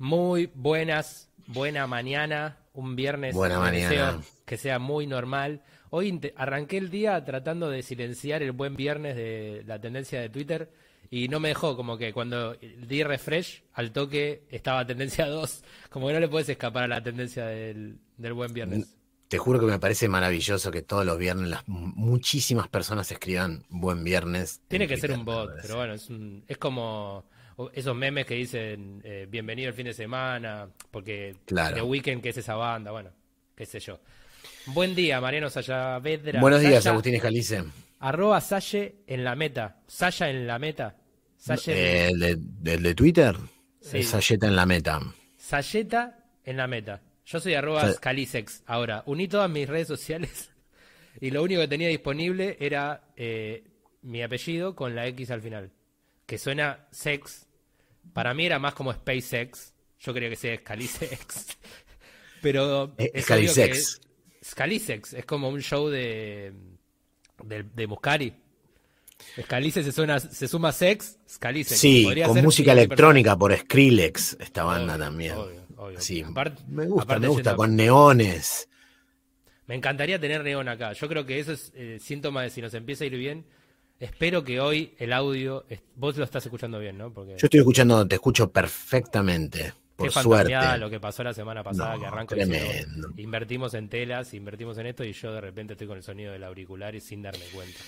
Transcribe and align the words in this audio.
Muy 0.00 0.50
buenas, 0.54 1.28
buena 1.46 1.86
mañana, 1.86 2.56
un 2.72 2.96
viernes 2.96 3.34
Buena 3.34 3.56
que 3.56 3.60
mañana. 3.60 3.88
deseo 3.90 4.22
que 4.46 4.56
sea 4.56 4.78
muy 4.78 5.06
normal. 5.06 5.62
Hoy 5.90 6.18
arranqué 6.36 6.78
el 6.78 6.88
día 6.88 7.22
tratando 7.22 7.68
de 7.68 7.82
silenciar 7.82 8.42
el 8.42 8.52
buen 8.52 8.76
viernes 8.76 9.14
de 9.14 9.62
la 9.66 9.78
tendencia 9.78 10.18
de 10.18 10.30
Twitter 10.30 10.72
y 11.10 11.28
no 11.28 11.38
me 11.38 11.48
dejó, 11.48 11.76
como 11.76 11.98
que 11.98 12.14
cuando 12.14 12.54
di 12.54 13.02
refresh, 13.02 13.62
al 13.74 13.92
toque 13.92 14.44
estaba 14.50 14.86
tendencia 14.86 15.26
2, 15.28 15.62
como 15.90 16.06
que 16.06 16.14
no 16.14 16.20
le 16.20 16.28
puedes 16.28 16.48
escapar 16.48 16.84
a 16.84 16.88
la 16.88 17.02
tendencia 17.02 17.44
del, 17.44 17.98
del 18.16 18.32
buen 18.32 18.54
viernes. 18.54 18.96
Te 19.28 19.36
juro 19.36 19.60
que 19.60 19.66
me 19.66 19.78
parece 19.78 20.08
maravilloso 20.08 20.70
que 20.70 20.80
todos 20.80 21.04
los 21.04 21.18
viernes 21.18 21.50
las 21.50 21.62
muchísimas 21.68 22.68
personas 22.68 23.12
escriban 23.12 23.64
buen 23.68 24.02
viernes. 24.02 24.62
Tiene 24.66 24.86
en 24.86 24.88
que 24.88 24.96
ser 24.96 25.12
un 25.12 25.26
bot, 25.26 25.50
pero 25.60 25.76
bueno, 25.76 25.92
es, 25.92 26.08
un- 26.08 26.42
es 26.48 26.56
como 26.56 27.26
esos 27.72 27.96
memes 27.96 28.26
que 28.26 28.34
dicen 28.34 29.00
eh, 29.04 29.26
bienvenido 29.28 29.68
el 29.68 29.74
fin 29.74 29.86
de 29.86 29.94
semana, 29.94 30.68
porque 30.90 31.36
Claro. 31.44 31.76
The 31.76 31.82
Weeknd, 31.82 32.22
que 32.22 32.30
es 32.30 32.36
esa 32.36 32.54
banda, 32.54 32.90
bueno, 32.90 33.10
qué 33.54 33.66
sé 33.66 33.80
yo. 33.80 34.00
Buen 34.66 34.94
día, 34.94 35.20
Mariano 35.20 35.50
Sayavedra. 35.50 36.40
Buenos 36.40 36.60
días, 36.60 36.86
Agustín 36.86 37.14
Escalice. 37.14 37.64
Arroba 38.00 38.40
Salle 38.40 38.96
en 39.06 39.24
la 39.24 39.34
meta. 39.34 39.82
Saya 39.86 40.30
en 40.30 40.46
la 40.46 40.58
meta. 40.58 40.96
Salle, 41.36 42.08
¿El 42.08 42.38
de, 42.62 42.94
Twitter? 42.94 43.36
Sí. 43.80 43.98
Esa 43.98 44.20
yeta 44.20 44.46
en 44.46 44.56
la 44.56 44.66
meta. 44.66 45.00
Sayeta 45.36 46.18
en 46.44 46.56
la 46.58 46.66
meta. 46.66 47.02
Yo 47.24 47.40
soy 47.40 47.54
arroba 47.54 47.92
Scalisex. 47.92 48.62
Ahora, 48.66 49.02
uní 49.06 49.28
todas 49.28 49.48
mis 49.50 49.68
redes 49.68 49.88
sociales 49.88 50.50
y 51.20 51.30
lo 51.30 51.42
único 51.42 51.60
que 51.62 51.68
tenía 51.68 51.88
disponible 51.88 52.56
era 52.60 53.04
eh, 53.16 53.64
mi 54.02 54.22
apellido 54.22 54.74
con 54.74 54.94
la 54.94 55.06
X 55.06 55.30
al 55.30 55.40
final. 55.40 55.70
Que 56.26 56.38
suena 56.38 56.86
sex. 56.90 57.46
Para 58.12 58.34
mí 58.34 58.46
era 58.46 58.58
más 58.58 58.74
como 58.74 58.92
SpaceX. 58.92 59.72
Yo 60.00 60.14
quería 60.14 60.30
que 60.30 60.36
sea 60.36 60.56
Scalisex. 60.56 61.58
Pero 62.42 62.94
Eh, 62.98 63.20
Scalisex. 63.22 64.00
Scalisex 64.42 65.12
es 65.14 65.26
como 65.26 65.48
un 65.48 65.60
show 65.60 65.88
de, 65.88 66.52
de, 67.44 67.62
de 67.62 67.86
Muscari. 67.86 68.34
Scalisex 69.42 69.84
se, 69.86 69.92
suena, 69.92 70.18
se 70.18 70.48
suma 70.48 70.72
sex, 70.72 71.18
Scalisex. 71.28 71.78
Sí, 71.78 72.06
con 72.24 72.42
música 72.42 72.72
electrónica 72.72 73.36
por 73.36 73.54
Skrillex, 73.54 74.38
esta 74.40 74.64
banda 74.64 74.94
Obvio, 74.94 75.04
también. 75.04 75.32
obvio, 75.36 75.66
obvio. 75.76 76.00
Sí, 76.00 76.22
Aparte- 76.22 76.62
me 76.68 76.86
gusta, 76.86 77.18
me 77.18 77.28
gusta, 77.28 77.54
con 77.54 77.76
neones. 77.76 78.66
Me 79.66 79.74
encantaría 79.74 80.18
tener 80.18 80.42
neón 80.42 80.68
acá. 80.68 80.94
Yo 80.94 81.06
creo 81.06 81.26
que 81.26 81.38
eso 81.38 81.52
es 81.52 81.70
eh, 81.76 81.98
síntoma 82.00 82.42
de 82.42 82.50
si 82.50 82.62
nos 82.62 82.72
empieza 82.74 83.04
a 83.04 83.08
ir 83.08 83.16
bien. 83.16 83.44
Espero 84.00 84.42
que 84.42 84.60
hoy 84.60 84.94
el 84.98 85.12
audio. 85.12 85.66
Vos 85.96 86.16
lo 86.16 86.24
estás 86.24 86.44
escuchando 86.46 86.78
bien, 86.78 86.96
¿no? 86.96 87.12
Porque 87.12 87.32
Yo 87.32 87.46
estoy 87.46 87.60
escuchando, 87.60 88.08
te 88.08 88.14
escucho 88.14 88.50
perfectamente, 88.50 89.74
por 89.94 90.10
suerte. 90.10 90.78
lo 90.78 90.88
que 90.88 90.98
pasó 90.98 91.22
la 91.22 91.34
semana 91.34 91.62
pasada, 91.62 91.96
No, 91.96 92.26
que 92.26 92.34
tremendo. 92.34 92.66
diciendo, 92.66 93.08
invertimos 93.18 93.74
en 93.74 93.88
telas, 93.90 94.32
invertimos 94.32 94.78
en 94.78 94.86
esto, 94.86 95.04
y 95.04 95.12
yo 95.12 95.32
de 95.34 95.42
repente 95.42 95.74
estoy 95.74 95.86
con 95.86 95.98
el 95.98 96.02
sonido 96.02 96.32
del 96.32 96.44
auricular 96.44 96.94
y 96.94 97.00
sin 97.00 97.20
darme 97.20 97.44
cuenta. 97.52 97.78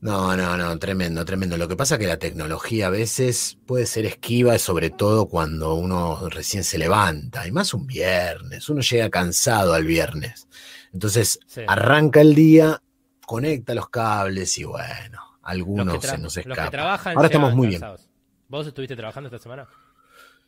No, 0.00 0.36
no, 0.36 0.56
no, 0.56 0.78
tremendo, 0.78 1.24
tremendo. 1.24 1.56
Lo 1.56 1.68
que 1.68 1.76
pasa 1.76 1.94
es 1.94 2.00
que 2.00 2.06
la 2.06 2.18
tecnología 2.18 2.88
a 2.88 2.90
veces 2.90 3.56
puede 3.66 3.86
ser 3.86 4.04
esquiva, 4.04 4.58
sobre 4.58 4.90
todo 4.90 5.26
cuando 5.26 5.74
uno 5.74 6.28
recién 6.28 6.64
se 6.64 6.76
levanta, 6.76 7.46
y 7.46 7.52
más 7.52 7.72
un 7.72 7.86
viernes, 7.86 8.68
uno 8.68 8.80
llega 8.82 9.08
cansado 9.10 9.72
al 9.74 9.84
viernes. 9.84 10.48
Entonces 10.92 11.38
Sí. 11.46 11.62
arranca 11.66 12.20
el 12.20 12.34
día, 12.34 12.82
conecta 13.24 13.74
los 13.74 13.88
cables 13.88 14.58
y 14.58 14.64
bueno, 14.64 15.22
algunos 15.46 16.04
se 16.04 16.18
nos 16.18 16.22
los 16.22 16.34
que 16.34 16.40
escapa. 16.40 16.70
trabajan. 16.70 17.16
Ahora 17.16 17.26
estamos 17.26 17.54
muy 17.54 17.68
bien. 17.68 17.82
¿Vos 18.48 18.66
estuviste 18.66 18.96
trabajando 18.96 19.28
esta 19.28 19.38
semana? 19.38 19.68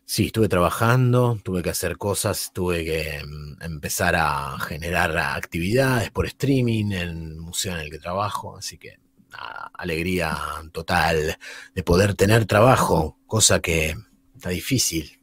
Sí, 0.04 0.26
estuve 0.26 0.48
trabajando, 0.48 1.38
tuve 1.44 1.62
que 1.62 1.68
hacer 1.68 1.98
cosas, 1.98 2.50
tuve 2.54 2.84
que 2.84 3.22
mm, 3.22 3.62
empezar 3.62 4.16
a 4.16 4.58
generar 4.58 5.16
actividades 5.18 6.10
por 6.10 6.24
streaming 6.26 6.92
en 6.92 6.92
el 6.92 7.36
museo 7.36 7.74
en 7.74 7.80
el 7.80 7.90
que 7.90 7.98
trabajo, 7.98 8.56
así 8.56 8.78
que 8.78 8.98
nada, 9.30 9.70
alegría 9.74 10.36
total 10.72 11.36
de 11.74 11.82
poder 11.82 12.14
tener 12.14 12.46
trabajo, 12.46 13.18
cosa 13.26 13.60
que 13.60 13.96
está 14.34 14.48
difícil. 14.48 15.20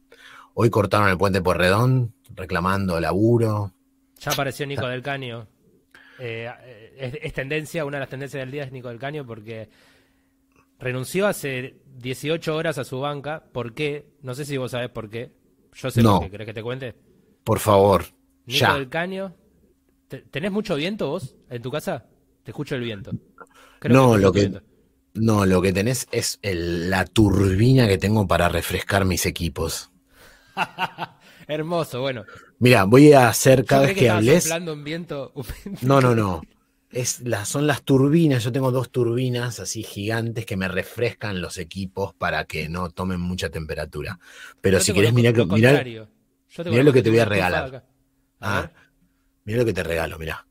Hoy 0.54 0.70
cortaron 0.70 1.08
el 1.08 1.18
puente 1.18 1.42
por 1.42 1.58
Redón, 1.58 2.14
reclamando 2.34 3.00
laburo. 3.00 3.74
Ya 4.20 4.30
apareció 4.30 4.66
Nico 4.66 4.86
del 4.86 5.02
Caño. 5.02 5.48
Eh, 6.18 6.48
es, 6.98 7.18
es 7.22 7.32
tendencia, 7.32 7.84
una 7.84 7.96
de 7.98 8.00
las 8.00 8.08
tendencias 8.10 8.40
del 8.42 8.50
día 8.50 8.64
es 8.64 8.72
Nico 8.72 8.88
del 8.88 8.98
Caño 8.98 9.26
porque 9.26 9.68
renunció 10.78 11.26
hace 11.26 11.76
18 11.98 12.54
horas 12.54 12.78
a 12.78 12.84
su 12.84 13.00
banca. 13.00 13.44
¿Por 13.52 13.74
qué? 13.74 14.06
No 14.22 14.34
sé 14.34 14.44
si 14.44 14.56
vos 14.56 14.70
sabés 14.72 14.90
por 14.90 15.08
qué. 15.10 15.32
Yo 15.74 15.90
sé 15.90 16.02
No. 16.02 16.16
por 16.18 16.24
qué. 16.26 16.30
¿Querés 16.30 16.46
que 16.46 16.54
te 16.54 16.62
cuente? 16.62 16.94
Por 17.44 17.58
favor, 17.60 18.04
Nico 18.46 18.58
ya. 18.60 18.74
del 18.74 18.88
Caño. 18.88 19.34
¿te- 20.08 20.22
¿Tenés 20.22 20.52
mucho 20.52 20.76
viento 20.76 21.08
vos 21.08 21.36
en 21.50 21.62
tu 21.62 21.70
casa? 21.70 22.06
Te 22.44 22.50
escucho 22.52 22.74
el 22.76 22.82
viento. 22.82 23.10
Creo 23.80 23.94
No, 23.96 24.14
te 24.14 24.20
lo 24.20 24.32
que- 24.32 24.40
viento. 24.40 24.62
No, 25.14 25.46
lo 25.46 25.62
que 25.62 25.72
tenés 25.72 26.06
es 26.12 26.38
el- 26.42 26.90
la 26.90 27.04
turbina 27.06 27.88
que 27.88 27.96
tengo 27.98 28.28
para 28.28 28.48
refrescar 28.50 29.04
mis 29.06 29.24
equipos. 29.26 29.90
Hermoso, 31.48 32.00
bueno. 32.00 32.24
Mira, 32.58 32.84
voy 32.84 33.12
a 33.12 33.28
hacer 33.28 33.64
cada 33.64 33.82
vez 33.82 33.94
que, 33.94 34.00
que 34.00 34.10
hables. 34.10 34.44
soplando 34.44 34.72
un 34.72 34.84
viento. 34.84 35.32
un 35.34 35.44
viento- 35.64 35.86
No, 35.86 36.00
no, 36.00 36.14
no. 36.14 36.42
Es 36.96 37.20
la- 37.20 37.44
son 37.44 37.66
las 37.66 37.82
turbinas. 37.82 38.42
Yo 38.42 38.50
tengo 38.52 38.70
dos 38.70 38.90
turbinas 38.90 39.60
así 39.60 39.82
gigantes 39.82 40.46
que 40.46 40.56
me 40.56 40.66
refrescan 40.66 41.42
los 41.42 41.58
equipos 41.58 42.14
para 42.14 42.46
que 42.46 42.70
no 42.70 42.88
tomen 42.88 43.20
mucha 43.20 43.50
temperatura. 43.50 44.18
Pero 44.62 44.78
Yo 44.78 44.84
si 44.84 44.92
querés, 44.94 45.12
mirá, 45.12 45.30
que, 45.30 45.40
lo 45.40 45.46
mirá, 45.46 45.72
lo 46.82 46.92
que 46.94 47.02
te 47.02 47.10
voy 47.10 47.18
a 47.18 47.26
regalar. 47.26 47.84
Ah, 48.40 48.72
mirá 49.44 49.58
lo 49.58 49.66
que 49.66 49.74
te 49.74 49.82
regalo, 49.82 50.18
mirá. 50.18 50.46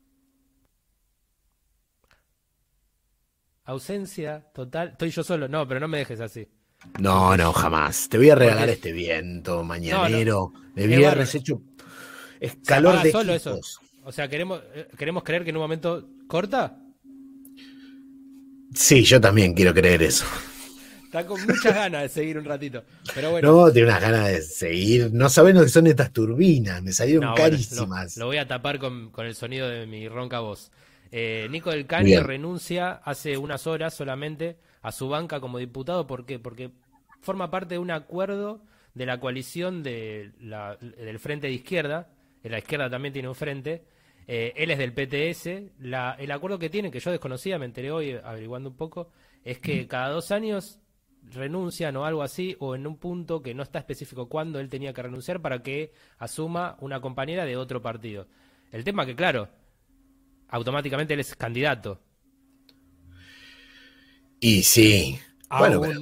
Ausencia 3.64 4.46
total. 4.54 4.90
Estoy 4.90 5.10
yo 5.10 5.24
solo. 5.24 5.48
No, 5.48 5.66
pero 5.66 5.80
no 5.80 5.88
me 5.88 5.98
dejes 5.98 6.20
así. 6.20 6.46
No, 7.00 7.36
no, 7.36 7.52
jamás. 7.52 8.08
Te 8.08 8.18
voy 8.18 8.30
a 8.30 8.36
regalar 8.36 8.68
este 8.68 8.92
viento 8.92 9.64
mañanero 9.64 10.52
de 10.76 10.84
Es 10.84 10.96
viernes 10.96 11.34
hecho. 11.34 11.60
Es 12.38 12.56
calor 12.64 13.02
de 13.02 13.10
solo 13.10 13.34
eso. 13.34 13.58
O 14.04 14.12
sea, 14.12 14.28
queremos, 14.28 14.60
eh, 14.72 14.86
queremos 14.96 15.24
creer 15.24 15.42
que 15.42 15.50
en 15.50 15.56
un 15.56 15.62
momento 15.62 16.08
corta. 16.26 16.78
Sí, 18.74 19.04
yo 19.04 19.20
también 19.20 19.54
quiero 19.54 19.72
creer 19.72 20.02
eso. 20.02 20.26
Está 21.04 21.24
con 21.26 21.40
muchas 21.46 21.74
ganas 21.74 22.02
de 22.02 22.08
seguir 22.08 22.36
un 22.36 22.44
ratito. 22.44 22.82
Pero 23.14 23.30
bueno. 23.30 23.50
No, 23.50 23.72
tengo 23.72 23.86
unas 23.88 24.00
ganas 24.02 24.26
de 24.28 24.42
seguir. 24.42 25.10
No 25.12 25.28
saben 25.28 25.56
lo 25.56 25.62
que 25.62 25.68
son 25.68 25.86
estas 25.86 26.12
turbinas. 26.12 26.82
Me 26.82 26.92
salieron 26.92 27.24
no, 27.24 27.30
bueno, 27.32 27.44
carísimas. 27.44 28.16
lo, 28.16 28.26
voy 28.26 28.36
a 28.38 28.46
tapar 28.46 28.78
con, 28.78 29.10
con 29.10 29.24
el 29.24 29.34
sonido 29.34 29.68
de 29.68 29.86
mi 29.86 30.08
ronca 30.08 30.40
voz. 30.40 30.70
Eh, 31.12 31.46
Nico 31.50 31.70
del 31.70 31.86
Caño 31.86 32.22
renuncia 32.22 32.90
hace 32.92 33.38
unas 33.38 33.66
horas 33.66 33.94
solamente 33.94 34.58
a 34.82 34.92
su 34.92 35.08
banca 35.08 35.40
como 35.40 35.58
diputado. 35.58 36.06
¿Por 36.06 36.26
qué? 36.26 36.38
Porque 36.38 36.70
forma 37.22 37.50
parte 37.50 37.76
de 37.76 37.78
un 37.78 37.92
acuerdo 37.92 38.62
de 38.94 39.06
la 39.06 39.20
coalición 39.20 39.82
de 39.82 40.32
la- 40.40 40.76
del 40.76 41.18
Frente 41.18 41.46
de 41.46 41.52
Izquierda. 41.54 42.10
La 42.42 42.58
izquierda 42.58 42.90
también 42.90 43.12
tiene 43.12 43.28
un 43.28 43.34
frente. 43.34 43.84
Eh, 44.28 44.52
él 44.56 44.70
es 44.70 44.78
del 44.78 44.92
PTS. 44.92 45.72
La- 45.78 46.16
el 46.18 46.30
acuerdo 46.30 46.58
que 46.58 46.70
tiene, 46.70 46.90
que 46.90 47.00
yo 47.00 47.10
desconocía, 47.10 47.58
me 47.58 47.66
enteré 47.66 47.90
hoy 47.92 48.12
averiguando 48.22 48.70
un 48.70 48.76
poco, 48.76 49.10
es 49.44 49.58
que 49.60 49.86
cada 49.86 50.10
dos 50.10 50.30
años 50.32 50.80
renuncian 51.22 51.96
o 51.96 52.04
algo 52.04 52.22
así, 52.22 52.56
o 52.60 52.74
en 52.74 52.86
un 52.86 52.98
punto 52.98 53.42
que 53.42 53.54
no 53.54 53.62
está 53.62 53.78
específico 53.80 54.28
cuándo 54.28 54.60
él 54.60 54.68
tenía 54.68 54.92
que 54.92 55.02
renunciar 55.02 55.40
para 55.42 55.62
que 55.62 55.92
asuma 56.18 56.76
una 56.80 57.00
compañera 57.00 57.44
de 57.44 57.56
otro 57.56 57.82
partido. 57.82 58.28
El 58.72 58.84
tema 58.84 59.06
que, 59.06 59.14
claro, 59.16 59.48
automáticamente 60.48 61.14
él 61.14 61.20
es 61.20 61.34
candidato 61.36 62.00
Y 64.40 64.62
sí. 64.62 65.18
a, 65.48 65.58
Bueno, 65.58 65.80
un, 65.80 65.86
pero- 65.88 66.00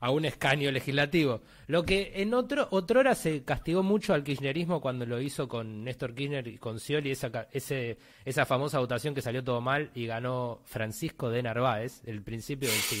a 0.00 0.10
un 0.10 0.24
escaño 0.24 0.70
legislativo. 0.70 1.42
Lo 1.68 1.84
que 1.84 2.12
en 2.16 2.32
otro 2.32 2.68
otrora 2.70 3.14
se 3.14 3.42
castigó 3.42 3.82
mucho 3.82 4.14
al 4.14 4.22
kirchnerismo 4.22 4.80
cuando 4.80 5.04
lo 5.04 5.20
hizo 5.20 5.48
con 5.48 5.82
Néstor 5.82 6.14
Kirchner 6.14 6.46
y 6.46 6.58
con 6.58 6.78
Scioli, 6.78 7.10
esa, 7.10 7.48
ese, 7.52 7.98
esa 8.24 8.46
famosa 8.46 8.78
votación 8.78 9.14
que 9.14 9.22
salió 9.22 9.42
todo 9.42 9.60
mal 9.60 9.90
y 9.94 10.06
ganó 10.06 10.60
Francisco 10.64 11.28
de 11.28 11.42
Narváez, 11.42 12.02
el 12.06 12.22
principio 12.22 12.68
del 12.68 12.78
fin. 12.78 13.00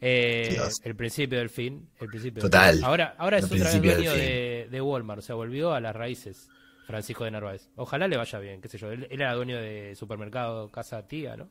Eh, 0.00 0.58
el 0.82 0.96
principio 0.96 1.38
del 1.38 1.50
fin. 1.50 1.88
El 2.00 2.08
principio 2.08 2.42
Total. 2.42 2.76
fin. 2.76 2.84
Ahora, 2.84 3.14
ahora 3.16 3.38
es 3.38 3.44
otra 3.44 3.70
vez 3.70 3.80
dueño 3.80 4.12
de, 4.12 4.68
de 4.70 4.80
Walmart, 4.80 5.20
o 5.20 5.22
sea, 5.22 5.34
volvió 5.36 5.72
a 5.72 5.80
las 5.80 5.94
raíces. 5.94 6.48
Francisco 6.86 7.24
de 7.24 7.30
Narváez. 7.30 7.68
Ojalá 7.76 8.06
le 8.08 8.16
vaya 8.18 8.38
bien, 8.38 8.60
qué 8.60 8.68
sé 8.68 8.76
yo. 8.76 8.90
Él, 8.92 9.06
él 9.10 9.20
era 9.22 9.32
dueño 9.34 9.56
de 9.56 9.94
supermercado 9.96 10.70
Casa 10.70 11.06
Tía, 11.06 11.36
¿no? 11.36 11.48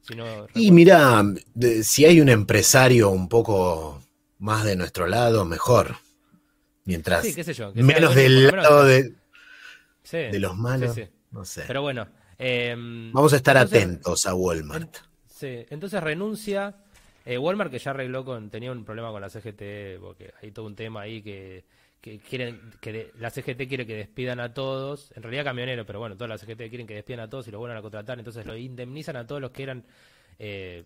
Si 0.00 0.16
no 0.16 0.46
Y 0.54 0.72
mira, 0.72 1.22
de- 1.54 1.84
si 1.84 2.04
hay 2.04 2.20
un 2.20 2.28
empresario 2.28 3.10
un 3.10 3.28
poco 3.28 4.02
más 4.44 4.64
de 4.64 4.76
nuestro 4.76 5.06
lado, 5.06 5.44
mejor. 5.44 5.96
Mientras 6.84 7.22
Sí, 7.24 7.34
qué 7.34 7.42
sé 7.44 7.54
yo. 7.54 7.72
que 7.72 7.82
menos 7.82 8.14
del 8.14 8.46
lado 8.48 8.84
de, 8.84 9.14
Sí, 10.02 10.18
de 10.18 10.38
los 10.38 10.54
malos, 10.56 10.94
sí, 10.94 11.04
no 11.30 11.44
sé. 11.44 11.64
Pero 11.66 11.80
bueno. 11.82 12.06
eh, 12.38 12.74
Vamos 13.12 13.32
a 13.32 13.36
estar 13.36 13.56
entonces- 13.56 13.82
atentos 13.82 14.26
a 14.26 14.34
Walmart. 14.34 14.96
Sí, 15.26 15.64
entonces 15.70 16.02
renuncia. 16.02 16.74
eh, 17.26 17.38
Walmart 17.38 17.70
que 17.70 17.78
ya 17.78 17.92
arregló 17.92 18.22
con. 18.24 18.50
tenía 18.50 18.70
un 18.70 18.84
problema 18.84 19.10
con 19.10 19.22
la 19.22 19.30
CGT, 19.30 19.98
porque 19.98 20.34
hay 20.42 20.50
todo 20.50 20.66
un 20.66 20.76
tema 20.76 21.00
ahí 21.02 21.22
que, 21.22 21.64
que 22.02 22.18
quieren 22.18 22.60
que 22.82 23.12
la 23.18 23.30
CGT 23.30 23.66
quiere 23.66 23.86
que 23.86 23.96
despidan 23.96 24.40
a 24.40 24.52
todos, 24.52 25.10
en 25.16 25.22
realidad 25.22 25.44
camioneros, 25.44 25.86
pero 25.86 26.00
bueno, 26.00 26.16
todas 26.16 26.28
las 26.28 26.40
CGT 26.42 26.68
quieren 26.68 26.86
que 26.86 26.94
despidan 26.94 27.20
a 27.20 27.30
todos 27.30 27.48
y 27.48 27.50
los 27.50 27.58
vuelvan 27.60 27.78
a 27.78 27.82
contratar, 27.82 28.18
entonces 28.18 28.44
lo 28.44 28.54
indemnizan 28.54 29.16
a 29.16 29.26
todos 29.26 29.40
los 29.40 29.52
que 29.52 29.62
eran 29.62 29.84
eh, 30.38 30.84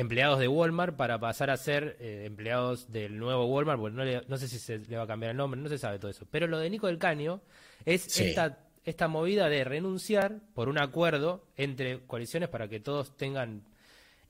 empleados 0.00 0.38
de 0.38 0.48
Walmart 0.48 0.96
para 0.96 1.18
pasar 1.20 1.50
a 1.50 1.58
ser 1.58 1.98
eh, 2.00 2.24
empleados 2.26 2.90
del 2.90 3.18
nuevo 3.18 3.44
Walmart, 3.46 3.78
porque 3.78 3.96
no, 3.96 4.22
no, 4.26 4.36
sé 4.38 4.48
si 4.48 4.58
se 4.58 4.78
le 4.78 4.96
va 4.96 5.02
a 5.02 5.06
cambiar 5.06 5.32
el 5.32 5.36
nombre, 5.36 5.60
no 5.60 5.68
se 5.68 5.76
sabe 5.76 5.98
todo 5.98 6.10
eso. 6.10 6.26
Pero 6.30 6.46
lo 6.46 6.58
de 6.58 6.70
Nico 6.70 6.86
del 6.86 6.98
Caño 6.98 7.42
es 7.84 8.18
esta, 8.18 8.58
esta 8.82 9.08
movida 9.08 9.50
de 9.50 9.62
renunciar 9.62 10.40
por 10.54 10.70
un 10.70 10.78
acuerdo 10.78 11.44
entre 11.56 12.00
coaliciones 12.06 12.48
para 12.48 12.66
que 12.66 12.80
todos 12.80 13.14
tengan 13.18 13.62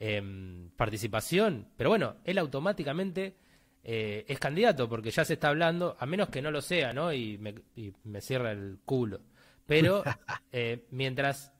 em, 0.00 0.70
participación. 0.70 1.68
Pero 1.76 1.90
bueno, 1.90 2.16
él 2.24 2.38
automáticamente 2.38 3.36
eh, 3.84 4.24
es 4.26 4.40
candidato 4.40 4.88
porque 4.88 5.12
ya 5.12 5.24
se 5.24 5.34
está 5.34 5.50
hablando, 5.50 5.96
a 6.00 6.04
menos 6.04 6.30
que 6.30 6.42
no 6.42 6.50
lo 6.50 6.62
sea, 6.62 6.92
¿no? 6.92 7.12
Y 7.12 7.38
me, 7.38 7.54
y 7.76 7.92
me 8.02 8.20
cierra 8.20 8.50
el 8.50 8.80
culo. 8.84 9.20
Pero 9.66 10.02
eh, 10.52 10.84
mientras 10.90 11.52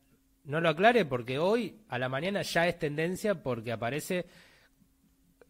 no 0.50 0.61
lo 0.61 0.69
aclare 0.69 1.05
porque 1.05 1.38
hoy 1.38 1.81
a 1.88 1.99
la 1.99 2.08
mañana 2.08 2.43
ya 2.43 2.67
es 2.67 2.79
tendencia 2.79 3.43
porque 3.43 3.73
aparece 3.73 4.26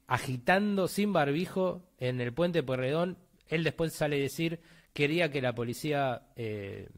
agitando 0.06 0.88
sin 0.88 1.12
barbijo 1.12 1.88
en 1.98 2.20
el 2.20 2.32
puente 2.32 2.62
Pueyrredón. 2.62 3.16
Él 3.48 3.64
después 3.64 3.94
sale 3.94 4.16
a 4.16 4.20
decir 4.20 4.60
quería 4.92 5.30
que 5.30 5.40
la 5.40 5.54
policía 5.54 6.28
eh, 6.36 6.88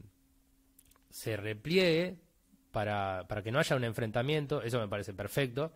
se 1.09 1.37
repliegue 1.37 2.17
para, 2.71 3.25
para, 3.27 3.41
que 3.41 3.51
no 3.51 3.59
haya 3.59 3.75
un 3.75 3.85
enfrentamiento. 3.85 4.61
Eso 4.61 4.79
me 4.79 4.87
parece 4.89 5.13
perfecto. 5.13 5.73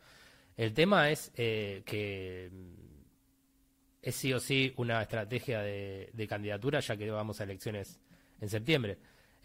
El 0.57 0.73
tema 0.73 1.09
es 1.09 1.31
eh, 1.35 1.83
que 1.85 2.51
es 4.01 4.15
sí 4.15 4.33
o 4.33 4.39
sí 4.39 4.73
una 4.77 5.01
estrategia 5.01 5.61
de, 5.61 6.09
de 6.11 6.27
candidatura 6.27 6.81
ya 6.81 6.97
que 6.97 7.09
vamos 7.09 7.39
a 7.39 7.45
elecciones 7.45 7.99
en 8.41 8.49
septiembre. 8.49 8.97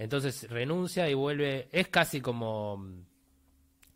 Entonces 0.02 0.50
renuncia 0.50 1.08
y 1.08 1.14
vuelve. 1.14 1.68
Es 1.70 1.86
casi 1.86 2.20
como 2.20 2.76
mm, 2.76 3.04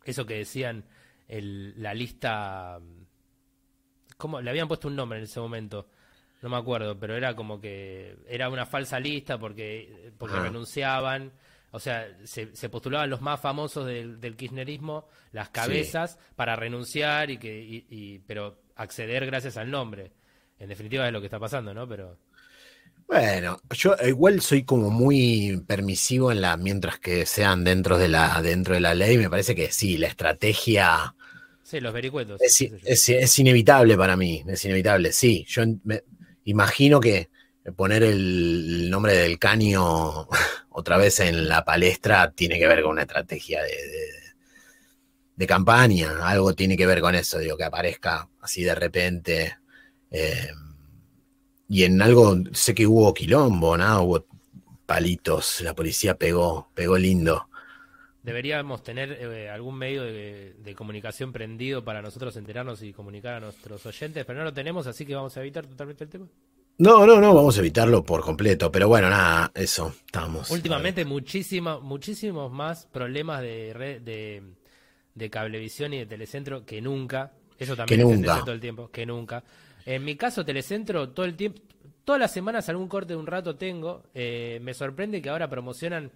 eso 0.05 0.25
que 0.25 0.35
decían 0.35 0.85
la 1.27 1.93
lista. 1.93 2.79
Mm, 2.79 3.03
¿Cómo? 4.15 4.39
Le 4.41 4.49
habían 4.49 4.69
puesto 4.69 4.87
un 4.87 4.95
nombre 4.95 5.19
en 5.19 5.25
ese 5.25 5.41
momento. 5.41 5.89
No 6.41 6.47
me 6.47 6.55
acuerdo, 6.55 6.97
pero 6.97 7.15
era 7.15 7.35
como 7.35 7.59
que 7.59 8.15
era 8.25 8.49
una 8.49 8.65
falsa 8.65 9.01
lista 9.01 9.37
porque, 9.37 10.13
porque 10.17 10.39
renunciaban. 10.39 11.33
O 11.71 11.79
sea, 11.79 12.07
se, 12.23 12.69
postulaban 12.69 13.09
los 13.09 13.21
más 13.21 13.41
famosos 13.41 13.85
del, 13.85 14.35
kirchnerismo, 14.37 15.09
las 15.33 15.49
cabezas, 15.49 16.17
para 16.37 16.55
renunciar 16.55 17.29
y 17.29 17.37
que, 17.37 18.21
pero 18.25 18.61
acceder 18.75 19.25
gracias 19.25 19.57
al 19.57 19.69
nombre. 19.69 20.13
En 20.57 20.69
definitiva 20.69 21.05
es 21.05 21.11
lo 21.11 21.19
que 21.19 21.27
está 21.27 21.39
pasando, 21.39 21.73
¿no? 21.73 21.85
Pero 21.85 22.17
bueno, 23.07 23.61
yo 23.69 23.95
igual 24.05 24.41
soy 24.41 24.63
como 24.63 24.89
muy 24.89 25.63
permisivo 25.65 26.29
en 26.29 26.41
la, 26.41 26.57
mientras 26.57 26.99
que 26.99 27.25
sean 27.25 27.63
dentro 27.63 27.97
de 27.97 28.09
la, 28.09 28.41
dentro 28.41 28.73
de 28.73 28.81
la 28.81 28.93
ley, 28.93 29.17
me 29.17 29.29
parece 29.29 29.55
que 29.55 29.71
sí, 29.71 29.97
la 29.97 30.07
estrategia. 30.07 31.15
Sí, 31.63 31.79
los 31.79 31.93
vericuetos. 31.93 32.41
Es, 32.41 33.39
inevitable 33.39 33.95
para 33.95 34.17
mí, 34.17 34.43
es 34.45 34.65
inevitable, 34.65 35.13
sí. 35.13 35.45
Yo 35.47 35.63
me, 35.85 36.03
imagino 36.43 36.99
que 36.99 37.29
poner 37.77 38.03
el 38.03 38.89
nombre 38.89 39.13
del 39.13 39.39
caño 39.39 40.27
otra 40.69 40.97
vez 40.97 41.21
en 41.21 41.47
la 41.47 41.63
palestra 41.63 42.31
tiene 42.31 42.59
que 42.59 42.67
ver 42.67 42.81
con 42.81 42.91
una 42.91 43.03
estrategia 43.03 43.63
de, 43.63 43.77
de, 45.33 45.47
campaña, 45.47 46.27
algo 46.27 46.53
tiene 46.53 46.75
que 46.75 46.85
ver 46.85 46.99
con 46.99 47.15
eso, 47.15 47.39
digo, 47.39 47.55
que 47.55 47.63
aparezca 47.63 48.27
así 48.41 48.63
de 48.63 48.75
repente. 48.75 49.57
Eh, 50.11 50.49
y 51.67 51.83
en 51.83 52.01
algo, 52.01 52.35
sé 52.53 52.73
que 52.73 52.87
hubo 52.87 53.13
quilombo, 53.13 53.77
¿no? 53.77 54.01
Hubo 54.03 54.25
palitos, 54.85 55.61
la 55.61 55.75
policía 55.75 56.17
pegó, 56.17 56.69
pegó 56.73 56.97
lindo. 56.97 57.49
Deberíamos 58.23 58.83
tener 58.83 59.17
eh, 59.21 59.49
algún 59.49 59.77
medio 59.77 60.03
de, 60.03 60.73
comunicación 60.75 61.31
prendido 61.31 61.83
para 61.83 62.01
nosotros 62.01 62.35
enterarnos 62.35 62.81
y 62.83 62.91
comunicar 62.91 63.35
a 63.35 63.39
nuestros 63.39 63.85
oyentes, 63.85 64.25
pero 64.25 64.39
no 64.39 64.45
lo 64.45 64.53
tenemos, 64.53 64.85
así 64.85 65.05
que 65.05 65.15
vamos 65.15 65.35
a 65.37 65.41
evitar 65.41 65.65
totalmente 65.65 66.03
el 66.03 66.09
tema. 66.09 66.27
No, 66.79 67.05
no, 67.07 67.19
no, 67.19 67.33
vamos 67.33 67.57
a 67.57 67.61
evitarlo 67.61 68.03
por 68.03 68.21
completo, 68.21 68.71
pero 68.71 68.87
bueno, 68.87 69.09
nada, 69.09 69.51
eso, 69.55 69.93
estamos. 70.05 70.51
Últimamente 70.51 71.05
muchísima, 71.05 71.79
muchísimos 71.79 72.51
más 72.51 72.85
problemas 72.85 73.41
de, 73.41 73.73
red, 73.73 74.01
de, 74.01 74.43
de 75.15 75.29
cablevisión 75.29 75.93
y 75.93 75.99
de 75.99 76.05
telecentro 76.05 76.65
que 76.65 76.81
nunca. 76.81 77.31
Eso 77.57 77.75
también 77.75 78.01
que 78.01 78.15
nunca. 78.15 78.41
todo 78.41 78.51
el 78.51 78.59
tiempo, 78.59 78.91
que 78.91 79.05
nunca. 79.05 79.43
En 79.87 80.03
mi 80.03 80.17
caso, 80.17 80.43
Telecentro, 80.43 81.11
todo 81.11 81.25
el 81.25 81.37
tiempo, 81.37 81.61
todas 82.03 82.19
las 82.19 82.33
semanas 82.33 82.67
algún 82.67 82.89
corte 82.89 83.13
de 83.13 83.19
un 83.19 83.25
rato 83.25 83.55
tengo. 83.55 84.03
Eh, 84.13 84.59
me 84.61 84.73
sorprende 84.73 85.21
que 85.21 85.29
ahora 85.29 85.49
promocionan, 85.49 86.11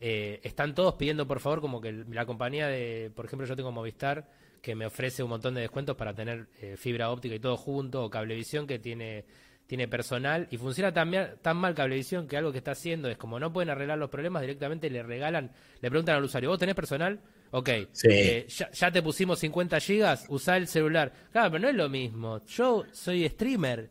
eh, 0.00 0.40
están 0.42 0.74
todos 0.74 0.94
pidiendo 0.94 1.24
por 1.24 1.38
favor, 1.38 1.60
como 1.60 1.80
que 1.80 1.92
la 1.92 2.26
compañía 2.26 2.66
de, 2.66 3.12
por 3.14 3.26
ejemplo, 3.26 3.46
yo 3.46 3.54
tengo 3.54 3.70
Movistar, 3.70 4.28
que 4.60 4.74
me 4.74 4.84
ofrece 4.84 5.22
un 5.22 5.28
montón 5.30 5.54
de 5.54 5.60
descuentos 5.60 5.94
para 5.94 6.12
tener 6.12 6.48
eh, 6.60 6.76
fibra 6.76 7.10
óptica 7.10 7.36
y 7.36 7.38
todo 7.38 7.56
junto, 7.56 8.02
o 8.02 8.10
Cablevisión 8.10 8.66
que 8.66 8.80
tiene 8.80 9.26
tiene 9.68 9.86
personal 9.86 10.48
y 10.50 10.58
funciona 10.58 10.92
tan, 10.92 11.38
tan 11.40 11.56
mal 11.56 11.74
Cablevisión 11.74 12.26
que 12.26 12.36
algo 12.36 12.50
que 12.50 12.58
está 12.58 12.72
haciendo 12.72 13.08
es 13.08 13.16
como 13.16 13.38
no 13.38 13.52
pueden 13.52 13.70
arreglar 13.70 13.96
los 13.96 14.10
problemas, 14.10 14.42
directamente 14.42 14.90
le 14.90 15.04
regalan, 15.04 15.52
le 15.80 15.88
preguntan 15.88 16.16
al 16.16 16.24
usuario, 16.24 16.50
¿vos 16.50 16.58
tenés 16.58 16.74
personal? 16.74 17.20
Ok, 17.54 17.68
eh, 18.04 18.46
ya, 18.48 18.90
te 18.90 19.02
pusimos 19.02 19.38
50 19.38 19.78
gigas, 19.80 20.24
usa 20.30 20.56
el 20.56 20.66
celular. 20.66 21.12
Claro, 21.30 21.50
pero 21.50 21.62
no 21.62 21.68
es 21.68 21.74
lo 21.74 21.90
mismo. 21.90 22.40
Yo 22.46 22.84
soy 22.92 23.28
streamer, 23.28 23.90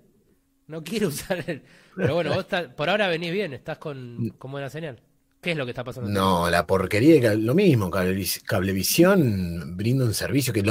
no 0.65 0.83
quiero 0.83 1.07
usar 1.09 1.43
el... 1.47 1.61
Pero 1.95 2.15
bueno, 2.15 2.33
vos 2.33 2.47
por 2.75 2.89
ahora 2.89 3.07
venís 3.07 3.31
bien, 3.31 3.53
estás 3.53 3.77
con, 3.77 4.33
buena 4.39 4.67
señal. 4.69 4.99
¿Qué 5.39 5.51
es 5.51 5.57
lo 5.57 5.65
que 5.65 5.71
está 5.71 5.83
pasando? 5.83 6.09
No, 6.09 6.49
la 6.49 6.65
porquería, 6.65 7.35
lo 7.35 7.53
mismo, 7.53 7.91
Cablevisión 7.91 9.77
brinda 9.77 10.05
un 10.05 10.15
servicio 10.15 10.53
que, 10.53 10.63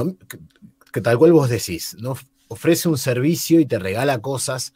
que, 0.92 1.00
tal 1.00 1.16
cual 1.16 1.32
vos 1.32 1.48
decís, 1.48 1.96
no 2.00 2.16
ofrece 2.48 2.88
un 2.88 2.98
servicio 2.98 3.60
y 3.60 3.66
te 3.66 3.78
regala 3.78 4.20
cosas 4.20 4.72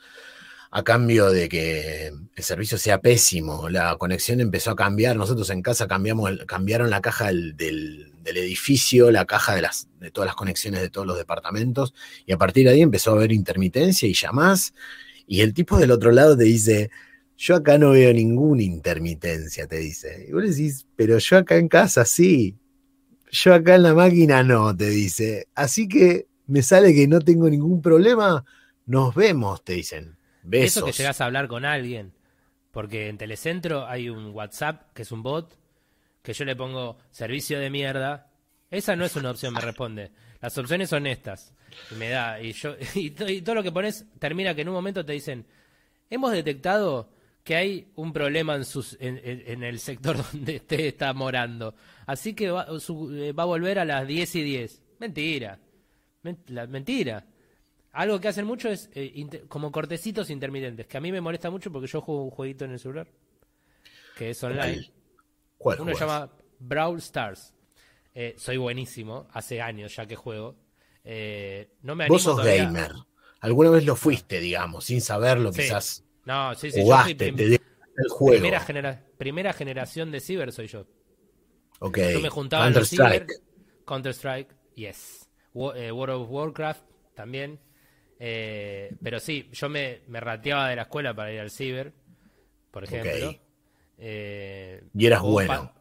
a 0.77 0.83
cambio 0.83 1.31
de 1.31 1.49
que 1.49 2.09
el 2.09 2.43
servicio 2.43 2.79
sea 2.79 3.01
pésimo. 3.01 3.69
La 3.69 3.97
conexión 3.97 4.41
empezó 4.41 4.73
a 4.73 4.77
cambiar. 4.77 5.15
Nosotros 5.15 5.49
en 5.51 5.63
casa 5.63 5.87
cambiamos, 5.87 6.33
cambiaron 6.49 6.91
la 6.91 7.01
caja 7.01 7.27
del, 7.27 8.13
edificio, 8.25 9.13
la 9.13 9.25
caja 9.25 9.55
de, 9.55 9.65
de 10.01 10.11
todas 10.11 10.27
las 10.27 10.35
conexiones 10.35 10.81
de 10.81 10.91
todos 10.91 11.07
los 11.07 11.17
departamentos. 11.17 11.95
Y 12.27 12.33
a 12.33 12.39
partir 12.39 12.67
de 12.67 12.73
ahí 12.73 12.83
empezó 12.83 13.13
a 13.13 13.15
haber 13.15 13.31
intermitencia 13.31 14.09
y 14.09 14.15
llamás. 14.15 14.75
Y 15.29 15.43
el 15.43 15.55
tipo 15.55 15.79
del 15.79 15.93
otro 15.93 16.11
lado 16.11 16.37
te 16.37 16.43
dice, 16.43 16.91
yo 17.37 17.55
acá 17.55 17.79
no 17.79 17.91
veo 17.91 18.13
ninguna 18.13 18.65
intermitencia, 18.65 19.69
te 19.69 19.77
dice. 19.77 20.27
Y 20.29 20.33
vos 20.33 20.43
decís, 20.43 20.89
pero 20.97 21.19
yo 21.19 21.39
acá 21.39 21.55
en 21.57 21.69
casa 21.69 22.05
sí. 22.05 22.57
Yo 23.31 23.55
acá 23.55 23.77
en 23.77 23.85
la 23.85 23.95
máquina 23.95 24.43
no, 24.43 24.77
te 24.77 24.91
dice. 24.91 25.47
Así 25.55 25.87
que 25.87 26.27
me 26.49 26.63
sale 26.65 26.93
que 26.93 27.07
no 27.07 27.21
tengo 27.21 27.49
ningún 27.49 27.81
problema. 27.81 28.45
Nos 28.87 29.15
vemos, 29.15 29.63
te 29.63 29.75
dicen. 29.75 30.17
Eso 30.51 30.85
que 30.85 30.93
llegas 30.93 31.21
a 31.21 31.27
hablar 31.27 31.49
con 31.49 31.65
alguien. 31.65 32.13
Porque 32.71 33.09
en 33.09 33.19
Telecentro 33.19 33.87
hay 33.87 34.09
un 34.09 34.35
WhatsApp 34.35 34.93
que 34.93 35.03
es 35.03 35.13
un 35.13 35.23
bot 35.23 35.57
que 36.23 36.33
yo 36.33 36.45
le 36.45 36.57
pongo 36.57 36.99
servicio 37.11 37.61
de 37.61 37.71
mierda. 37.71 38.31
Esa 38.71 38.97
no 38.97 39.05
es 39.05 39.15
una 39.15 39.31
opción, 39.31 39.55
me 39.55 39.61
responde. 39.61 40.11
Las 40.41 40.57
opciones 40.59 40.89
son 40.91 41.07
estas. 41.07 41.55
Y 41.91 41.95
me 41.95 42.09
da. 42.09 42.41
Y, 42.41 42.53
yo, 42.53 42.75
y, 42.95 43.11
todo 43.11 43.55
lo 43.55 43.63
que 43.63 43.71
pones 43.71 44.07
termina 44.19 44.55
que 44.55 44.63
en 44.63 44.69
un 44.69 44.75
momento 44.75 45.05
te 45.05 45.13
dicen: 45.13 45.47
Hemos 46.11 46.33
detectado 46.33 47.11
que 47.45 47.57
hay 47.57 47.93
un 47.97 48.13
problema 48.13 48.57
en, 48.57 48.65
sus, 48.65 48.97
en, 49.01 49.63
el 49.63 49.79
sector 49.79 50.17
donde 50.33 50.57
usted 50.57 50.81
está 50.81 51.13
morando. 51.13 51.75
Así 52.07 52.35
que 52.35 52.51
va, 52.51 52.67
eh, 52.67 53.33
va, 53.33 53.43
a 53.43 53.47
volver 53.47 53.79
a 53.79 53.85
las 53.85 54.07
10 54.07 54.35
y 54.37 54.43
10. 54.43 54.83
Mentira. 54.99 55.59
mentira. 56.23 57.27
Algo 57.95 58.21
que 58.21 58.27
hacen 58.27 58.45
mucho 58.45 58.69
es 58.69 58.91
eh, 58.93 59.45
como 59.49 59.71
cortecitos 59.71 60.29
intermitentes, 60.29 60.87
que 60.87 60.97
a 60.97 61.01
mí 61.01 61.13
me 61.13 61.21
molesta 61.21 61.49
mucho 61.49 61.71
porque 61.71 61.87
yo 61.87 62.01
juego 62.01 62.25
un 62.25 62.31
jueguito 62.31 62.65
en 62.65 62.73
el 62.73 62.81
celular, 62.81 63.07
que 64.17 64.31
es 64.31 64.43
online. 64.43 64.93
Uno 65.59 65.95
se 65.95 66.01
llama 66.01 66.31
Brawl 66.59 66.99
Stars. 66.99 67.55
Eh, 68.13 68.35
soy 68.37 68.57
buenísimo, 68.57 69.29
hace 69.33 69.61
años 69.61 69.95
ya 69.95 70.07
que 70.07 70.17
juego. 70.17 70.57
Eh, 71.05 71.71
no 71.83 71.95
me 71.95 72.09
Vos 72.09 72.23
sos 72.23 72.43
gamer. 72.43 72.93
Alguna 73.41 73.71
vez 73.71 73.85
lo 73.85 73.95
fuiste, 73.95 74.41
digamos, 74.41 74.85
sin 74.87 75.01
saberlo, 75.01 75.53
quizás. 75.53 76.05
No, 76.25 76.55
sí, 76.57 76.73
sí. 76.73 76.83
Jugaste, 76.83 77.29
el 77.29 78.09
juego. 78.09 78.43
Primera, 78.43 79.05
primera 79.17 79.53
generación 79.53 80.11
de 80.11 80.19
Ciber 80.19 80.51
soy 80.51 80.67
yo. 80.67 80.87
Ok. 81.79 81.99
Yo 82.13 82.21
me 82.21 82.29
juntaba 82.29 82.65
Counter 82.65 82.83
Strike. 82.83 83.33
Counter 83.87 84.15
Strike, 84.15 84.55
yes. 84.75 85.29
World 85.53 86.11
of 86.11 86.29
Warcraft 86.29 86.83
también. 87.15 87.61
Eh, 88.19 88.95
pero 89.03 89.21
sí, 89.21 89.49
yo 89.53 89.69
me, 89.69 90.01
me, 90.09 90.21
rateaba 90.21 90.69
de 90.69 90.77
la 90.77 90.83
escuela 90.83 91.15
para 91.15 91.33
ir 91.33 91.41
al 91.41 91.51
ciber, 91.51 91.93
por 92.71 92.85
ejemplo. 92.85 93.35
Eh, 93.99 94.83
y 94.95 95.07
eras 95.07 95.23
bueno. 95.23 95.73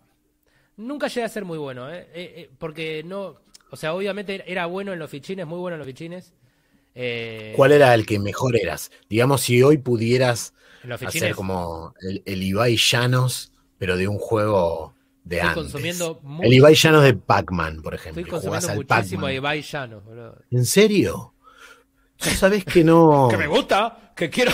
Nunca 0.77 1.07
llegué 1.07 1.23
a 1.23 1.29
ser 1.29 1.45
muy 1.45 1.57
bueno, 1.57 1.87
¿eh? 1.91 2.49
porque 2.57 3.03
no. 3.03 3.37
O 3.69 3.75
sea, 3.75 3.93
obviamente 3.93 4.43
era 4.45 4.65
bueno 4.65 4.93
en 4.93 4.99
los 4.99 5.09
fichines, 5.09 5.45
muy 5.45 5.59
bueno 5.59 5.75
en 5.75 5.79
los 5.79 5.87
fichines. 5.87 6.33
Eh, 6.95 7.53
¿Cuál 7.55 7.71
era 7.71 7.93
el 7.93 8.05
que 8.05 8.19
mejor 8.19 8.55
eras? 8.55 8.91
Digamos, 9.09 9.41
si 9.41 9.61
hoy 9.63 9.77
pudieras 9.77 10.53
hacer 11.05 11.33
como 11.35 11.93
el, 12.01 12.21
el 12.25 12.43
Ibai 12.43 12.77
Llanos, 12.77 13.51
pero 13.77 13.97
de 13.97 14.07
un 14.07 14.19
juego 14.19 14.93
de 15.23 15.37
estoy 15.37 15.49
antes. 15.49 15.63
consumiendo 15.63 16.19
mucho, 16.21 16.47
El 16.47 16.53
Ibai 16.53 16.75
Llanos 16.75 17.03
de 17.03 17.13
Pac-Man, 17.15 17.81
por 17.81 17.95
ejemplo. 17.95 18.21
estoy 18.21 18.31
consumiendo 18.31 18.75
muchísimo 18.75 19.25
a. 19.25 19.33
Ibai 19.33 19.61
Llanos, 19.61 20.03
boludo. 20.03 20.37
¿En 20.51 20.65
serio? 20.65 21.32
Tú 22.23 22.29
sabes 22.31 22.63
que 22.65 22.83
no. 22.83 23.27
Que 23.29 23.37
me 23.37 23.47
gusta, 23.47 24.11
que 24.15 24.29
quiero, 24.29 24.51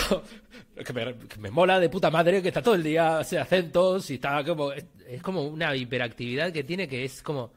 que 0.84 0.92
me, 0.92 1.14
que 1.14 1.38
me 1.38 1.50
mola 1.50 1.78
de 1.80 1.88
puta 1.88 2.10
madre, 2.10 2.42
que 2.42 2.48
está 2.48 2.62
todo 2.62 2.74
el 2.74 2.82
día, 2.82 3.18
hace 3.18 3.38
acentos 3.38 4.10
y 4.10 4.14
está 4.14 4.42
como, 4.44 4.72
es, 4.72 4.84
es 5.08 5.22
como 5.22 5.44
una 5.46 5.74
hiperactividad 5.76 6.52
que 6.52 6.64
tiene 6.64 6.88
que 6.88 7.04
es 7.04 7.22
como, 7.22 7.52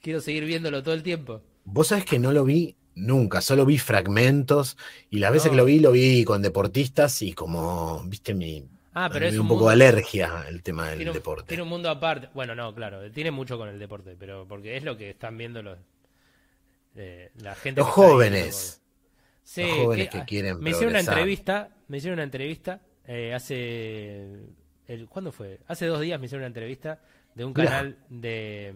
quiero 0.00 0.20
seguir 0.20 0.44
viéndolo 0.44 0.82
todo 0.82 0.94
el 0.94 1.02
tiempo. 1.02 1.42
Vos 1.64 1.88
sabés 1.88 2.04
que 2.04 2.18
no 2.18 2.32
lo 2.32 2.44
vi 2.44 2.76
nunca, 2.94 3.40
solo 3.40 3.64
vi 3.64 3.78
fragmentos 3.78 4.76
y 5.10 5.18
las 5.18 5.32
veces 5.32 5.50
que 5.50 5.56
lo 5.56 5.64
vi, 5.64 5.78
lo 5.80 5.92
vi 5.92 6.24
con 6.24 6.42
deportistas 6.42 7.22
y 7.22 7.32
como, 7.32 8.02
viste, 8.06 8.34
mi. 8.34 8.64
Ah, 8.92 9.08
pero 9.08 9.20
me 9.20 9.26
es 9.28 9.32
dio 9.34 9.42
un 9.42 9.48
poco 9.48 9.60
mundo- 9.60 9.68
de 9.68 9.74
alergia 9.86 10.44
el 10.48 10.62
tema 10.64 10.88
del 10.88 10.96
Tiene 10.98 11.10
un, 11.12 11.14
deporte. 11.14 11.46
tiene 11.46 11.62
un 11.62 11.68
mundo 11.68 11.88
aparte. 11.90 12.28
Bueno, 12.34 12.56
no, 12.56 12.74
claro, 12.74 13.08
tiene 13.12 13.30
mucho 13.30 13.56
con 13.56 13.68
el 13.68 13.78
deporte, 13.78 14.16
pero 14.18 14.46
porque 14.48 14.76
es 14.76 14.82
lo 14.82 14.96
que 14.96 15.10
están 15.10 15.38
viendo 15.38 15.62
los 15.62 15.78
eh, 16.96 17.30
la 17.36 17.54
gente 17.54 17.80
Los 17.80 17.88
que 17.88 17.92
jóvenes. 17.92 18.82
Sí, 19.44 19.62
Los 19.62 19.72
jóvenes 19.72 20.08
que 20.10 20.24
quieren 20.24 20.58
me 20.60 20.70
hicieron 20.70 20.92
una 20.92 21.00
entrevista, 21.00 21.70
me 21.88 21.98
hicieron 21.98 22.18
una 22.18 22.24
entrevista 22.24 22.80
eh, 23.04 23.34
hace 23.34 24.46
el, 24.86 25.08
¿cuándo 25.08 25.32
fue? 25.32 25.60
Hace 25.66 25.86
dos 25.86 26.00
días 26.00 26.20
me 26.20 26.26
hicieron 26.26 26.42
una 26.42 26.48
entrevista 26.48 27.00
de 27.34 27.44
un 27.44 27.54
canal 27.54 27.98
de 28.08 28.74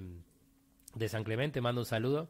de 0.95 1.09
San 1.09 1.25
Clemente, 1.25 1.61
mando 1.61 1.83
un 1.83 1.87
saludo. 1.87 2.29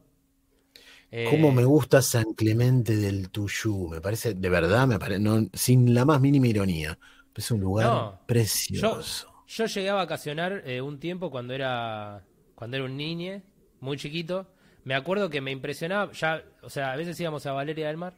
Eh, 1.11 1.25
Cómo 1.29 1.51
me 1.51 1.65
gusta 1.65 2.01
San 2.01 2.33
Clemente 2.33 2.95
del 2.95 3.29
Tuyú, 3.31 3.89
me 3.89 3.99
parece, 4.01 4.33
de 4.35 4.49
verdad, 4.49 4.87
me 4.87 4.99
parece, 4.99 5.19
no, 5.19 5.47
sin 5.53 5.93
la 5.93 6.05
más 6.05 6.21
mínima 6.21 6.47
ironía. 6.47 6.97
Es 7.35 7.51
un 7.51 7.59
lugar 7.61 7.85
No, 7.91 8.19
precioso. 8.25 9.27
Yo 9.47 9.65
llegué 9.65 9.89
a 9.89 9.93
vacacionar 9.95 10.63
eh, 10.65 10.81
un 10.81 10.99
tiempo 10.99 11.29
cuando 11.31 11.53
era 11.53 12.25
cuando 12.55 12.77
era 12.77 12.85
un 12.85 12.97
niño, 12.97 13.41
muy 13.79 13.97
chiquito. 13.97 14.47
Me 14.85 14.95
acuerdo 14.95 15.29
que 15.29 15.41
me 15.41 15.51
impresionaba, 15.51 16.11
ya, 16.13 16.43
o 16.61 16.69
sea, 16.69 16.93
a 16.93 16.95
veces 16.95 17.19
íbamos 17.19 17.45
a 17.45 17.51
Valeria 17.53 17.87
del 17.87 17.97
Mar 17.97 18.13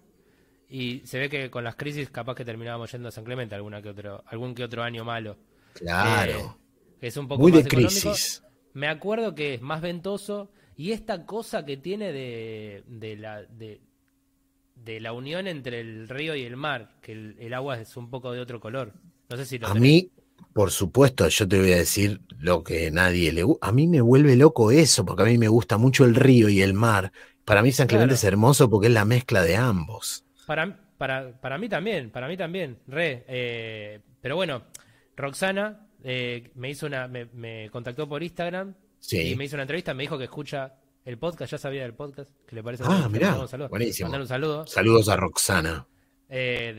y 0.70 1.02
se 1.06 1.20
ve 1.20 1.30
que 1.30 1.50
con 1.50 1.64
las 1.64 1.76
crisis 1.76 2.10
capaz 2.12 2.36
que 2.36 2.46
terminábamos 2.46 2.92
yendo 2.92 3.10
a 3.10 3.12
San 3.12 3.24
Clemente 3.26 3.56
alguna 3.56 3.82
que 3.82 3.90
otro, 3.90 4.24
algún 4.28 4.54
que 4.56 4.64
otro 4.66 4.84
año 4.84 5.06
malo. 5.06 5.38
Claro. 5.74 6.40
Eh, 6.40 6.56
que 7.00 7.08
es 7.08 7.18
un 7.18 7.28
poco 7.28 7.42
Muy 7.42 7.52
de 7.52 7.60
más 7.60 7.68
económico. 7.68 7.90
crisis. 8.12 8.44
Me 8.74 8.88
acuerdo 8.88 9.34
que 9.36 9.56
es 9.56 9.62
más 9.62 9.82
ventoso 9.82 10.52
y 10.76 10.92
esta 10.92 11.26
cosa 11.26 11.66
que 11.66 11.78
tiene 11.78 12.12
de, 12.14 12.84
de 12.88 13.16
la 13.18 13.44
de, 13.44 13.82
de 14.76 15.00
la 15.00 15.14
unión 15.14 15.48
entre 15.48 15.80
el 15.82 16.08
río 16.10 16.36
y 16.36 16.44
el 16.44 16.58
mar, 16.58 16.98
que 17.02 17.14
el, 17.14 17.36
el 17.40 17.54
agua 17.54 17.80
es 17.80 17.98
un 17.98 18.10
poco 18.10 18.32
de 18.32 18.40
otro 18.42 18.60
color. 18.60 18.94
No 19.30 19.38
sé 19.38 19.46
si 19.46 19.58
lo 19.60 19.68
A 19.68 19.74
tenés. 19.74 19.82
mí, 19.82 20.12
por 20.54 20.72
supuesto, 20.72 21.28
yo 21.28 21.48
te 21.48 21.60
voy 21.60 21.72
a 21.74 21.78
decir 21.78 22.22
lo 22.40 22.64
que 22.64 22.90
nadie 22.92 23.32
le 23.32 23.44
gusta. 23.44 23.68
A 23.68 23.72
mí 23.72 23.88
me 23.88 24.02
vuelve 24.02 24.36
loco 24.36 24.72
eso, 24.72 25.06
porque 25.06 25.24
a 25.24 25.26
mí 25.26 25.38
me 25.38 25.48
gusta 25.48 25.78
mucho 25.78 26.06
el 26.06 26.16
río 26.16 26.50
y 26.50 26.62
el 26.62 26.74
mar. 26.74 27.12
Para 27.46 27.62
mí 27.62 27.72
San 27.72 27.88
Clemente 27.88 28.10
Claro. 28.14 28.16
es 28.16 28.24
hermoso 28.24 28.70
porque 28.70 28.88
es 28.88 28.94
la 28.94 29.06
mezcla 29.06 29.42
de 29.44 29.56
ambos. 29.56 30.26
Para, 30.46 30.80
para, 30.98 31.40
para 31.40 31.58
mí 31.58 31.70
también, 31.70 32.10
para 32.12 32.28
mí 32.28 32.36
también, 32.38 32.80
re. 32.88 33.24
eh, 33.28 34.00
pero 34.22 34.36
bueno, 34.36 34.64
Roxana 35.16 35.88
eh, 36.04 36.52
me 36.56 36.70
hizo 36.70 36.86
una, 36.86 37.08
me, 37.08 37.26
me 37.34 37.70
contactó 37.72 38.08
por 38.08 38.22
Instagram 38.24 38.74
Sí. 39.00 39.32
y 39.32 39.36
me 39.36 39.46
hizo 39.46 39.56
una 39.56 39.64
entrevista, 39.64 39.94
me 39.94 40.04
dijo 40.04 40.18
que 40.18 40.26
escucha 40.26 40.76
el 41.06 41.18
podcast, 41.18 41.52
ya 41.52 41.58
sabía 41.58 41.84
del 41.84 41.94
podcast, 41.94 42.32
que 42.46 42.56
le 42.56 42.64
parece. 42.64 42.84
Ah, 42.86 43.08
mirá, 43.12 43.40
un 43.40 43.48
saludo. 43.48 43.70
buenísimo. 43.70 44.08
Mandar 44.08 44.22
un 44.22 44.28
saludo. 44.28 44.68
Saludos 44.68 45.08
a 45.10 45.16
Roxana. 45.16 45.88
Eh, 46.30 46.74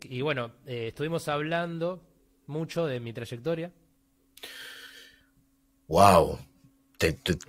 de- 0.00 0.08
y 0.08 0.22
bueno, 0.22 0.52
estuvimos 0.66 1.28
hablando 1.28 2.02
mucho 2.46 2.86
de 2.86 3.00
mi 3.00 3.12
trayectoria. 3.12 3.70
Wow. 5.88 6.38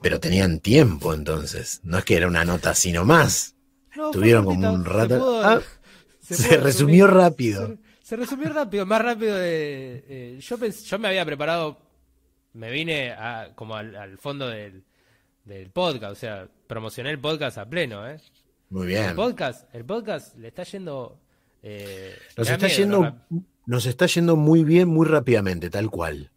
pero 0.02 0.20
tenían 0.20 0.60
tiempo 0.60 1.14
entonces. 1.14 1.80
No 1.84 1.98
es 1.98 2.06
que 2.06 2.16
era 2.18 2.28
una 2.28 2.44
nota 2.44 2.72
así 2.72 2.92
nomás. 2.92 3.56
No, 3.96 4.12
fue 4.12 4.14
Tuvieron 4.22 4.46
como 4.46 4.74
un 4.74 4.84
se 4.84 4.90
rato. 4.90 5.20
pudo- 5.20 5.42
Ah, 5.46 5.62
se 6.20 6.36
se 6.36 6.48
pudo 6.50 6.64
resumió 6.64 7.08
resumir. 7.08 7.24
rápido. 7.24 7.68
Se, 7.68 7.78
se 8.10 8.16
resumió 8.18 8.50
rápido, 8.50 8.86
más 8.86 9.02
rápido 9.02 9.36
de... 9.38 10.04
eh, 10.08 10.40
yo, 10.42 10.58
pens- 10.58 10.84
yo 10.84 11.00
me 11.00 11.08
había 11.08 11.26
preparado, 11.26 11.80
me 12.54 12.70
vine 12.72 13.12
a, 13.12 13.52
como 13.56 13.76
al, 13.76 13.96
al 13.96 14.18
fondo 14.18 14.48
del, 14.50 14.84
del 15.46 15.70
podcast, 15.72 16.12
o 16.12 16.16
sea, 16.16 16.48
promocioné 16.68 17.12
el 17.12 17.20
podcast 17.20 17.58
a 17.58 17.70
pleno, 17.70 18.08
¿eh? 18.08 18.20
Muy 18.70 18.82
El 18.84 18.88
bien. 18.88 19.16
podcast, 19.16 19.74
el 19.74 19.86
podcast 19.86 20.36
le 20.38 20.50
está 20.50 20.64
yendo... 20.64 21.20
eh, 21.64 22.16
Nos 22.36 22.50
está 22.50 22.66
miedo, 22.66 22.78
yendo, 22.80 23.02
¿no? 23.02 23.46
Nos 23.66 23.86
está 23.86 24.06
yendo 24.06 24.36
muy 24.36 24.64
bien, 24.64 24.88
muy 24.88 25.06
rápidamente, 25.08 25.70
tal 25.70 25.90
cual. 25.90 26.32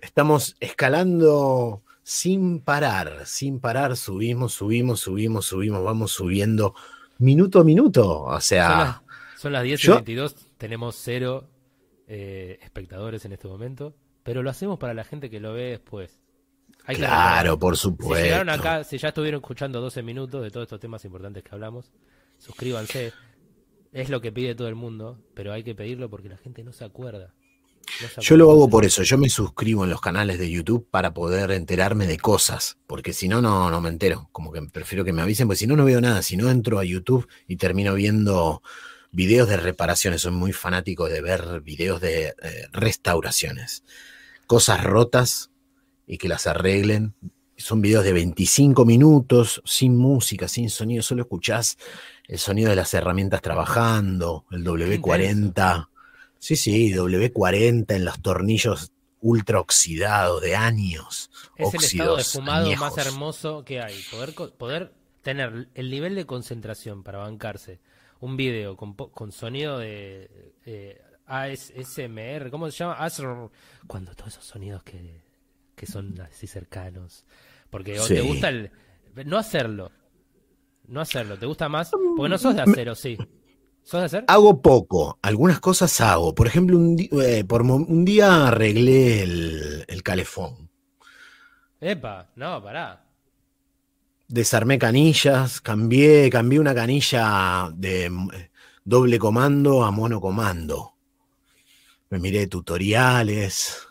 Estamos 0.00 0.56
escalando 0.60 1.82
sin 2.02 2.60
parar, 2.60 3.24
sin 3.26 3.60
parar, 3.60 3.96
subimos, 3.96 4.52
subimos, 4.52 5.00
subimos, 5.00 5.46
subimos, 5.46 5.84
vamos 5.84 6.10
subiendo 6.12 6.74
minuto 7.18 7.60
a 7.60 7.64
minuto. 7.64 8.22
O 8.22 8.30
Son 8.32 8.40
sea, 8.40 8.68
las, 8.78 9.00
son 9.40 9.52
las 9.52 9.62
10 9.62 9.80
y 9.80 9.86
yo- 9.86 9.94
22, 9.94 10.34
tenemos 10.58 10.96
cero 10.96 11.48
eh, 12.08 12.58
espectadores 12.62 13.24
en 13.24 13.32
este 13.32 13.46
momento, 13.46 13.94
pero 14.24 14.42
lo 14.42 14.50
hacemos 14.50 14.78
para 14.78 14.92
la 14.94 15.04
gente 15.04 15.30
que 15.30 15.38
lo 15.40 15.52
ve 15.52 15.70
después. 15.70 16.18
Hay 16.84 16.96
que 16.96 17.02
claro, 17.02 17.58
por 17.60 17.76
Si 17.76 17.82
supuesto. 17.82 18.24
llegaron 18.24 18.50
acá, 18.50 18.82
si 18.82 18.98
ya 18.98 19.08
estuvieron 19.08 19.38
escuchando 19.40 19.80
12 19.80 20.02
minutos 20.02 20.42
de 20.42 20.50
todos 20.50 20.64
estos 20.64 20.80
temas 20.80 21.04
importantes 21.04 21.44
que 21.44 21.50
hablamos, 21.54 21.92
suscríbanse. 22.38 23.12
Es 23.92 24.08
lo 24.08 24.20
que 24.20 24.32
pide 24.32 24.54
todo 24.54 24.68
el 24.68 24.74
mundo, 24.74 25.18
pero 25.34 25.52
hay 25.52 25.62
que 25.62 25.74
pedirlo 25.74 26.08
porque 26.08 26.30
la 26.30 26.38
gente 26.38 26.64
no 26.64 26.72
se 26.72 26.84
acuerda. 26.84 27.34
No 28.00 28.08
se 28.08 28.20
Yo 28.22 28.36
lo 28.36 28.50
hago 28.50 28.70
por 28.70 28.86
eso, 28.86 29.02
yo 29.02 29.18
me 29.18 29.28
suscribo 29.28 29.84
en 29.84 29.90
los 29.90 30.00
canales 30.00 30.38
de 30.38 30.50
YouTube 30.50 30.88
para 30.90 31.12
poder 31.12 31.50
enterarme 31.50 32.06
de 32.06 32.18
cosas, 32.18 32.78
porque 32.86 33.12
si 33.12 33.28
no, 33.28 33.42
no, 33.42 33.70
no 33.70 33.80
me 33.82 33.90
entero, 33.90 34.28
como 34.32 34.50
que 34.50 34.62
prefiero 34.62 35.04
que 35.04 35.12
me 35.12 35.20
avisen, 35.20 35.46
porque 35.46 35.58
si 35.58 35.66
no, 35.66 35.76
no 35.76 35.84
veo 35.84 36.00
nada, 36.00 36.22
si 36.22 36.36
no 36.36 36.48
entro 36.48 36.78
a 36.78 36.84
YouTube 36.84 37.28
y 37.46 37.56
termino 37.56 37.92
viendo 37.94 38.62
videos 39.10 39.48
de 39.48 39.58
reparaciones, 39.58 40.22
soy 40.22 40.32
muy 40.32 40.52
fanático 40.52 41.08
de 41.08 41.20
ver 41.20 41.60
videos 41.60 42.00
de 42.00 42.28
eh, 42.28 42.34
restauraciones, 42.72 43.84
cosas 44.46 44.82
rotas 44.82 45.50
y 46.06 46.16
que 46.16 46.28
las 46.28 46.46
arreglen. 46.46 47.14
Son 47.62 47.80
videos 47.80 48.02
de 48.02 48.12
25 48.12 48.84
minutos, 48.84 49.62
sin 49.64 49.96
música, 49.96 50.48
sin 50.48 50.68
sonido, 50.68 51.00
solo 51.00 51.22
escuchás 51.22 51.78
el 52.26 52.38
sonido 52.38 52.70
de 52.70 52.76
las 52.76 52.92
herramientas 52.92 53.40
trabajando, 53.40 54.44
el 54.50 54.64
W40. 54.64 55.88
Sí, 56.40 56.56
sí, 56.56 56.92
W40 56.92 57.94
en 57.94 58.04
los 58.04 58.20
tornillos 58.20 58.90
ultra 59.20 59.60
oxidados 59.60 60.42
de 60.42 60.56
años. 60.56 61.30
Es 61.56 61.72
el 61.72 61.84
estado 61.84 62.16
de 62.16 62.24
fumado 62.24 62.66
añejos. 62.66 62.96
más 62.96 63.06
hermoso 63.06 63.64
que 63.64 63.80
hay. 63.80 63.94
Poder, 64.10 64.34
poder 64.34 64.92
tener 65.22 65.68
el 65.74 65.88
nivel 65.88 66.16
de 66.16 66.26
concentración 66.26 67.04
para 67.04 67.18
bancarse 67.18 67.78
un 68.18 68.36
video 68.36 68.76
con, 68.76 68.94
con 68.94 69.30
sonido 69.30 69.78
de 69.78 70.52
eh, 70.66 71.00
ASMR, 71.26 72.50
¿cómo 72.50 72.68
se 72.72 72.78
llama? 72.78 72.94
ASR, 72.94 73.50
cuando 73.86 74.14
todos 74.16 74.32
esos 74.32 74.46
sonidos 74.46 74.82
que, 74.82 75.22
que 75.76 75.86
son 75.86 76.20
así 76.20 76.48
cercanos. 76.48 77.24
Porque 77.72 77.98
o 77.98 78.04
Sí. 78.06 78.14
te 78.14 78.20
gusta 78.20 78.50
el... 78.50 78.70
No 79.24 79.38
hacerlo. 79.38 79.90
No 80.86 81.00
hacerlo. 81.00 81.38
¿Te 81.38 81.46
gusta 81.46 81.68
más? 81.70 81.90
Porque 81.90 82.28
no 82.28 82.36
sos 82.38 82.54
de 82.54 82.60
hacer, 82.62 82.88
¿o 82.90 82.94
sí? 82.94 83.16
¿Sos 83.82 84.00
de 84.00 84.04
hacer? 84.06 84.24
Hago 84.28 84.60
poco, 84.60 85.18
algunas 85.22 85.58
cosas 85.58 85.98
hago. 86.02 86.34
Por 86.34 86.46
ejemplo, 86.46 86.76
un, 86.76 86.96
eh, 87.00 87.44
por 87.44 87.64
mo- 87.64 87.76
un 87.76 88.04
día 88.04 88.48
arreglé 88.48 89.22
el, 89.22 89.84
el 89.88 90.02
calefón. 90.02 90.68
Epa, 91.80 92.30
no, 92.36 92.62
pará. 92.62 93.04
Desarmé 94.28 94.78
canillas, 94.78 95.60
cambié, 95.62 96.28
cambié 96.30 96.60
una 96.60 96.74
canilla 96.74 97.70
de 97.74 98.04
eh, 98.06 98.50
doble 98.84 99.18
comando 99.18 99.82
a 99.82 99.90
monocomando. 99.90 100.92
Me 102.10 102.18
miré 102.18 102.46
tutoriales, 102.46 103.88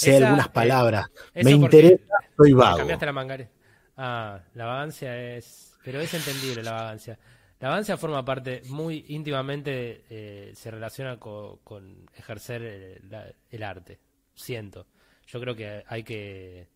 sé 0.00 0.16
Esa, 0.16 0.26
algunas 0.26 0.46
eh, 0.46 0.50
palabras. 0.52 1.10
Eso 1.34 1.44
Me 1.48 1.50
interesa, 1.54 2.04
soy 2.36 2.52
vago. 2.52 2.78
Cambiaste 2.78 3.06
la 3.06 3.12
mangare. 3.12 3.48
Ah, 3.96 4.40
la 4.54 4.64
vagancia 4.66 5.36
es... 5.36 5.74
Pero 5.84 6.00
es 6.00 6.12
entendible 6.14 6.62
la 6.62 6.72
vagancia. 6.72 7.18
La 7.58 7.68
vagancia 7.68 7.96
forma 7.96 8.24
parte 8.24 8.62
muy 8.68 9.04
íntimamente, 9.08 10.04
eh, 10.08 10.52
se 10.54 10.70
relaciona 10.70 11.18
co- 11.18 11.60
con, 11.64 12.06
ejercer 12.16 12.62
eh, 12.64 13.00
la- 13.08 13.32
el 13.50 13.62
arte. 13.62 13.98
Siento. 14.34 14.86
Yo 15.26 15.40
creo 15.40 15.54
que 15.54 15.84
hay 15.86 16.02
que... 16.02 16.68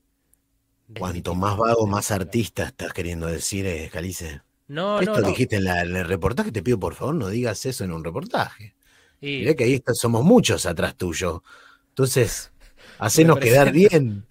Cuanto 0.98 1.34
más 1.34 1.56
vago, 1.56 1.86
más 1.86 2.10
artista 2.10 2.64
estás 2.64 2.92
queriendo 2.92 3.26
decir, 3.26 3.66
eh, 3.66 3.88
Calice. 3.90 4.42
No, 4.68 5.00
Esto 5.00 5.12
no, 5.14 5.20
no. 5.20 5.28
dijiste 5.28 5.56
en, 5.56 5.64
la- 5.64 5.80
en 5.82 5.96
el 5.96 6.04
reportaje, 6.06 6.52
te 6.52 6.62
pido 6.62 6.78
por 6.78 6.94
favor 6.94 7.14
no 7.14 7.28
digas 7.28 7.64
eso 7.66 7.84
en 7.84 7.92
un 7.92 8.04
reportaje. 8.04 8.74
Y- 9.20 9.38
Mirá 9.40 9.54
que 9.54 9.64
ahí 9.64 9.74
está- 9.74 9.94
somos 9.94 10.22
muchos 10.24 10.66
atrás 10.66 10.94
tuyo. 10.96 11.42
Entonces, 11.88 12.52
hacenos 12.98 13.38
quedar 13.38 13.72
bien 13.72 14.24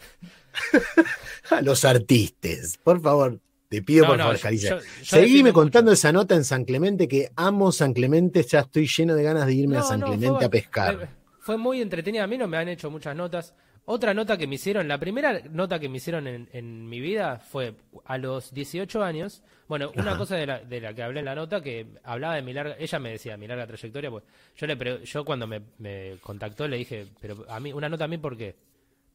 a 1.50 1.62
los 1.62 1.86
artistas. 1.86 2.78
Por 2.84 3.02
favor, 3.02 3.40
Te 3.70 3.82
pido 3.82 4.04
No, 4.04 4.10
por 4.12 4.18
no, 4.20 4.38
favor, 4.38 4.56
yo 4.56 4.78
Seguime 5.04 5.52
contando 5.52 5.90
mucho. 5.92 6.00
esa 6.00 6.12
nota 6.12 6.36
en 6.36 6.44
San 6.44 6.64
Clemente, 6.64 7.08
que 7.08 7.32
amo 7.36 7.72
San 7.72 7.94
Clemente, 7.94 8.44
ya 8.44 8.60
estoy 8.60 8.88
lleno 8.88 9.16
de 9.16 9.24
ganas 9.24 9.48
de 9.48 9.54
irme 9.54 9.78
a 9.78 9.82
San 9.84 10.00
Clemente 10.02 10.28
fue, 10.38 10.46
a 10.46 10.50
pescar. 10.50 11.10
Fue 11.40 11.58
muy 11.58 11.82
entretenida. 11.82 12.24
A 12.24 12.28
mí 12.28 12.38
no 12.38 12.48
me 12.48 12.58
han 12.58 12.70
hecho 12.70 12.92
muchas 12.92 13.16
notas. 13.16 13.54
Otra 13.86 14.14
nota 14.14 14.38
que 14.38 14.48
me 14.48 14.56
hicieron, 14.56 14.88
la 14.88 14.98
primera 14.98 15.42
nota 15.52 15.78
que 15.78 15.90
me 15.90 15.98
hicieron 15.98 16.26
en, 16.26 16.48
en 16.54 16.88
mi 16.88 17.02
vida 17.02 17.40
fue 17.40 17.76
a 18.06 18.18
los 18.18 18.54
18 18.54 19.04
años. 19.04 19.44
Bueno, 19.68 19.92
una 19.96 20.12
Ajá. 20.12 20.18
cosa 20.18 20.38
de 20.38 20.46
la, 20.46 20.60
de 20.60 20.80
la 20.80 20.94
que 20.94 21.04
hablé 21.04 21.20
en 21.20 21.26
la 21.26 21.36
nota 21.36 21.62
que 21.62 21.88
hablaba 22.04 22.36
de 22.36 22.44
mi 22.44 22.54
larga, 22.54 22.78
ella 22.80 23.00
me 23.00 23.12
decía 23.12 23.36
mi 23.36 23.46
larga 23.46 23.68
trayectoria, 23.68 24.10
pues 24.10 24.24
yo 24.56 24.68
le 24.68 24.78
pre- 24.78 25.04
yo 25.04 25.26
cuando 25.26 25.48
me, 25.48 25.62
me 25.80 26.16
contactó 26.22 26.66
le 26.66 26.78
dije, 26.78 27.08
pero 27.20 27.46
a 27.50 27.60
mí 27.60 27.74
una 27.74 27.90
nota 27.90 28.06
a 28.06 28.08
mí 28.08 28.18
por 28.18 28.38
qué? 28.38 28.56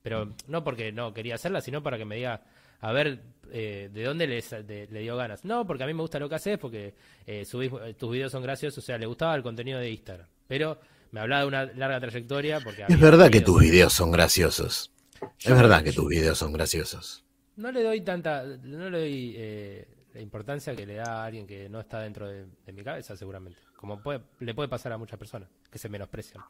Pero 0.02 0.34
no 0.48 0.62
porque 0.62 0.92
no 0.92 1.14
quería 1.14 1.36
hacerla, 1.36 1.62
sino 1.62 1.82
para 1.82 1.96
que 1.96 2.04
me 2.04 2.16
diga 2.16 2.42
a 2.80 2.92
ver 2.92 3.20
eh, 3.50 3.88
de 3.90 4.04
dónde 4.04 4.26
le, 4.26 4.42
sa- 4.42 4.62
de- 4.62 4.86
le 4.90 5.00
dio 5.00 5.16
ganas. 5.16 5.46
No, 5.46 5.66
porque 5.66 5.84
a 5.84 5.86
mí 5.86 5.94
me 5.94 6.02
gusta 6.02 6.18
lo 6.18 6.28
que 6.28 6.34
haces, 6.34 6.58
porque 6.58 6.92
eh, 7.26 7.46
subís, 7.46 7.72
tus 7.96 8.10
videos 8.12 8.32
son 8.32 8.42
graciosos, 8.42 8.84
o 8.84 8.86
sea, 8.86 8.98
le 8.98 9.06
gustaba 9.06 9.34
el 9.34 9.42
contenido 9.42 9.78
de 9.80 9.90
Instagram. 9.90 10.26
Pero 10.46 10.78
me 11.10 11.20
hablaba 11.20 11.42
de 11.42 11.48
una 11.48 11.64
larga 11.74 12.00
trayectoria 12.00 12.60
porque 12.60 12.84
Es 12.88 13.00
verdad 13.00 13.30
que 13.30 13.40
tus 13.40 13.60
videos 13.60 13.92
son 13.92 14.10
graciosos. 14.10 14.92
Yo- 15.20 15.28
Es 15.54 15.56
verdad 15.56 15.82
que 15.82 15.92
tus 15.92 16.08
videos 16.08 16.38
son 16.38 16.52
graciosos. 16.52 17.24
No 17.56 17.72
le 17.72 17.82
doy 17.82 18.00
tanta, 18.02 18.44
no 18.44 18.88
le 18.90 18.98
doy 19.00 19.34
eh, 19.36 19.88
la 20.14 20.20
importancia 20.20 20.76
que 20.76 20.86
le 20.86 20.94
da 20.94 21.22
a 21.22 21.24
alguien 21.26 21.46
que 21.46 21.68
no 21.68 21.80
está 21.80 22.00
dentro 22.00 22.28
de, 22.28 22.46
de 22.64 22.72
mi 22.72 22.82
cabeza, 22.84 23.16
seguramente. 23.16 23.58
Como 23.76 24.00
puede, 24.02 24.20
le 24.40 24.54
puede 24.54 24.68
pasar 24.68 24.92
a 24.92 24.98
muchas 24.98 25.18
personas 25.18 25.48
que 25.70 25.78
se 25.78 25.88
menosprecian. 25.88 26.42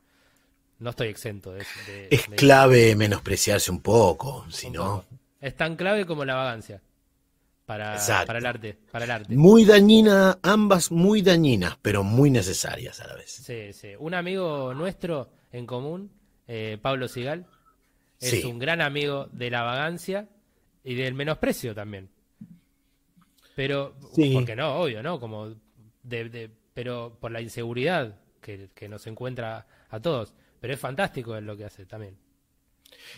No 0.80 0.90
estoy 0.90 1.08
exento 1.08 1.52
de, 1.52 1.64
de- 1.86 2.08
Es 2.10 2.28
de- 2.30 2.36
clave 2.36 2.94
menospreciarse 2.94 3.70
un 3.70 3.80
poco, 3.80 4.44
si 4.50 4.70
no. 4.70 5.04
Es 5.40 5.56
tan 5.56 5.76
clave 5.76 6.04
como 6.06 6.24
la 6.24 6.34
vagancia 6.34 6.82
para, 7.68 7.98
para 8.26 8.38
el 8.38 8.46
arte, 8.46 8.78
para 8.90 9.04
el 9.04 9.10
arte. 9.10 9.36
Muy 9.36 9.66
dañina, 9.66 10.38
ambas 10.42 10.90
muy 10.90 11.20
dañinas, 11.20 11.76
pero 11.82 12.02
muy 12.02 12.30
necesarias 12.30 12.98
a 13.00 13.08
la 13.08 13.14
vez. 13.14 13.30
Sí, 13.30 13.74
sí. 13.74 13.88
Un 13.98 14.14
amigo 14.14 14.72
nuestro 14.72 15.28
en 15.52 15.66
común, 15.66 16.10
eh, 16.46 16.78
Pablo 16.80 17.08
Sigal, 17.08 17.44
es 18.18 18.30
Sí. 18.30 18.44
un 18.46 18.58
gran 18.58 18.80
amigo 18.80 19.28
de 19.32 19.50
la 19.50 19.64
vagancia 19.64 20.26
y 20.82 20.94
del 20.94 21.12
menosprecio 21.12 21.74
también. 21.74 22.08
Pero, 23.54 23.94
Sí. 24.14 24.32
porque 24.32 24.56
no, 24.56 24.76
obvio, 24.76 25.02
¿no? 25.02 25.20
Como 25.20 25.54
de, 26.02 26.28
de- 26.30 26.50
pero 26.72 27.18
por 27.20 27.32
la 27.32 27.42
inseguridad 27.42 28.14
que, 28.40 28.70
que 28.74 28.88
nos 28.88 29.06
encuentra 29.06 29.66
a 29.90 30.00
todos. 30.00 30.32
Pero 30.58 30.72
es 30.72 30.80
fantástico 30.80 31.36
en 31.36 31.44
lo 31.44 31.54
que 31.54 31.66
hace 31.66 31.84
también. 31.84 32.16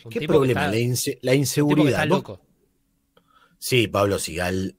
Un 0.05 0.11
¿Qué 0.11 0.19
que 0.21 0.27
problema? 0.27 0.63
está- 0.67 0.73
la, 0.73 0.77
inse- 0.79 1.07
la 1.07 1.13
un 1.13 1.21
tipo 1.21 1.31
que 1.31 1.37
inseguridad. 1.37 1.89
está 1.91 2.07
loco. 2.07 2.41
Sí, 3.61 3.87
Pablo 3.89 4.19
Sigal. 4.19 4.75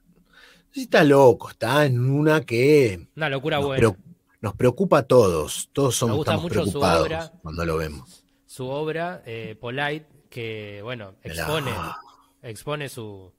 Está 0.76 1.04
loco, 1.04 1.50
está 1.52 1.86
en 1.86 2.00
una 2.10 2.42
que 2.42 3.08
Una 3.16 3.30
locura 3.30 3.58
nos, 3.58 3.66
buena. 3.68 3.98
nos 4.42 4.56
preocupa 4.56 5.00
a 5.00 5.04
todos. 5.04 5.70
Todos 5.72 5.96
somos 5.96 6.18
gusta 6.18 6.32
estamos 6.34 6.44
mucho 6.52 6.56
su 6.66 6.72
preocupados 6.72 7.06
obra. 7.06 7.32
cuando 7.44 7.66
lo 7.66 7.78
vemos. 7.78 8.26
Su 8.46 8.68
obra, 8.68 9.22
eh, 9.26 9.56
Polite, 9.60 10.08
que, 10.30 10.80
bueno, 10.84 11.16
La- 11.24 11.32
expone, 11.32 11.72
expone 12.42 12.90
su, 12.90 13.32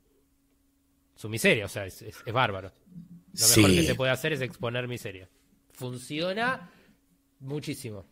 su 1.16 1.28
miseria. 1.28 1.64
O 1.66 1.68
sea, 1.68 1.87
es, 1.87 2.02
es- 2.02 2.22
es 2.25 2.32
bárbaro. 2.32 2.70
Lo 3.32 3.49
mejor 3.49 3.70
Sí. 3.70 3.76
que 3.76 3.82
se 3.87 3.94
puede 3.94 4.12
hacer 4.12 4.32
es 4.34 4.40
exponer 4.42 4.87
miseria. 4.87 5.28
Funciona 5.72 6.70
muchísimo. 7.40 8.04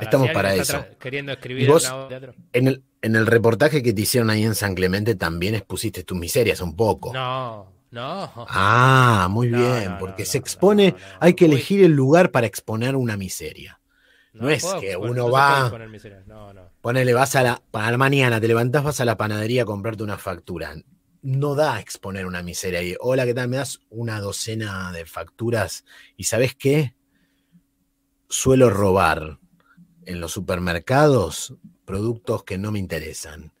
Estamos 0.00 0.28
si 0.28 0.34
para 0.34 0.54
eso. 0.54 0.84
queriendo 0.98 1.32
¿Y 1.32 1.34
escribir 1.34 1.66
vos? 1.66 1.84
en 1.84 1.92
una 1.92 1.96
obra 2.04 2.20
de 2.20 2.26
teatro. 2.26 2.44
En 2.52 2.68
el, 2.68 2.84
en 3.02 3.16
el 3.16 3.26
reportaje 3.26 3.82
que 3.82 3.92
te 3.92 4.02
hicieron 4.02 4.30
ahí 4.30 4.44
en 4.44 4.54
San 4.54 4.74
Clemente 4.74 5.14
también 5.14 5.54
expusiste 5.54 6.04
tus 6.04 6.18
miserias 6.18 6.60
un 6.60 6.76
poco. 6.76 7.12
No, 7.12 7.72
no. 7.90 8.32
Ah, 8.48 9.28
muy 9.30 9.48
No, 9.48 9.58
bien, 9.58 9.92
no, 9.92 9.98
porque 9.98 10.22
no, 10.22 10.26
se 10.26 10.38
expone, 10.38 10.94
hay 11.20 11.34
que 11.34 11.46
elegir 11.46 11.82
el 11.84 11.92
lugar 11.92 12.30
para 12.30 12.46
exponer 12.46 12.96
una 12.96 13.16
miseria. 13.16 13.80
no 14.32 14.50
es 14.50 14.62
puedo 14.62 14.80
que 14.80 14.96
uno 14.96 15.30
va-. 15.30 15.70
Ponele, 16.82 17.14
vas 17.14 17.34
a 17.36 17.42
la, 17.42 17.62
para 17.70 17.90
la 17.90 17.96
mañana, 17.96 18.40
te 18.40 18.48
levantás, 18.48 18.84
vas 18.84 19.00
a 19.00 19.04
la 19.04 19.16
panadería 19.16 19.62
a 19.62 19.66
comprarte 19.66 20.02
una 20.02 20.18
factura. 20.18 20.74
No 21.22 21.54
da 21.54 21.80
exponer 21.80 22.26
una 22.26 22.42
miseria 22.42 22.82
y, 22.82 22.94
hola, 23.00 23.24
¿qué 23.24 23.34
tal? 23.34 23.48
¿Me 23.48 23.56
das 23.56 23.80
una 23.88 24.20
docena 24.20 24.92
de 24.92 25.06
facturas? 25.06 25.84
¿Y 26.16 26.24
sabes 26.24 26.54
qué? 26.54 26.94
Suelo 28.28 28.70
robar 28.70 29.38
en 30.06 30.20
los 30.20 30.32
supermercados 30.32 31.54
productos 31.84 32.44
que 32.44 32.58
no 32.58 32.72
me 32.72 32.78
interesan. 32.78 33.52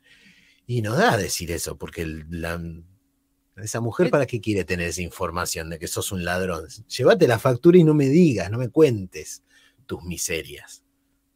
Y 0.66 0.82
no 0.82 0.94
da 0.96 1.16
decir 1.16 1.50
eso, 1.52 1.76
porque 1.76 2.06
la- 2.30 2.60
esa 3.56 3.80
mujer. 3.80 4.10
¿para 4.10 4.26
qué 4.26 4.40
quiere 4.40 4.64
tener 4.64 4.88
esa 4.88 5.02
información 5.02 5.70
de 5.70 5.78
que 5.78 5.86
sos 5.88 6.12
un 6.12 6.24
ladrón? 6.24 6.66
Llévate 6.88 7.26
la 7.28 7.38
factura 7.38 7.78
y 7.78 7.84
no 7.84 7.94
me 7.94 8.08
digas, 8.08 8.50
no 8.50 8.58
me 8.58 8.68
cuentes 8.68 9.42
tus 9.86 10.02
miserias. 10.02 10.82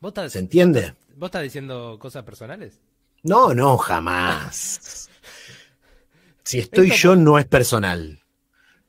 ¿Vos 0.00 0.10
estás, 0.10 0.32
¿Se 0.32 0.38
entiende? 0.38 0.94
¿Vos 1.16 1.28
estás 1.28 1.42
diciendo 1.42 1.98
cosas 2.00 2.24
personales? 2.24 2.80
No, 3.22 3.54
no, 3.54 3.76
jamás. 3.78 5.08
Si 6.42 6.58
estoy 6.58 6.88
Esto- 6.90 6.96
yo, 6.96 7.16
no 7.16 7.38
es 7.38 7.46
personal. 7.46 8.22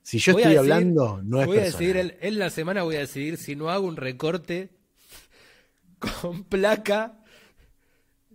Si 0.01 0.17
yo 0.17 0.33
Voy 0.33 0.41
a 0.41 0.45
estoy 0.45 0.57
hablando, 0.57 1.21
no 1.23 1.41
es 1.41 1.47
voy 1.47 1.57
a 1.57 1.61
personal. 1.61 1.79
decidir, 1.93 1.97
en, 1.97 2.17
en 2.33 2.39
la 2.39 2.49
semana 2.49 2.81
voy 2.83 2.95
a 2.95 2.99
decidir 3.01 3.37
si 3.37 3.55
no 3.55 3.69
hago 3.69 3.85
un 3.85 3.97
recorte 3.97 4.69
con 6.21 6.43
placa. 6.43 7.19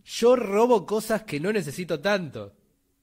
Yo 0.05 0.37
robo 0.37 0.87
cosas 0.87 1.25
que 1.25 1.41
no 1.41 1.53
necesito 1.53 2.01
tanto. 2.01 2.55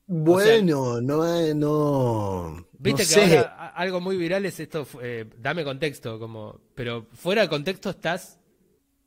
Bueno, 0.06 1.02
no, 1.02 1.26
eh, 1.28 1.54
no. 1.54 2.68
Viste 2.74 3.04
no 3.04 3.10
que 3.10 3.16
sé. 3.16 3.38
ahora 3.38 3.70
algo 3.76 4.02
muy 4.02 4.18
viral 4.18 4.46
es 4.46 4.60
esto, 4.60 4.86
eh, 5.02 5.26
dame 5.38 5.64
contexto, 5.64 6.20
como, 6.20 6.60
pero 6.76 7.08
fuera 7.14 7.42
de 7.42 7.50
contexto 7.50 7.90
estás 7.90 8.40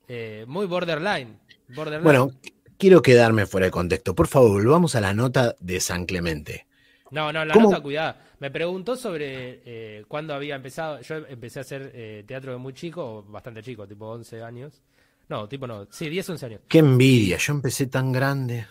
eh, 0.09 0.45
muy 0.47 0.67
borderline. 0.67 1.39
borderline. 1.69 2.05
Bueno, 2.05 2.31
quiero 2.79 3.03
quedarme 3.03 3.47
fuera 3.47 3.67
de 3.67 3.71
contexto. 3.71 4.15
Por 4.15 4.27
favor, 4.27 4.63
volvamos 4.63 4.95
a 4.95 5.01
la 5.01 5.15
nota 5.15 5.57
de 5.61 5.81
San 5.81 6.07
Clemente. 6.07 6.67
No, 7.11 7.33
no, 7.33 7.45
la 7.45 7.55
¿Cómo? 7.55 7.71
nota, 7.71 7.83
cuidada. 7.83 8.25
Me 8.39 8.51
preguntó 8.51 8.97
sobre 8.97 9.63
eh, 9.65 10.05
cuándo 10.09 10.35
había 10.35 10.57
empezado. 10.57 11.01
Yo 11.01 11.17
empecé 11.29 11.61
a 11.61 11.63
hacer 11.63 11.91
eh, 11.95 12.25
teatro 12.27 12.53
de 12.53 12.59
muy 12.59 12.75
chico, 12.75 13.25
bastante 13.29 13.63
chico, 13.63 13.87
tipo 13.87 14.07
11 14.07 14.43
años. 14.43 14.83
No, 15.29 15.49
tipo 15.49 15.67
no, 15.67 15.87
sí, 15.91 16.09
10, 16.09 16.29
11 16.31 16.47
años. 16.47 16.61
Qué 16.69 16.79
envidia, 16.79 17.39
yo 17.39 17.53
empecé 17.55 17.89
tan 17.89 18.13
grande. 18.13 18.67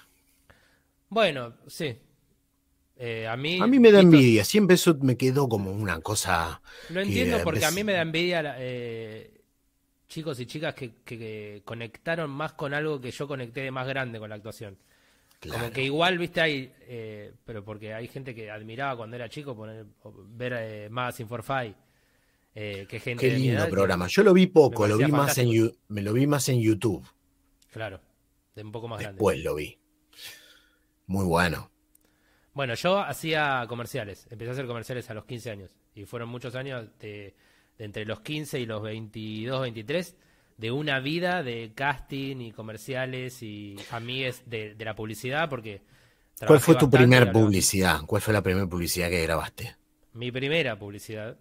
Bueno, 1.09 1.55
sí. 1.67 1.97
Eh, 2.97 3.27
a 3.27 3.35
mí, 3.37 3.55
A 3.63 3.67
mí 3.67 3.79
me 3.79 3.91
da 3.91 3.99
envidia, 4.01 4.43
siempre 4.45 4.75
eso 4.75 4.95
me 5.01 5.17
quedó 5.17 5.47
como 5.49 5.71
una 5.71 5.99
cosa. 6.01 6.61
Lo 6.87 7.01
entiendo 7.01 7.37
que 7.37 7.43
porque 7.43 7.65
a 7.65 7.71
mí 7.71 7.83
me 7.83 7.93
da 7.93 8.01
envidia 8.01 8.55
eh, 8.59 9.41
chicos 10.09 10.39
y 10.39 10.45
chicas 10.47 10.75
que, 10.75 10.95
que- 11.05 11.17
que 11.19 11.63
conectaron 11.65 12.29
más 12.31 12.53
con 12.53 12.73
algo 12.73 13.01
que 13.01 13.11
yo 13.11 13.27
conecté 13.27 13.61
de 13.61 13.71
más 13.71 13.87
grande 13.87 14.19
con 14.19 14.29
la 14.29 14.35
actuación. 14.37 14.77
Claro. 15.39 15.63
Como 15.63 15.71
que 15.73 15.83
igual, 15.83 16.17
viste, 16.19 16.41
hay, 16.41 16.73
eh, 16.81 17.33
pero 17.45 17.65
porque 17.65 17.93
hay 17.93 18.07
gente 18.09 18.35
que 18.35 18.51
admiraba 18.51 18.97
cuando 18.97 19.17
era 19.17 19.29
chico 19.29 19.55
poner, 19.55 19.85
ver 20.29 20.53
eh, 20.57 20.89
más 20.91 21.19
Inforfy, 21.21 21.75
eh, 22.55 22.87
que 22.89 22.99
gente 22.99 23.21
Qué 23.21 23.33
de 23.33 23.37
mi 23.37 23.43
lindo 23.47 23.59
edad 23.61 23.69
programa. 23.69 24.07
Yo 24.07 24.23
lo 24.23 24.33
vi 24.33 24.47
poco, 24.47 24.83
me 24.83 24.89
lo 24.89 24.97
vi 24.97 25.11
más 25.11 25.37
en, 25.37 25.71
me 25.89 26.01
lo 26.01 26.13
vi 26.13 26.25
más 26.25 26.49
en 26.49 26.61
YouTube. 26.61 27.05
Claro, 27.71 27.99
de 28.55 28.63
un 28.63 28.71
poco 28.71 28.87
más 28.87 28.99
grande. 29.01 29.17
Después 29.17 29.43
lo 29.43 29.55
vi. 29.55 29.77
Muy 31.07 31.25
bueno. 31.25 31.69
Bueno, 32.53 32.73
yo 32.75 32.99
hacía 32.99 33.65
comerciales, 33.67 34.27
empecé 34.31 34.49
a 34.51 34.53
hacer 34.53 34.65
comerciales 34.67 35.09
a 35.09 35.13
los 35.13 35.25
15 35.25 35.51
años 35.51 35.71
y 35.93 36.05
fueron 36.05 36.29
muchos 36.29 36.55
años 36.55 36.87
de, 36.99 37.35
de 37.77 37.85
entre 37.85 38.05
los 38.05 38.21
15 38.21 38.59
y 38.61 38.65
los 38.65 38.81
22, 38.81 39.61
23 39.61 40.15
de 40.57 40.71
una 40.71 41.01
vida 41.01 41.43
de 41.43 41.73
casting 41.75 42.37
y 42.37 42.51
comerciales 42.53 43.43
y 43.43 43.75
amigues 43.91 44.43
de, 44.45 44.73
de 44.73 44.85
la 44.85 44.95
publicidad 44.95 45.49
porque 45.49 45.81
¿Cuál 46.47 46.59
fue 46.61 46.75
tu 46.75 46.85
bastante 46.85 46.95
y 46.95 46.99
primer 46.99 47.21
hablaba- 47.23 47.39
publicidad? 47.45 47.99
¿Cuál 48.05 48.21
fue 48.21 48.33
la 48.33 48.41
primera 48.41 48.65
publicidad 48.67 49.09
que 49.09 49.21
grabaste? 49.23 49.75
Mi 50.13 50.31
primera 50.31 50.79
publicidad. 50.79 51.37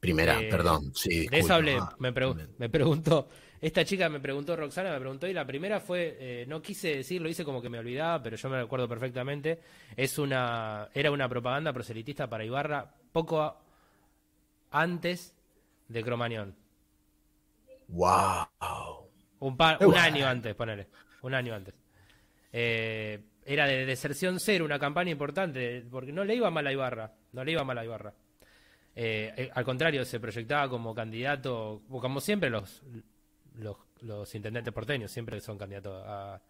Primera, 0.00 0.40
Eh, 0.40 0.48
perdón. 0.50 0.92
Sí, 0.94 1.26
De 1.26 1.38
eso 1.38 1.54
hablé. 1.54 1.76
Ah, 1.80 1.94
Me, 1.98 2.12
pregu- 2.14 2.48
me 2.58 2.68
preguntó, 2.68 3.28
esta 3.60 3.84
chica 3.84 4.08
me 4.08 4.20
preguntó, 4.20 4.54
Roxana 4.54 4.92
me 4.92 5.00
preguntó, 5.00 5.26
y 5.26 5.32
la 5.32 5.46
primera 5.46 5.80
fue, 5.80 6.16
eh, 6.20 6.44
no 6.46 6.60
quise 6.62 6.96
decirlo, 6.96 7.28
hice 7.28 7.44
como 7.44 7.62
que 7.62 7.68
me 7.70 7.78
olvidaba, 7.78 8.22
pero 8.22 8.36
yo 8.36 8.48
me 8.50 8.60
recuerdo 8.60 8.88
perfectamente. 8.88 9.60
Es 9.96 10.18
una, 10.18 10.88
era 10.94 11.10
una 11.10 11.28
propaganda 11.28 11.72
proselitista 11.72 12.28
para 12.28 12.44
Ibarra 12.44 12.92
poco 13.12 13.40
a- 13.42 13.58
antes 14.70 15.34
de 15.88 16.02
Cromañón. 16.02 16.54
Wow. 17.88 18.46
Un, 19.40 19.56
par, 19.56 19.84
un 19.84 19.94
año 19.96 20.26
antes, 20.26 20.54
ponele. 20.54 20.88
Un 21.22 21.34
año 21.34 21.54
antes. 21.54 21.74
Eh, 22.52 23.20
era 23.44 23.66
de 23.66 23.86
deserción 23.86 24.40
cero, 24.40 24.64
una 24.64 24.78
campaña 24.78 25.10
importante, 25.10 25.84
porque 25.90 26.12
no 26.12 26.24
le 26.24 26.34
iba 26.34 26.50
mal 26.50 26.66
a 26.66 26.72
Ibarra. 26.72 27.12
No 27.32 27.44
le 27.44 27.52
iba 27.52 27.64
mal 27.64 27.78
a 27.78 27.84
Ibarra. 27.84 28.12
Eh, 28.98 29.32
eh, 29.36 29.50
al 29.52 29.64
contrario, 29.64 30.04
se 30.04 30.18
proyectaba 30.18 30.68
como 30.70 30.94
candidato, 30.94 31.82
como 31.88 32.18
siempre 32.20 32.48
los, 32.48 32.82
los, 33.58 33.76
los 34.00 34.34
intendentes 34.34 34.72
porteños, 34.72 35.10
siempre 35.10 35.38
son 35.40 35.58
candidatos 35.58 36.02
a, 36.06 36.40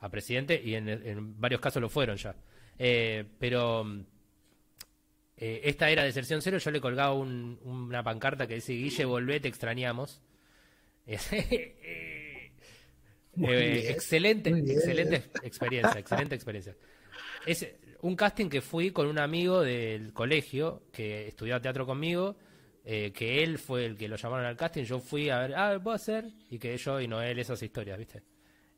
a 0.00 0.08
presidente 0.10 0.60
y 0.62 0.74
en, 0.74 0.88
en 0.88 1.40
varios 1.40 1.60
casos 1.60 1.80
lo 1.80 1.88
fueron 1.88 2.16
ya. 2.16 2.36
Eh, 2.78 3.24
pero 3.38 3.86
eh, 5.36 5.60
esta 5.64 5.90
era 5.90 6.02
de 6.02 6.08
Deserción 6.08 6.42
Cero, 6.42 6.58
yo 6.58 6.70
le 6.70 6.80
colgaba 6.80 7.14
una 7.14 8.02
pancarta 8.02 8.46
que 8.46 8.54
dice, 8.54 8.72
Guille, 8.74 9.04
volvé, 9.04 9.40
te 9.40 9.48
extrañamos. 9.48 10.22
Eh, 13.38 13.90
excelente, 13.90 14.48
excelente 14.48 15.24
experiencia, 15.42 16.00
excelente 16.00 16.34
experiencia. 16.34 16.74
Es 17.44 17.66
un 18.02 18.16
casting 18.16 18.48
que 18.48 18.60
fui 18.60 18.90
con 18.90 19.06
un 19.06 19.18
amigo 19.18 19.62
del 19.62 20.12
colegio 20.12 20.84
que 20.92 21.28
estudió 21.28 21.60
teatro 21.60 21.86
conmigo, 21.86 22.36
eh, 22.84 23.12
que 23.12 23.42
él 23.42 23.58
fue 23.58 23.84
el 23.86 23.96
que 23.96 24.08
lo 24.08 24.16
llamaron 24.16 24.46
al 24.46 24.56
casting, 24.56 24.84
yo 24.84 25.00
fui 25.00 25.30
a 25.30 25.40
ver, 25.40 25.54
ah, 25.56 25.78
¿puedo 25.82 25.94
hacer? 25.94 26.30
Y 26.50 26.58
que 26.58 26.76
yo 26.76 27.00
y 27.00 27.08
Noel 27.08 27.38
esas 27.38 27.62
historias, 27.62 27.98
¿viste? 27.98 28.22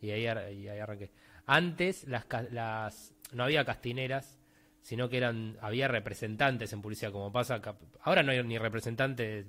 Y 0.00 0.10
ahí, 0.10 0.22
y 0.22 0.68
ahí 0.68 0.78
arranqué. 0.78 1.10
Antes 1.46 2.04
las, 2.06 2.26
las 2.50 3.14
no 3.32 3.44
había 3.44 3.64
castineras 3.64 4.38
sino 4.88 5.10
que 5.10 5.18
eran 5.18 5.58
había 5.60 5.86
representantes 5.86 6.72
en 6.72 6.80
publicidad, 6.80 7.12
como 7.12 7.30
pasa 7.30 7.60
ahora 8.04 8.22
no 8.22 8.32
hay 8.32 8.42
ni 8.42 8.56
representantes 8.56 9.44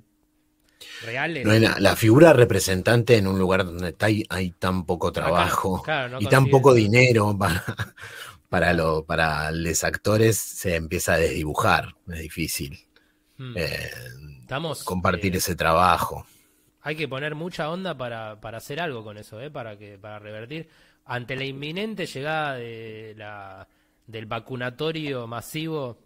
reales. 1.02 1.46
No 1.46 1.54
la, 1.80 1.96
figura 1.96 2.34
representante 2.34 3.16
en 3.16 3.26
un 3.26 3.40
lugar 3.40 3.64
donde 3.64 3.96
hay, 4.00 4.26
hay 4.30 4.52
tan 4.52 4.86
poco 4.86 5.14
trabajo 5.14 5.82
y 6.20 6.26
tan 6.26 6.48
poco 6.48 6.74
dinero 6.74 7.38
para, 7.38 7.64
para, 8.50 8.74
lo, 8.74 9.06
para 9.06 9.52
los 9.52 9.84
actores 9.84 10.38
se 10.38 10.76
empieza 10.76 11.14
a 11.14 11.18
desdibujar, 11.18 11.96
es 12.08 12.20
difícil. 12.20 12.80
Hmm. 13.38 13.54
Eh, 13.56 13.92
compartir 14.84 15.36
eh, 15.36 15.38
ese 15.38 15.56
trabajo. 15.56 16.26
Hay 16.82 16.96
que 16.96 17.08
poner 17.08 17.36
mucha 17.36 17.70
onda 17.70 17.96
para, 17.96 18.42
para 18.42 18.58
hacer 18.58 18.82
algo 18.82 19.04
con 19.04 19.18
eso, 19.18 19.40
¿eh? 19.40 19.52
para, 19.52 19.78
que, 19.78 19.98
para 19.98 20.20
revertir. 20.20 20.68
Ante 21.06 21.36
la 21.36 21.46
inminente 21.46 22.06
llegada 22.06 22.56
de 22.56 23.14
la 23.18 23.68
del 24.06 24.26
vacunatorio 24.26 25.28
masivo, 25.28 26.00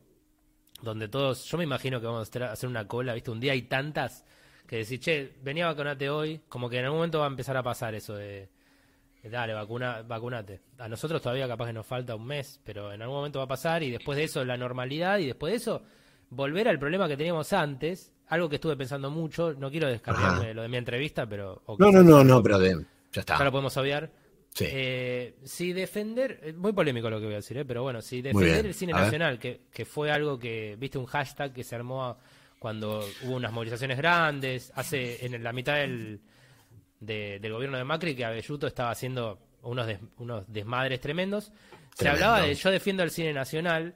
donde 0.82 1.08
todos, 1.08 1.46
yo 1.46 1.58
me 1.58 1.64
imagino 1.64 2.02
que 2.02 2.06
vamos 2.06 2.30
a 2.36 2.52
hacer 2.52 2.70
una 2.70 2.86
cola, 2.86 3.14
¿viste? 3.14 3.32
Un 3.32 3.40
día 3.40 3.54
hay 3.54 3.62
tantas 3.64 4.26
que 4.68 4.78
decir, 4.78 5.00
che, 5.00 5.34
venía 5.42 5.66
a 5.66 5.70
vacunarte 5.70 6.10
hoy, 6.10 6.42
como 6.50 6.70
que 6.70 6.80
en 6.80 6.86
algún 6.86 6.98
momento 6.98 7.20
va 7.20 7.26
a 7.26 7.30
empezar 7.30 7.56
a 7.56 7.64
pasar 7.64 7.96
eso 7.96 8.16
de, 8.16 8.50
dale, 9.30 9.54
vacuna, 9.54 10.02
vacunate. 10.02 10.62
A 10.78 10.88
nosotros 10.88 11.22
todavía 11.22 11.48
capaz 11.48 11.68
que 11.68 11.74
nos 11.74 11.86
falta 11.86 12.16
un 12.16 12.26
mes, 12.26 12.60
pero 12.64 12.92
en 12.92 13.02
algún 13.02 13.18
momento 13.18 13.40
va 13.40 13.46
a 13.46 13.48
pasar 13.48 13.84
y 13.84 13.92
después 13.92 14.18
de 14.18 14.26
eso 14.26 14.44
la 14.44 14.58
normalidad 14.58 15.20
y 15.20 15.28
después 15.28 15.52
de 15.52 15.58
eso 15.58 15.84
volver 16.30 16.68
al 16.68 16.80
problema 16.80 17.08
que 17.08 17.16
teníamos 17.16 17.54
antes, 17.54 18.12
algo 18.28 18.50
que 18.50 18.56
estuve 18.56 18.76
pensando 18.76 19.10
mucho, 19.10 19.54
no 19.54 19.70
quiero 19.70 19.88
descargarme 19.88 20.54
lo 20.54 20.64
de 20.64 20.68
mi 20.68 20.78
entrevista, 20.78 21.28
pero... 21.28 21.62
no, 21.78 21.92
no, 21.92 22.04
no, 22.04 22.24
no, 22.24 22.42
pero 22.42 22.60
de, 22.60 22.86
ya 23.12 23.22
está. 23.22 23.38
Ya 23.38 23.46
lo 23.46 23.52
podemos 23.52 23.76
obviar. 23.78 24.12
Eh, 24.60 25.36
si 25.44 25.74
defender, 25.74 26.40
eh, 26.44 26.54
muy 26.54 26.74
polémico 26.74 27.10
lo 27.10 27.20
que 27.20 27.26
voy 27.26 27.34
a 27.34 27.38
decir, 27.38 27.58
eh, 27.58 27.66
pero 27.66 27.82
bueno, 27.82 28.02
si 28.02 28.22
defender 28.22 28.66
el 28.66 28.74
cine 28.74 28.94
nacional, 28.94 29.40
que, 29.40 29.62
que, 29.72 29.86
fue 29.86 30.12
algo 30.12 30.38
que, 30.38 30.76
viste, 30.80 30.98
un 30.98 31.06
hashtag 31.06 31.54
que 31.54 31.64
se 31.64 31.76
armó 31.76 32.18
cuando 32.60 33.04
hubo 33.24 33.36
unas 33.36 33.52
movilizaciones 33.52 33.98
grandes, 33.98 34.72
hace 34.76 35.26
en 35.26 35.44
la 35.44 35.52
mitad 35.54 35.76
del, 35.76 36.22
del 37.06 37.52
gobierno 37.52 37.78
de 37.78 37.84
Macri, 37.84 38.16
que 38.16 38.26
Abelluto 38.26 38.68
estaba 38.68 38.92
haciendo 38.92 39.40
unos, 39.64 39.88
unos 40.18 40.44
desmadres 40.48 41.00
tremendos, 41.00 41.52
se 41.96 42.10
hablaba 42.10 42.42
de 42.42 42.56
yo 42.56 42.72
defiendo 42.72 43.04
el 43.04 43.12
cine 43.12 43.34
nacional, 43.34 43.96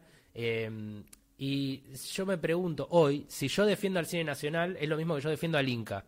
y 1.38 1.84
yo 2.14 2.26
me 2.26 2.38
pregunto 2.38 2.88
hoy, 2.92 3.26
si 3.28 3.48
yo 3.48 3.66
defiendo 3.66 4.00
al 4.00 4.08
cine 4.08 4.24
nacional, 4.24 4.78
es 4.80 4.90
lo 4.90 4.98
mismo 4.98 5.16
que 5.16 5.22
yo 5.22 5.30
defiendo 5.30 5.58
al 5.58 5.70
Inca. 5.70 6.06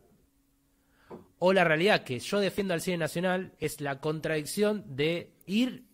O 1.40 1.54
la 1.54 1.64
realidad 1.64 2.04
que 2.04 2.20
yo 2.20 2.40
defiendo 2.40 2.74
al 2.74 2.82
cine 2.82 2.98
nacional 2.98 3.54
es 3.60 3.80
la 3.80 4.00
contradicción 4.00 4.84
de 4.96 5.32
ir 5.46 5.86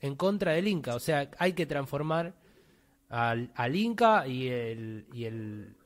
en 0.00 0.16
contra 0.16 0.52
del 0.52 0.68
Inca. 0.68 0.94
O 0.94 1.00
sea, 1.00 1.30
hay 1.38 1.52
que 1.54 1.66
transformar 1.66 2.34
al, 3.08 3.76
Inca 3.76 4.26
y 4.26 4.48
el, 4.48 5.06
y 5.12 5.24
el 5.24 5.76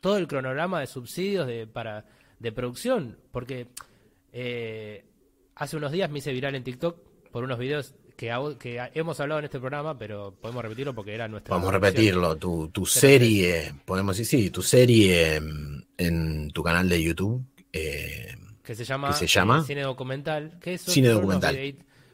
todo 0.00 0.16
el 0.16 0.26
cronograma 0.26 0.80
de 0.80 0.86
subsidios 0.86 1.46
de, 1.46 1.66
para, 1.66 2.04
de 2.38 2.52
producción. 2.52 3.18
Porque 3.32 3.68
eh, 4.32 5.04
hace 5.54 5.76
unos 5.76 5.92
días 5.92 6.10
me 6.10 6.18
hice 6.18 6.32
viral 6.32 6.54
en 6.54 6.64
TikTok 6.64 6.98
por 7.30 7.44
unos 7.44 7.58
videos 7.58 7.94
que, 8.16 8.34
que 8.58 8.90
hemos 8.94 9.20
hablado 9.20 9.38
en 9.38 9.44
este 9.44 9.60
programa, 9.60 9.96
pero 9.96 10.34
podemos 10.40 10.62
repetirlo 10.62 10.94
porque 10.94 11.14
era 11.14 11.28
nuestra. 11.28 11.54
Vamos 11.54 11.68
a 11.68 11.72
repetirlo. 11.72 12.36
Tu, 12.36 12.68
tu 12.68 12.84
serie, 12.86 13.74
podemos 13.84 14.16
decir, 14.16 14.40
sí, 14.40 14.50
tu 14.50 14.62
serie 14.62 15.36
en 15.96 16.50
tu 16.50 16.62
canal 16.62 16.88
de 16.88 17.02
YouTube 17.02 17.44
eh, 17.72 18.34
que 18.62 18.74
se 18.74 18.84
llama, 18.84 19.12
se 19.12 19.26
llama? 19.26 19.60
Eh, 19.60 19.66
cine 19.66 19.82
documental. 19.82 20.58
Que 20.60 20.78
cine 20.78 21.08
documental. 21.08 21.56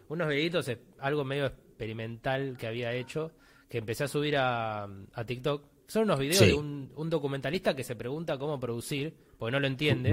Unos, 0.08 0.28
videitos, 0.28 0.70
algo 1.00 1.24
medio 1.24 1.46
experimental 1.46 2.56
que 2.58 2.66
había 2.66 2.92
hecho, 2.92 3.32
que 3.68 3.78
empecé 3.78 4.04
a 4.04 4.08
subir 4.08 4.36
a, 4.36 4.88
TikTok. 5.26 5.64
Son 5.86 6.04
unos 6.04 6.18
videos 6.18 6.40
de 6.40 6.54
un, 6.54 7.10
documentalista 7.10 7.74
que 7.74 7.84
se 7.84 7.94
pregunta 7.96 8.38
cómo 8.38 8.58
producir, 8.58 9.14
porque 9.38 9.52
no 9.52 9.60
lo 9.60 9.66
entiende. 9.66 10.12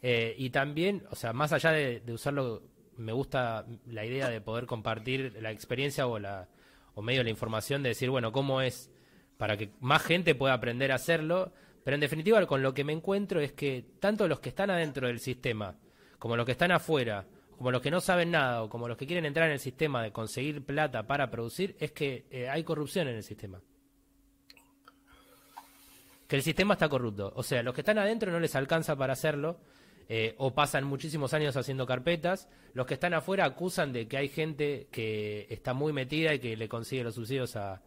Eh, 0.00 0.34
y 0.38 0.50
también, 0.50 1.04
o 1.10 1.16
sea, 1.16 1.32
más 1.32 1.52
allá 1.52 1.72
de, 1.72 2.02
usarlo, 2.12 2.62
me 2.96 3.12
gusta 3.12 3.66
la 3.86 4.04
idea 4.04 4.28
de 4.28 4.40
poder 4.40 4.66
compartir 4.66 5.36
la 5.40 5.50
experiencia 5.50 6.06
o 6.06 6.18
la 6.18 6.48
o 6.94 7.00
medio 7.00 7.24
la 7.24 7.30
información 7.30 7.82
de 7.82 7.90
decir, 7.90 8.10
bueno, 8.10 8.32
cómo 8.32 8.60
es 8.60 8.90
para 9.38 9.56
que 9.56 9.70
más 9.80 10.02
gente 10.02 10.34
pueda 10.34 10.52
aprender 10.52 10.92
a 10.92 10.96
hacerlo 10.96 11.52
pero 11.84 11.96
en 11.96 12.00
definitiva, 12.00 12.44
con 12.46 12.62
lo 12.62 12.74
que 12.74 12.84
me 12.84 12.92
encuentro 12.92 13.40
es 13.40 13.52
que 13.52 13.84
tanto 13.98 14.28
los 14.28 14.40
que 14.40 14.50
están 14.50 14.70
adentro 14.70 15.08
del 15.08 15.18
sistema, 15.18 15.76
como 16.18 16.36
los 16.36 16.46
que 16.46 16.52
están 16.52 16.70
afuera, 16.70 17.26
como 17.56 17.70
los 17.70 17.82
que 17.82 17.90
no 17.90 18.00
saben 18.00 18.30
nada, 18.30 18.62
o 18.62 18.68
como 18.68 18.88
los 18.88 18.96
que 18.96 19.06
quieren 19.06 19.26
entrar 19.26 19.48
en 19.48 19.54
el 19.54 19.58
sistema 19.58 20.02
de 20.02 20.12
conseguir 20.12 20.64
plata 20.64 21.06
para 21.06 21.30
producir, 21.30 21.76
es 21.80 21.92
que 21.92 22.26
eh, 22.30 22.48
hay 22.48 22.62
corrupción 22.62 23.08
en 23.08 23.16
el 23.16 23.22
sistema. 23.22 23.60
Que 26.32 26.36
el 26.36 26.42
sistema 26.42 26.72
está 26.72 26.88
corrupto. 26.88 27.30
O 27.36 27.42
sea, 27.42 27.62
los 27.62 27.74
que 27.74 27.82
están 27.82 27.98
adentro 27.98 28.32
no 28.32 28.40
les 28.40 28.56
alcanza 28.56 28.96
para 28.96 29.12
hacerlo, 29.12 29.60
eh, 30.08 30.34
o 30.38 30.54
pasan 30.54 30.82
muchísimos 30.82 31.34
años 31.34 31.58
haciendo 31.58 31.84
carpetas. 31.84 32.48
Los 32.72 32.86
que 32.86 32.94
están 32.94 33.12
afuera 33.12 33.44
acusan 33.44 33.92
de 33.92 34.08
que 34.08 34.16
hay 34.16 34.30
gente 34.30 34.88
que 34.90 35.46
está 35.50 35.74
muy 35.74 35.92
metida 35.92 36.32
y 36.32 36.38
que 36.38 36.56
le 36.56 36.70
consigue 36.70 37.04
los 37.04 37.16
subsidios 37.16 37.54
a, 37.56 37.82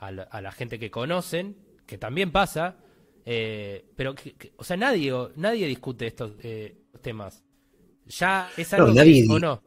a 0.00 0.10
la 0.40 0.50
gente 0.50 0.80
que 0.80 0.90
conocen, 0.90 1.58
que 1.86 1.96
también 1.96 2.32
pasa, 2.32 2.74
eh, 3.24 3.84
pero, 3.94 4.16
o 4.56 4.64
sea, 4.64 4.76
nadie, 4.76 5.12
nadie 5.36 5.68
discute 5.68 6.08
estos 6.08 6.32
eh, 6.42 6.78
temas. 7.02 7.44
¿Ya 8.06 8.50
es 8.56 8.74
algo 8.74 8.88
nadie, 8.88 9.28
o 9.30 9.38
no? 9.38 9.62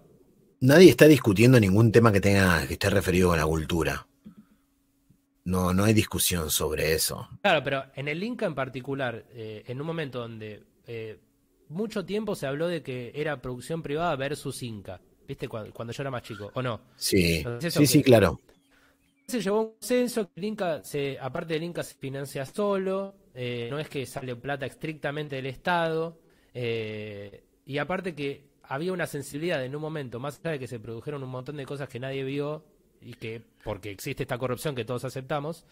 Nadie 0.60 0.90
está 0.90 1.08
discutiendo 1.08 1.58
ningún 1.58 1.94
tema 1.94 2.12
que 2.12 2.20
tenga 2.20 2.68
que 2.68 2.74
esté 2.74 2.90
referido 2.90 3.32
a 3.32 3.38
la 3.38 3.46
cultura. 3.46 4.09
No, 5.46 5.74
no 5.74 5.84
hay 5.84 5.94
discusión 5.94 6.50
sobre 6.50 6.94
eso. 6.94 7.28
Claro, 7.42 7.64
pero 7.64 7.86
en 7.96 8.08
el 8.08 8.24
Inca 8.24 8.46
en 8.46 8.56
particular, 8.56 9.26
eh, 9.32 9.64
en 9.66 9.82
un 9.82 9.88
momento 9.88 10.20
donde 10.20 10.64
mucho 11.70 12.04
tiempo 12.04 12.36
se 12.36 12.48
habló 12.48 12.68
de 12.68 12.82
que 12.82 13.12
era 13.16 13.42
producción 13.42 13.82
privada 13.82 14.16
versus 14.16 14.62
Inca, 14.64 15.00
¿viste? 15.28 15.48
Cuando, 15.48 15.94
yo 15.94 16.04
era 16.04 16.12
más 16.12 16.24
chico, 16.24 16.52
¿o 16.54 16.62
no? 16.62 16.82
Sí, 16.96 17.44
sí, 17.60 17.88
sí, 17.88 18.04
claro. 18.04 18.42
Se 19.28 19.42
llevó 19.42 19.62
un 19.62 19.76
censo, 19.80 20.30
el 20.36 20.44
Inca, 20.44 20.84
se, 20.84 21.18
aparte 21.20 21.54
del 21.54 21.64
Inca, 21.64 21.84
se 21.84 21.94
financia 21.94 22.46
solo, 22.46 23.16
eh, 23.36 23.68
no 23.70 23.80
es 23.80 23.88
que 23.88 24.06
sale 24.06 24.36
plata 24.36 24.66
estrictamente 24.66 25.36
del 25.36 25.46
Estado, 25.46 26.20
eh, 26.54 27.44
y 27.66 27.78
aparte 27.78 28.16
que 28.16 28.50
había 28.64 28.92
una 28.92 29.06
sensibilidad 29.06 29.64
en 29.64 29.76
un 29.76 29.82
momento, 29.82 30.20
más 30.20 30.40
allá 30.40 30.52
de 30.52 30.60
que 30.60 30.68
se 30.68 30.80
produjeron 30.80 31.24
un 31.24 31.30
montón 31.30 31.58
de 31.58 31.66
cosas 31.66 31.88
que 31.88 32.00
nadie 32.00 32.24
vio 32.24 32.66
y 33.02 33.14
que, 33.14 33.42
porque 33.64 33.92
existe 33.92 34.24
esta 34.24 34.38
corrupción 34.38 34.76
que 34.76 34.86
todos 34.86 35.06
aceptamos. 35.06 35.66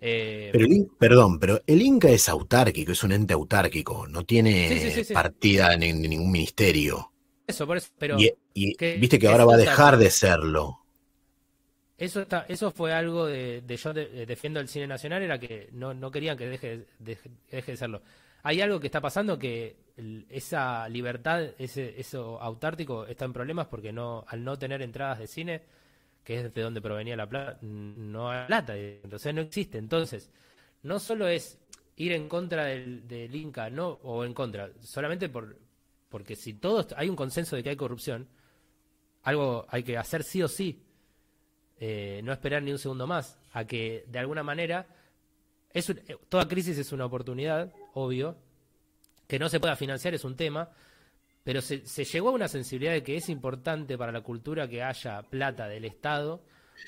Eh, 0.00 0.50
pero 0.52 0.66
perdón, 0.98 1.38
pero 1.38 1.62
el 1.66 1.82
Inca 1.82 2.08
es 2.08 2.28
autárquico, 2.28 2.92
es 2.92 3.04
un 3.04 3.12
ente 3.12 3.34
autárquico, 3.34 4.06
no 4.06 4.24
tiene 4.24 5.04
partida 5.12 5.74
en, 5.74 6.02
ningún 6.02 6.30
ministerio. 6.30 7.12
Eso, 7.46 7.66
por 7.66 7.76
eso, 7.76 7.90
pero. 7.98 8.16
Y, 8.18 8.76
viste 8.98 9.18
que 9.18 9.28
ahora 9.28 9.44
va 9.44 9.54
a 9.54 9.58
dejar 9.58 9.96
de 9.96 10.10
serlo. 10.10 10.80
Eso 11.96 12.22
está, 12.22 12.44
eso 12.48 12.72
fue 12.72 12.92
algo 12.92 13.26
de, 13.26 13.62
yo 13.76 13.94
defiendo 13.94 14.58
el 14.58 14.68
cine 14.68 14.86
nacional, 14.86 15.22
era 15.22 15.38
que 15.38 15.68
no, 15.72 15.94
no 15.94 16.10
querían 16.10 16.36
que 16.36 16.46
deje, 16.46 16.86
deje, 16.98 17.30
de 17.50 17.76
serlo. 17.76 18.02
Hay 18.42 18.60
algo 18.60 18.80
que 18.80 18.88
está 18.88 19.00
pasando 19.00 19.38
que 19.38 19.76
esa 20.28 20.88
libertad, 20.88 21.50
ese, 21.56 21.98
eso 21.98 22.40
autártico 22.42 23.06
está 23.06 23.24
en 23.24 23.32
problemas 23.32 23.68
porque 23.68 23.92
no, 23.92 24.24
al 24.26 24.42
no 24.42 24.58
tener 24.58 24.82
entradas 24.82 25.20
de 25.20 25.28
cine, 25.28 25.62
que 26.24 26.40
es 26.40 26.54
de 26.54 26.62
donde 26.62 26.80
provenía 26.80 27.16
la 27.16 27.28
plata, 27.28 27.58
no 27.62 28.30
hay 28.30 28.46
plata, 28.46 28.76
entonces 28.76 29.34
no 29.34 29.42
existe. 29.42 29.78
Entonces, 29.78 30.30
no 30.82 30.98
solo 30.98 31.28
es 31.28 31.58
ir 31.96 32.12
en 32.12 32.28
contra 32.28 32.64
del, 32.64 33.34
Inca, 33.34 33.70
no, 33.70 34.00
o 34.02 34.24
en 34.24 34.32
contra, 34.32 34.70
solamente 34.80 35.28
por, 35.28 35.58
porque 36.08 36.34
si 36.34 36.54
todos 36.54 36.88
hay 36.96 37.08
un 37.08 37.16
consenso 37.16 37.56
de 37.56 37.62
que 37.62 37.70
hay 37.70 37.76
corrupción, 37.76 38.26
algo 39.22 39.66
hay 39.68 39.82
que 39.82 39.96
hacer 39.96 40.24
sí 40.24 40.42
o 40.42 40.48
sí 40.48 40.82
eh, 41.78 42.20
no 42.24 42.32
esperar 42.32 42.62
ni 42.62 42.72
un 42.72 42.78
segundo 42.78 43.06
más, 43.06 43.38
a 43.52 43.64
que 43.64 44.04
de 44.08 44.18
alguna 44.18 44.42
manera, 44.42 44.86
es 45.70 45.90
eh, 45.90 46.16
toda 46.28 46.48
crisis 46.48 46.78
es 46.78 46.92
una 46.92 47.04
oportunidad, 47.04 47.72
obvio, 47.92 48.38
que 49.26 49.38
no 49.38 49.48
se 49.48 49.60
pueda 49.60 49.76
financiar 49.76 50.14
es 50.14 50.24
un 50.24 50.36
tema, 50.36 50.70
pero 51.44 51.60
se, 51.60 51.82
llegó 52.04 52.30
a 52.30 52.32
una 52.32 52.48
sensibilidad 52.48 52.92
de 52.92 53.02
que 53.02 53.16
es 53.16 53.28
importante 53.28 53.96
para 53.98 54.10
la 54.10 54.22
cultura 54.22 54.68
que 54.68 54.82
haya 54.82 55.22
plata 55.22 55.68
del 55.68 55.84
Estado 55.84 56.42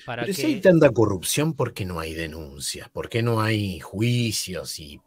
para 0.05 0.23
Pero 0.23 0.35
que... 0.35 0.41
si 0.41 0.47
hay 0.47 0.61
tanta 0.61 0.89
corrupción, 0.89 1.53
¿por 1.53 1.73
qué 1.73 1.85
no 1.85 1.99
hay 1.99 2.13
denuncias? 2.13 2.89
¿Por 2.89 3.07
qué 3.07 3.21
no 3.21 3.39
hay 3.39 3.79
juicios? 3.79 4.79
Y, 4.79 4.99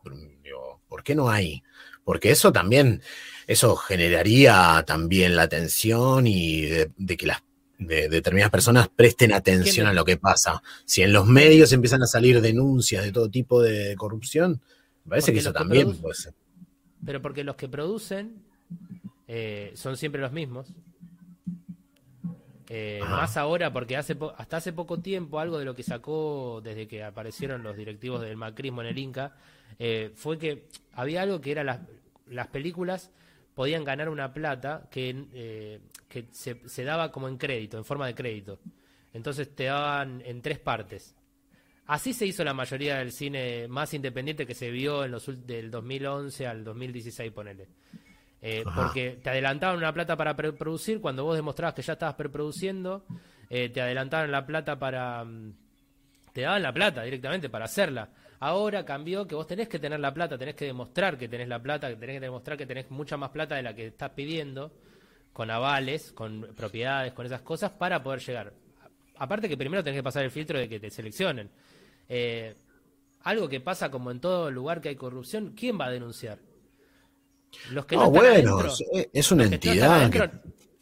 digo, 0.43 0.81
¿Por 0.89 1.03
qué 1.03 1.15
no 1.15 1.29
hay? 1.29 1.63
Porque 2.05 2.31
eso 2.31 2.53
también, 2.53 3.03
eso 3.47 3.77
generaría 3.77 4.83
también 4.87 5.37
la 5.37 5.43
atención 5.43 6.27
y 6.27 6.63
de, 6.63 6.91
de 6.97 7.17
que 7.17 7.27
las 7.27 7.43
de 7.79 8.09
determinadas 8.09 8.51
personas 8.51 8.89
presten 8.89 9.33
atención 9.33 9.87
a 9.87 9.93
lo 9.93 10.05
que 10.05 10.17
pasa. 10.17 10.63
Si 10.85 11.03
en 11.03 11.13
los 11.13 11.27
medios 11.27 11.73
empiezan 11.73 12.03
a 12.03 12.07
salir 12.07 12.41
denuncias 12.41 13.05
de 13.05 13.13
todo 13.13 13.31
tipo 13.31 13.63
de 13.63 13.97
corrupción, 13.97 14.61
me 15.05 15.11
parece 15.11 15.27
Porque 15.27 15.33
que 15.35 15.39
eso 15.41 15.53
que 15.53 15.59
también 15.59 15.89
producen- 15.89 16.01
puede 16.01 16.15
ser. 16.15 16.35
Pero 17.05 17.23
porque 17.23 17.45
los 17.45 17.57
que 17.57 17.69
producen 17.69 18.45
eh, 19.33 19.71
son 19.77 19.97
siempre 19.97 20.21
los 20.21 20.33
mismos. 20.33 20.67
Eh, 22.69 23.01
más 23.09 23.37
ahora, 23.37 23.73
porque 23.73 23.97
hace 23.97 24.15
po- 24.15 24.33
hasta 24.37 24.59
hace 24.59 24.73
poco 24.73 24.99
tiempo, 25.01 25.41
algo 25.41 25.59
de 25.59 25.65
lo 25.65 25.75
que 25.75 25.83
sacó 25.83 26.61
desde 26.63 26.87
que 26.87 27.03
aparecieron 27.03 27.63
los 27.65 27.77
directivos 27.77 28.21
del 28.21 28.37
macrismo 28.37 28.81
en 28.83 28.89
el 28.89 28.99
Inca, 28.99 29.37
eh, 29.79 30.13
fue 30.15 30.39
que 30.39 30.67
había 30.93 31.23
algo 31.23 31.41
que 31.41 31.51
era 31.51 31.65
las, 31.65 31.81
las 32.29 32.47
películas 32.49 33.11
podían 33.55 33.83
ganar 33.85 34.09
una 34.09 34.33
plata 34.33 34.89
que, 34.91 35.27
eh, 35.33 35.81
que 36.09 36.27
se, 36.31 36.61
se 36.69 36.85
daba 36.85 37.11
como 37.11 37.29
en 37.29 37.39
crédito, 37.39 37.77
en 37.77 37.85
forma 37.85 38.07
de 38.07 38.15
crédito. 38.15 38.61
Entonces 39.13 39.55
te 39.55 39.65
daban 39.65 40.23
en 40.25 40.41
tres 40.41 40.61
partes. 40.61 41.17
Así 41.87 42.13
se 42.15 42.25
hizo 42.25 42.45
la 42.45 42.55
mayoría 42.55 42.99
del 42.99 43.11
cine 43.11 43.67
más 43.67 43.93
independiente 43.95 44.47
que 44.47 44.55
se 44.55 44.71
vio 44.71 45.05
en 45.05 45.11
los 45.11 45.45
del 45.45 45.73
2011 45.73 46.47
al 46.47 46.63
2016, 46.63 47.33
ponele. 47.33 47.67
Eh, 48.43 48.65
porque 48.75 49.19
te 49.23 49.29
adelantaban 49.31 49.77
una 49.77 49.93
plata 49.93 50.17
para 50.17 50.35
preproducir 50.35 51.01
cuando 51.01 51.25
vos 51.25 51.37
demostrabas 51.37 51.75
que 51.75 51.83
ya 51.83 51.93
estabas 51.93 52.15
preproduciendo, 52.15 53.05
eh, 53.51 53.69
te 53.69 53.81
adelantaban 53.81 54.31
la 54.31 54.47
plata 54.47 54.79
para... 54.79 55.25
mm, 55.25 55.53
Te 56.33 56.43
daban 56.43 56.63
la 56.63 56.73
plata 56.73 57.03
directamente 57.03 57.49
para 57.51 57.65
hacerla. 57.67 58.09
Ahora 58.39 58.85
cambió 58.85 59.27
que 59.27 59.35
vos 59.35 59.47
tenés 59.47 59.69
que 59.69 59.79
tener 59.79 60.01
la 60.01 60.15
plata, 60.15 60.39
tenés 60.39 60.55
que 60.55 60.65
demostrar 60.65 61.19
que 61.19 61.29
tenés 61.29 61.49
la 61.49 61.61
plata, 61.61 61.89
que 61.89 61.97
tenés 61.97 62.17
que 62.17 62.21
demostrar 62.21 62.57
que 62.57 62.67
tenés 62.67 62.91
mucha 62.91 63.17
más 63.19 63.31
plata 63.31 63.57
de 63.57 63.63
la 63.63 63.75
que 63.75 63.89
estás 63.89 64.11
pidiendo, 64.13 64.73
con 65.35 65.51
avales, 65.51 66.13
con 66.13 66.49
propiedades, 66.57 67.13
con 67.13 67.27
esas 67.27 67.43
cosas, 67.43 67.73
para 67.73 68.03
poder 68.03 68.21
llegar. 68.21 68.53
Aparte 69.19 69.49
que 69.49 69.57
primero 69.59 69.85
tenés 69.85 69.99
que 69.99 70.03
pasar 70.05 70.25
el 70.25 70.31
filtro 70.31 70.59
de 70.59 70.69
que 70.69 70.81
te 70.81 70.89
seleccionen. 70.89 71.51
Eh, 72.09 72.55
algo 73.25 73.49
que 73.49 73.61
pasa 73.61 73.91
como 73.91 74.11
en 74.11 74.21
todo 74.21 74.51
lugar 74.51 74.81
que 74.81 74.89
hay 74.89 74.97
corrupción, 74.97 75.53
¿quién 75.55 75.79
va 75.79 75.87
a 75.87 75.91
denunciar? 75.91 76.39
Los 77.71 77.87
que 77.87 77.97
no, 77.97 78.05
No, 78.05 78.11
bueno, 78.11 78.59
adentro, 78.59 78.73
es, 79.13 79.33
una 79.33 79.45
entidad. 79.45 80.11
que- 80.11 80.31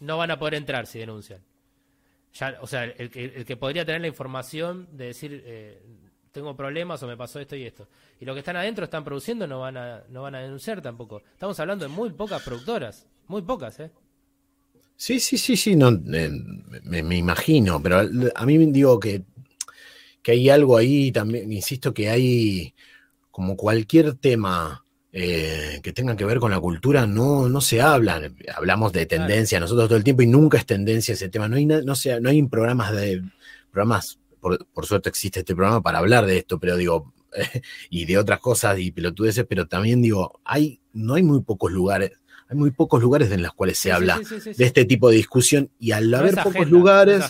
no 0.01 0.17
van 0.17 0.31
a 0.31 0.39
poder 0.39 0.55
entrar 0.55 0.87
si 0.87 0.99
denuncian. 0.99 1.41
Ya, 2.35 2.59
o 2.61 2.67
sea, 2.67 2.85
el 2.85 3.11
que, 3.11 3.25
el 3.25 3.45
que 3.45 3.57
podría 3.57 3.85
tener 3.85 4.01
la 4.01 4.07
información 4.09 4.89
de 4.93 5.07
decir 5.07 5.43
eh, 5.45 5.83
tengo 6.31 6.55
problemas 6.57 7.03
o 7.03 7.07
me 7.07 7.17
pasó 7.17 7.41
esto 7.41 7.57
y 7.57 7.65
esto. 7.65 7.89
Y 8.21 8.25
los 8.25 8.35
que 8.35 8.41
están 8.41 8.57
adentro 8.57 8.85
están 8.85 9.05
produciendo 9.05 9.47
no 9.47 9.61
van 9.61 9.77
a 9.77 10.05
no 10.09 10.23
van 10.23 10.35
a 10.35 10.41
denunciar 10.41 10.81
tampoco. 10.83 11.23
Estamos 11.33 11.59
hablando 11.59 11.85
de 11.85 11.89
muy 11.89 12.11
pocas 12.11 12.43
productoras, 12.43 13.07
muy 13.27 13.43
pocas, 13.43 13.81
¿eh? 13.81 13.91
Sí, 14.97 15.21
sí, 15.21 15.39
sí, 15.39 15.57
sí, 15.57 15.77
no, 15.77 15.89
eh, 15.91 16.31
me, 16.83 17.03
me 17.03 17.17
imagino, 17.17 17.81
pero 17.81 18.01
a 18.35 18.47
mí 18.47 18.59
me 18.59 18.67
digo 18.67 18.99
que, 18.99 19.23
que 20.23 20.33
hay 20.33 20.51
algo 20.51 20.77
ahí 20.77 21.13
también, 21.13 21.53
insisto 21.53 21.95
que 21.95 22.09
hay 22.11 22.75
como 23.31 23.57
cualquier 23.57 24.15
tema 24.15 24.85
eh, 25.13 25.81
que 25.83 25.93
tenga 25.93 26.17
que 26.17 26.25
ver 26.25 26.39
con 26.39 26.51
la 26.51 26.61
cultura, 26.61 27.07
no, 27.07 27.49
no 27.49 27.61
se 27.61 27.81
habla, 27.81 28.21
hablamos 28.55 28.93
de 28.93 29.07
tendencia 29.07 29.59
nosotros 29.59 29.89
todo 29.89 29.97
el 29.97 30.05
tiempo 30.05 30.23
y 30.23 30.27
nunca 30.27 30.59
es 30.59 30.67
tendencia 30.67 31.15
ese 31.15 31.31
tema, 31.31 31.49
no 31.49 31.57
hay, 31.57 31.65
no 31.65 31.95
sé, 31.95 32.21
no 32.21 32.29
hay 32.29 32.43
programas 32.43 32.93
de, 32.93 33.23
programas, 33.71 34.19
por, 34.39 34.67
por 34.67 34.85
suerte 34.85 35.09
existe 35.09 35.41
este 35.41 35.55
programa 35.55 35.81
para 35.81 35.99
hablar 35.99 36.27
de 36.27 36.39
esto, 36.39 36.59
pero 36.59 36.77
digo, 36.77 37.15
y 37.91 38.05
de 38.05 38.19
otras 38.19 38.41
cosas 38.41 38.79
y 38.79 38.91
pelotudeces, 38.91 39.47
pero 39.49 39.67
también 39.67 40.03
digo, 40.03 40.41
hay, 40.45 40.81
no 40.93 41.15
hay 41.15 41.23
muy 41.23 41.41
pocos 41.43 41.73
lugares, 41.73 42.13
hay 42.49 42.57
muy 42.57 42.71
pocos 42.71 43.01
lugares 43.01 43.31
en 43.31 43.43
los 43.43 43.53
cuales 43.53 43.79
se 43.79 43.85
Sí, 43.85 43.91
habla 43.91 44.21
sí, 44.27 44.41
sí, 44.41 44.53
de 44.53 44.65
este 44.65 44.85
tipo 44.85 45.11
de 45.11 45.17
discusión 45.17 45.71
y 45.79 45.93
al 45.93 46.11
No 46.11 46.19
haber 46.19 46.35
pocos 46.35 46.57
agenda, 46.57 46.71
lugares, 46.71 47.25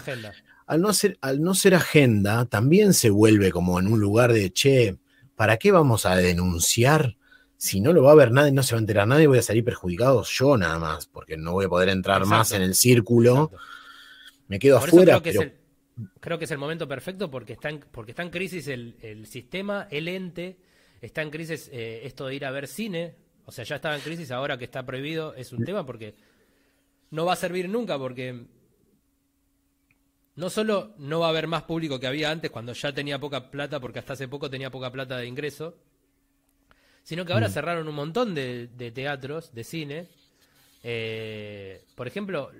al 0.66 0.80
no 0.80 0.92
ser, 0.92 1.18
al 1.20 1.42
no 1.42 1.54
ser 1.54 1.74
agenda, 1.74 2.44
también 2.46 2.92
se 2.92 3.10
vuelve 3.10 3.52
como 3.52 3.78
en 3.78 3.86
un 3.86 4.00
lugar 4.00 4.32
de 4.32 4.52
che, 4.52 4.96
¿para 5.34 5.56
qué 5.56 5.72
vamos 5.72 6.06
a 6.06 6.16
denunciar? 6.16 7.17
Si 7.58 7.80
no 7.80 7.92
lo 7.92 8.04
va 8.04 8.12
a 8.12 8.14
ver 8.14 8.30
nadie, 8.30 8.52
no 8.52 8.62
se 8.62 8.74
va 8.74 8.78
a 8.78 8.80
enterar 8.80 9.08
nadie, 9.08 9.26
voy 9.26 9.38
a 9.38 9.42
salir 9.42 9.64
perjudicado 9.64 10.22
yo 10.22 10.56
nada 10.56 10.78
más, 10.78 11.06
porque 11.06 11.36
no 11.36 11.52
voy 11.52 11.66
a 11.66 11.68
poder 11.68 11.88
entrar 11.88 12.22
Exacto. 12.22 12.38
más 12.38 12.52
en 12.52 12.62
el 12.62 12.74
círculo, 12.76 13.32
Exacto. 13.32 13.58
me 14.46 14.58
quedo 14.60 14.78
Por 14.78 14.88
afuera, 14.88 15.20
creo 15.20 15.22
que, 15.22 15.32
pero 15.32 15.42
es 15.42 15.50
el, 15.50 16.08
creo 16.20 16.38
que 16.38 16.44
es 16.44 16.50
el 16.52 16.58
momento 16.58 16.86
perfecto 16.86 17.28
porque 17.28 17.54
está 17.54 17.68
en, 17.70 17.80
porque 17.90 18.12
está 18.12 18.22
en 18.22 18.30
crisis 18.30 18.68
el, 18.68 18.96
el 19.02 19.26
sistema, 19.26 19.88
el 19.90 20.06
ente, 20.06 20.56
está 21.00 21.22
en 21.22 21.30
crisis 21.30 21.68
eh, 21.72 22.02
esto 22.04 22.28
de 22.28 22.36
ir 22.36 22.44
a 22.44 22.52
ver 22.52 22.68
cine, 22.68 23.16
o 23.44 23.50
sea, 23.50 23.64
ya 23.64 23.76
estaba 23.76 23.96
en 23.96 24.02
crisis, 24.02 24.30
ahora 24.30 24.56
que 24.56 24.64
está 24.64 24.86
prohibido 24.86 25.34
es 25.34 25.52
un 25.52 25.64
tema 25.64 25.84
porque 25.84 26.14
no 27.10 27.24
va 27.24 27.32
a 27.32 27.36
servir 27.36 27.68
nunca 27.68 27.98
porque 27.98 28.46
no 30.36 30.48
solo 30.48 30.94
no 30.98 31.18
va 31.18 31.26
a 31.26 31.30
haber 31.30 31.48
más 31.48 31.64
público 31.64 31.98
que 31.98 32.06
había 32.06 32.30
antes 32.30 32.52
cuando 32.52 32.72
ya 32.72 32.92
tenía 32.92 33.18
poca 33.18 33.50
plata, 33.50 33.80
porque 33.80 33.98
hasta 33.98 34.12
hace 34.12 34.28
poco 34.28 34.48
tenía 34.48 34.70
poca 34.70 34.92
plata 34.92 35.16
de 35.16 35.26
ingreso, 35.26 35.76
sino 37.08 37.24
que 37.24 37.32
ahora 37.32 37.48
cerraron 37.48 37.88
un 37.88 37.94
montón 37.94 38.34
de, 38.34 38.66
de 38.76 38.90
teatros, 38.90 39.54
de 39.54 39.64
cine. 39.64 40.08
Eh, 40.84 41.82
por 41.94 42.06
ejemplo, 42.06 42.50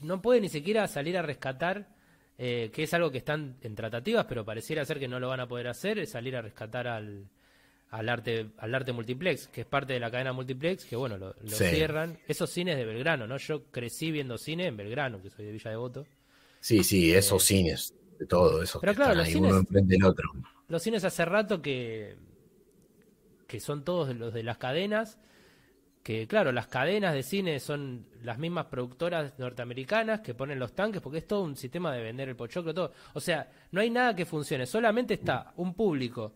no 0.00 0.22
puede 0.22 0.40
ni 0.40 0.48
siquiera 0.48 0.88
salir 0.88 1.18
a 1.18 1.22
rescatar, 1.22 1.86
eh, 2.38 2.70
que 2.72 2.84
es 2.84 2.94
algo 2.94 3.10
que 3.10 3.18
están 3.18 3.56
en 3.60 3.74
tratativas, 3.74 4.24
pero 4.26 4.46
pareciera 4.46 4.84
ser 4.86 4.98
que 4.98 5.08
no 5.08 5.20
lo 5.20 5.28
van 5.28 5.40
a 5.40 5.46
poder 5.46 5.68
hacer, 5.68 5.98
es 5.98 6.10
salir 6.10 6.34
a 6.36 6.40
rescatar 6.40 6.88
al, 6.88 7.26
al 7.90 8.08
arte 8.08 8.46
al 8.56 8.74
arte 8.74 8.92
multiplex, 8.92 9.48
que 9.48 9.60
es 9.60 9.66
parte 9.66 9.92
de 9.92 10.00
la 10.00 10.10
cadena 10.10 10.32
multiplex, 10.32 10.86
que 10.86 10.96
bueno, 10.96 11.18
lo, 11.18 11.34
lo 11.42 11.50
Sí. 11.56 11.66
cierran. 11.66 12.18
Esos 12.26 12.48
cines 12.48 12.78
de 12.78 12.86
Belgrano, 12.86 13.26
¿no? 13.26 13.36
Yo 13.36 13.64
crecí 13.70 14.10
viendo 14.10 14.38
cine 14.38 14.68
en 14.68 14.76
Belgrano, 14.78 15.20
que 15.22 15.28
soy 15.28 15.44
de 15.44 15.52
Villa 15.52 15.70
Devoto. 15.70 16.06
sí, 16.60 16.82
sí, 16.82 17.12
esos 17.12 17.44
cines, 17.44 17.94
de 18.18 18.24
todo 18.26 18.62
eso, 18.62 18.80
Pero 18.80 18.92
que 18.92 18.96
claro, 18.96 19.12
están 19.12 19.18
los 19.18 19.26
ahí 19.26 19.34
cines- 19.34 19.50
uno 19.50 19.58
enfrente 19.60 19.92
del 19.94 20.04
otro. 20.04 20.30
Los 20.68 20.82
cines 20.82 21.04
hace 21.04 21.24
rato 21.26 21.60
que, 21.60 22.16
que 23.52 23.60
son 23.60 23.84
todos 23.84 24.16
los 24.16 24.32
de 24.32 24.42
las 24.42 24.56
cadenas, 24.56 25.18
que 26.02 26.26
claro, 26.26 26.52
las 26.52 26.68
cadenas 26.68 27.12
de 27.12 27.22
cine 27.22 27.60
son 27.60 28.06
las 28.22 28.38
mismas 28.38 28.64
productoras 28.66 29.38
norteamericanas 29.38 30.20
que 30.22 30.32
ponen 30.32 30.58
los 30.58 30.72
tanques, 30.72 31.02
porque 31.02 31.18
es 31.18 31.26
todo 31.26 31.42
un 31.42 31.54
sistema 31.54 31.92
de 31.92 32.02
vender 32.02 32.30
el 32.30 32.34
pochoclo, 32.34 32.72
todo. 32.72 32.92
O 33.12 33.20
sea, 33.20 33.46
no 33.72 33.82
hay 33.82 33.90
nada 33.90 34.16
que 34.16 34.24
funcione, 34.24 34.64
solamente 34.64 35.12
está 35.12 35.52
un 35.56 35.74
público. 35.74 36.32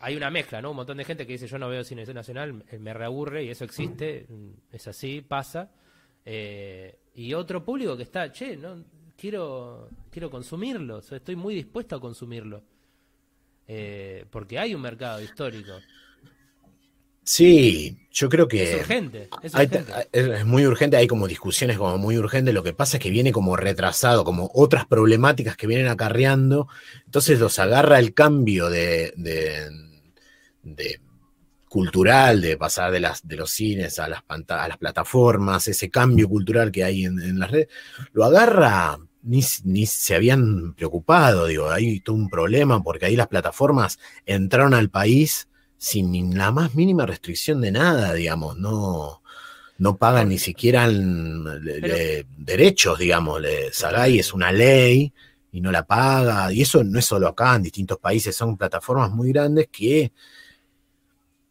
Hay 0.00 0.16
una 0.16 0.30
mezcla, 0.30 0.62
¿no? 0.62 0.70
Un 0.70 0.76
montón 0.76 0.96
de 0.96 1.04
gente 1.04 1.26
que 1.26 1.34
dice 1.34 1.46
yo 1.46 1.58
no 1.58 1.68
veo 1.68 1.84
cine 1.84 2.02
nacional, 2.06 2.54
me- 2.54 2.78
me 2.78 2.94
reaburre 2.94 3.44
y 3.44 3.50
eso 3.50 3.64
existe, 3.64 4.24
mm, 4.26 4.50
es 4.72 4.88
así, 4.88 5.20
pasa. 5.20 5.70
Eh, 6.24 6.98
y 7.16 7.34
otro 7.34 7.62
público 7.62 7.94
que 7.94 8.04
está, 8.04 8.32
che, 8.32 8.56
no 8.56 8.82
quiero 9.18 9.90
quiero 10.10 10.30
consumirlo, 10.30 11.00
estoy 11.00 11.36
muy 11.36 11.54
dispuesto 11.54 11.94
a 11.96 12.00
consumirlo. 12.00 12.62
Eh, 13.66 14.24
porque 14.30 14.58
hay 14.58 14.74
un 14.74 14.82
mercado 14.82 15.22
histórico. 15.22 15.72
Sí, 17.26 17.96
yo 18.12 18.28
creo 18.28 18.46
que... 18.48 18.74
Es 18.74 18.80
urgente, 18.80 19.28
es 19.42 19.54
urgente. 19.54 20.44
muy 20.44 20.66
urgente, 20.66 20.98
hay 20.98 21.06
como 21.06 21.26
discusiones 21.26 21.78
como 21.78 21.96
muy 21.96 22.18
urgentes, 22.18 22.52
lo 22.52 22.62
que 22.62 22.74
pasa 22.74 22.98
es 22.98 23.02
que 23.02 23.08
viene 23.08 23.32
como 23.32 23.56
retrasado, 23.56 24.24
como 24.24 24.50
otras 24.52 24.84
problemáticas 24.86 25.56
que 25.56 25.66
vienen 25.66 25.88
acarreando, 25.88 26.68
entonces 27.06 27.40
los 27.40 27.58
agarra 27.58 27.98
el 27.98 28.12
cambio 28.12 28.68
de, 28.68 29.14
de- 29.16 29.70
de 30.62 31.00
cultural, 31.68 32.40
de 32.42 32.56
pasar 32.58 32.92
de, 32.92 33.00
las, 33.00 33.26
de 33.26 33.36
los 33.36 33.50
cines 33.50 33.98
a 33.98 34.08
las, 34.08 34.22
panta- 34.22 34.62
a 34.62 34.68
las 34.68 34.78
plataformas, 34.78 35.66
ese 35.68 35.90
cambio 35.90 36.28
cultural 36.28 36.70
que 36.70 36.84
hay 36.84 37.04
en, 37.04 37.20
en 37.20 37.38
las 37.38 37.50
redes, 37.50 37.68
lo 38.12 38.24
agarra, 38.24 38.98
ni, 39.24 39.42
ni 39.64 39.86
se 39.86 40.14
habían 40.14 40.74
preocupado, 40.74 41.46
digo, 41.46 41.70
hay 41.70 42.00
todo 42.00 42.16
un 42.16 42.28
problema 42.28 42.82
porque 42.82 43.06
ahí 43.06 43.16
las 43.16 43.28
plataformas 43.28 43.98
entraron 44.26 44.74
al 44.74 44.90
país 44.90 45.48
sin 45.78 46.10
ni 46.12 46.22
la 46.34 46.52
más 46.52 46.74
mínima 46.74 47.04
restricción 47.06 47.60
de 47.60 47.72
nada, 47.72 48.14
digamos, 48.14 48.56
no, 48.58 49.22
no 49.78 49.96
pagan 49.96 50.28
ni 50.28 50.38
siquiera 50.38 50.84
el- 50.84 51.44
le- 51.64 51.80
Pero- 51.80 51.96
le- 51.96 52.26
derechos, 52.38 52.98
digamos, 52.98 53.40
le, 53.40 53.72
Sagay 53.72 54.18
es 54.18 54.32
una 54.32 54.52
ley 54.52 55.12
y 55.52 55.60
no 55.60 55.70
la 55.72 55.84
paga, 55.86 56.52
y 56.52 56.62
eso 56.62 56.82
no 56.84 56.98
es 56.98 57.04
solo 57.04 57.28
acá, 57.28 57.56
en 57.56 57.62
distintos 57.62 57.98
países 57.98 58.34
son 58.36 58.56
plataformas 58.56 59.10
muy 59.10 59.30
grandes 59.32 59.68
que, 59.70 60.12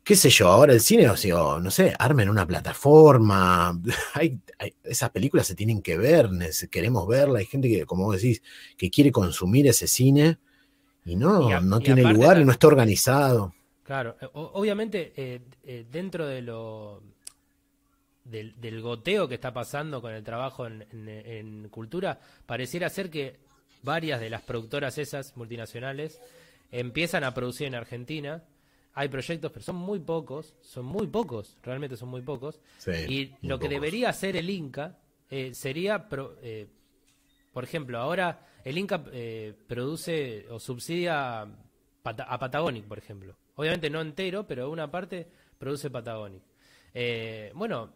qué 0.04 0.16
sé 0.16 0.30
yo, 0.30 0.48
ahora 0.50 0.74
el 0.74 0.82
cine, 0.82 1.10
o 1.10 1.18
sea, 1.18 1.36
no 1.62 1.72
sé, 1.72 1.94
armen 2.00 2.30
una 2.30 2.46
plataforma, 2.48 3.80
hay, 4.13 4.39
hay- 4.60 4.76
esas 4.84 5.10
películas 5.12 5.48
se 5.48 5.56
tienen 5.56 5.82
que 5.82 5.98
ver, 5.98 6.30
queremos 6.72 7.08
verla, 7.08 7.39
hay 7.39 7.46
gente 7.46 7.70
que, 7.70 7.86
como 7.86 8.06
vos 8.06 8.16
decís, 8.22 8.42
que 8.78 8.89
quiere 8.92 9.12
consumir 9.12 9.68
ese 9.68 9.88
cine 9.88 10.39
y 11.06 11.16
no, 11.18 11.50
Y 11.50 11.52
a- 11.52 11.60
no 11.62 11.82
y 11.82 11.84
tiene 11.84 12.06
lugar 12.06 12.39
y 12.39 12.46
no 12.46 12.52
está 12.54 12.68
organizado. 12.68 13.54
Claro, 13.84 14.16
eh, 14.22 14.28
obviamente 14.34 15.13
eh, 15.16 15.42
eh, 15.63 15.86
dentro 15.92 16.26
de 16.28 16.42
lo 16.42 17.02
del, 18.24 18.60
del 18.60 18.82
goteo 18.82 19.28
que 19.28 19.36
está 19.36 19.54
pasando 19.54 20.02
con 20.02 20.13
el 20.13 20.24
trabajo 20.24 20.66
en, 20.66 20.86
en- 20.92 21.10
en 21.10 21.70
cultura, 21.70 22.20
pareciera 22.46 22.89
ser 22.89 23.10
que 23.10 23.38
varias 23.82 24.20
de 24.22 24.30
las 24.30 24.42
productoras 24.42 24.98
esas 24.98 25.36
multinacionales 25.36 26.20
empiezan 26.72 27.24
a 27.24 27.34
producir 27.34 27.68
en 27.68 27.76
Argentina. 27.76 28.44
Hay 28.96 29.10
proyectos, 29.10 29.52
pero 29.52 29.64
son 29.64 29.76
muy 29.76 30.00
pocos, 30.00 30.56
son 30.62 30.86
muy 30.86 31.08
pocos, 31.08 31.58
realmente 31.64 31.98
son 31.98 32.10
muy 32.10 32.22
pocos. 32.22 32.60
y 33.10 33.34
lo 33.42 33.58
que 33.58 33.68
debería 33.68 34.10
hacer 34.10 34.36
el 34.36 34.50
Inca 34.50 35.00
eh, 35.30 35.52
sería, 35.56 36.08
eh, 36.44 36.68
por 37.52 37.64
ejemplo, 37.64 37.98
ahora 37.98 38.46
el 38.64 38.78
Inca 38.78 39.04
eh, 39.12 39.56
produce 39.68 40.46
o 40.48 40.60
subsidia 40.60 41.42
a 41.42 42.40
Patagonic, 42.40 42.86
por 42.86 43.00
ejemplo. 43.00 43.36
Obviamente 43.56 43.90
no 43.90 44.02
entero, 44.02 44.46
pero 44.46 44.70
una 44.70 44.92
parte 44.92 45.28
produce 45.58 45.90
Patagonic. 45.90 46.44
bueno, 47.56 47.94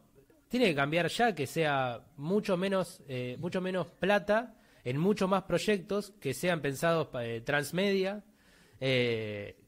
tiene 0.48 0.66
que 0.68 0.76
cambiar 0.76 1.10
ya 1.10 1.36
que 1.36 1.46
sea 1.46 2.02
mucho 2.16 2.58
menos, 2.58 3.04
mucho 3.38 3.62
menos 3.62 3.86
plata 3.86 4.56
en 4.84 4.98
mucho 4.98 5.28
más 5.28 5.44
proyectos 5.44 6.14
que 6.20 6.34
sean 6.34 6.62
pensados 6.62 7.10
transmedia, 7.44 8.24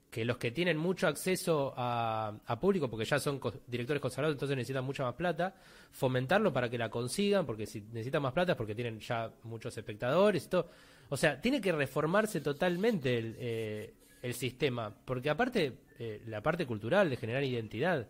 que 0.10 0.26
los 0.26 0.38
que 0.38 0.52
tienen 0.52 0.78
mucho 0.78 1.08
acceso 1.08 1.74
a, 1.78 2.34
público, 2.60 2.90
porque 2.90 3.06
ya 3.06 3.20
son 3.20 3.40
directores 3.68 4.02
consagrados, 4.02 4.36
entonces 4.36 4.58
necesitan 4.58 4.84
mucha 4.84 5.04
más 5.04 5.14
plata, 5.14 5.56
fomentarlo 5.92 6.52
para 6.52 6.70
que 6.70 6.78
la 6.78 6.90
consigan, 6.90 7.46
porque 7.46 7.68
si 7.68 7.82
necesitan 7.82 8.24
más 8.24 8.34
plata 8.34 8.54
es 8.54 8.58
porque 8.58 8.74
tienen 8.74 9.00
ya 9.00 9.32
muchos 9.44 9.78
espectadores 9.78 10.46
y 10.46 10.50
todo. 10.50 10.70
O 11.10 11.18
sea, 11.18 11.40
tiene 11.40 11.62
que 11.62 11.72
reformarse 11.72 12.42
totalmente 12.42 13.18
el, 13.18 13.36
eh, 13.40 13.94
sistema, 14.34 14.94
porque 15.06 15.30
aparte, 15.30 15.74
eh, 16.00 16.22
la 16.28 16.42
parte 16.42 16.66
cultural 16.66 17.10
de 17.10 17.18
generar 17.18 17.44
identidad, 17.44 18.08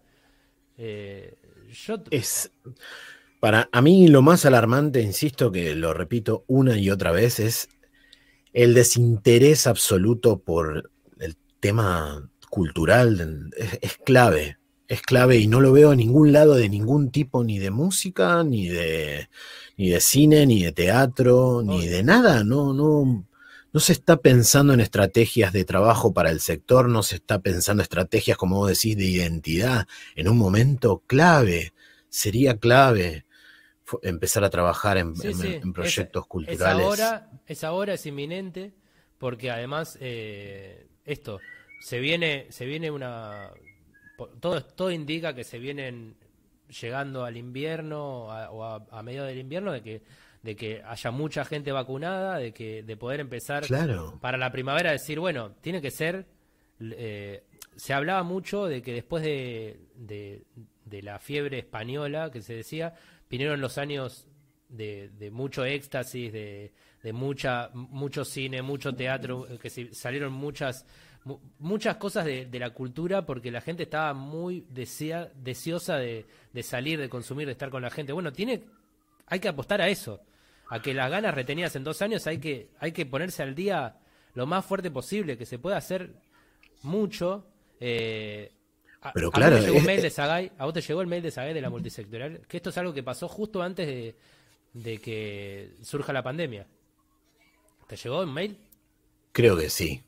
eh. 0.78 1.36
Es... 2.10 2.52
Para 3.40 3.70
a 3.72 3.82
mí 3.82 4.08
lo 4.08 4.22
más 4.22 4.46
alarmante, 4.46 5.02
insisto 5.02 5.52
que 5.52 5.76
lo 5.76 5.94
repito 5.94 6.44
una 6.48 6.78
y 6.78 6.90
otra 6.90 7.12
vez, 7.12 7.40
es 7.40 7.70
el 8.52 8.74
desinterés 8.74 9.68
absoluto 9.68 10.40
por 10.40 10.90
tema 11.60 12.30
cultural 12.50 13.52
es, 13.82 13.98
clave, 13.98 14.58
es 14.88 15.02
clave 15.02 15.38
y 15.38 15.48
no 15.48 15.62
lo 15.62 15.72
veo 15.72 15.92
a 15.92 15.96
ningún 15.96 16.32
lado 16.32 16.56
de 16.56 16.70
ningún 16.70 17.12
tipo, 17.12 17.44
ni 17.44 17.60
de 17.60 17.72
música, 17.72 18.44
ni 18.44 18.68
de, 18.68 19.30
ni 19.78 19.90
de 19.90 20.02
cine, 20.02 20.46
ni 20.46 20.64
de 20.64 20.72
teatro, 20.72 21.62
ni 21.64 21.88
de 21.88 22.04
nada, 22.04 22.44
no, 22.44 22.74
no, 22.74 23.26
no 23.72 23.80
se 23.80 23.94
está 23.94 24.18
pensando 24.18 24.74
en 24.74 24.80
estrategias 24.80 25.54
de 25.54 25.64
trabajo 25.64 26.14
para 26.14 26.32
el 26.32 26.40
sector, 26.40 26.90
no 26.90 27.04
se 27.04 27.16
está 27.16 27.40
pensando 27.40 27.84
estrategias, 27.84 28.38
como 28.38 28.58
vos 28.58 28.70
decís, 28.70 28.98
de 28.98 29.06
identidad 29.06 29.88
en 30.16 30.28
un 30.28 30.38
momento 30.38 31.04
clave, 31.06 31.74
sería 32.10 32.58
clave 32.58 33.26
empezar 34.02 34.44
a 34.44 34.50
trabajar 34.50 34.98
en, 34.98 35.14
proyectos 35.74 36.26
culturales. 36.28 36.80
Es 36.80 36.86
ahora, 36.86 37.30
es 37.46 37.64
ahora, 37.64 37.94
es 37.94 38.06
inminente, 38.06 38.74
porque 39.18 39.52
además 39.52 39.98
eh, 40.02 40.89
esto, 41.12 41.40
se 41.80 42.00
viene, 42.00 42.48
se 42.50 42.66
viene 42.66 42.92
una, 42.92 43.52
todo, 44.40 44.64
todo 44.64 44.92
indica 44.92 45.34
que 45.34 45.44
se 45.44 45.60
vienen 45.60 46.16
llegando 46.82 47.26
al 47.26 47.38
invierno 47.38 48.26
o 48.26 48.64
a, 48.64 48.86
a 48.92 49.04
medio 49.04 49.24
del 49.24 49.38
invierno 49.38 49.72
de 49.72 49.82
que 49.82 50.02
de 50.42 50.56
que 50.56 50.82
haya 50.86 51.12
mucha 51.12 51.44
gente 51.44 51.74
vacunada, 51.74 52.38
de 52.38 52.54
que 52.54 52.82
de 52.82 52.96
poder 52.96 53.20
empezar 53.20 53.66
para 54.22 54.38
la 54.38 54.52
primavera 54.54 54.92
decir, 54.92 55.20
bueno, 55.20 55.52
tiene 55.60 55.82
que 55.82 55.92
ser 55.92 56.28
eh, 56.80 57.44
se 57.76 57.94
hablaba 57.94 58.24
mucho 58.24 58.66
de 58.66 58.82
que 58.82 58.94
después 58.94 59.24
de, 59.24 59.80
de, 59.96 60.44
de, 60.86 61.02
la 61.02 61.20
fiebre 61.20 61.60
española 61.60 62.32
que 62.32 62.42
se 62.42 62.54
decía, 62.54 62.94
vinieron 63.30 63.62
los 63.62 63.78
años 63.78 64.28
de, 64.70 65.10
de 65.10 65.32
mucho 65.32 65.66
éxtasis, 65.66 66.32
de, 66.32 66.74
de 67.04 67.14
mucha, 67.14 67.70
mucho 67.74 68.26
cine, 68.26 68.62
mucho 68.62 68.94
teatro, 68.94 69.48
que 69.62 69.70
salieron 69.94 70.34
muchas, 70.34 70.86
muchas 71.60 71.98
cosas 71.98 72.26
de, 72.26 72.48
la 72.60 72.72
cultura 72.72 73.26
porque 73.26 73.52
la 73.52 73.62
gente 73.62 73.84
estaba 73.84 74.14
muy 74.14 74.66
desea, 74.70 75.32
deseosa 75.36 75.98
de, 75.98 76.26
salir, 76.62 77.00
de 77.00 77.10
consumir, 77.10 77.46
de 77.46 77.54
estar 77.54 77.70
con 77.70 77.82
la 77.82 77.90
gente. 77.90 78.12
Bueno, 78.12 78.34
tiene, 78.34 78.64
hay 79.28 79.40
que 79.40 79.48
apostar 79.48 79.82
a 79.82 79.88
eso, 79.88 80.22
a 80.70 80.82
que 80.82 80.94
las 80.94 81.10
ganas 81.10 81.34
retenidas 81.34 81.76
en 81.76 81.84
dos 81.84 82.02
años 82.02 82.28
hay 82.28 82.40
que, 82.40 82.70
hay 82.80 82.92
que 82.92 83.06
ponerse 83.06 83.44
al 83.44 83.56
día 83.56 83.96
lo 84.34 84.46
más 84.46 84.66
fuerte 84.66 84.92
posible, 84.92 85.38
que 85.38 85.46
se 85.46 85.58
pueda 85.58 85.78
hacer 85.78 86.12
mucho. 86.84 87.46
Eh, 87.80 88.52
Pero 89.14 89.32
claro, 89.32 89.56
a, 89.56 89.60
vos 89.60 89.66
te 89.66 89.72
llegó 89.72 89.86
mail 89.86 90.02
de 90.02 90.10
Sagay, 90.10 90.52
a 90.58 90.66
vos 90.66 90.74
te 90.74 90.82
llegó 90.82 91.02
el 91.02 91.08
mail 91.08 91.24
de 91.24 91.32
Sagay 91.32 91.54
de 91.54 91.62
la 91.62 91.70
multisectorial, 91.70 92.42
que 92.48 92.58
esto 92.58 92.72
es 92.72 92.78
algo 92.78 92.94
que 92.94 93.04
pasó 93.04 93.30
justo 93.30 93.62
antes 93.62 93.88
de, 93.88 94.16
de 94.74 94.98
que 95.00 95.72
surja 95.82 96.12
la 96.12 96.24
pandemia. 96.24 96.68
¿Te 97.90 97.96
llegó 97.96 98.22
un 98.22 98.32
mail? 98.32 98.56
Creo 99.32 99.58
que 99.58 99.68
sí. 99.68 100.04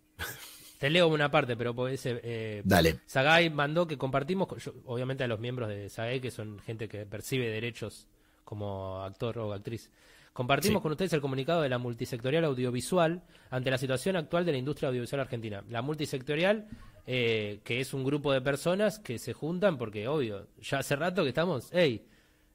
Te 0.78 0.88
leo 0.92 1.08
una 1.08 1.32
parte, 1.32 1.58
pero 1.58 1.74
pues, 1.74 2.04
eh, 2.06 2.62
Dale. 2.64 3.00
Sagay 3.08 3.50
mandó 3.50 3.88
que 3.88 3.98
compartimos, 3.98 4.48
obviamente 4.86 5.24
a 5.24 5.28
los 5.28 5.40
miembros 5.40 5.68
de 5.68 5.90
Sagay, 5.90 6.20
que 6.22 6.30
son 6.30 6.60
gente 6.60 6.88
que 6.88 7.08
percibe 7.08 7.50
derechos 7.50 8.08
como 8.44 9.02
actor 9.02 9.40
o 9.40 9.52
actriz. 9.52 9.90
Compartimos 10.32 10.84
con 10.84 10.92
ustedes 10.92 11.12
el 11.14 11.22
comunicado 11.22 11.64
de 11.64 11.70
la 11.70 11.80
multisectorial 11.80 12.46
audiovisual 12.46 13.24
ante 13.50 13.72
la 13.72 13.80
situación 13.80 14.16
actual 14.16 14.46
de 14.46 14.52
la 14.52 14.60
industria 14.60 14.90
audiovisual 14.90 15.22
argentina. 15.22 15.64
La 15.68 15.82
multisectorial, 15.82 16.68
eh, 17.08 17.62
que 17.64 17.80
es 17.80 17.96
un 17.96 18.04
grupo 18.04 18.32
de 18.32 18.42
personas 18.42 19.00
que 19.00 19.18
se 19.18 19.34
juntan 19.34 19.80
porque, 19.80 20.08
obvio, 20.08 20.50
ya 20.62 20.80
hace 20.80 20.96
rato 20.96 21.24
que 21.24 21.30
estamos, 21.30 21.70
hey, 21.72 22.06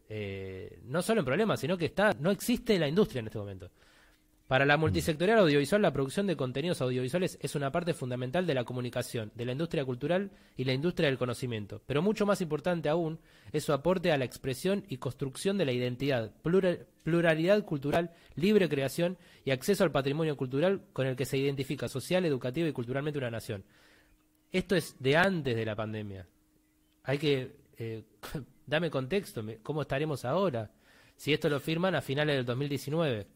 eh, 0.09 0.79
no 0.85 1.03
solo 1.03 1.21
en 1.21 1.27
problemas, 1.27 1.59
sino 1.59 1.77
que 1.77 1.87
está, 1.87 2.13
no 2.21 2.31
existe 2.31 2.79
la 2.79 2.87
industria 2.87 3.19
en 3.19 3.27
este 3.27 3.39
momento. 3.39 3.71
Para 4.47 4.65
la 4.65 4.77
multisectorial 4.77 5.41
audiovisual, 5.41 5.83
la 5.83 5.93
producción 5.93 6.29
de 6.29 6.37
contenidos 6.37 6.81
audiovisuales 6.81 7.37
es 7.43 7.57
una 7.57 7.73
parte 7.73 7.95
fundamental 7.95 8.47
de 8.47 8.55
la 8.55 8.63
comunicación, 8.63 9.33
de 9.35 9.45
la 9.45 9.51
industria 9.51 9.85
cultural 9.85 10.31
y 10.57 10.63
la 10.63 10.73
industria 10.73 11.09
del 11.09 11.19
conocimiento. 11.19 11.83
Pero 11.85 12.01
mucho 12.01 12.27
más 12.27 12.41
importante 12.41 12.89
aún 12.89 13.19
es 13.51 13.65
su 13.65 13.73
aporte 13.73 14.13
a 14.13 14.19
la 14.19 14.25
expresión 14.25 14.85
y 14.89 14.99
construcción 14.99 15.59
de 15.59 15.65
la 15.65 15.73
identidad, 15.73 16.33
pluralidad 17.03 17.65
cultural, 17.65 18.13
libre 18.37 18.69
creación 18.69 19.19
y 19.45 19.51
acceso 19.51 19.83
al 19.83 19.91
patrimonio 19.91 20.37
cultural 20.37 20.83
con 20.93 21.09
el 21.09 21.17
que 21.17 21.25
se 21.25 21.39
identifica 21.39 21.89
social, 21.89 22.25
educativo 22.25 22.69
y 22.69 22.73
culturalmente 22.73 23.19
una 23.19 23.33
nación. 23.33 23.65
Esto 24.53 24.77
es 24.77 24.95
de 25.01 25.17
antes 25.17 25.57
de 25.57 25.67
la 25.67 25.75
pandemia. 25.75 26.29
Hay 27.03 27.19
que... 27.19 27.57
Eh, 27.79 28.05
dame 28.67 28.91
contexto, 28.91 29.45
¿cómo 29.65 29.83
estaremos 29.83 30.25
ahora? 30.25 30.71
Si 31.17 31.33
esto 31.33 31.49
lo 31.49 31.59
firman 31.59 31.97
a 31.97 32.01
finales 32.01 32.37
del 32.37 32.45
2019. 32.45 33.36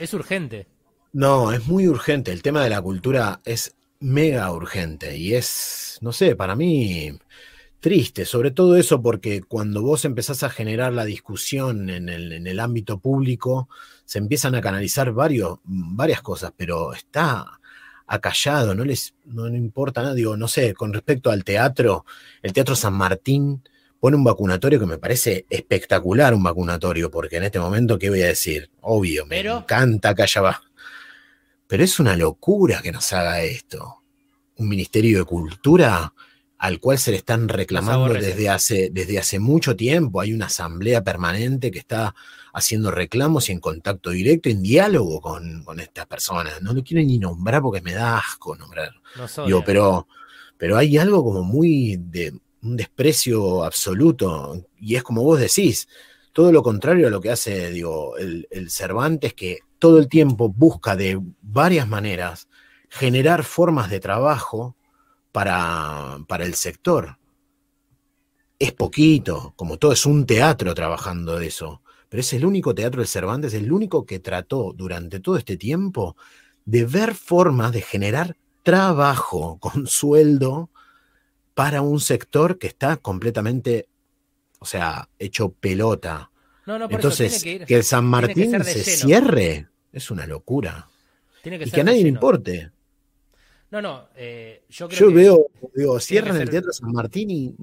Es 0.00 0.14
urgente. 0.14 0.66
No, 1.12 1.52
es 1.52 1.66
muy 1.66 1.86
urgente. 1.86 2.32
El 2.32 2.40
tema 2.40 2.64
de 2.64 2.70
la 2.70 2.80
cultura 2.80 3.42
es 3.44 3.76
mega 4.00 4.50
urgente 4.50 5.14
y 5.18 5.34
es, 5.34 5.98
no 6.00 6.10
sé, 6.12 6.34
para 6.34 6.56
mí 6.56 7.18
triste, 7.80 8.24
sobre 8.24 8.50
todo 8.50 8.76
eso 8.76 9.02
porque 9.02 9.42
cuando 9.42 9.82
vos 9.82 10.06
empezás 10.06 10.42
a 10.42 10.48
generar 10.48 10.94
la 10.94 11.04
discusión 11.04 11.90
en 11.90 12.08
el, 12.08 12.60
ámbito 12.60 12.98
público, 12.98 13.68
se 14.06 14.18
empiezan 14.18 14.54
a 14.54 14.62
canalizar 14.62 15.12
varios, 15.12 15.58
varias 15.64 16.22
cosas, 16.22 16.52
pero 16.56 16.94
está 16.94 17.60
acallado, 18.06 18.74
no 18.74 18.84
les 18.86 19.14
no, 19.26 19.50
no 19.50 19.56
importa 19.56 20.00
nada. 20.00 20.14
Digo, 20.14 20.34
no 20.38 20.48
sé, 20.48 20.72
con 20.72 20.94
respecto 20.94 21.30
al 21.30 21.44
teatro, 21.44 22.06
el 22.40 22.54
Teatro 22.54 22.74
San 22.74 22.94
Martín 22.94 23.62
pone 24.00 24.16
un 24.16 24.24
vacunatorio 24.24 24.80
que 24.80 24.86
me 24.86 24.98
parece 24.98 25.44
espectacular, 25.50 26.34
un 26.34 26.42
vacunatorio, 26.42 27.10
porque 27.10 27.36
en 27.36 27.44
este 27.44 27.60
momento, 27.60 27.98
¿qué 27.98 28.08
voy 28.08 28.22
a 28.22 28.28
decir? 28.28 28.70
Obvio, 28.80 29.26
me 29.26 29.40
encanta 29.40 30.14
que 30.14 30.22
haya 30.22 30.40
va. 30.40 30.62
Pero 31.66 31.84
es 31.84 32.00
una 32.00 32.16
locura 32.16 32.80
que 32.82 32.90
nos 32.90 33.12
haga 33.12 33.42
esto. 33.42 34.02
Un 34.56 34.68
Ministerio 34.68 35.18
de 35.18 35.24
Cultura 35.24 36.12
al 36.58 36.78
cual 36.78 36.98
se 36.98 37.10
le 37.10 37.18
están 37.18 37.48
reclamando 37.48 38.12
desde 38.12 38.50
hace, 38.50 38.90
desde 38.92 39.18
hace 39.18 39.38
mucho 39.38 39.76
tiempo. 39.76 40.20
Hay 40.20 40.34
una 40.34 40.46
asamblea 40.46 41.02
permanente 41.02 41.70
que 41.70 41.78
está 41.78 42.14
haciendo 42.52 42.90
reclamos 42.90 43.48
y 43.48 43.52
en 43.52 43.60
contacto 43.60 44.10
directo, 44.10 44.50
en 44.50 44.62
diálogo 44.62 45.20
con, 45.22 45.64
estas 45.78 46.06
personas. 46.06 46.60
No 46.60 46.74
lo 46.74 46.82
quiero 46.82 47.02
ni 47.02 47.18
nombrar 47.18 47.62
porque 47.62 47.80
me 47.80 47.94
da 47.94 48.18
asco 48.18 48.56
nombrar. 48.56 48.92
Digo, 49.46 49.62
pero, 49.64 50.06
pero 50.58 50.76
hay 50.76 50.98
algo 50.98 51.24
como 51.24 51.42
muy 51.42 51.96
de, 51.98 52.34
un 52.62 52.76
desprecio 52.76 53.64
absoluto. 53.64 54.66
Y 54.78 54.96
es 54.96 55.02
como 55.02 55.22
vos 55.22 55.40
decís, 55.40 55.88
todo 56.32 56.52
lo 56.52 56.62
contrario 56.62 57.06
a 57.06 57.10
lo 57.10 57.20
que 57.20 57.30
hace, 57.30 57.70
digo, 57.70 58.16
el, 58.16 58.46
Cervantes, 58.70 59.34
que 59.34 59.58
todo 59.78 59.98
el 59.98 60.08
tiempo 60.08 60.48
busca 60.48 60.96
de 60.96 61.20
varias 61.42 61.88
maneras 61.88 62.48
generar 62.88 63.44
formas 63.44 63.90
de 63.90 64.00
trabajo 64.00 64.76
para, 65.32 66.18
para 66.28 66.44
el 66.44 66.54
sector. 66.54 67.18
Es 68.58 68.72
poquito, 68.72 69.54
como 69.56 69.78
todo 69.78 69.92
es 69.92 70.04
un 70.04 70.26
teatro 70.26 70.74
trabajando 70.74 71.40
eso, 71.40 71.82
pero 72.08 72.20
es 72.20 72.32
el 72.32 72.44
único 72.44 72.74
teatro 72.74 73.00
del 73.00 73.08
Cervantes, 73.08 73.54
el 73.54 73.72
único 73.72 74.04
que 74.04 74.18
trató 74.18 74.72
durante 74.74 75.20
todo 75.20 75.36
este 75.36 75.56
tiempo 75.56 76.16
de 76.64 76.84
ver 76.84 77.14
formas 77.14 77.72
de 77.72 77.80
generar 77.80 78.36
trabajo 78.62 79.58
con 79.60 79.86
sueldo 79.86 80.70
para 81.60 81.82
un 81.82 82.00
sector 82.00 82.58
que 82.58 82.68
está 82.68 82.96
completamente, 82.96 83.86
o 84.60 84.64
sea, 84.64 85.10
hecho 85.18 85.50
pelota. 85.50 86.30
Entonces, 86.64 87.44
que, 87.44 87.66
el 87.68 87.84
San 87.84 88.06
Martín 88.06 88.64
se 88.64 88.82
cierre. 88.82 89.68
Es 89.92 90.10
una 90.10 90.26
locura. 90.26 90.88
Tiene 91.42 91.58
que 91.58 91.66
y 91.66 91.70
que 91.70 91.82
a 91.82 91.84
nadie 91.84 92.02
le 92.02 92.08
importe. 92.08 92.70
No, 93.70 93.82
no, 93.82 94.08
eh, 94.16 94.64
yo 94.70 94.88
creo 94.88 95.00
Yo 95.00 95.08
que 95.08 95.14
veo, 95.14 95.46
digo, 95.74 96.00
cierran 96.00 96.40
el 96.40 96.48
Teatro 96.48 96.72
San 96.72 96.92
Martín 96.92 97.30
y 97.30 97.54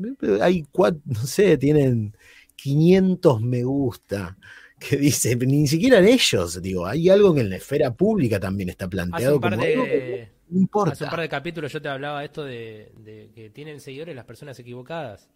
hay 0.42 0.64
cuatro, 0.72 1.02
no 1.06 1.26
sé, 1.26 1.58
tienen 1.58 2.16
500 2.56 3.42
me 3.42 3.64
gusta. 3.64 4.38
Que 4.78 4.96
dice, 4.98 5.36
ni 5.38 5.66
siquiera 5.66 6.08
ellos, 6.08 6.62
digo, 6.62 6.86
hay 6.86 7.10
algo 7.10 7.34
que 7.34 7.42
en 7.42 7.50
la 7.50 7.56
esfera 7.56 7.96
pública 7.96 8.40
también 8.40 8.70
está 8.70 8.86
hace 8.86 8.92
planteado 8.92 9.36
un 9.38 9.42
par 9.42 9.56
como 9.56 9.64
algo 9.64 9.86
que 9.86 9.90
de 9.90 10.37
importa. 10.52 10.94
hace 10.94 11.04
un 11.04 11.10
par 11.10 11.22
de 11.22 11.30
capítulos 11.30 11.72
yo 11.72 11.82
te 11.82 11.90
hablaba 11.90 12.24
esto 12.24 12.44
de, 12.44 13.32
que 13.34 13.50
tienen 13.50 13.80
seguidores 13.80 14.16
las 14.16 14.26
personas 14.26 14.58
equivocadas. 14.60 15.30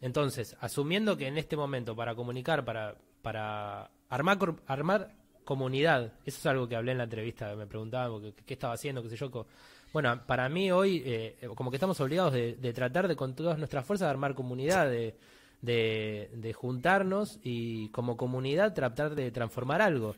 Entonces, 0.00 0.56
asumiendo 0.60 1.16
que 1.16 1.26
en 1.26 1.38
este 1.38 1.56
momento 1.56 1.96
para 1.96 2.14
comunicar, 2.14 2.64
para, 2.64 2.96
para 3.22 3.90
armar, 4.08 4.38
armar 4.66 5.14
comunidad, 5.44 6.12
eso 6.24 6.38
es 6.38 6.46
algo 6.46 6.68
que 6.68 6.76
hablé 6.76 6.92
en 6.92 6.98
la 6.98 7.04
entrevista, 7.04 7.54
me 7.56 7.66
preguntaban 7.66 8.32
qué, 8.44 8.54
estaba 8.54 8.74
haciendo, 8.74 9.02
qué 9.02 9.08
sé 9.08 9.16
yo. 9.16 9.46
Bueno, 9.92 10.26
para 10.26 10.48
mí 10.48 10.70
hoy, 10.70 11.02
eh, 11.06 11.48
como 11.54 11.70
que 11.70 11.76
estamos 11.76 11.98
obligados 12.00 12.34
de, 12.34 12.72
tratar 12.74 13.08
de 13.08 13.16
con 13.16 13.34
todas 13.34 13.56
nuestras 13.56 13.86
fuerzas 13.86 14.06
de 14.06 14.10
armar 14.10 14.34
comunidad, 14.34 14.90
de, 14.90 15.16
de 15.62 16.52
juntarnos 16.52 17.38
y 17.42 17.88
como 17.88 18.16
comunidad 18.16 18.74
tratar 18.74 19.14
de 19.14 19.30
transformar 19.30 19.80
algo 19.80 20.14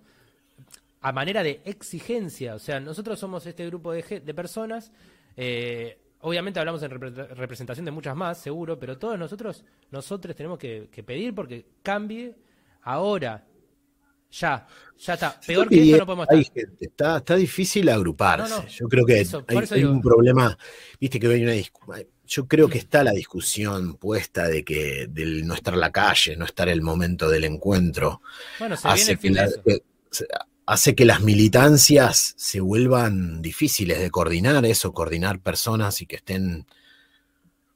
a 1.00 1.12
manera 1.12 1.42
de 1.42 1.60
exigencia. 1.64 2.54
O 2.54 2.58
sea, 2.58 2.80
nosotros 2.80 3.18
somos 3.18 3.46
este 3.46 3.66
grupo 3.66 3.92
de, 3.92 4.22
de 4.24 4.34
personas. 4.34 4.90
eh, 5.36 5.98
obviamente 6.20 6.58
hablamos 6.58 6.82
en 6.82 6.90
repre- 6.90 7.28
representación 7.34 7.84
de 7.84 7.92
muchas 7.92 8.16
más, 8.16 8.38
seguro, 8.40 8.78
pero 8.78 8.98
todos 8.98 9.16
nosotros, 9.18 9.64
nosotros 9.92 10.34
tenemos 10.34 10.58
que, 10.58 10.88
que 10.90 11.02
pedir 11.04 11.32
porque 11.34 11.64
cambie 11.82 12.34
ahora. 12.82 13.44
Ya, 14.30 14.66
ya 14.98 15.14
está. 15.14 15.40
Peor 15.46 15.68
que 15.70 15.82
esto 15.82 15.96
no 15.98 16.04
podemos 16.06 16.26
hay 16.28 16.40
estar. 16.40 16.54
gente, 16.66 16.84
está, 16.84 17.16
está 17.18 17.34
difícil 17.36 17.88
agruparse. 17.88 18.50
No, 18.50 18.62
no. 18.62 18.66
Yo 18.68 18.86
creo 18.88 19.06
que 19.06 19.20
Eso, 19.20 19.42
hay, 19.48 19.58
hay 19.70 19.84
un 19.84 20.02
problema, 20.02 20.58
viste 21.00 21.18
que 21.18 21.28
hay 21.28 21.42
una 21.42 21.54
yo 22.26 22.46
creo 22.46 22.68
que 22.68 22.76
está 22.76 23.02
la 23.02 23.12
discusión 23.12 23.94
puesta 23.94 24.46
de 24.48 24.62
que 24.64 25.06
del 25.08 25.46
no 25.46 25.54
estar 25.54 25.72
en 25.72 25.80
la 25.80 25.90
calle, 25.92 26.36
no 26.36 26.44
estar 26.44 26.68
el 26.68 26.82
momento 26.82 27.30
del 27.30 27.44
encuentro, 27.44 28.20
Bueno, 28.58 28.76
se 28.76 28.92
viene 28.92 29.12
el 29.12 29.18
fin 29.18 29.32
de 29.32 29.44
eso. 29.44 29.62
que- 29.62 29.82
hace 30.70 30.94
que 30.94 31.04
las 31.04 31.20
militancias 31.22 32.34
se 32.36 32.60
vuelvan 32.60 33.40
difíciles 33.42 33.98
de 34.00 34.10
coordinar, 34.10 34.64
eso, 34.66 34.92
coordinar 34.92 35.40
personas 35.40 36.00
y 36.02 36.06
que 36.06 36.16
estén 36.16 36.66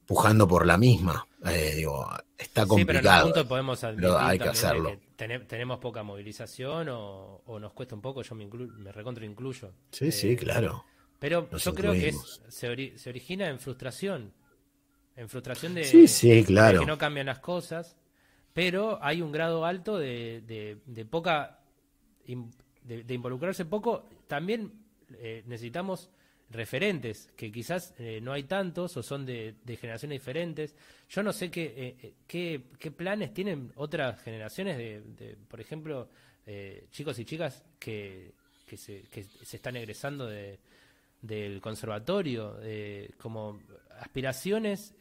pujando 0.05 0.47
por 0.47 0.65
la 0.65 0.77
misma. 0.77 1.27
Eh, 1.45 1.73
digo, 1.75 2.07
está 2.37 2.63
Sí, 2.63 2.67
pero 2.85 2.99
en 2.99 3.05
complicado. 3.05 3.47
podemos 3.47 3.83
admitir 3.83 4.09
hay 4.17 4.39
que 4.39 4.49
hacerlo. 4.49 4.97
que 5.17 5.39
tenemos 5.39 5.79
poca 5.79 6.03
movilización 6.03 6.89
o, 6.89 7.41
o 7.45 7.59
nos 7.59 7.73
cuesta 7.73 7.95
un 7.95 8.01
poco, 8.01 8.21
yo 8.21 8.35
me, 8.35 8.47
inclu- 8.47 8.71
me 8.77 8.91
recontra 8.91 9.25
incluyo. 9.25 9.71
sí, 9.91 10.11
sí, 10.11 10.31
Eh, 10.31 10.35
claro. 10.37 10.85
Pero 11.19 11.47
Nos 11.51 11.63
yo 11.63 11.73
creo 11.73 11.93
que 11.93 12.09
es- 12.09 12.41
se, 12.49 12.69
ori- 12.69 12.97
se 12.97 13.09
origina 13.09 13.47
en 13.49 13.57
frustración. 13.59 14.33
En 15.15 15.29
frustración 15.29 15.73
de, 15.73 15.85
Sí, 15.85 16.07
sí, 16.07 16.29
de 16.29 16.43
claro. 16.43 16.81
que 16.81 16.85
no 16.85 16.97
cambian 16.97 17.27
las 17.27 17.39
cosas. 17.39 17.95
Pero 18.53 18.99
hay 19.01 19.21
un 19.21 19.31
grado 19.31 19.63
alto 19.65 19.97
de, 19.97 20.41
de- 20.45 20.77
de 20.85 21.05
poca. 21.05 21.59
in- 22.25 22.51
de, 22.83 23.13
involucrarse 23.13 23.65
poco. 23.65 24.05
También 24.27 24.71
eh, 25.17 25.43
necesitamos 25.45 26.09
referentes, 26.53 27.31
que 27.35 27.51
quizás 27.51 27.93
eh, 27.97 28.19
no 28.21 28.31
hay 28.31 28.43
tantos 28.43 28.95
o 28.95 29.03
son 29.03 29.25
de, 29.25 29.55
generaciones 29.79 30.19
diferentes. 30.19 30.75
Yo 31.09 31.23
no 31.23 31.33
sé 31.33 31.49
qué, 31.49 31.63
eh, 31.63 31.95
eh, 32.01 32.13
qué, 32.27 32.63
qué 32.79 32.91
planes 32.91 33.33
tienen 33.33 33.71
otras 33.75 34.21
generaciones 34.21 34.77
de, 34.77 35.01
de, 35.01 35.35
por 35.47 35.59
ejemplo, 35.59 36.09
chicos 36.91 37.17
y 37.19 37.25
chicas 37.25 37.63
que, 37.79 38.33
que, 38.65 38.75
se, 38.75 39.03
que 39.03 39.23
se 39.23 39.55
están 39.55 39.77
egresando 39.77 40.27
de, 40.27 40.59
del 41.21 41.61
conservatorio, 41.61 42.59
como 43.17 43.61
aspiraciones 44.01 44.93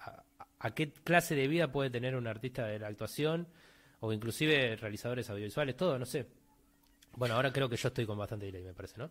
a, 0.00 0.24
a 0.60 0.74
qué 0.74 0.90
clase 0.90 1.34
de 1.34 1.46
vida 1.46 1.70
puede 1.70 1.90
tener 1.90 2.16
un 2.16 2.26
artista 2.26 2.66
de 2.66 2.78
la 2.78 2.88
actuación 2.88 3.46
o 4.00 4.14
inclusive 4.14 4.76
realizadores 4.76 5.28
audiovisuales, 5.28 5.76
todo, 5.76 5.98
no 5.98 6.06
sé. 6.06 6.26
Bueno, 7.18 7.34
ahora 7.34 7.52
creo 7.52 7.68
que 7.68 7.76
yo 7.76 7.88
estoy 7.88 8.06
con 8.06 8.18
bastante 8.18 8.46
delay, 8.46 8.62
me 8.64 8.74
parece, 8.74 8.96
¿no? 8.98 9.10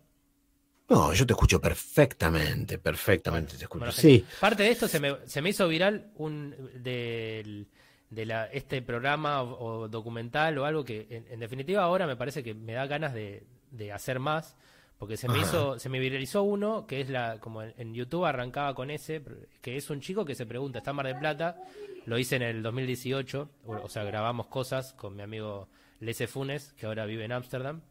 No, 0.89 1.13
yo 1.13 1.25
te 1.25 1.33
escucho 1.33 1.59
perfectamente, 1.59 2.77
perfectamente 2.77 3.57
te 3.57 3.63
escucho. 3.63 3.79
Bueno, 3.79 3.91
sí, 3.91 4.25
Parte 4.39 4.63
de 4.63 4.69
esto 4.69 4.87
se 4.87 4.99
me, 4.99 5.17
se 5.27 5.41
me 5.41 5.49
hizo 5.49 5.67
viral 5.67 6.11
un 6.15 6.55
del- 6.81 7.67
de 8.09 8.25
la, 8.25 8.45
este 8.45 8.81
programa 8.81 9.41
o, 9.41 9.81
o 9.81 9.87
documental 9.89 10.57
o 10.57 10.65
algo 10.65 10.85
que 10.85 11.07
en, 11.09 11.25
en 11.29 11.39
definitiva 11.41 11.83
ahora 11.83 12.07
me 12.07 12.15
parece 12.15 12.41
que 12.41 12.53
me 12.53 12.71
da 12.71 12.87
ganas 12.87 13.13
de, 13.13 13.43
de 13.71 13.91
hacer 13.91 14.19
más 14.19 14.55
porque 14.97 15.17
se 15.17 15.27
me 15.27 15.39
Ajá. 15.39 15.41
hizo 15.41 15.77
se 15.79 15.89
me 15.89 15.99
viralizó 15.99 16.43
uno 16.43 16.87
que 16.87 17.01
es 17.01 17.09
la 17.09 17.37
como 17.41 17.63
en, 17.63 17.73
en 17.77 17.93
YouTube 17.93 18.23
arrancaba 18.23 18.73
con 18.75 18.91
ese 18.91 19.21
que 19.61 19.75
es 19.75 19.89
un 19.89 19.99
chico 19.99 20.23
que 20.23 20.35
se 20.35 20.45
pregunta 20.45 20.77
está 20.79 20.91
en 20.91 20.95
Mar 20.95 21.07
del 21.07 21.19
Plata 21.19 21.61
lo 22.05 22.17
hice 22.17 22.37
en 22.37 22.43
el 22.43 22.63
2018 22.63 23.49
o, 23.65 23.73
o 23.75 23.89
sea 23.89 24.05
grabamos 24.05 24.47
cosas 24.47 24.93
con 24.93 25.13
mi 25.17 25.23
amigo 25.23 25.67
Lese 25.99 26.27
Funes 26.27 26.71
que 26.77 26.85
ahora 26.85 27.05
vive 27.05 27.25
en 27.25 27.33
Ámsterdam. 27.33 27.81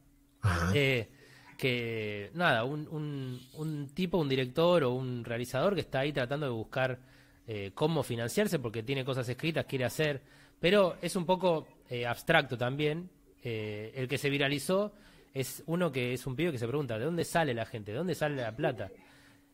Eh, 0.74 1.08
que 1.56 2.30
nada, 2.34 2.64
un, 2.64 3.40
un, 3.54 3.88
tipo, 3.94 4.18
un 4.18 4.28
director 4.28 4.84
o 4.84 4.92
un 4.92 5.24
realizador 5.24 5.74
que 5.74 5.80
está 5.80 6.00
ahí 6.00 6.12
tratando 6.12 6.46
de 6.46 6.52
buscar 6.52 6.98
eh, 7.46 7.70
cómo 7.74 8.02
financiarse 8.02 8.58
porque 8.58 8.82
tiene 8.82 9.04
cosas 9.04 9.28
escritas, 9.28 9.64
quiere 9.66 9.84
hacer, 9.84 10.22
pero 10.60 10.96
es 11.00 11.16
un 11.16 11.24
poco 11.24 11.66
eh, 11.88 12.06
abstracto 12.06 12.56
también. 12.56 13.10
Eh, 13.42 13.92
el 13.94 14.08
que 14.08 14.18
se 14.18 14.28
viralizó 14.28 14.92
es 15.32 15.62
uno 15.66 15.92
que 15.92 16.12
es 16.12 16.26
un 16.26 16.34
pibe 16.34 16.52
que 16.52 16.58
se 16.58 16.66
pregunta, 16.66 16.98
¿de 16.98 17.04
dónde 17.04 17.24
sale 17.24 17.54
la 17.54 17.64
gente? 17.64 17.92
¿De 17.92 17.98
dónde 17.98 18.14
sale 18.14 18.36
la 18.36 18.54
plata? 18.54 18.90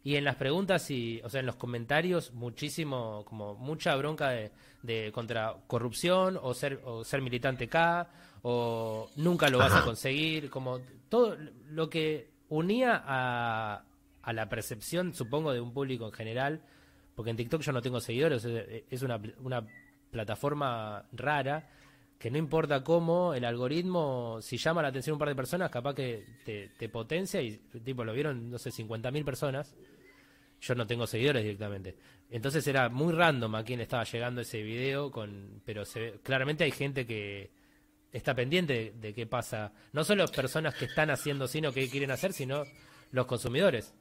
Y 0.04 0.16
en 0.16 0.24
las 0.24 0.36
preguntas 0.36 0.90
y, 0.90 1.20
o 1.22 1.28
sea, 1.28 1.40
en 1.40 1.46
los 1.46 1.56
comentarios, 1.56 2.32
muchísimo, 2.32 3.24
como 3.24 3.54
mucha 3.54 3.94
bronca 3.94 4.30
de, 4.30 4.50
de 4.82 5.12
contra 5.12 5.54
corrupción 5.66 6.38
o 6.42 6.54
ser, 6.54 6.80
o 6.84 7.04
ser 7.04 7.20
militante 7.20 7.64
acá, 7.64 8.08
o 8.42 9.08
nunca 9.16 9.48
lo 9.48 9.58
vas 9.58 9.72
a 9.72 9.84
conseguir, 9.84 10.50
como 10.50 10.80
todo 11.08 11.36
lo 11.68 11.88
que 11.88 12.30
unía 12.48 13.02
a, 13.04 13.84
a 14.22 14.32
la 14.32 14.48
percepción, 14.48 15.14
supongo, 15.14 15.52
de 15.52 15.60
un 15.60 15.72
público 15.72 16.06
en 16.06 16.12
general, 16.12 16.62
porque 17.14 17.30
en 17.30 17.36
TikTok 17.36 17.62
yo 17.62 17.72
no 17.72 17.82
tengo 17.82 18.00
seguidores, 18.00 18.44
es 18.44 19.02
una, 19.02 19.20
una 19.40 19.66
plataforma 20.10 21.04
rara, 21.12 21.68
que 22.18 22.30
no 22.30 22.38
importa 22.38 22.84
cómo, 22.84 23.34
el 23.34 23.44
algoritmo, 23.44 24.38
si 24.40 24.56
llama 24.56 24.82
la 24.82 24.88
atención 24.88 25.14
un 25.14 25.18
par 25.18 25.28
de 25.28 25.34
personas, 25.34 25.70
capaz 25.70 25.94
que 25.94 26.24
te, 26.44 26.68
te 26.78 26.88
potencia 26.88 27.42
y 27.42 27.56
tipo 27.84 28.04
lo 28.04 28.12
vieron, 28.12 28.48
no 28.48 28.58
sé, 28.58 28.70
50.000 28.70 29.24
personas. 29.24 29.74
Yo 30.60 30.76
no 30.76 30.86
tengo 30.86 31.08
seguidores 31.08 31.42
directamente. 31.42 31.96
Entonces 32.30 32.64
era 32.68 32.88
muy 32.88 33.12
random 33.12 33.56
a 33.56 33.64
quién 33.64 33.80
estaba 33.80 34.04
llegando 34.04 34.40
ese 34.40 34.62
video, 34.62 35.10
con 35.10 35.60
pero 35.64 35.84
se 35.84 36.20
claramente 36.22 36.62
hay 36.62 36.70
gente 36.70 37.04
que 37.04 37.50
está 38.12 38.34
pendiente 38.34 38.92
de, 39.00 39.14
qué 39.14 39.26
pasa. 39.26 39.72
No 39.92 40.04
solo 40.04 40.26
personas 40.28 40.74
que 40.74 40.84
están 40.84 41.10
haciendo 41.10 41.48
cine 41.48 41.68
o 41.68 41.72
que 41.72 41.88
quieren 41.88 42.10
hacer, 42.10 42.32
sino 42.32 42.64
los 43.10 43.26
consumidores. 43.26 43.92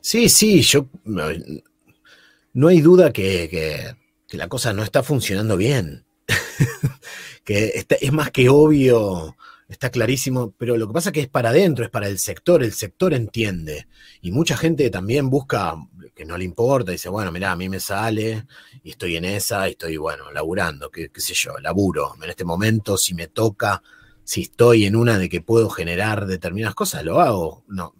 Sí, 0.00 0.28
sí, 0.28 0.62
yo 0.62 0.88
no, 1.04 2.68
hay 2.68 2.80
duda 2.80 3.12
que, 3.12 3.48
que- 3.48 4.36
la 4.36 4.48
cosa 4.48 4.72
no 4.72 4.82
está 4.82 5.02
funcionando 5.02 5.56
bien. 5.56 6.04
que 7.44 7.86
es 8.00 8.12
más 8.12 8.30
que 8.30 8.48
obvio, 8.48 9.36
está 9.68 9.90
clarísimo, 9.90 10.52
pero 10.58 10.76
lo 10.76 10.88
que 10.88 10.92
pasa 10.94 11.10
es 11.10 11.12
que 11.12 11.20
es 11.20 11.28
para 11.28 11.50
adentro, 11.50 11.84
es 11.84 11.90
para 11.90 12.08
el 12.08 12.18
sector, 12.18 12.62
el 12.62 12.72
sector 12.72 13.14
entiende. 13.14 13.86
Y 14.22 14.32
mucha 14.32 14.56
gente 14.56 14.90
también 14.90 15.30
busca 15.30 15.76
que 16.12 16.24
no 16.24 16.36
le 16.36 16.44
importa, 16.44 16.92
dice, 16.92 17.08
bueno, 17.08 17.30
mira, 17.32 17.52
a 17.52 17.56
mí 17.56 17.68
me 17.68 17.80
sale 17.80 18.46
y 18.82 18.90
estoy 18.90 19.16
en 19.16 19.24
esa 19.24 19.68
y 19.68 19.72
estoy, 19.72 19.96
bueno, 19.96 20.30
laburando, 20.32 20.90
qué, 20.90 21.10
qué 21.10 21.20
sé 21.20 21.34
yo, 21.34 21.58
laburo. 21.58 22.14
En 22.22 22.30
este 22.30 22.44
momento, 22.44 22.96
si 22.96 23.14
me 23.14 23.28
toca, 23.28 23.82
si 24.24 24.42
estoy 24.42 24.84
en 24.86 24.96
una 24.96 25.18
de 25.18 25.28
que 25.28 25.40
puedo 25.40 25.70
generar 25.70 26.26
determinadas 26.26 26.74
cosas, 26.74 27.04
lo 27.04 27.20
hago. 27.20 27.64
No, 27.68 27.94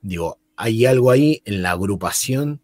digo, 0.00 0.38
hay 0.56 0.86
algo 0.86 1.10
ahí 1.10 1.42
en 1.44 1.62
la 1.62 1.72
agrupación 1.72 2.60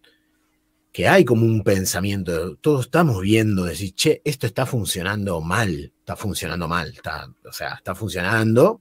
que 0.97 1.09
hay 1.09 1.27
como 1.27 1.45
un 1.45 1.63
pensamiento, 1.63 2.57
todos 2.57 2.87
estamos 2.87 3.21
viendo, 3.21 3.65
decir, 3.65 3.95
che, 3.95 4.23
esto 4.25 4.47
está 4.47 4.65
funcionando 4.65 5.43
mal, 5.43 5.93
está 5.99 6.17
funcionando 6.17 6.69
mal, 6.69 6.89
está, 6.89 7.31
o 7.47 7.53
sea, 7.53 7.75
está 7.75 7.95
funcionando, 7.95 8.81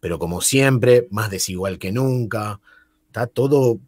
pero 0.00 0.18
como 0.18 0.42
siempre, 0.42 1.08
más 1.10 1.30
desigual 1.30 1.78
que 1.78 1.92
nunca, 1.92 2.60
está 3.06 3.26
todo, 3.26 3.80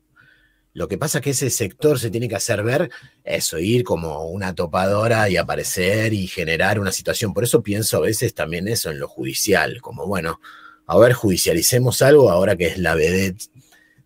lo 0.75 0.89
que 0.89 0.97
pasa 0.99 1.19
es 1.19 1.25
que 1.25 1.31
ese 1.31 1.51
sector 1.51 1.99
se 1.99 2.11
tiene 2.11 2.29
que 2.29 2.37
hacer 2.37 2.63
ver, 2.63 2.91
eso, 3.25 3.59
ir 3.59 3.85
como 3.85 4.27
una 4.29 4.55
topadora 4.55 5.29
y 5.29 5.37
aparecer 5.37 6.13
y 6.15 6.27
generar 6.27 6.81
una 6.81 6.93
situación, 6.93 7.35
por 7.35 7.45
eso 7.45 7.63
pienso 7.63 7.99
a 7.99 8.01
veces 8.01 8.35
también 8.35 8.69
eso 8.69 8.91
en 8.91 8.99
lo 8.99 9.09
judicial, 9.09 9.81
como 9.83 10.07
bueno, 10.07 10.41
a 10.87 10.99
ver, 10.99 11.13
judicialicemos 11.13 12.01
algo 12.03 12.31
ahora 12.31 12.57
que 12.57 12.67
es 12.69 12.79
la 12.79 12.95
vedette 12.95 13.51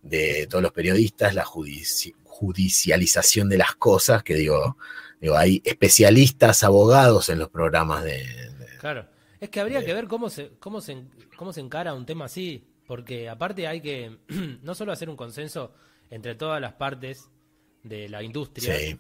de 0.02 0.46
todos 0.48 0.62
los 0.62 0.72
periodistas, 0.72 1.34
la 1.34 1.44
judici- 1.44 2.14
judicialización 2.24 3.48
de 3.48 3.58
las 3.58 3.74
cosas, 3.76 4.22
que 4.22 4.34
digo, 4.34 4.76
digo, 5.20 5.36
hay 5.36 5.62
especialistas, 5.64 6.62
abogados 6.64 7.28
en 7.28 7.38
los 7.38 7.48
programas 7.48 8.04
de... 8.04 8.18
de- 8.18 8.78
Claro. 8.80 9.06
Es 9.40 9.50
que 9.50 9.60
habría 9.60 9.84
que 9.84 9.92
ver 9.94 10.06
cómo 10.08 10.30
se, 10.30 10.50
cómo 10.58 10.80
se, 10.80 11.04
cómo 11.36 11.52
se 11.52 11.60
encara 11.60 11.94
un 11.94 12.06
tema 12.06 12.24
así, 12.26 12.64
porque 12.86 13.28
aparte 13.28 13.66
hay 13.66 13.80
que 13.80 14.18
no 14.62 14.74
solo 14.74 14.92
hacer 14.92 15.08
un 15.10 15.16
consenso 15.16 15.72
entre 16.11 16.34
todas 16.34 16.61
las 16.61 16.74
partes 16.74 17.30
de 17.82 18.09
la 18.09 18.22
industria, 18.22 18.98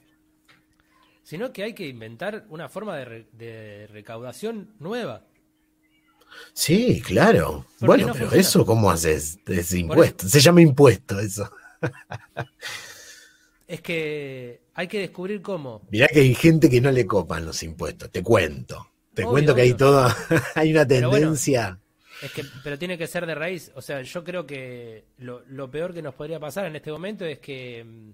sino 1.22 1.52
que 1.52 1.64
hay 1.64 1.74
que 1.74 1.88
inventar 1.88 2.46
una 2.48 2.68
forma 2.68 2.96
de, 2.96 3.88
recaudación 3.90 4.74
nueva. 4.78 5.26
Sí, 6.52 7.00
claro. 7.00 7.66
bueno, 7.80 8.12
pero 8.12 8.32
eso, 8.32 8.64
¿cómo 8.66 8.90
haces? 8.90 9.38
Es 9.46 9.72
impuesto. 9.72 10.28
Se 10.28 10.40
llama 10.40 10.60
impuesto 10.60 11.18
eso. 11.18 11.50
es 13.66 13.80
que 13.80 14.62
hay 14.74 14.88
que 14.88 15.00
descubrir 15.00 15.42
cómo. 15.42 15.82
Mirá 15.90 16.08
que 16.08 16.20
hay 16.20 16.34
gente 16.34 16.68
que 16.68 16.80
no 16.80 16.90
le 16.90 17.06
copan 17.06 17.46
los 17.46 17.62
impuestos, 17.62 18.10
te 18.10 18.22
cuento. 18.22 18.92
Te 19.14 19.24
cuento 19.24 19.54
que 19.54 19.62
hay 19.62 19.72
todo, 19.72 20.06
hay 20.54 20.72
una 20.72 20.86
tendencia. 20.86 21.80
Es 22.22 22.32
que, 22.32 22.44
pero 22.62 22.78
tiene 22.78 22.96
que 22.96 23.06
ser 23.06 23.26
de 23.26 23.34
raíz. 23.34 23.70
O 23.74 23.82
sea, 23.82 24.00
yo 24.02 24.24
creo 24.24 24.46
que 24.46 25.04
lo, 25.18 25.70
peor 25.70 25.92
que 25.92 26.02
nos 26.02 26.14
podría 26.14 26.40
pasar 26.40 26.66
en 26.66 26.76
este 26.76 26.90
momento 26.90 27.24
es 27.24 27.38
que 27.38 27.84
mm, 27.84 28.10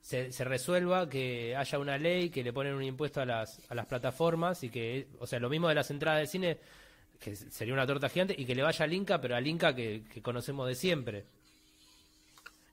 se, 0.00 0.44
resuelva 0.44 1.08
que 1.08 1.56
haya 1.56 1.78
una 1.78 1.98
ley 1.98 2.30
que 2.30 2.44
le 2.44 2.52
ponen 2.52 2.74
un 2.74 2.84
impuesto 2.84 3.20
a 3.20 3.26
las, 3.26 3.60
a 3.68 3.74
las 3.74 3.86
plataformas 3.86 4.62
y 4.62 4.70
que, 4.70 5.08
o 5.18 5.26
sea, 5.26 5.40
lo 5.40 5.48
mismo 5.48 5.68
de 5.68 5.74
las 5.74 5.90
entradas 5.90 6.20
de 6.20 6.26
cine, 6.26 6.58
que 7.18 7.34
sería 7.34 7.74
una 7.74 7.86
torta 7.86 8.08
gigante, 8.08 8.34
y 8.36 8.44
que 8.44 8.54
le 8.54 8.62
vaya 8.62 8.84
al 8.84 8.92
Inca, 8.92 9.20
pero 9.20 9.36
al 9.36 9.46
Inca 9.46 9.74
que, 9.74 10.04
conocemos 10.22 10.68
de 10.68 10.74
siempre. 10.74 11.24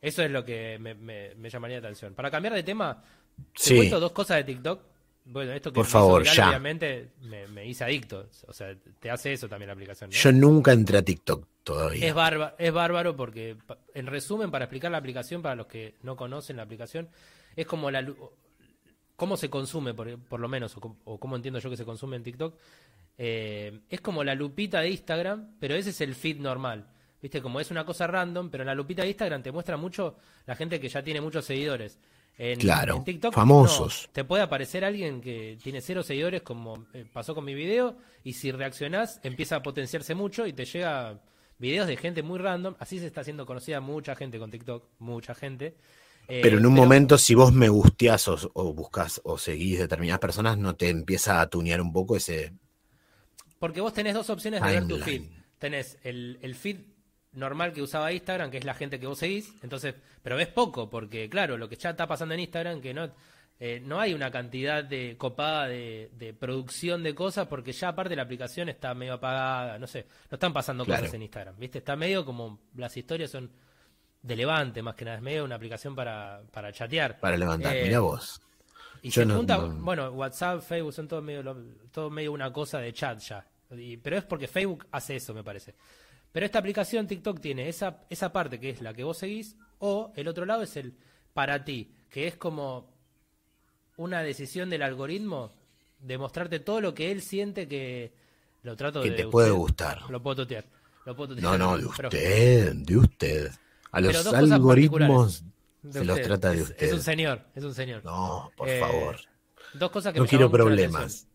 Eso 0.01 0.23
es 0.23 0.31
lo 0.31 0.45
que 0.45 0.77
me, 0.79 1.49
llamaría 1.49 1.81
la 1.81 1.87
atención. 1.87 2.13
Para 2.13 2.31
cambiar 2.31 2.53
de 2.53 2.63
tema, 2.63 3.03
te 3.53 3.75
cuento 3.75 3.99
dos 3.99 4.11
cosas 4.11 4.37
de 4.37 4.43
TikTok 4.45 4.81
bueno, 5.31 5.51
esto 5.53 5.71
que 5.71 5.75
Por 5.75 5.85
favor, 5.85 6.23
ya. 6.23 6.49
obviamente 6.49 7.11
me, 7.21 7.65
hice 7.65 7.83
adicto. 7.83 8.27
O 8.47 8.53
sea, 8.53 8.75
te 8.99 9.11
hace 9.11 9.33
eso 9.33 9.47
también 9.47 9.67
la 9.67 9.73
aplicación. 9.73 10.09
Yo 10.09 10.31
nunca 10.31 10.71
entré 10.71 10.97
a 10.97 11.01
TikTok 11.03 11.47
todavía. 11.63 12.07
Es, 12.07 12.13
bárbaro, 12.13 12.55
es 12.57 12.73
bárbaro 12.73 13.15
porque, 13.15 13.55
en 13.93 14.07
resumen, 14.07 14.49
para 14.49 14.65
explicar 14.65 14.89
la 14.89 14.97
aplicación, 14.97 15.41
para 15.41 15.55
los 15.55 15.67
que 15.67 15.95
no 16.01 16.15
conocen 16.15 16.57
la 16.57 16.63
aplicación, 16.63 17.09
es 17.55 17.67
como 17.67 17.91
la 17.91 18.03
cómo 19.15 19.37
se 19.37 19.49
consume, 19.49 19.93
por, 19.93 20.39
lo 20.39 20.47
menos, 20.47 20.75
o, 21.03 21.19
cómo 21.19 21.35
entiendo 21.35 21.59
yo 21.59 21.69
que 21.69 21.77
se 21.77 21.85
consume 21.85 22.15
en 22.15 22.23
TikTok. 22.23 22.55
Eh, 23.17 23.81
es 23.89 24.01
como 24.01 24.23
la 24.23 24.33
lupita 24.33 24.79
de 24.79 24.89
Instagram, 24.89 25.57
pero 25.59 25.75
ese 25.75 25.91
es 25.91 26.01
el 26.01 26.15
feed 26.15 26.39
normal. 26.39 26.87
Viste, 27.21 27.41
como 27.41 27.59
es 27.59 27.69
una 27.69 27.85
cosa 27.85 28.07
random, 28.07 28.49
pero 28.49 28.63
en 28.63 28.67
la 28.67 28.75
lupita 28.75 29.03
de 29.03 29.09
Instagram 29.09 29.43
te 29.43 29.51
muestra 29.51 29.75
mucho 29.75 30.15
la 30.47 30.55
gente 30.55 30.79
que 30.79 30.87
ya 30.87 31.03
tiene 31.03 31.19
muchos 31.19 31.45
seguidores. 31.45 31.99
En, 32.41 32.57
claro, 32.57 33.03
TikTok, 33.05 33.33
famosos. 33.33 34.09
te 34.13 34.23
puede 34.23 34.41
aparecer 34.41 34.85
alguien 34.85 35.19
que 35.19 35.57
tiene 35.61 35.81
cero 35.81 36.03
seguidores, 36.03 36.41
como 36.41 36.87
eh, 36.93 37.05
pasó 37.11 37.35
con 37.35 37.43
mi 37.43 37.53
video, 37.53 37.97
y 38.23 38.31
si 38.31 38.53
reaccionás 38.53 39.19
empieza 39.23 39.57
a 39.57 39.61
potenciarse 39.61 40.15
mucho 40.15 40.47
y 40.47 40.53
te 40.53 40.63
llega 40.63 41.19
videos 41.57 41.85
de 41.87 41.97
gente 41.97 42.23
muy 42.23 42.39
random. 42.39 42.75
Así 42.79 42.97
se 42.97 43.07
está 43.07 43.19
haciendo 43.21 43.45
conocida 43.45 43.81
mucha 43.81 44.15
gente 44.15 44.39
con 44.39 44.49
TikTok, 44.51 44.85
mucha 44.99 45.35
gente. 45.35 45.75
Eh, 46.29 46.39
pero 46.41 46.59
en 46.59 46.65
un 46.65 46.73
momento, 46.73 47.17
si 47.17 47.35
vos 47.35 47.51
me 47.51 47.67
gusteás 47.67 48.29
o, 48.29 48.37
o 48.53 48.73
buscas 48.73 49.19
o 49.25 49.37
seguís 49.37 49.77
determinadas 49.77 50.21
personas, 50.21 50.57
¿no 50.57 50.77
te 50.77 50.87
empieza 50.87 51.41
a 51.41 51.49
tunear 51.49 51.81
un 51.81 51.91
poco 51.91 52.15
ese. 52.15 52.53
Porque 53.59 53.81
vos 53.81 53.91
tenés 53.91 54.13
dos 54.13 54.29
opciones 54.29 54.61
de 54.61 54.71
ver 54.71 54.87
tu 54.87 54.97
feed. 54.97 55.23
Tenés 55.57 55.97
el, 56.03 56.39
el 56.41 56.55
feed 56.55 56.77
normal 57.33 57.73
que 57.73 57.81
usaba 57.81 58.11
Instagram, 58.11 58.49
que 58.49 58.57
es 58.57 58.65
la 58.65 58.73
gente 58.73 58.99
que 58.99 59.07
vos 59.07 59.19
seguís, 59.19 59.53
entonces, 59.61 59.95
pero 60.21 60.35
ves 60.35 60.47
poco, 60.47 60.89
porque 60.89 61.29
claro, 61.29 61.57
lo 61.57 61.69
que 61.69 61.75
ya 61.75 61.91
está 61.91 62.07
pasando 62.07 62.33
en 62.33 62.41
Instagram, 62.41 62.81
que 62.81 62.93
no, 62.93 63.09
eh, 63.59 63.81
no 63.83 63.99
hay 63.99 64.13
una 64.13 64.31
cantidad 64.31 64.83
de 64.83 65.15
copada 65.17 65.67
de, 65.67 66.35
producción 66.39 67.03
de 67.03 67.13
cosas, 67.13 67.47
porque 67.47 67.71
ya 67.71 67.89
aparte 67.89 68.15
la 68.15 68.23
aplicación 68.23 68.69
está 68.69 68.93
medio 68.93 69.13
apagada, 69.13 69.77
no 69.77 69.85
sé, 69.85 70.05
no 70.31 70.35
están 70.35 70.53
pasando 70.53 70.85
cosas 70.85 71.13
en 71.13 71.21
Instagram, 71.23 71.57
¿viste? 71.57 71.79
Está 71.79 71.95
medio 71.95 72.25
como, 72.25 72.59
las 72.75 72.95
historias 72.95 73.31
son 73.31 73.51
de 74.21 74.35
levante, 74.35 74.81
más 74.81 74.95
que 74.95 75.05
nada, 75.05 75.17
es 75.17 75.23
medio 75.23 75.45
una 75.45 75.55
aplicación 75.55 75.95
para, 75.95 76.41
para 76.51 76.71
chatear. 76.71 77.19
Para 77.19 77.37
levantar, 77.37 77.75
eh, 77.75 77.83
mira 77.83 77.99
vos. 77.99 78.41
Y 79.01 79.11
se 79.11 79.25
junta, 79.25 79.57
bueno, 79.57 80.09
WhatsApp, 80.11 80.61
Facebook 80.61 80.93
son 80.93 81.07
todo 81.07 81.21
medio, 81.21 81.55
todo 81.91 82.09
medio 82.09 82.31
una 82.31 82.51
cosa 82.51 82.79
de 82.79 82.91
chat 82.91 83.19
ya. 83.19 83.45
pero 84.01 84.17
es 84.17 84.23
porque 84.25 84.47
Facebook 84.47 84.87
hace 84.91 85.15
eso, 85.15 85.33
me 85.33 85.43
parece. 85.43 85.75
Pero 86.31 86.45
esta 86.45 86.59
aplicación 86.59 87.07
TikTok 87.07 87.39
tiene 87.39 87.69
esa, 87.69 88.03
esa 88.09 88.31
parte 88.31 88.59
que 88.59 88.69
es 88.69 88.81
la 88.81 88.93
que 88.93 89.03
vos 89.03 89.17
seguís, 89.17 89.55
o 89.79 90.13
el 90.15 90.27
otro 90.27 90.45
lado 90.45 90.63
es 90.63 90.75
el 90.77 90.95
para 91.33 91.63
ti, 91.63 91.95
que 92.09 92.27
es 92.27 92.35
como 92.35 92.93
una 93.97 94.21
decisión 94.21 94.69
del 94.69 94.83
algoritmo 94.83 95.53
de 95.99 96.17
mostrarte 96.17 96.59
todo 96.59 96.81
lo 96.81 96.93
que 96.93 97.11
él 97.11 97.21
siente 97.21 97.67
que 97.67 98.13
lo 98.63 98.75
trato 98.75 99.01
que 99.01 99.11
de 99.11 99.17
te 99.17 99.27
puede 99.27 99.51
gustar. 99.51 100.09
Lo 100.09 100.21
puedo 100.21 100.37
totear. 100.37 100.65
No, 101.41 101.57
no, 101.57 101.77
de 101.77 101.85
usted, 101.85 102.73
de 102.75 102.97
usted. 102.97 103.51
A 103.91 104.01
los 104.01 104.25
algoritmos 104.27 105.43
se 105.89 106.05
los 106.05 106.21
trata 106.21 106.51
de 106.51 106.61
usted. 106.61 106.87
Es 106.87 106.93
un 106.93 107.01
señor, 107.01 107.41
es 107.55 107.63
un 107.63 107.73
señor. 107.73 108.03
No, 108.05 108.51
por 108.55 108.69
eh, 108.69 108.79
favor. 108.79 109.17
Dos 109.73 109.91
cosas 109.91 110.13
que 110.13 110.19
no 110.19 110.23
me 110.23 110.29
quiero 110.29 110.51
problemas. 110.51 111.27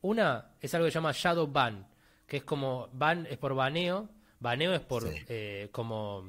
Una 0.00 0.52
es 0.60 0.74
algo 0.74 0.86
que 0.86 0.90
se 0.90 0.96
llama 0.96 1.12
Shadow 1.12 1.46
Ban, 1.46 1.86
que 2.32 2.38
es 2.38 2.44
como, 2.44 2.88
ban 2.94 3.26
es 3.28 3.36
por 3.36 3.54
baneo, 3.54 4.08
baneo 4.40 4.72
es 4.72 4.80
por 4.80 5.04
eh, 5.06 5.68
como 5.70 6.24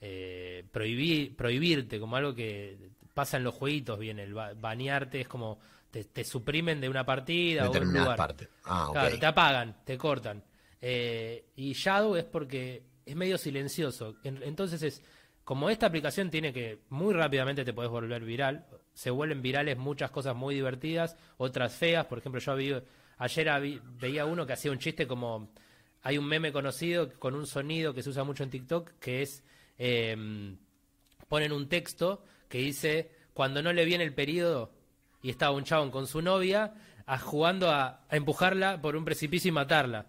eh, 0.00 0.64
prohibir, 0.72 1.36
prohibirte, 1.36 2.00
como 2.00 2.16
algo 2.16 2.34
que 2.34 2.90
pasa 3.14 3.36
en 3.36 3.44
los 3.44 3.54
jueguitos 3.54 4.00
bien, 4.00 4.18
el 4.18 4.34
banearte 4.34 5.20
es 5.20 5.28
como 5.28 5.60
te, 5.92 6.24
suprimen 6.24 6.80
de 6.80 6.88
una 6.88 7.06
partida 7.06 7.68
o 7.68 7.70
un 7.70 7.92
lugar. 7.92 8.16
Parte. 8.16 8.48
Ah, 8.64 8.88
claro, 8.90 9.16
te 9.16 9.26
apagan, 9.26 9.76
te 9.84 9.96
cortan. 9.96 10.42
Eh, 10.80 11.50
y 11.54 11.72
Shadow 11.72 12.16
es 12.16 12.24
porque 12.24 12.82
es 13.06 13.14
medio 13.14 13.38
silencioso. 13.38 14.16
entonces 14.24 14.82
es, 14.82 15.04
como 15.44 15.70
esta 15.70 15.86
aplicación 15.86 16.30
tiene 16.30 16.52
que 16.52 16.80
muy 16.88 17.14
rápidamente 17.14 17.64
te 17.64 17.72
puedes 17.72 17.92
volver 17.92 18.24
viral, 18.24 18.66
se 18.92 19.10
vuelven 19.10 19.40
virales 19.40 19.78
muchas 19.78 20.10
cosas 20.10 20.34
muy 20.34 20.56
divertidas, 20.56 21.16
otras 21.36 21.72
feas, 21.76 22.06
por 22.06 22.18
ejemplo 22.18 22.40
yo 22.40 22.50
había 22.50 22.82
Ayer 23.22 23.80
veía 24.00 24.26
uno 24.26 24.44
que 24.44 24.52
hacía 24.52 24.72
un 24.72 24.80
chiste 24.80 25.06
como. 25.06 25.52
Hay 26.02 26.18
un 26.18 26.26
meme 26.26 26.50
conocido 26.50 27.12
con 27.20 27.36
un 27.36 27.46
sonido 27.46 27.94
que 27.94 28.02
se 28.02 28.10
usa 28.10 28.24
mucho 28.24 28.42
en 28.42 28.50
TikTok 28.50 28.98
que 28.98 29.22
es. 29.22 29.44
Em, 29.78 30.58
ponen 31.28 31.52
un 31.52 31.68
texto 31.68 32.24
que 32.48 32.58
dice: 32.58 33.12
Cuando 33.32 33.62
no 33.62 33.72
le 33.72 33.84
viene 33.84 34.02
el 34.02 34.12
periodo 34.12 34.72
y 35.22 35.30
estaba 35.30 35.54
un 35.54 35.62
chabón 35.62 35.92
con 35.92 36.08
su 36.08 36.20
novia 36.20 36.74
jugando 37.20 37.70
a, 37.70 38.00
empujarla 38.10 38.82
por 38.82 38.96
un 38.96 39.04
precipicio 39.04 39.50
y 39.50 39.52
matarla. 39.52 40.06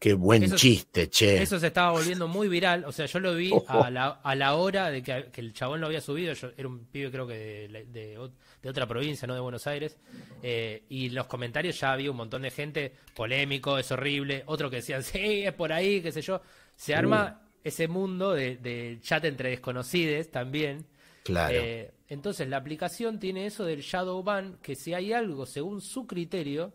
Qué 0.00 0.14
buen 0.14 0.54
chiste, 0.56 1.10
che. 1.10 1.42
Eso 1.42 1.60
se 1.60 1.66
estaba 1.66 1.90
volviendo 1.90 2.26
muy 2.26 2.48
viral. 2.48 2.86
O 2.86 2.90
sea, 2.90 3.04
yo 3.04 3.20
lo 3.20 3.34
vi 3.34 3.52
a, 3.68 3.90
la, 3.90 4.08
a 4.22 4.34
la 4.34 4.54
hora 4.54 4.90
de 4.90 5.02
que, 5.02 5.28
el 5.34 5.52
chabón 5.52 5.82
lo 5.82 5.88
había 5.88 6.00
subido. 6.00 6.32
Yo 6.32 6.48
era 6.56 6.68
un 6.68 6.86
pibe, 6.86 7.10
creo 7.10 7.26
que 7.26 7.68
de, 7.86 8.18
otra 8.66 8.86
provincia, 8.86 9.28
no 9.28 9.34
de 9.34 9.40
Buenos 9.40 9.66
Aires. 9.66 9.98
Eh, 10.42 10.84
y 10.88 11.08
en 11.08 11.16
los 11.16 11.26
comentarios 11.26 11.78
ya 11.78 11.92
había 11.92 12.10
un 12.10 12.16
montón 12.16 12.40
de 12.40 12.50
gente 12.50 12.94
polémico, 13.14 13.76
es 13.76 13.92
horrible. 13.92 14.42
Otro 14.46 14.70
que 14.70 14.76
decían, 14.76 15.02
sí, 15.02 15.42
es 15.44 15.52
por 15.52 15.70
ahí, 15.70 16.00
qué 16.00 16.10
sé 16.12 16.22
yo. 16.22 16.40
Se 16.74 16.94
arma 16.94 17.38
uh. 17.38 17.48
ese 17.62 17.86
mundo 17.86 18.32
de, 18.32 18.98
chat 19.02 19.22
entre 19.26 19.50
desconocidos 19.50 20.30
también. 20.30 20.86
Claro. 21.24 21.58
Eh, 21.60 21.92
entonces, 22.08 22.48
la 22.48 22.56
aplicación 22.56 23.18
tiene 23.18 23.44
eso 23.44 23.66
del 23.66 23.82
shadow 23.82 24.22
ban, 24.22 24.56
que 24.62 24.76
si 24.76 24.94
hay 24.94 25.12
algo 25.12 25.44
según 25.44 25.82
su 25.82 26.06
criterio 26.06 26.72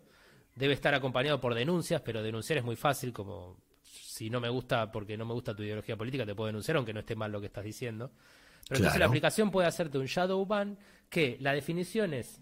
debe 0.55 0.73
estar 0.73 0.93
acompañado 0.95 1.39
por 1.39 1.53
denuncias, 1.53 2.01
pero 2.01 2.23
denunciar 2.23 2.57
es 2.57 2.65
muy 2.65 2.75
fácil, 2.75 3.13
como 3.13 3.57
si 3.83 4.29
no 4.29 4.39
me 4.39 4.49
gusta 4.49 4.91
porque 4.91 5.17
no 5.17 5.25
me 5.25 5.33
gusta 5.33 5.55
tu 5.55 5.63
ideología 5.63 5.97
política, 5.97 6.25
te 6.25 6.33
puedo 6.33 6.47
denunciar 6.47 6.77
aunque 6.77 6.93
no 6.93 7.01
esté 7.01 7.15
mal 7.15 7.31
lo 7.31 7.39
que 7.39 7.47
estás 7.47 7.65
diciendo. 7.65 8.11
Pero 8.67 8.79
entonces 8.79 8.99
la 8.99 9.05
aplicación 9.05 9.51
puede 9.51 9.67
hacerte 9.67 9.97
un 9.97 10.05
shadow 10.05 10.43
ban 10.45 10.77
que 11.09 11.37
la 11.39 11.53
definición 11.53 12.13
es 12.13 12.41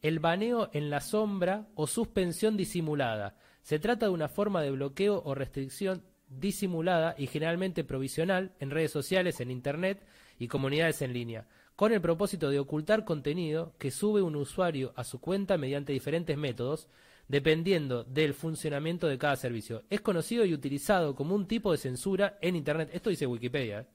el 0.00 0.20
baneo 0.20 0.70
en 0.72 0.88
la 0.88 1.00
sombra 1.00 1.66
o 1.74 1.86
suspensión 1.86 2.56
disimulada. 2.56 3.36
Se 3.62 3.78
trata 3.78 4.06
de 4.06 4.12
una 4.12 4.28
forma 4.28 4.62
de 4.62 4.70
bloqueo 4.70 5.22
o 5.24 5.34
restricción 5.34 6.04
disimulada 6.28 7.14
y 7.18 7.26
generalmente 7.26 7.84
provisional 7.84 8.52
en 8.60 8.70
redes 8.70 8.92
sociales, 8.92 9.40
en 9.40 9.50
Internet 9.50 10.06
y 10.38 10.48
comunidades 10.48 11.02
en 11.02 11.12
línea, 11.12 11.46
con 11.74 11.92
el 11.92 12.00
propósito 12.00 12.50
de 12.50 12.58
ocultar 12.58 13.04
contenido 13.04 13.74
que 13.78 13.90
sube 13.90 14.22
un 14.22 14.36
usuario 14.36 14.92
a 14.96 15.04
su 15.04 15.20
cuenta 15.20 15.58
mediante 15.58 15.92
diferentes 15.92 16.36
métodos, 16.36 16.88
dependiendo 17.28 18.04
del 18.04 18.34
funcionamiento 18.34 19.08
de 19.08 19.18
cada 19.18 19.36
servicio. 19.36 19.84
Es 19.90 20.00
conocido 20.00 20.44
y 20.44 20.54
utilizado 20.54 21.14
como 21.14 21.34
un 21.34 21.46
tipo 21.46 21.72
de 21.72 21.78
censura 21.78 22.38
en 22.40 22.56
Internet. 22.56 22.90
Esto 22.92 23.10
dice 23.10 23.26
Wikipedia. 23.26 23.80
¿eh? 23.80 23.86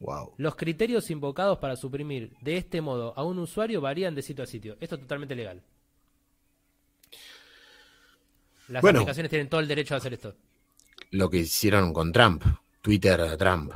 Wow. 0.00 0.34
Los 0.36 0.56
criterios 0.56 1.10
invocados 1.10 1.58
para 1.58 1.76
suprimir 1.76 2.32
de 2.40 2.56
este 2.56 2.80
modo 2.80 3.12
a 3.16 3.24
un 3.24 3.38
usuario 3.38 3.80
varían 3.80 4.14
de 4.14 4.22
sitio 4.22 4.44
a 4.44 4.46
sitio. 4.46 4.76
Esto 4.80 4.96
es 4.96 5.02
totalmente 5.02 5.34
legal. 5.34 5.62
Las 8.68 8.84
aplicaciones 8.84 9.30
tienen 9.30 9.48
todo 9.48 9.60
el 9.60 9.68
derecho 9.68 9.94
a 9.94 9.98
hacer 9.98 10.14
esto. 10.14 10.36
Lo 11.10 11.28
que 11.28 11.38
hicieron 11.38 11.92
con 11.92 12.12
Trump, 12.12 12.44
Twitter 12.82 13.20
a 13.20 13.36
Trump, 13.36 13.72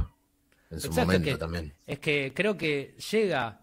en 0.70 0.80
su 0.80 0.93
momento 0.93 1.37
también. 1.37 1.74
Es 1.85 1.99
que 1.99 2.32
creo 2.32 2.57
que 2.57 2.95
llega 3.11 3.61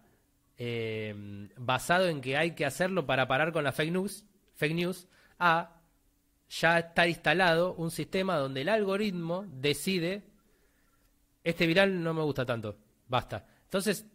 eh, 0.58 1.16
basado 1.58 2.10
en 2.10 2.20
que 2.20 2.36
hay 2.36 2.52
que 2.54 2.66
hacerlo 2.66 3.06
para 3.06 3.28
parar 3.28 3.54
con 3.54 3.64
la 3.64 3.72
fake 3.72 3.94
news 3.94 4.26
fake 4.62 4.76
news 4.76 5.08
a 5.40 5.82
ya 6.50 6.80
está 6.80 7.08
instalado 7.08 7.74
un 7.74 7.90
sistema 7.90 8.36
donde 8.38 8.62
el 8.62 8.70
algoritmo 8.70 9.46
decide 9.52 10.24
este 11.44 11.66
viral 11.66 12.04
no 12.04 12.14
me 12.14 12.22
gusta 12.22 12.46
tanto, 12.46 12.78
basta. 13.08 13.46
Entonces, 13.64 14.06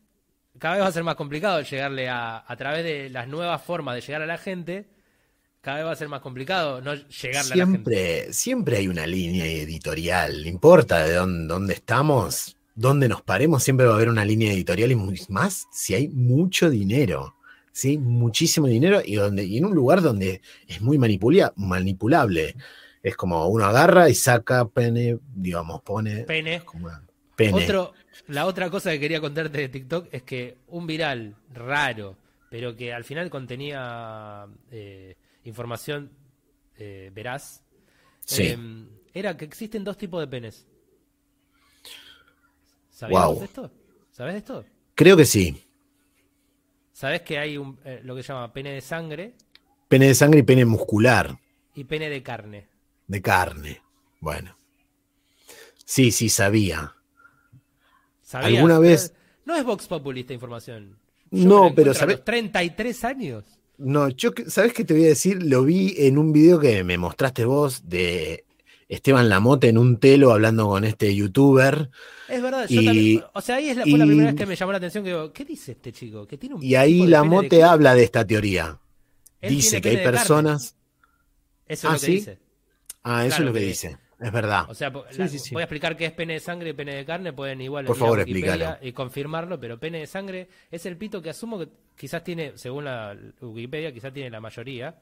cada 0.58 0.76
vez 0.76 0.84
va 0.84 0.88
a 0.88 0.92
ser 0.92 1.02
más 1.02 1.16
complicado 1.16 1.60
llegarle 1.62 2.08
a, 2.08 2.44
a 2.46 2.56
través 2.56 2.84
de 2.84 3.10
las 3.10 3.26
nuevas 3.26 3.60
formas 3.62 3.96
de 3.96 4.00
llegar 4.02 4.22
a 4.22 4.26
la 4.26 4.38
gente, 4.38 4.86
cada 5.60 5.78
vez 5.78 5.86
va 5.86 5.92
a 5.92 5.96
ser 5.96 6.08
más 6.08 6.20
complicado 6.20 6.80
no 6.80 6.94
llegarle 6.94 7.54
a 7.54 7.56
la 7.56 7.66
gente. 7.66 8.32
Siempre 8.32 8.76
hay 8.76 8.86
una 8.86 9.06
línea 9.06 9.46
editorial, 9.46 10.42
no 10.42 10.48
importa 10.48 11.04
de 11.04 11.14
dónde, 11.14 11.52
dónde 11.52 11.74
estamos, 11.74 12.56
dónde 12.76 13.08
nos 13.08 13.22
paremos, 13.22 13.64
siempre 13.64 13.86
va 13.86 13.94
a 13.94 13.96
haber 13.96 14.08
una 14.08 14.24
línea 14.24 14.52
editorial 14.52 14.92
y 14.92 15.26
más 15.28 15.66
si 15.72 15.94
hay 15.94 16.08
mucho 16.08 16.70
dinero. 16.70 17.35
¿Sí? 17.76 17.98
Muchísimo 17.98 18.68
dinero 18.68 19.02
y, 19.04 19.16
donde, 19.16 19.44
y 19.44 19.58
en 19.58 19.66
un 19.66 19.74
lugar 19.74 20.00
donde 20.00 20.40
es 20.66 20.80
muy 20.80 20.96
manipulable. 20.96 22.56
Es 23.02 23.16
como 23.16 23.46
uno 23.48 23.66
agarra 23.66 24.08
y 24.08 24.14
saca 24.14 24.66
pene, 24.66 25.18
digamos, 25.34 25.82
pone. 25.82 26.22
Pene. 26.24 26.62
Como, 26.64 26.88
otro, 27.52 27.92
la 28.28 28.46
otra 28.46 28.70
cosa 28.70 28.92
que 28.92 28.98
quería 28.98 29.20
contarte 29.20 29.58
de 29.58 29.68
TikTok 29.68 30.08
es 30.10 30.22
que 30.22 30.56
un 30.68 30.86
viral 30.86 31.36
raro, 31.52 32.16
pero 32.50 32.74
que 32.74 32.94
al 32.94 33.04
final 33.04 33.28
contenía 33.28 34.46
eh, 34.70 35.14
información 35.44 36.10
eh, 36.78 37.10
veraz, 37.14 37.62
em, 38.38 38.88
era 39.12 39.36
que 39.36 39.44
existen 39.44 39.84
dos 39.84 39.98
tipos 39.98 40.18
de 40.18 40.28
penes. 40.28 40.66
¿Sabías 42.90 43.38
de 43.38 43.44
esto? 43.44 43.70
¿Sabes 44.10 44.32
de 44.32 44.38
esto? 44.38 44.64
Creo 44.94 45.14
que 45.14 45.26
sí. 45.26 45.65
¿Sabes 46.96 47.20
que 47.20 47.38
hay 47.38 47.58
un, 47.58 47.78
eh, 47.84 48.00
lo 48.04 48.16
que 48.16 48.22
se 48.22 48.32
llama 48.32 48.50
pene 48.54 48.72
de 48.72 48.80
sangre? 48.80 49.34
Pene 49.86 50.06
de 50.06 50.14
sangre 50.14 50.40
y 50.40 50.44
pene 50.44 50.64
muscular. 50.64 51.38
Y 51.74 51.84
pene 51.84 52.08
de 52.08 52.22
carne. 52.22 52.68
De 53.06 53.20
carne. 53.20 53.82
Bueno. 54.18 54.56
Sí, 55.84 56.10
sí, 56.10 56.30
sabía. 56.30 56.94
¿Alguna 58.32 58.78
vez? 58.78 59.12
No 59.44 59.54
es 59.54 59.62
Vox 59.62 59.86
Populi 59.86 60.24
información. 60.30 60.96
no, 61.30 61.74
pero 61.76 61.92
¿sabes? 61.92 62.24
33 62.24 63.04
años. 63.04 63.44
No, 63.76 64.08
yo, 64.08 64.30
¿sabes 64.46 64.72
qué 64.72 64.82
te 64.82 64.94
voy 64.94 65.04
a 65.04 65.08
decir? 65.08 65.42
Lo 65.42 65.64
vi 65.64 65.94
en 65.98 66.16
un 66.16 66.32
video 66.32 66.58
que 66.58 66.82
me 66.82 66.96
mostraste 66.96 67.44
vos 67.44 67.86
de 67.90 68.45
Esteban 68.88 69.28
Lamote 69.28 69.68
en 69.68 69.78
un 69.78 69.98
telo 69.98 70.32
hablando 70.32 70.68
con 70.68 70.84
este 70.84 71.14
youtuber. 71.14 71.90
Es 72.28 72.40
verdad, 72.40 72.68
yo 72.68 72.84
también. 72.84 73.24
O 73.32 73.40
sea, 73.40 73.56
ahí 73.56 73.70
es 73.70 73.76
la, 73.76 73.82
fue 73.82 73.98
la 73.98 74.06
primera 74.06 74.30
vez 74.30 74.36
que 74.36 74.46
me 74.46 74.56
llamó 74.56 74.72
la 74.72 74.78
atención 74.78 75.04
que 75.04 75.10
digo, 75.10 75.32
¿qué 75.32 75.44
dice 75.44 75.72
este 75.72 75.92
chico? 75.92 76.26
Que 76.26 76.38
tiene 76.38 76.54
un 76.56 76.62
y 76.62 76.74
ahí 76.76 77.06
Lamote 77.06 77.62
habla 77.62 77.94
de 77.94 78.04
esta 78.04 78.26
teoría. 78.26 78.78
dice 79.40 79.80
que 79.80 79.90
hay 79.90 79.96
personas. 79.98 80.76
Eso 81.66 81.92
es 81.92 82.02
lo 82.02 82.06
que 82.06 82.12
dice. 82.12 82.38
Ah, 83.02 83.26
eso 83.26 83.36
es 83.38 83.44
lo 83.44 83.52
que 83.52 83.60
dice. 83.60 83.98
Es 84.18 84.32
verdad. 84.32 84.64
O 84.70 84.74
sea, 84.74 84.88
voy 84.88 85.04
a 85.04 85.64
explicar 85.64 85.96
qué 85.96 86.06
es 86.06 86.12
pene 86.12 86.34
de 86.34 86.40
sangre 86.40 86.70
y 86.70 86.72
pene 86.72 86.94
de 86.94 87.04
carne. 87.04 87.32
Pueden 87.32 87.60
igual 87.60 87.84
Por 87.84 87.96
favor, 87.96 88.20
explícalo. 88.20 88.78
y 88.80 88.92
confirmarlo, 88.92 89.60
pero 89.60 89.78
pene 89.78 90.00
de 90.00 90.06
sangre 90.06 90.48
es 90.70 90.86
el 90.86 90.96
pito 90.96 91.20
que 91.20 91.30
asumo 91.30 91.58
que 91.58 91.68
quizás 91.94 92.24
tiene, 92.24 92.52
según 92.56 92.84
la 92.84 93.16
Wikipedia, 93.40 93.92
quizás 93.92 94.12
tiene 94.12 94.30
la 94.30 94.40
mayoría. 94.40 94.96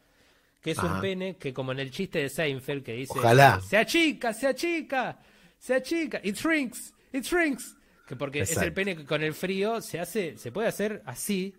Que 0.65 0.71
es 0.71 0.79
un 0.79 0.99
pene 0.99 1.37
que, 1.37 1.53
como 1.53 1.73
en 1.73 1.79
el 1.81 1.91
chiste 1.91 2.21
de 2.21 2.31
Seinfeld, 2.31 2.83
que 2.83 2.95
dice: 2.95 3.13
Ojalá. 3.19 3.61
Se 3.61 3.77
achica, 3.77 4.33
se 4.33 4.47
achica, 4.47 5.19
se 5.59 5.75
achica. 5.75 6.21
It 6.25 6.37
shrinks, 6.37 6.95
it 7.13 7.23
shrinks. 7.23 7.77
Que 8.07 8.17
porque 8.17 8.41
es 8.41 8.57
el 8.57 8.73
pene 8.73 8.97
que 8.97 9.05
con 9.05 9.23
el 9.23 9.35
frío 9.35 9.83
se 9.83 10.01
hace, 10.01 10.39
se 10.39 10.51
puede 10.51 10.69
hacer 10.69 11.03
así. 11.05 11.55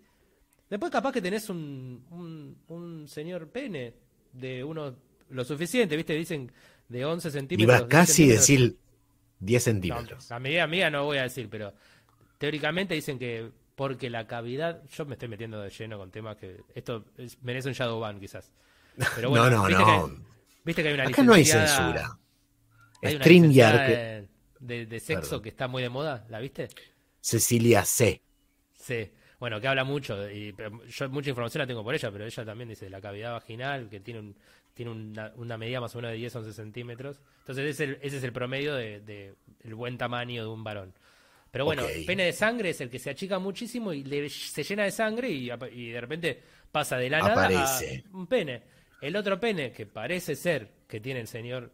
Después, 0.68 0.90
capaz 0.90 1.12
que 1.12 1.22
tenés 1.22 1.48
un, 1.48 2.04
un, 2.10 2.58
un 2.66 3.06
señor 3.06 3.48
pene 3.48 3.94
de 4.32 4.64
uno 4.64 4.96
lo 5.30 5.44
suficiente, 5.44 5.96
¿viste? 5.96 6.14
Dicen 6.14 6.50
de 6.88 7.04
11 7.04 7.30
centímetros. 7.30 7.78
Iba 7.78 7.88
casi 7.88 8.26
decir 8.26 8.76
10 9.38 9.62
centímetros. 9.62 10.32
a 10.32 10.40
medida 10.40 10.66
mía 10.66 10.90
no 10.90 11.04
voy 11.04 11.18
a 11.18 11.22
decir, 11.22 11.48
pero 11.48 11.72
teóricamente 12.38 12.94
dicen 12.94 13.20
que 13.20 13.50
porque 13.76 14.08
la 14.08 14.26
cavidad, 14.26 14.82
yo 14.88 15.04
me 15.04 15.12
estoy 15.14 15.28
metiendo 15.28 15.60
de 15.60 15.70
lleno 15.70 15.98
con 15.98 16.10
temas 16.10 16.36
que 16.36 16.62
esto 16.74 17.04
merece 17.42 17.68
un 17.68 17.74
shadow 17.74 18.00
ban 18.00 18.18
quizás. 18.18 18.50
Pero 19.14 19.30
bueno, 19.30 19.50
no, 19.50 19.56
no, 19.56 19.66
¿viste 19.66 19.82
no. 19.82 20.06
Que, 20.06 20.22
viste 20.64 20.82
que 20.82 20.88
hay 20.88 20.94
una 20.94 21.04
Acá 21.04 21.22
no 21.22 21.34
hay 21.34 21.44
censura. 21.44 22.18
Hay 23.02 23.18
que... 23.18 24.28
de, 24.60 24.86
de, 24.86 25.00
sexo 25.00 25.40
que 25.42 25.50
está 25.50 25.68
muy 25.68 25.82
de 25.82 25.88
moda, 25.88 26.26
¿la 26.28 26.40
viste? 26.40 26.68
Cecilia 27.20 27.84
C. 27.84 28.22
Sí. 28.72 29.10
Bueno, 29.38 29.60
que 29.60 29.68
habla 29.68 29.84
mucho, 29.84 30.30
y 30.30 30.54
yo 30.88 31.08
mucha 31.10 31.28
información 31.28 31.60
la 31.60 31.66
tengo 31.66 31.84
por 31.84 31.94
ella, 31.94 32.10
pero 32.10 32.24
ella 32.24 32.44
también 32.44 32.70
dice 32.70 32.88
la 32.88 33.02
cavidad 33.02 33.32
vaginal, 33.32 33.90
que 33.90 34.00
tiene 34.00 34.20
un, 34.20 34.36
tiene 34.72 34.90
una, 35.36 35.58
medida 35.58 35.80
más 35.80 35.94
o 35.94 35.98
menos 35.98 36.12
de 36.12 36.18
10-11 36.18 36.52
centímetros. 36.52 37.20
Entonces 37.40 37.78
ese 37.78 37.98
es 38.02 38.24
el, 38.24 38.32
promedio 38.32 38.74
de, 38.74 39.34
el 39.62 39.74
buen 39.74 39.98
tamaño 39.98 40.42
de 40.42 40.48
un 40.48 40.64
varón. 40.64 40.94
Pero 41.50 41.64
bueno, 41.64 41.84
pene 42.06 42.24
de 42.24 42.32
sangre 42.32 42.70
es 42.70 42.80
el 42.80 42.90
que 42.90 42.98
se 42.98 43.10
achica 43.10 43.38
muchísimo 43.38 43.92
y 43.92 44.28
se 44.28 44.62
llena 44.62 44.84
de 44.84 44.90
sangre 44.90 45.30
y, 45.30 45.48
de 45.48 46.00
repente 46.00 46.42
pasa 46.70 46.98
de 46.98 47.08
la 47.08 47.20
nada 47.20 47.46
a 47.46 47.80
un 48.12 48.26
pene. 48.26 48.62
El 49.00 49.16
otro 49.16 49.38
pene, 49.38 49.72
que 49.72 49.86
parece 49.86 50.36
ser 50.36 50.70
que 50.88 51.00
tiene 51.00 51.20
el 51.20 51.28
señor 51.28 51.72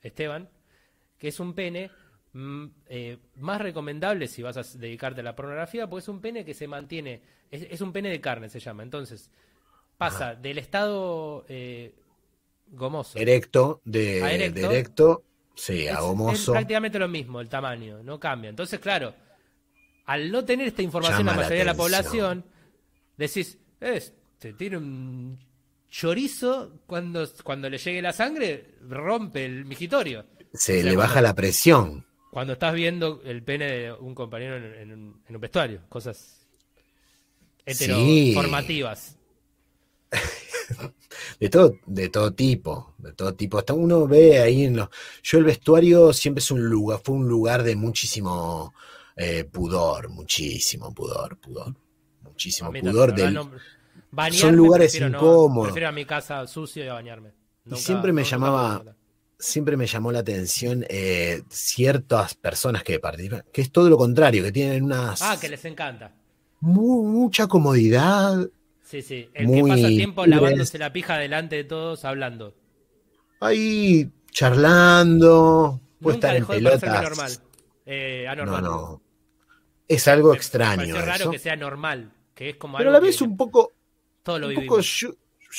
Esteban, 0.00 0.48
que 1.18 1.28
es 1.28 1.38
un 1.40 1.54
pene 1.54 1.90
mm, 2.32 2.66
eh, 2.86 3.18
más 3.36 3.60
recomendable 3.60 4.26
si 4.26 4.42
vas 4.42 4.56
a 4.56 4.78
dedicarte 4.78 5.20
a 5.20 5.24
la 5.24 5.36
pornografía, 5.36 5.88
porque 5.88 6.02
es 6.02 6.08
un 6.08 6.20
pene 6.20 6.44
que 6.44 6.54
se 6.54 6.66
mantiene, 6.66 7.22
es, 7.50 7.80
un 7.80 7.92
pene 7.92 8.10
de 8.10 8.20
carne 8.20 8.48
se 8.48 8.60
llama. 8.60 8.82
Entonces, 8.82 9.30
pasa 9.96 10.34
del 10.34 10.58
estado 10.58 11.44
eh, 11.48 11.94
gomoso. 12.68 13.18
Erecto, 13.18 13.80
de, 13.84 14.18
erecto, 14.18 15.22
sí, 15.54 15.86
a 15.88 16.00
gomoso. 16.00 16.52
Es 16.52 16.58
prácticamente 16.58 16.98
lo 16.98 17.08
mismo, 17.08 17.40
el 17.40 17.48
tamaño, 17.48 18.02
no 18.02 18.18
cambia. 18.18 18.50
Entonces, 18.50 18.80
claro, 18.80 19.14
al 20.06 20.32
no 20.32 20.44
tener 20.44 20.68
esta 20.68 20.82
información 20.82 21.26
la 21.26 21.34
mayoría 21.34 21.58
de 21.58 21.64
la 21.64 21.74
población, 21.74 22.44
decís, 23.16 23.58
este 23.80 24.54
tiene 24.54 24.78
un 24.78 25.38
chorizo, 25.92 26.80
cuando, 26.86 27.28
cuando 27.44 27.68
le 27.68 27.76
llegue 27.76 28.00
la 28.00 28.14
sangre, 28.14 28.76
rompe 28.88 29.44
el 29.44 29.66
migitorio. 29.66 30.24
Se 30.54 30.82
le 30.82 30.96
baja 30.96 31.20
la 31.20 31.34
presión. 31.34 32.06
Cuando 32.30 32.54
estás 32.54 32.74
viendo 32.74 33.20
el 33.24 33.42
pene 33.42 33.66
de 33.66 33.92
un 33.92 34.14
compañero 34.14 34.56
en, 34.56 34.90
un, 34.90 35.40
vestuario, 35.40 35.82
cosas 35.90 36.48
heteroformativas. 37.66 39.18
de 41.40 41.48
todo, 41.50 41.78
de 41.86 42.08
todo 42.08 42.32
tipo, 42.32 42.94
de 42.96 43.12
todo 43.12 43.34
tipo. 43.34 43.58
Hasta 43.58 43.74
uno 43.74 44.08
ve 44.08 44.40
ahí 44.40 44.64
en 44.64 44.76
los. 44.76 44.88
Yo 45.22 45.38
el 45.38 45.44
vestuario 45.44 46.14
siempre 46.14 46.40
es 46.40 46.50
un 46.50 46.64
lugar, 46.64 47.02
fue 47.04 47.16
un 47.16 47.28
lugar 47.28 47.62
de 47.62 47.76
muchísimo 47.76 48.72
eh, 49.14 49.44
pudor, 49.44 50.08
muchísimo 50.08 50.94
pudor, 50.94 51.36
pudor. 51.38 51.76
Muchísimo 52.22 52.72
pudor 52.72 53.14
del. 53.14 53.38
Son 54.32 54.56
lugares 54.56 54.94
incómodos. 54.94 55.68
prefiero 55.68 55.88
a 55.88 55.92
mi 55.92 56.04
casa 56.04 56.46
sucio 56.46 56.84
y 56.84 56.88
a 56.88 56.94
bañarme. 56.94 57.32
y 57.66 57.76
siempre 57.76 58.12
me 58.12 58.24
llamaba. 58.24 58.82
Siempre 59.38 59.76
me 59.76 59.88
llamó 59.88 60.12
la 60.12 60.20
atención 60.20 60.86
eh, 60.88 61.42
ciertas 61.48 62.34
personas 62.34 62.84
que 62.84 63.00
participan, 63.00 63.42
que 63.52 63.62
es 63.62 63.72
todo 63.72 63.90
lo 63.90 63.98
contrario, 63.98 64.44
que 64.44 64.52
tienen 64.52 64.84
unas. 64.84 65.20
Ah, 65.20 65.36
que 65.40 65.48
les 65.48 65.64
encanta. 65.64 66.12
mucha 66.60 67.48
comodidad, 67.48 68.48
Sí, 68.92 69.00
sí. 69.00 69.26
El 69.32 69.50
que 69.50 69.62
pasa 69.62 69.88
tiempo 69.88 70.26
lavándose 70.26 70.76
la 70.76 70.92
pija 70.92 71.16
delante 71.16 71.56
de 71.56 71.64
todos 71.64 72.04
hablando. 72.04 72.54
Ahí 73.40 74.10
charlando. 74.30 75.80
Puede 75.98 76.16
estar 76.16 76.36
en 76.36 76.44
pelotas. 76.44 77.02
normal. 77.02 77.32
Eh, 77.86 78.26
anormal. 78.28 78.62
No, 78.62 78.70
no. 78.70 79.02
Es 79.88 80.06
algo 80.08 80.34
extraño. 80.34 80.94
Es 80.94 81.06
raro 81.06 81.30
que 81.30 81.38
sea 81.38 81.56
normal. 81.56 82.12
Que 82.34 82.50
es 82.50 82.56
como 82.56 82.76
Pero 82.76 82.90
a 82.90 82.92
la 82.92 83.00
vez 83.00 83.22
un 83.22 83.34
poco. 83.34 83.72
Todo 84.22 84.38
lo 84.38 84.48
un 84.48 84.54
poco 84.54 84.80
yo, 84.80 85.10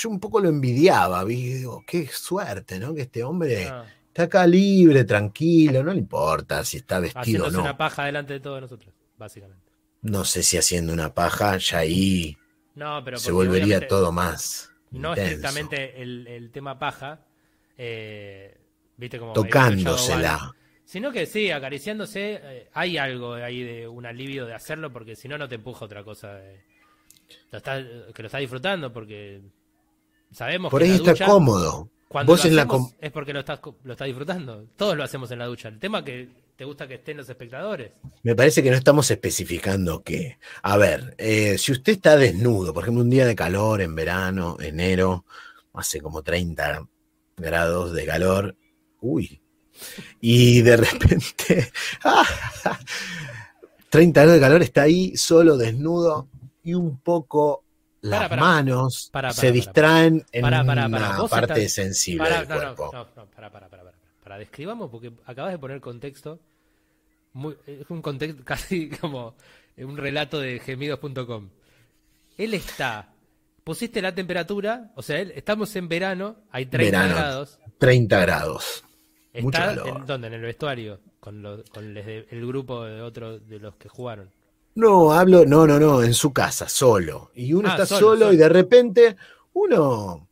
un 0.05 0.20
poco 0.20 0.39
lo 0.39 0.49
envidiaba. 0.49 1.26
Digo, 1.26 1.84
qué 1.86 2.07
suerte, 2.07 2.80
¿no? 2.80 2.93
Que 2.93 3.01
este 3.01 3.24
hombre. 3.24 3.68
Ah. 3.68 3.86
Está 4.07 4.24
acá 4.24 4.45
libre, 4.45 5.05
tranquilo, 5.05 5.84
no 5.84 5.91
le 5.91 5.97
importa 5.97 6.64
si 6.64 6.78
está 6.78 6.99
vestido 6.99 7.47
o 7.47 7.49
no. 7.49 7.61
una 7.61 7.76
paja 7.76 8.05
delante 8.05 8.34
de 8.34 8.39
todos 8.39 8.61
nosotros, 8.61 8.93
básicamente. 9.18 9.72
No 10.03 10.24
sé 10.24 10.43
si 10.43 10.55
haciendo 10.55 10.93
una 10.93 11.16
paja 11.16 11.57
ya 11.57 11.80
ahí 11.80 12.38
no, 12.76 13.03
pero 13.03 13.18
se 13.18 13.32
volvería 13.32 13.88
todo 13.88 14.11
más. 14.11 14.72
No 14.91 15.14
estrictamente 15.14 16.01
el, 16.01 16.28
el 16.28 16.51
tema 16.51 16.78
paja, 16.78 17.26
eh, 17.78 18.57
viste 18.97 19.20
como 19.20 19.34
tocándosela. 19.34 20.53
Sino 20.86 21.11
que 21.11 21.26
sí, 21.26 21.49
acariciándose, 21.49 22.41
eh, 22.43 22.70
hay 22.74 22.97
algo 22.97 23.34
ahí 23.34 23.64
de 23.64 23.88
un 23.88 24.05
alivio 24.05 24.45
de 24.45 24.53
hacerlo, 24.53 24.91
porque 24.91 25.16
si 25.16 25.28
no, 25.28 25.38
no 25.38 25.47
te 25.47 25.55
empuja 25.55 25.86
otra 25.86 26.03
cosa. 26.03 26.39
Lo 27.51 28.13
que 28.13 28.21
lo 28.21 28.25
estás 28.27 28.41
disfrutando, 28.41 28.91
porque 28.91 29.41
sabemos 30.31 30.71
Por 30.71 30.81
que. 30.81 30.88
ahí 30.88 30.95
está 30.95 31.25
cómodo. 31.25 31.89
Cuando 32.07 32.31
Vos 32.31 32.45
la 32.45 32.67
es 33.01 33.11
porque 33.11 33.34
lo 33.34 33.39
estás, 33.39 33.59
lo 33.84 33.93
estás 33.93 34.05
disfrutando. 34.05 34.67
Todos 34.75 34.95
lo 34.95 35.03
hacemos 35.03 35.31
en 35.31 35.39
la 35.39 35.47
ducha. 35.47 35.67
El 35.67 35.79
tema 35.79 36.03
que 36.03 36.29
te 36.55 36.63
gusta 36.63 36.88
que 36.88 36.95
estén 36.95 37.17
los 37.17 37.27
espectadores. 37.27 37.91
Me 38.21 38.36
parece 38.36 38.61
que 38.61 38.69
no 38.69 38.77
estamos 38.77 39.09
especificando 39.09 40.03
qué. 40.03 40.38
A 40.61 40.77
ver, 40.77 41.15
eh, 41.17 41.57
si 41.57 41.71
usted 41.71 41.93
está 41.93 42.15
desnudo, 42.15 42.71
por 42.71 42.84
ejemplo, 42.84 43.01
un 43.03 43.09
día 43.09 43.25
de 43.25 43.36
calor 43.36 43.81
en 43.81 43.95
verano, 43.95 44.57
enero, 44.59 45.25
hace 45.73 46.01
como 46.01 46.21
30 46.21 46.88
grados 47.36 47.93
de 47.93 48.05
calor. 48.05 48.55
Uy. 49.01 49.41
Y 50.21 50.61
de 50.61 50.77
repente, 50.77 51.71
30 53.89 54.21
grados 54.21 54.36
de 54.36 54.39
calor, 54.39 54.61
está 54.61 54.84
ahí 54.84 55.17
solo, 55.17 55.57
desnudo 55.57 56.27
y 56.64 56.74
un 56.74 56.97
poco 56.99 57.64
las 58.01 58.20
Para, 58.22 58.30
para. 58.30 58.41
manos 58.41 59.09
Para, 59.11 59.32
se 59.34 59.51
distraen 59.51 60.26
en 60.32 60.45
una 60.45 60.66
parte 61.30 61.64
estás- 61.64 61.74
sensible 61.74 62.30
del 62.30 62.47
no, 62.49 62.55
cuerpo. 62.55 62.89
no, 62.93 63.07
no, 63.16 63.26
para, 63.28 63.49
para, 63.51 63.68
para, 64.24 64.38
describamos 64.38 64.89
porque 64.89 65.11
acabas 65.26 65.51
de 65.51 65.59
poner 65.59 65.80
contexto. 65.82 66.39
Muy, 67.34 67.55
es 67.66 67.89
un 67.89 68.01
contexto 68.01 68.43
casi 68.45 68.89
como 68.89 69.36
un 69.78 69.97
relato 69.97 70.39
de 70.39 70.59
gemidos.com. 70.59 71.49
Él 72.38 72.53
está. 72.53 73.09
Pusiste 73.64 74.01
la 74.01 74.14
temperatura, 74.14 74.91
o 74.95 75.01
sea, 75.01 75.20
él- 75.20 75.32
estamos 75.36 75.74
en 75.78 75.88
verano, 75.88 76.36
hay 76.51 76.66
30 76.66 76.97
Verano. 76.97 77.16
grados. 77.16 77.59
30 77.78 78.20
grados. 78.20 78.84
Mucho 79.41 79.57
Está 79.57 79.76
calor. 79.76 79.88
en, 79.88 80.05
¿dónde? 80.05 80.28
En 80.28 80.34
el 80.34 80.41
vestuario, 80.41 80.99
con, 81.20 81.41
los- 81.41 81.64
con 81.70 81.95
el 81.97 82.45
grupo 82.47 82.84
de 82.84 83.01
otros 83.01 83.47
de 83.47 83.59
los 83.59 83.76
que 83.78 83.88
jugaron. 83.89 84.30
No, 84.76 85.11
hablo, 85.13 85.45
no, 85.45 85.67
no, 85.67 85.80
no, 85.80 86.03
en 86.03 86.13
su 86.13 86.34
casa, 86.34 86.67
solo. 86.67 87.32
Y 87.36 87.53
uno 87.53 87.67
Ah, 87.69 87.71
está 87.74 87.86
solo, 87.86 87.99
solo, 88.07 88.17
solo. 88.17 88.34
y 88.34 88.38
de 88.38 88.49
repente 88.49 89.15
uno 89.53 90.28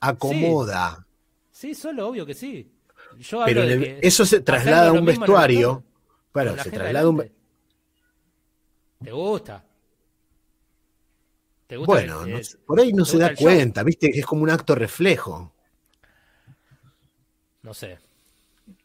acomoda. 0.00 1.06
Sí, 1.52 1.74
solo, 1.74 2.08
obvio 2.08 2.24
que 2.26 2.34
sí. 2.34 2.72
Yo 3.18 3.44
pero 3.44 3.66
de 3.66 3.78
que 3.78 3.98
eso 4.00 4.24
se 4.24 4.40
traslada 4.40 4.88
a 4.88 4.92
un 4.92 5.04
vestuario. 5.04 5.82
Bueno, 6.32 6.56
se 6.58 6.70
traslada 6.70 7.06
a 7.06 7.08
un. 7.10 7.30
¿Te 9.02 9.10
gusta? 9.12 9.64
¿Te 11.66 11.76
gusta? 11.76 11.92
Bueno, 11.92 12.22
el- 12.22 12.32
no 12.32 12.40
por 12.66 12.80
ahí 12.80 12.92
no 12.94 13.04
¿te 13.04 13.10
se 13.10 13.18
da 13.18 13.28
show? 13.34 13.44
cuenta, 13.44 13.82
viste 13.82 14.10
que 14.12 14.20
es 14.20 14.26
como 14.26 14.42
un 14.44 14.50
acto 14.50 14.74
reflejo. 14.74 15.52
No 17.62 17.74
sé. 17.74 17.98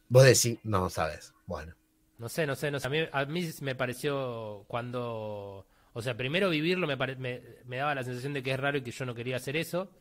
Vos 0.10 0.24
decís, 0.24 0.60
no 0.64 0.90
sabes. 0.90 1.34
Bueno, 1.46 1.74
No 2.18 2.30
sé, 2.30 2.46
no 2.48 2.56
sé, 2.56 2.72
no 2.72 2.80
sé. 2.80 2.88
A 2.88 2.90
mí, 2.90 3.00
a 3.12 3.26
mí 3.26 3.50
me 3.62 3.76
pareció 3.76 4.64
cuando... 4.68 5.68
O 5.94 6.02
sea, 6.02 6.16
primero 6.16 6.50
vivirlo 6.50 6.88
me, 6.88 6.98
pare- 6.98 7.16
me, 7.16 7.42
me 7.66 7.78
daba 7.78 7.96
la 7.96 8.04
sensación 8.04 8.34
de 8.34 8.44
que 8.44 8.52
es 8.52 8.60
raro 8.60 8.78
y 8.78 8.82
que 8.82 8.92
yo 8.92 9.06
no 9.06 9.14
quería 9.16 9.38
hacer 9.38 9.56
eso. 9.58 9.92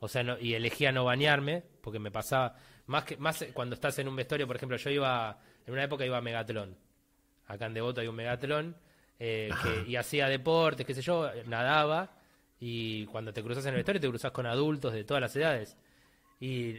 O 0.00 0.08
sea, 0.08 0.22
no- 0.22 0.38
y 0.38 0.54
elegía 0.54 0.92
no 0.92 1.04
bañarme, 1.04 1.62
porque 1.80 1.98
me 1.98 2.10
pasaba... 2.10 2.56
Más 2.86 3.04
que 3.04 3.16
más 3.16 3.44
cuando 3.52 3.74
estás 3.74 3.98
en 3.98 4.06
un 4.08 4.14
vestuario, 4.16 4.46
por 4.46 4.56
ejemplo, 4.56 4.76
yo 4.76 4.90
iba... 4.90 5.40
En 5.66 5.72
una 5.72 5.84
época 5.84 6.06
iba 6.06 6.18
a 6.18 6.20
Megatlón. 6.22 6.76
Acá 7.46 7.66
en 7.66 7.74
Devoto 7.74 8.00
hay 8.00 8.06
un 8.06 8.14
Megatlón. 8.16 8.76
eh, 9.18 9.50
que, 9.62 9.90
y 9.90 9.96
hacía 9.96 10.28
deportes, 10.28 10.86
qué 10.86 10.94
sé 10.94 11.02
yo, 11.02 11.28
nadaba. 11.46 12.12
Y 12.60 13.06
cuando 13.06 13.32
te 13.32 13.42
cruzas 13.42 13.64
en 13.66 13.70
el 13.70 13.76
vestuario, 13.76 14.00
te 14.00 14.08
cruzas 14.08 14.30
con 14.30 14.46
adultos 14.46 14.92
de 14.92 15.02
todas 15.04 15.20
las 15.20 15.34
edades. 15.34 15.76
Y 16.40 16.76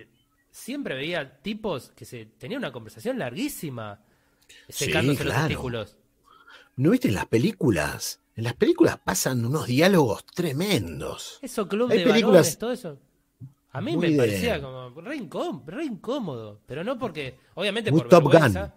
siempre 0.50 0.96
veía 0.96 1.42
tipos 1.42 1.92
que 1.92 2.06
se 2.06 2.26
tenían 2.26 2.60
una 2.60 2.72
conversación 2.72 3.20
larguísima 3.20 4.02
Sí, 4.70 4.86
secándose 4.86 5.24
los 5.24 5.34
claro. 5.34 5.48
testículos. 5.48 5.98
¿no 6.76 6.92
viste 6.92 7.08
en 7.08 7.16
las 7.16 7.26
películas? 7.26 8.22
En 8.36 8.44
las 8.44 8.54
películas 8.54 9.00
pasan 9.04 9.44
unos 9.46 9.66
diálogos 9.66 10.26
tremendos. 10.28 11.40
Eso, 11.42 11.68
club 11.68 11.90
Hay 11.92 12.00
de 12.00 12.04
películas 12.06 12.34
varones, 12.34 12.58
todo 12.60 12.72
eso. 12.72 13.00
A 13.72 13.82
mí 13.82 13.96
muy 13.96 14.08
me 14.08 14.12
de- 14.14 14.18
parecía 14.18 14.62
como 14.62 14.90
re, 15.02 15.18
incóm- 15.18 15.64
re 15.66 15.86
incómodo. 15.86 16.62
Pero 16.68 16.84
no 16.84 16.98
porque, 17.00 17.38
obviamente 17.56 17.92
Muy 17.92 18.02
por 18.02 18.10
Top 18.10 18.30
vergüenza. 18.32 18.76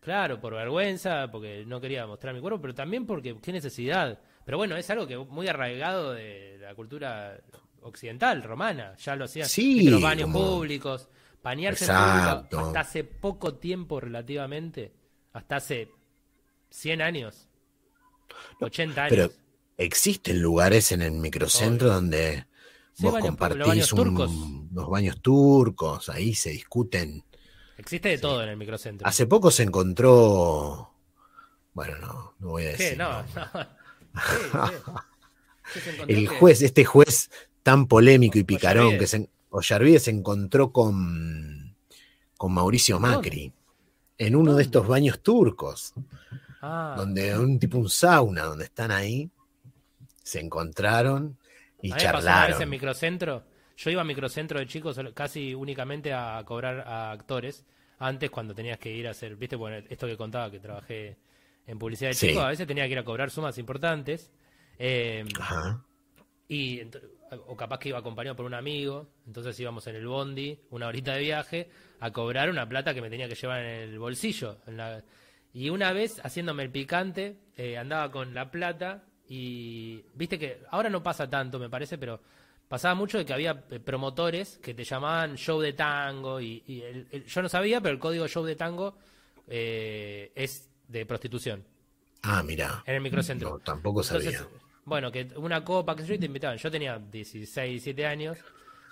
Claro, 0.00 0.40
por 0.40 0.54
vergüenza, 0.54 1.30
porque 1.30 1.64
no 1.66 1.80
quería 1.80 2.06
mostrar 2.06 2.34
mi 2.34 2.40
cuerpo, 2.40 2.60
pero 2.60 2.74
también 2.74 3.06
porque 3.06 3.36
qué 3.40 3.52
necesidad. 3.52 4.18
Pero 4.44 4.56
bueno, 4.58 4.76
es 4.76 4.88
algo 4.90 5.06
que 5.06 5.16
muy 5.16 5.46
arraigado 5.46 6.12
de 6.12 6.58
la 6.60 6.74
cultura 6.74 7.40
occidental, 7.82 8.42
romana. 8.42 8.96
Ya 8.96 9.14
lo 9.16 9.26
hacían 9.26 9.48
Sí, 9.48 9.88
los 9.88 10.02
baños 10.02 10.24
como- 10.32 10.56
públicos, 10.56 11.08
en 11.44 11.58
Exacto. 11.64 12.48
público 12.56 12.66
hasta 12.68 12.80
hace 12.80 13.04
poco 13.04 13.54
tiempo 13.54 14.00
relativamente, 14.00 14.92
hasta 15.32 15.56
hace 15.56 15.90
100 16.70 17.02
años, 17.02 17.48
80 18.60 19.04
años. 19.04 19.10
Pero 19.10 19.32
existen 19.76 20.40
lugares 20.40 20.92
en 20.92 21.02
el 21.02 21.12
microcentro 21.12 21.88
Obvio. 21.88 21.94
donde 21.96 22.46
Sí, 22.94 23.04
vos 23.04 23.14
baños- 23.14 23.26
compartís 23.28 23.58
los 23.58 23.68
baños 23.68 23.92
un- 23.92 23.98
turcos. 23.98 24.30
unos 24.30 24.88
baños 24.90 25.20
turcos, 25.22 26.08
ahí 26.08 26.34
se 26.34 26.50
discuten. 26.50 27.24
Existe 27.78 28.10
de 28.10 28.18
todo 28.18 28.42
en 28.42 28.50
el 28.50 28.56
microcentro. 28.56 29.06
Hace 29.06 29.26
poco 29.26 29.50
se 29.50 29.64
encontró. 29.64 30.94
Bueno, 31.72 31.96
no, 31.98 32.34
no 32.38 32.48
voy 32.50 32.64
a 32.66 32.76
¿Qué? 32.76 32.82
decir. 32.84 32.98
No, 32.98 33.10
no. 33.10 33.24
no. 33.54 34.70
¿Qué? 35.74 35.80
¿Qué? 35.80 36.04
¿Qué 36.06 36.12
El 36.12 36.28
juez, 36.28 36.60
este 36.62 36.84
juez 36.84 37.30
tan 37.62 37.86
polémico 37.86 38.38
y 38.38 38.44
picarón 38.44 38.98
que 38.98 39.06
se, 39.06 39.30
Ollarvide 39.52 40.00
se 40.00 40.10
encontró 40.10 40.72
con, 40.72 41.76
con 42.38 42.52
Mauricio 42.52 42.98
Macri 42.98 43.52
en 44.18 44.36
uno 44.36 44.54
de 44.54 44.62
estos 44.62 44.86
baños 44.86 45.22
turcos, 45.22 45.92
Ah, 46.64 46.94
donde 46.96 47.36
un 47.36 47.58
tipo 47.58 47.76
un 47.78 47.90
sauna, 47.90 48.44
donde 48.44 48.64
están 48.64 48.90
ahí, 48.92 49.28
se 50.22 50.38
encontraron 50.40 51.36
y 51.82 51.90
a 51.90 51.94
vez 51.96 52.04
en 52.04 52.10
charlaron. 52.12 52.70
microcentro. 52.70 53.44
Yo 53.76 53.90
iba 53.90 54.00
a 54.02 54.04
microcentro 54.04 54.60
de 54.60 54.66
chicos 54.66 54.98
casi 55.12 55.54
únicamente 55.54 56.12
a 56.12 56.40
cobrar 56.46 56.80
a 56.86 57.10
actores. 57.10 57.64
Antes, 57.98 58.30
cuando 58.30 58.54
tenías 58.54 58.78
que 58.78 58.90
ir 58.92 59.08
a 59.08 59.10
hacer, 59.10 59.36
viste, 59.36 59.56
bueno, 59.56 59.84
esto 59.88 60.06
que 60.06 60.16
contaba 60.16 60.50
que 60.50 60.60
trabajé 60.60 61.16
en 61.66 61.78
publicidad 61.78 62.10
de 62.10 62.14
Sí. 62.14 62.28
chicos, 62.28 62.44
a 62.44 62.48
veces 62.48 62.66
tenía 62.66 62.84
que 62.86 62.92
ir 62.92 62.98
a 62.98 63.04
cobrar 63.04 63.30
sumas 63.30 63.58
importantes. 63.58 64.30
Eh, 64.78 65.24
Ajá. 65.38 65.84
Y 66.52 66.82
o 67.48 67.56
capaz 67.56 67.78
que 67.78 67.88
iba 67.88 67.98
acompañado 67.98 68.36
por 68.36 68.44
un 68.44 68.52
amigo, 68.52 69.08
entonces 69.26 69.58
íbamos 69.58 69.86
en 69.86 69.96
el 69.96 70.06
bondi, 70.06 70.58
una 70.70 70.86
horita 70.88 71.14
de 71.14 71.20
viaje, 71.20 71.70
a 72.00 72.10
cobrar 72.10 72.50
una 72.50 72.68
plata 72.68 72.92
que 72.92 73.00
me 73.00 73.08
tenía 73.08 73.26
que 73.26 73.34
llevar 73.34 73.60
en 73.60 73.88
el 73.90 73.98
bolsillo. 73.98 74.58
en 74.66 74.76
la- 74.76 75.02
Y 75.54 75.70
una 75.70 75.92
vez, 75.92 76.20
haciéndome 76.24 76.62
el 76.64 76.70
picante, 76.70 77.36
eh, 77.56 77.78
andaba 77.78 78.10
con 78.10 78.34
la 78.34 78.50
plata 78.50 79.04
y 79.28 80.02
viste 80.14 80.38
que 80.38 80.60
ahora 80.70 80.90
no 80.90 81.02
pasa 81.02 81.28
tanto, 81.30 81.58
me 81.58 81.70
parece, 81.70 81.96
pero 81.96 82.20
pasaba 82.68 82.94
mucho 82.94 83.16
de 83.18 83.24
que 83.24 83.32
había 83.32 83.64
eh, 83.70 83.80
promotores 83.80 84.58
que 84.58 84.74
te 84.74 84.84
llamaban 84.84 85.36
show 85.36 85.58
de 85.60 85.72
tango 85.72 86.38
y, 86.40 86.62
y 86.66 86.82
el- 86.82 87.06
el- 87.10 87.24
yo 87.24 87.40
no 87.42 87.48
sabía, 87.48 87.80
pero 87.80 87.94
el 87.94 87.98
código 87.98 88.26
show 88.28 88.44
de 88.44 88.56
tango 88.56 88.96
eh, 89.48 90.32
es 90.34 90.68
de 90.88 91.04
prostitución 91.06 91.64
Ah, 92.22 92.42
mira. 92.42 92.82
en 92.86 92.94
el 92.96 93.00
microcentro. 93.00 93.50
No, 93.50 93.58
tampoco 93.58 94.02
sabía. 94.02 94.46
Bueno, 94.84 95.12
que 95.12 95.28
una 95.36 95.64
copa, 95.64 95.94
que 95.96 96.04
yo 96.04 96.14
y 96.14 96.18
te 96.18 96.26
invitaban. 96.26 96.58
Yo 96.58 96.70
tenía 96.70 96.98
16, 96.98 97.70
17 97.70 98.06
años 98.06 98.38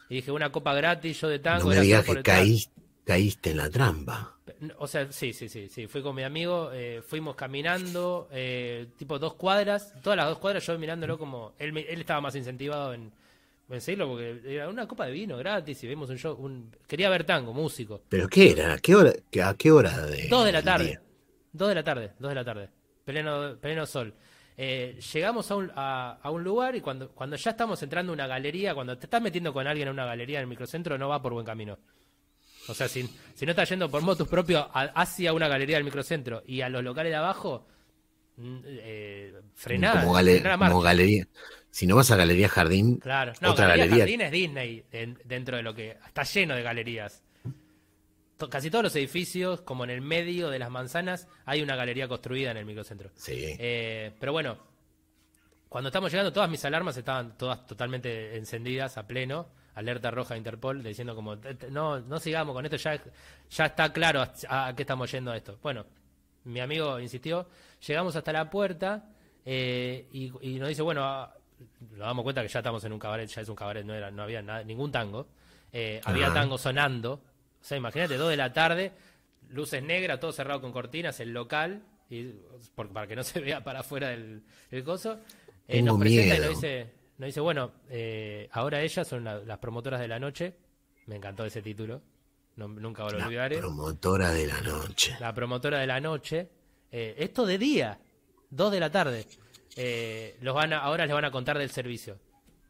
y 0.08 0.16
dije, 0.16 0.30
una 0.30 0.50
copa 0.52 0.74
gratis, 0.74 1.20
yo 1.20 1.28
de 1.28 1.38
tango. 1.40 1.64
no 1.70 1.74
me 1.76 1.80
digas 1.80 2.04
que 2.04 2.22
caí- 2.22 2.68
caíste 3.04 3.50
en 3.50 3.56
la 3.56 3.68
trampa. 3.70 4.36
O 4.78 4.86
sea, 4.86 5.10
sí, 5.10 5.32
sí, 5.32 5.48
sí, 5.48 5.68
sí. 5.68 5.86
Fui 5.88 6.02
con 6.02 6.14
mi 6.14 6.22
amigo, 6.22 6.70
eh, 6.72 7.02
fuimos 7.06 7.34
caminando, 7.34 8.28
eh, 8.30 8.88
tipo 8.96 9.18
dos 9.18 9.34
cuadras, 9.34 9.94
todas 10.02 10.16
las 10.16 10.26
dos 10.28 10.38
cuadras 10.38 10.64
yo 10.66 10.78
mirándolo 10.78 11.18
como... 11.18 11.54
Él, 11.58 11.76
estaba 11.78 12.20
más 12.20 12.34
incentivado 12.36 12.92
en, 12.94 13.10
en 13.68 13.80
seguirlo 13.80 14.08
porque 14.08 14.40
era 14.44 14.68
una 14.68 14.86
copa 14.86 15.06
de 15.06 15.12
vino 15.12 15.36
gratis 15.38 15.82
y 15.82 15.88
vimos 15.88 16.10
un 16.10 16.18
show. 16.18 16.34
Un, 16.34 16.70
quería 16.86 17.08
ver 17.10 17.24
tango, 17.24 17.52
músico. 17.52 18.02
¿Pero 18.08 18.28
qué 18.28 18.50
era? 18.52 18.74
¿A 18.74 18.78
qué 18.78 18.94
hora, 18.94 19.12
a 19.44 19.54
qué 19.54 19.70
hora 19.72 20.06
de, 20.06 20.28
Dos 20.28 20.44
de 20.44 20.52
la 20.52 20.62
tarde. 20.62 20.84
día? 20.84 21.02
Dos 21.52 21.68
de 21.68 21.74
la 21.74 21.82
tarde, 21.84 22.12
dos 22.18 22.28
de 22.28 22.34
la 22.34 22.44
tarde. 22.44 22.68
Pleno, 23.04 23.56
pleno 23.60 23.86
sol. 23.86 24.14
Eh, 24.62 24.98
llegamos 25.14 25.50
a 25.50 25.56
un, 25.56 25.72
a, 25.74 26.18
a 26.22 26.30
un 26.30 26.44
lugar 26.44 26.76
y 26.76 26.82
cuando, 26.82 27.08
cuando 27.12 27.34
ya 27.36 27.52
estamos 27.52 27.82
entrando 27.82 28.12
a 28.12 28.14
una 28.14 28.26
galería, 28.26 28.74
cuando 28.74 28.98
te 28.98 29.06
estás 29.06 29.22
metiendo 29.22 29.54
con 29.54 29.66
alguien 29.66 29.88
en 29.88 29.94
una 29.94 30.04
galería 30.04 30.36
en 30.38 30.42
el 30.42 30.48
microcentro, 30.48 30.98
no 30.98 31.08
va 31.08 31.22
por 31.22 31.32
buen 31.32 31.46
camino. 31.46 31.78
O 32.68 32.74
sea, 32.74 32.86
si, 32.86 33.08
si 33.34 33.46
no 33.46 33.52
estás 33.52 33.70
yendo 33.70 33.90
por 33.90 34.02
motus 34.02 34.28
propio 34.28 34.58
a- 34.70 34.92
hacia 35.00 35.32
una 35.32 35.48
galería 35.48 35.76
del 35.76 35.84
microcentro 35.84 36.42
y 36.46 36.60
a 36.60 36.68
los 36.68 36.84
locales 36.84 37.10
de 37.10 37.16
abajo, 37.16 37.66
mm, 38.36 38.58
eh, 38.66 39.40
frená, 39.54 39.92
como, 40.58 40.82
galería. 40.82 41.26
Si 41.70 41.86
no 41.86 41.96
vas 41.96 42.10
a 42.10 42.16
Galería 42.16 42.48
Jardín, 42.50 42.98
Claro, 42.98 43.32
no, 43.40 43.52
otra 43.52 43.66
Galería 43.68 43.86
galería. 43.86 44.04
Jardín 44.04 44.20
es 44.20 44.30
Disney 44.32 44.84
en- 44.92 45.18
dentro 45.24 45.56
de 45.56 45.62
lo 45.62 45.72
que 45.74 45.96
está 46.06 46.22
lleno 46.24 46.54
de 46.54 46.62
galerías. 46.62 47.22
Casi 48.48 48.70
todos 48.70 48.84
los 48.84 48.96
edificios, 48.96 49.60
como 49.62 49.84
en 49.84 49.90
el 49.90 50.00
medio 50.00 50.48
de 50.48 50.58
las 50.58 50.70
manzanas, 50.70 51.28
hay 51.44 51.60
una 51.62 51.76
galería 51.76 52.08
construida 52.08 52.52
en 52.52 52.56
el 52.56 52.64
microcentro. 52.64 53.10
Sí. 53.14 53.56
Eh, 53.58 54.12
pero 54.18 54.32
bueno, 54.32 54.56
cuando 55.68 55.88
estamos 55.88 56.10
llegando, 56.10 56.32
todas 56.32 56.48
mis 56.50 56.64
alarmas 56.64 56.96
estaban 56.96 57.36
todas 57.36 57.66
totalmente 57.66 58.36
encendidas 58.36 58.96
a 58.98 59.06
pleno, 59.06 59.48
alerta 59.74 60.10
roja 60.10 60.34
de 60.34 60.38
Interpol, 60.38 60.82
diciendo 60.82 61.14
como, 61.14 61.38
"T- 61.38 61.54
t- 61.54 61.70
no, 61.70 62.00
no 62.00 62.18
sigamos 62.18 62.54
con 62.54 62.64
esto, 62.64 62.76
ya, 62.76 63.00
ya 63.50 63.66
está 63.66 63.92
claro 63.92 64.22
a, 64.48 64.66
a 64.68 64.74
qué 64.74 64.82
estamos 64.82 65.10
yendo 65.12 65.32
esto. 65.32 65.58
Bueno, 65.62 65.86
mi 66.44 66.60
amigo 66.60 66.98
insistió, 66.98 67.46
llegamos 67.86 68.16
hasta 68.16 68.32
la 68.32 68.50
puerta 68.50 69.04
eh, 69.44 70.08
y, 70.12 70.32
y 70.40 70.58
nos 70.58 70.68
dice, 70.68 70.82
bueno, 70.82 71.04
ah, 71.04 71.32
nos 71.90 71.98
damos 72.00 72.22
cuenta 72.24 72.42
que 72.42 72.48
ya 72.48 72.58
estamos 72.60 72.82
en 72.84 72.92
un 72.92 72.98
cabaret, 72.98 73.28
ya 73.28 73.42
es 73.42 73.48
un 73.48 73.54
cabaret, 73.56 73.84
no, 73.84 73.94
era, 73.94 74.10
no 74.10 74.22
había 74.22 74.42
nada, 74.42 74.64
ningún 74.64 74.90
tango, 74.90 75.28
Eh, 75.72 76.00
había 76.04 76.32
tango 76.34 76.58
sonando, 76.58 77.20
o 77.60 77.64
sea, 77.64 77.76
imagínate, 77.76 78.16
dos 78.16 78.30
de 78.30 78.36
la 78.36 78.52
tarde, 78.52 78.92
luces 79.50 79.82
negras, 79.82 80.18
todo 80.20 80.32
cerrado 80.32 80.60
con 80.60 80.72
cortinas, 80.72 81.20
el 81.20 81.32
local, 81.32 81.82
y, 82.08 82.32
por- 82.74 82.88
para 82.92 83.06
que 83.06 83.16
no 83.16 83.22
se 83.22 83.40
vea 83.40 83.62
para 83.62 83.80
afuera 83.80 84.08
del, 84.08 84.42
del 84.70 84.84
coso. 84.84 85.18
Eh, 85.68 85.82
nos 85.82 85.98
presenta 85.98 86.34
y 86.36 86.38
miedo. 86.38 86.52
nos 86.52 86.60
dice, 86.60 86.92
nos 87.18 87.26
dice, 87.26 87.40
bueno, 87.40 87.72
eh, 87.88 88.48
ahora 88.52 88.80
ellas 88.82 89.06
son 89.06 89.24
la- 89.24 89.38
las 89.40 89.58
promotoras 89.58 90.00
de 90.00 90.08
la 90.08 90.18
noche. 90.18 90.54
Me 91.06 91.16
encantó 91.16 91.44
ese 91.44 91.62
título. 91.62 92.02
No- 92.56 92.68
nunca 92.68 93.04
lo 93.04 93.10
La 93.10 93.26
olvidaré. 93.26 93.58
promotora 93.58 94.32
de 94.32 94.46
la 94.46 94.60
noche. 94.60 95.16
La 95.20 95.32
promotora 95.32 95.78
de 95.78 95.86
la 95.86 96.00
noche. 96.00 96.48
Eh, 96.90 97.14
esto 97.18 97.46
de 97.46 97.58
día, 97.58 97.98
2 98.50 98.72
de 98.72 98.80
la 98.80 98.90
tarde. 98.90 99.26
Eh, 99.76 100.36
los 100.40 100.54
van 100.54 100.72
a- 100.72 100.78
ahora 100.80 101.06
les 101.06 101.14
van 101.14 101.24
a 101.24 101.30
contar 101.30 101.56
del 101.58 101.70
servicio. 101.70 102.18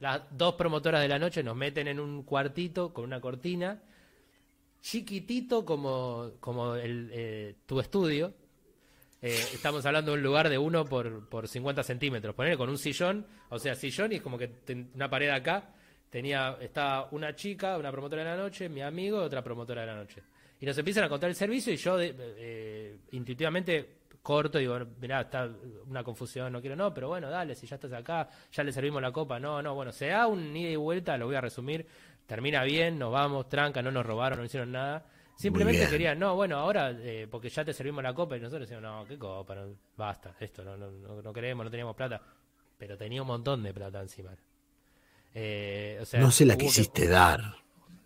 Las 0.00 0.22
dos 0.30 0.54
promotoras 0.54 1.00
de 1.00 1.08
la 1.08 1.18
noche 1.18 1.42
nos 1.42 1.56
meten 1.56 1.88
en 1.88 1.98
un 1.98 2.22
cuartito 2.24 2.92
con 2.92 3.04
una 3.04 3.20
cortina, 3.20 3.82
chiquitito 4.80 5.64
como, 5.64 6.32
como 6.40 6.74
el, 6.74 7.10
eh, 7.12 7.54
tu 7.66 7.80
estudio. 7.80 8.34
Eh, 9.22 9.38
estamos 9.52 9.84
hablando 9.84 10.12
de 10.12 10.18
un 10.18 10.22
lugar 10.22 10.48
de 10.48 10.56
uno 10.56 10.84
por, 10.84 11.28
por 11.28 11.46
50 11.46 11.82
centímetros. 11.82 12.34
Poner 12.34 12.56
con 12.56 12.70
un 12.70 12.78
sillón, 12.78 13.26
o 13.50 13.58
sea, 13.58 13.74
sillón 13.74 14.12
y 14.12 14.16
es 14.16 14.22
como 14.22 14.38
que 14.38 14.50
una 14.94 15.08
pared 15.08 15.28
acá. 15.28 15.74
Tenía, 16.08 16.56
estaba 16.60 17.08
una 17.12 17.36
chica, 17.36 17.78
una 17.78 17.92
promotora 17.92 18.24
de 18.24 18.30
la 18.30 18.36
noche, 18.36 18.68
mi 18.68 18.82
amigo, 18.82 19.18
otra 19.18 19.44
promotora 19.44 19.82
de 19.82 19.86
la 19.86 19.94
noche. 19.94 20.22
Y 20.58 20.66
nos 20.66 20.76
empiezan 20.76 21.04
a 21.04 21.08
contar 21.08 21.30
el 21.30 21.36
servicio 21.36 21.72
y 21.72 21.76
yo 21.76 21.96
eh, 22.00 22.98
intuitivamente 23.12 24.00
corto 24.22 24.58
digo, 24.58 24.78
mirá, 25.00 25.22
está 25.22 25.48
una 25.86 26.04
confusión, 26.04 26.52
no 26.52 26.60
quiero, 26.60 26.76
no, 26.76 26.92
pero 26.92 27.08
bueno, 27.08 27.30
dale, 27.30 27.54
si 27.54 27.66
ya 27.66 27.76
estás 27.76 27.92
acá, 27.92 28.28
ya 28.52 28.62
le 28.62 28.72
servimos 28.72 29.00
la 29.00 29.12
copa, 29.12 29.40
no, 29.40 29.62
no, 29.62 29.74
bueno, 29.74 29.92
se 29.92 30.08
da 30.08 30.26
un 30.26 30.54
ida 30.54 30.70
y 30.70 30.76
vuelta, 30.76 31.16
lo 31.16 31.26
voy 31.26 31.36
a 31.36 31.40
resumir, 31.40 31.86
termina 32.30 32.62
bien, 32.62 32.96
nos 32.96 33.10
vamos, 33.10 33.48
tranca, 33.48 33.82
no 33.82 33.90
nos 33.90 34.06
robaron, 34.06 34.38
no 34.38 34.44
hicieron 34.44 34.70
nada. 34.70 35.04
Simplemente 35.36 35.88
querían, 35.88 36.16
no, 36.16 36.36
bueno, 36.36 36.58
ahora, 36.58 36.92
eh, 36.92 37.26
porque 37.28 37.48
ya 37.48 37.64
te 37.64 37.72
servimos 37.72 38.04
la 38.04 38.14
copa 38.14 38.36
y 38.36 38.40
nosotros 38.40 38.68
decíamos, 38.68 38.84
no, 38.88 39.04
qué 39.08 39.18
copa, 39.18 39.56
no, 39.56 39.74
basta, 39.96 40.36
esto, 40.38 40.62
no, 40.62 40.76
no, 40.76 40.90
no, 40.92 41.20
no 41.22 41.32
queremos, 41.32 41.64
no 41.64 41.70
teníamos 41.70 41.96
plata. 41.96 42.22
Pero 42.78 42.96
tenía 42.96 43.20
un 43.22 43.26
montón 43.28 43.62
de 43.64 43.74
plata 43.74 44.00
encima. 44.00 44.30
Eh, 45.34 45.98
o 46.00 46.04
sea, 46.04 46.20
No 46.20 46.30
se 46.30 46.44
la 46.46 46.56
que- 46.56 46.66
quisiste 46.66 47.08
dar. 47.08 47.40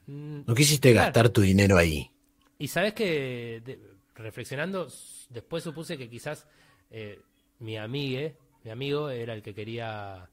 Mm, 0.07 0.41
No 0.47 0.55
quisiste 0.55 0.93
Claro. 0.93 1.07
gastar 1.07 1.29
tu 1.29 1.41
dinero 1.43 1.77
ahí. 1.77 2.11
y 2.59 2.69
sabes 2.69 2.95
que, 2.95 3.61
de- 3.65 3.79
reflexionando, 4.15 4.89
después 5.29 5.63
supuse 5.65 5.99
que 5.99 6.09
quizás 6.09 6.47
eh, 6.91 7.21
mi 7.59 7.77
amigue, 7.77 8.37
mi 8.63 8.71
amigo, 8.71 9.11
era 9.11 9.35
el 9.35 9.43
que 9.43 9.53
quería 9.55 10.31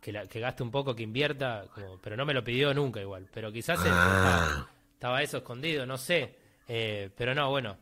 que, 0.00 0.12
la- 0.12 0.26
que 0.26 0.40
gaste 0.40 0.62
un 0.62 0.70
poco, 0.70 0.94
que 0.96 1.02
invierta, 1.02 1.66
como- 1.74 1.98
pero 1.98 2.16
no 2.16 2.24
me 2.26 2.34
lo 2.34 2.42
pidió 2.44 2.72
nunca 2.74 3.00
igual. 3.00 3.26
Pero 3.32 3.52
quizás 3.52 3.78
él 3.84 3.90
Ah. 3.92 4.46
estaba, 4.48 4.68
estaba 4.94 5.22
eso 5.22 5.36
escondido, 5.38 5.86
no 5.86 5.96
sé. 5.98 6.34
Eh, 6.68 7.10
pero 7.16 7.34
no, 7.34 7.50
bueno. 7.50 7.76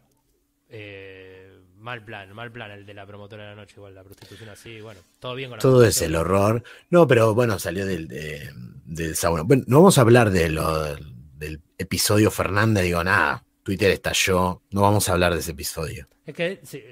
eh, 0.71 1.61
mal 1.79 2.05
plan, 2.05 2.33
mal 2.35 2.51
plan 2.53 2.71
el 2.73 2.85
de 2.85 2.93
la 2.95 3.07
promotora 3.07 3.45
de 3.45 3.49
la 3.51 3.55
noche, 3.57 3.75
igual 3.77 3.95
la 3.95 4.03
prostitución 4.05 4.49
así, 4.51 4.81
bueno, 4.81 5.01
todo 5.21 5.35
bien 5.35 5.49
con 5.51 5.57
la 5.59 5.63
Todo 5.63 5.85
es 5.85 6.03
el 6.03 6.15
horror. 6.17 6.63
No, 6.91 7.07
pero 7.07 7.35
bueno, 7.35 7.59
salió 7.59 7.87
del, 7.87 8.09
de- 8.09 8.51
del 8.85 9.17
sauna. 9.17 9.43
Bueno, 9.45 9.65
no 9.67 9.77
vamos 9.79 9.97
a 9.97 10.03
hablar 10.03 10.31
de 10.31 10.51
lo, 10.51 10.95
del 11.37 11.61
episodio 11.79 12.31
Fernanda. 12.31 12.81
Digo, 12.83 13.03
nada, 13.05 13.45
Twitter 13.63 13.91
estalló. 13.91 14.61
No 14.71 14.83
vamos 14.83 15.09
a 15.09 15.13
hablar 15.13 15.33
de 15.33 15.41
ese 15.41 15.53
episodio. 15.53 16.07
Es 16.27 16.35
que 16.35 16.61
sí, 16.65 16.83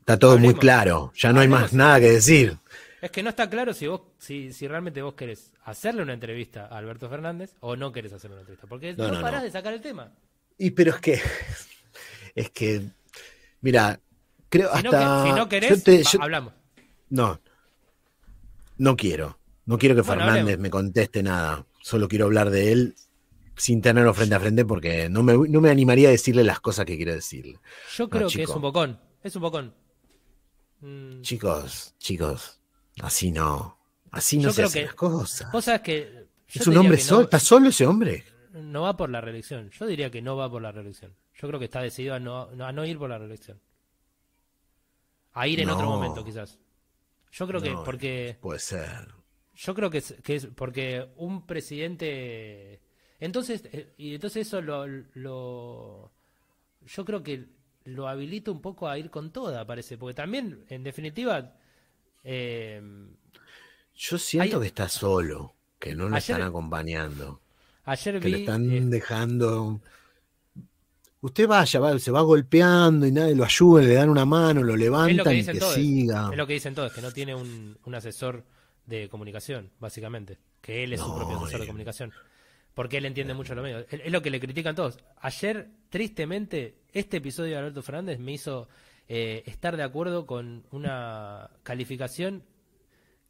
Está 0.00 0.18
todo 0.18 0.36
muy 0.36 0.54
claro. 0.54 1.12
Ya 1.16 1.32
no 1.32 1.40
hay 1.40 1.46
más 1.48 1.72
nada 1.72 2.00
que 2.00 2.10
decir. 2.10 2.58
Es 3.02 3.10
que 3.10 3.22
no 3.22 3.28
está 3.30 3.50
claro 3.50 3.74
si 3.74 3.86
vos, 3.88 4.00
si, 4.18 4.52
si 4.52 4.66
realmente 4.68 5.02
vos 5.02 5.14
querés 5.14 5.52
hacerle 5.64 6.02
una 6.02 6.14
entrevista 6.14 6.66
a 6.66 6.78
Alberto 6.78 7.10
Fernández 7.10 7.54
o 7.60 7.74
no 7.76 7.90
querés 7.92 8.12
hacerle 8.12 8.36
una 8.36 8.40
entrevista. 8.42 8.66
Porque 8.68 8.94
No, 8.94 9.08
no, 9.08 9.14
no, 9.16 9.20
parás 9.20 9.40
no. 9.40 9.44
de 9.46 9.50
sacar 9.50 9.74
el 9.74 9.80
tema. 9.82 10.12
Y 10.56 10.70
pero 10.70 10.92
es 10.92 11.00
que. 11.00 11.20
Es 12.34 12.48
que. 12.50 12.80
Mira, 13.60 14.00
creo 14.48 14.74
Si, 14.76 14.82
no, 14.84 14.90
hasta. 14.90 15.22
que- 15.24 15.28
si 15.28 15.30
no 15.32 15.36
yo 15.36 15.48
querés, 15.48 15.84
te- 15.84 16.02
va- 16.02 16.10
yo- 16.10 16.22
hablamos. 16.22 16.52
No. 17.10 17.40
No 18.78 18.96
quiero. 18.96 19.38
No 19.66 19.76
quiero 19.78 19.94
que 19.94 20.00
Bueno, 20.02 20.20
Fernández 20.22 20.40
hablemos. 20.42 20.62
me 20.62 20.70
conteste 20.70 21.22
nada. 21.22 21.66
Solo 21.82 22.08
quiero 22.08 22.24
hablar 22.26 22.50
de 22.50 22.72
él 22.72 22.94
sin 23.56 23.82
tenerlo 23.82 24.14
frente 24.14 24.34
a 24.34 24.40
frente 24.40 24.64
porque 24.64 25.08
no 25.10 25.22
me, 25.22 25.34
no 25.48 25.60
me 25.60 25.70
animaría 25.70 26.08
a 26.08 26.12
decirle 26.12 26.42
las 26.44 26.60
cosas 26.60 26.84
que 26.86 26.96
quiero 26.96 27.12
decirle. 27.12 27.58
Yo 27.96 28.08
creo 28.08 28.28
que 28.28 28.44
es 28.44 28.48
un 28.48 28.62
bocón. 28.62 29.00
Es 29.22 29.36
un 29.36 29.42
bocón. 29.42 29.74
Mm, 30.80 31.20
Chicos, 31.20 31.94
chicos, 31.98 32.60
así 33.00 33.30
no. 33.30 33.78
Así 34.10 34.36
no 34.36 34.44
Yo 34.44 34.50
se 34.50 34.54
creo 34.56 34.66
hacen 34.68 34.80
que- 34.82 34.86
las 34.86 34.94
cosas. 34.94 35.52
Vos 35.52 35.64
sabés 35.64 35.80
que. 35.82 36.26
Es 36.52 36.66
un 36.66 36.76
hombre 36.76 36.98
solo. 36.98 37.20
no, 37.20 37.24
¿Está 37.24 37.38
solo 37.40 37.68
ese 37.70 37.86
hombre? 37.86 38.24
no 38.52 38.82
va 38.82 38.94
por 38.96 39.08
la 39.08 39.20
reelección. 39.22 39.70
Yo 39.70 39.86
diría 39.86 40.10
que 40.10 40.20
no 40.20 40.36
va 40.36 40.50
por 40.50 40.60
la 40.60 40.70
reelección. 40.72 41.14
Yo 41.34 41.48
creo 41.48 41.58
que 41.58 41.64
está 41.64 41.80
decidido 41.80 42.14
a 42.14 42.18
no, 42.20 42.50
a 42.62 42.72
no 42.72 42.84
ir 42.84 42.98
por 42.98 43.08
la 43.08 43.16
reelección. 43.18 43.58
A 45.32 45.48
ir 45.48 45.60
en 45.60 45.70
otro 45.70 45.86
momento, 45.86 46.22
quizás. 46.24 46.58
Yo 47.32 47.46
creo 47.46 47.60
que 47.62 47.74
porque. 47.84 48.36
Puede 48.40 48.58
ser. 48.60 49.08
Yo 49.54 49.74
creo 49.74 49.88
que 49.90 49.98
es, 49.98 50.14
que 50.22 50.36
es 50.36 50.46
porque 50.46 51.08
un 51.16 51.46
presidente. 51.46 52.82
Entonces, 53.20 53.62
eh, 53.72 53.94
y 53.96 54.14
entonces 54.14 54.46
eso 54.46 54.60
lo, 54.60 54.86
lo. 54.86 56.12
Yo 56.86 57.04
creo 57.06 57.22
que 57.22 57.46
lo 57.84 58.08
habilita 58.08 58.50
un 58.50 58.60
poco 58.60 58.88
a 58.88 58.98
ir 58.98 59.08
con 59.10 59.32
toda, 59.32 59.64
parece. 59.66 59.96
Porque 59.96 60.14
también, 60.14 60.64
en 60.68 60.82
definitiva. 60.84 61.56
Eh, 62.24 62.80
Yo 63.94 64.18
siento 64.18 64.56
Hay- 64.56 64.60
que 64.62 64.66
está 64.66 64.88
solo, 64.88 65.54
que 65.78 65.94
no 65.94 66.08
lo 66.08 66.16
Ayer- 66.16 66.36
están 66.36 66.42
acompañando, 66.48 67.40
ayer 67.84 68.18
que 68.20 68.26
vi. 68.26 68.32
le 68.32 68.38
están 68.40 68.70
eh, 68.70 68.80
dejando. 68.82 69.80
Usted 71.20 71.46
vaya, 71.46 71.78
va, 71.78 71.98
se 72.00 72.10
va 72.10 72.20
golpeando 72.22 73.06
y 73.06 73.12
nadie 73.12 73.36
lo 73.36 73.44
ayuda, 73.44 73.82
le 73.82 73.94
dan 73.94 74.10
una 74.10 74.24
mano, 74.24 74.62
lo 74.62 74.76
levantan 74.76 75.36
y 75.36 75.44
que 75.44 75.54
todos. 75.54 75.74
siga. 75.74 76.30
es 76.32 76.36
lo 76.36 76.46
que 76.48 76.54
dicen 76.54 76.74
todos, 76.74 76.92
que 76.92 77.00
no 77.00 77.12
tiene 77.12 77.34
un, 77.34 77.78
un 77.84 77.94
asesor 77.94 78.44
de 78.86 79.08
comunicación, 79.08 79.70
básicamente. 79.78 80.38
Que 80.60 80.82
él 80.84 80.92
es 80.92 81.00
su 81.00 81.14
propio 81.14 81.36
asesor 81.38 81.60
de 81.60 81.64
eh. 81.64 81.68
comunicación. 81.68 82.12
Porque 82.74 82.96
él 82.96 83.04
entiende 83.04 83.34
mucho 83.34 83.54
los 83.54 83.62
medios. 83.62 83.84
Es, 83.90 84.00
es 84.04 84.10
lo 84.10 84.20
que 84.22 84.30
le 84.30 84.40
critican 84.40 84.74
todos. 84.74 84.98
Ayer, 85.20 85.68
tristemente, 85.90 86.78
este 86.92 87.18
episodio 87.18 87.52
de 87.52 87.58
Alberto 87.58 87.82
Fernández 87.82 88.18
me 88.18 88.32
hizo 88.32 88.68
eh, 89.08 89.42
estar 89.46 89.76
de 89.76 89.82
acuerdo 89.82 90.26
con 90.26 90.64
una 90.70 91.50
calificación 91.62 92.44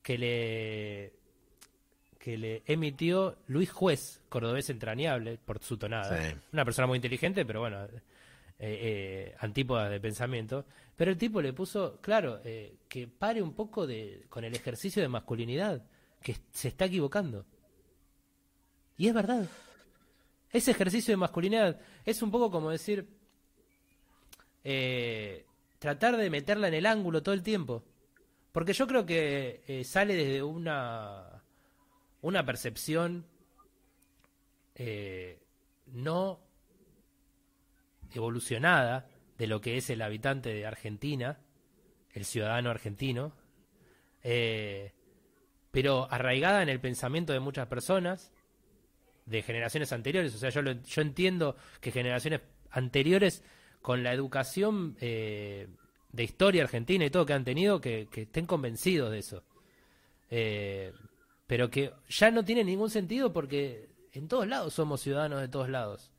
que 0.03 0.19
le 0.19 1.13
que 2.19 2.39
le 2.39 2.63
emitió 2.67 3.37
Luis 3.49 3.73
Juez, 3.73 4.23
cordobés 4.29 4.71
entrañable, 4.71 5.39
por 5.45 5.61
su 5.61 5.77
tonada. 5.77 6.31
Sí. 6.31 6.37
Una 6.53 6.65
persona 6.65 6.87
muy 6.87 6.97
inteligente, 6.97 7.45
pero 7.45 7.59
bueno, 7.59 7.85
eh, 7.85 7.91
eh, 8.61 9.35
antípodas 9.41 9.91
de 9.91 9.99
pensamiento. 9.99 10.65
Pero 10.95 11.11
el 11.11 11.19
tipo 11.19 11.43
le 11.43 11.53
puso, 11.53 11.99
claro, 12.01 12.41
eh, 12.45 12.77
que 12.89 13.09
pare 13.09 13.43
un 13.43 13.55
poco 13.55 13.89
de, 13.89 14.27
con 14.29 14.45
el 14.45 14.55
ejercicio 14.55 15.03
de 15.03 15.09
masculinidad, 15.09 15.85
que 16.23 16.37
se 16.53 16.69
está 16.69 16.85
equivocando. 16.85 17.45
Y 18.97 19.09
es 19.09 19.15
verdad. 19.15 19.49
Ese 20.53 20.71
ejercicio 20.71 21.11
de 21.11 21.17
masculinidad 21.17 21.81
es 22.05 22.23
un 22.23 22.31
poco 22.31 22.53
como 22.53 22.71
decir, 22.71 23.09
eh, 24.63 25.45
tratar 25.83 26.17
de 26.17 26.31
meterla 26.31 26.69
en 26.69 26.75
el 26.75 26.87
ángulo 26.87 27.25
todo 27.25 27.35
el 27.35 27.43
tiempo. 27.43 27.83
Porque 28.53 28.73
yo 28.73 28.87
creo 28.87 29.05
que 29.05 29.65
eh, 29.67 29.83
sale 29.83 30.15
desde 30.15 30.43
una, 30.45 31.43
una 32.21 32.47
percepción 32.47 33.27
eh, 34.77 35.41
no 35.87 36.39
evolucionada 38.15 39.09
de 39.39 39.47
lo 39.49 39.61
que 39.61 39.77
es 39.77 39.91
el 39.91 40.03
habitante 40.03 40.51
de 40.55 40.67
Argentina, 40.67 41.41
el 42.13 42.25
ciudadano 42.25 42.71
argentino, 42.71 43.33
eh, 44.23 44.93
pero 45.73 46.07
arraigada 46.13 46.63
en 46.63 46.69
el 46.69 46.79
pensamiento 46.81 47.33
de 47.33 47.41
muchas 47.41 47.67
personas, 47.67 48.31
de 49.27 49.43
generaciones 49.43 49.93
anteriores. 49.93 50.33
O 50.35 50.39
sea, 50.39 50.51
yo, 50.51 50.63
lo- 50.63 50.81
yo 50.83 51.03
entiendo 51.03 51.57
que 51.81 51.91
generaciones 51.91 52.43
anteriores, 52.71 53.43
con 53.83 54.03
la 54.03 54.13
educación 54.13 54.97
eh, 55.01 55.69
de 56.13 56.23
historia 56.25 56.63
argentina 56.63 57.05
y 57.05 57.11
todo 57.11 57.27
que 57.27 57.33
han 57.35 57.45
tenido, 57.45 57.81
que, 57.81 58.09
estén 58.15 58.47
convencidos 58.47 59.11
de 59.11 59.19
eso. 59.19 59.45
Eh, 60.31 60.93
pero 61.47 61.69
que 61.71 61.93
ya 62.09 62.31
no 62.31 62.45
tiene 62.45 62.65
ningún 62.65 62.89
sentido 62.89 63.33
porque 63.33 63.91
en 64.13 64.29
todos 64.29 64.47
lados 64.47 64.73
somos 64.75 65.01
ciudadanos 65.03 65.41
de 65.41 65.49
todos 65.49 65.69
lados. 65.69 66.11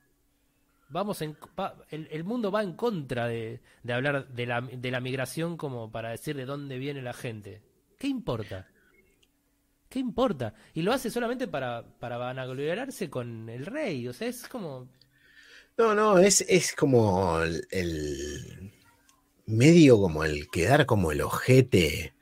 Vamos 0.90 1.22
en, 1.24 1.36
va- 1.60 1.76
el, 1.90 2.24
mundo 2.24 2.52
va 2.52 2.62
en 2.62 2.74
contra 2.74 3.28
de, 3.28 3.62
de 3.82 3.94
hablar 3.94 4.28
de 4.28 4.46
la, 4.46 4.62
de 4.62 4.92
la 4.92 5.00
migración 5.00 5.58
como 5.58 5.92
para 5.92 6.10
decir 6.12 6.36
de 6.36 6.46
dónde 6.46 6.78
viene 6.78 7.02
la 7.02 7.14
gente. 7.14 7.64
¿Qué 7.98 8.08
importa? 8.08 8.68
¿Qué 9.90 10.00
importa? 10.00 10.54
Y 10.74 10.82
lo 10.82 10.92
hace 10.92 11.10
solamente 11.10 11.48
para, 11.48 11.84
para 12.00 12.18
vanagloriarse 12.18 13.10
con 13.10 13.50
el 13.50 13.66
rey. 13.66 14.08
O 14.08 14.14
sea, 14.14 14.28
es 14.28 14.48
como... 14.48 14.88
No, 15.78 15.96
no, 15.96 16.20
es, 16.20 16.42
es 16.48 16.74
como 16.76 17.40
el, 17.42 17.68
el- 17.72 18.72
medio 19.48 20.00
como 20.00 20.24
el 20.26 20.50
quedar 20.52 20.86
como 20.88 21.12
el 21.12 21.22
ojete, 21.22 22.16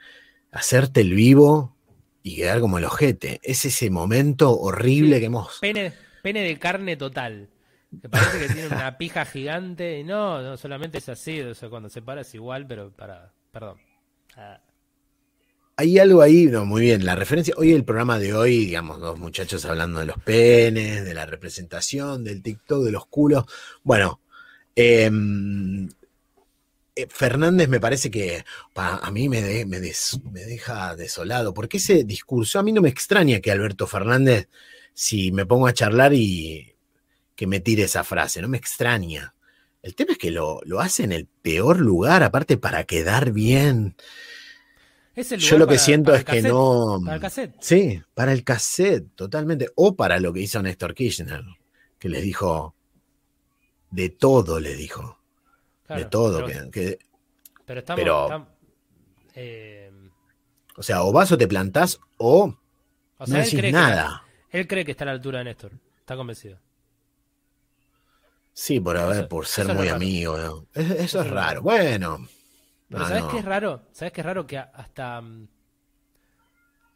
hacerte 0.52 1.02
el 1.02 1.14
vivo 1.16 1.78
y 2.24 2.38
quedar 2.38 2.62
como 2.62 2.80
el 2.80 2.86
ojete. 2.86 3.40
Es 3.44 3.66
ese 3.66 3.90
momento 3.92 4.60
horrible 4.60 5.20
que 5.20 5.28
hemos. 5.28 5.60
Pene, 5.60 5.94
pene 6.22 6.42
de 6.44 6.60
carne 6.60 6.98
total. 6.98 7.50
Me 8.02 8.10
parece 8.10 8.40
que 8.40 8.50
tiene 8.50 8.68
una 8.68 8.98
pija 8.98 9.26
gigante. 9.26 10.00
Y 10.00 10.04
no, 10.04 10.42
no 10.42 10.58
solamente 10.58 10.98
es 10.98 11.10
así. 11.10 11.42
O 11.42 11.54
sea, 11.56 11.70
cuando 11.70 11.90
se 11.90 12.02
para 12.02 12.22
es 12.22 12.34
igual, 12.36 12.66
pero 12.68 12.92
para... 12.96 13.34
Perdón. 13.52 13.80
Ah, 14.36 14.62
hay 15.82 15.98
algo 15.98 16.22
ahí, 16.22 16.46
no, 16.46 16.64
muy 16.64 16.82
bien, 16.84 17.04
la 17.06 17.16
referencia, 17.16 17.56
hoy 17.58 17.74
el 17.74 17.84
programa 17.84 18.20
de 18.20 18.36
hoy, 18.36 18.66
digamos, 18.66 19.00
dos 19.00 19.18
muchachos 19.18 19.66
hablando 19.66 20.00
de 20.00 20.06
los 20.06 20.18
penes, 20.20 21.04
de 21.04 21.14
la 21.16 21.26
representación, 21.26 22.24
del 22.24 22.44
TikTok, 22.44 22.84
de 22.84 22.92
los 22.92 23.08
culos. 23.08 23.46
Bueno, 23.82 24.22
em, 24.76 25.90
eh, 26.96 27.08
Fernández 27.10 27.68
me 27.68 27.80
parece 27.80 28.12
que 28.12 28.46
a 28.76 29.10
mí 29.10 29.28
me, 29.28 29.66
me, 29.66 29.80
deja 29.80 30.96
desolado, 30.96 31.52
porque 31.52 31.78
ese 31.78 32.04
discurso, 32.04 32.60
a 32.60 32.64
mí 32.64 32.72
no 32.72 32.82
me 32.82 32.90
extraña 32.90 33.40
que 33.40 33.52
Alberto 33.52 33.88
Fernández, 33.88 34.50
si 34.94 35.32
me 35.32 35.48
pongo 35.48 35.66
a 35.66 35.74
charlar 35.74 36.14
y 36.14 36.76
que 37.36 37.48
me 37.48 37.60
tire 37.60 37.84
esa 37.84 38.04
frase, 38.04 38.40
no 38.40 38.48
me 38.48 38.58
extraña. 38.58 39.34
El 39.82 39.96
tema 39.96 40.12
es 40.12 40.20
que 40.20 40.30
lo, 40.30 40.62
lo 40.64 40.80
hace 40.80 41.06
en 41.06 41.12
el 41.12 41.26
peor 41.26 41.80
lugar, 41.80 42.22
aparte 42.22 42.58
para 42.58 42.84
quedar 42.84 43.32
bien. 43.32 43.96
Yo 45.16 45.58
lo 45.58 45.68
que 45.68 45.78
siento 45.78 46.14
es 46.14 46.24
que 46.24 46.42
no. 46.42 47.00
Para 47.04 47.16
el 47.16 47.22
cassette. 47.22 47.56
Sí, 47.60 48.02
para 48.14 48.32
el 48.32 48.44
cassette, 48.44 49.14
totalmente. 49.16 49.70
O 49.76 49.96
para 49.96 50.20
lo 50.20 50.32
que 50.32 50.40
hizo 50.40 50.62
Néstor 50.62 50.94
Kirchner, 50.94 51.44
que 52.00 52.10
les 52.10 52.24
dijo. 52.24 52.76
De 53.90 54.10
todo 54.10 54.60
le 54.60 54.74
dijo. 54.76 55.20
de 55.90 56.06
todo. 56.06 56.46
Pero, 56.46 56.72
que, 56.72 56.98
pero 57.66 57.80
estamos. 57.82 58.48
Eh, 59.36 59.92
o 60.78 60.84
sea, 60.84 61.04
o 61.04 61.12
vas 61.12 61.32
o 61.32 61.38
te 61.38 61.48
plantás 61.48 62.00
o. 62.18 62.58
no 63.28 63.36
decís 63.36 63.72
nada. 63.72 64.24
él 64.50 64.68
cree 64.68 64.86
que 64.86 64.92
está 64.92 65.04
a 65.04 65.08
la 65.08 65.12
altura 65.12 65.40
de 65.40 65.46
Néstor. 65.46 65.74
Está 66.00 66.16
convencido. 66.16 66.58
Sí, 68.54 68.80
por, 68.80 68.98
haber, 68.98 69.28
por 69.28 69.46
ser 69.48 69.74
muy 69.74 69.88
amigo. 69.88 70.68
Eso, 70.74 71.22
es 71.22 71.30
raro. 71.30 71.62
Bueno. 71.62 72.28
Pero 72.92 73.08
¿sabes 73.08 73.24
qué 73.26 73.38
es 73.40 73.46
raro? 73.46 73.84
¿Sabes 73.92 74.14
qué 74.14 74.22
es 74.22 74.26
raro? 74.26 74.46
Que 74.46 74.58
hasta... 74.58 75.22
Mm, 75.22 75.48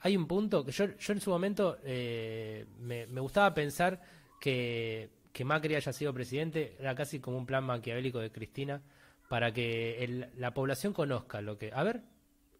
hay 0.01 0.17
un 0.17 0.27
punto 0.27 0.63
que 0.63 0.71
yo, 0.71 0.85
yo 0.97 1.13
en 1.13 1.21
su 1.21 1.31
momento 1.31 1.79
eh, 1.83 2.65
me, 2.79 3.05
gustaba 3.21 3.53
pensar 3.53 3.99
que, 4.39 5.09
que, 5.33 5.43
Macri 5.43 5.73
haya 5.73 5.91
sido 5.93 6.13
presidente, 6.13 6.75
era 6.79 6.93
casi 6.93 7.19
como 7.19 7.37
un 7.37 7.45
plan 7.45 7.63
maquiavélico 7.63 8.19
de 8.19 8.31
Cristina, 8.31 8.81
para 9.29 9.51
que 9.51 10.29
la 10.37 10.53
población 10.53 10.93
conozca 10.93 11.41
lo 11.41 11.57
que... 11.57 11.71
A 11.73 11.81
ver, 11.81 12.03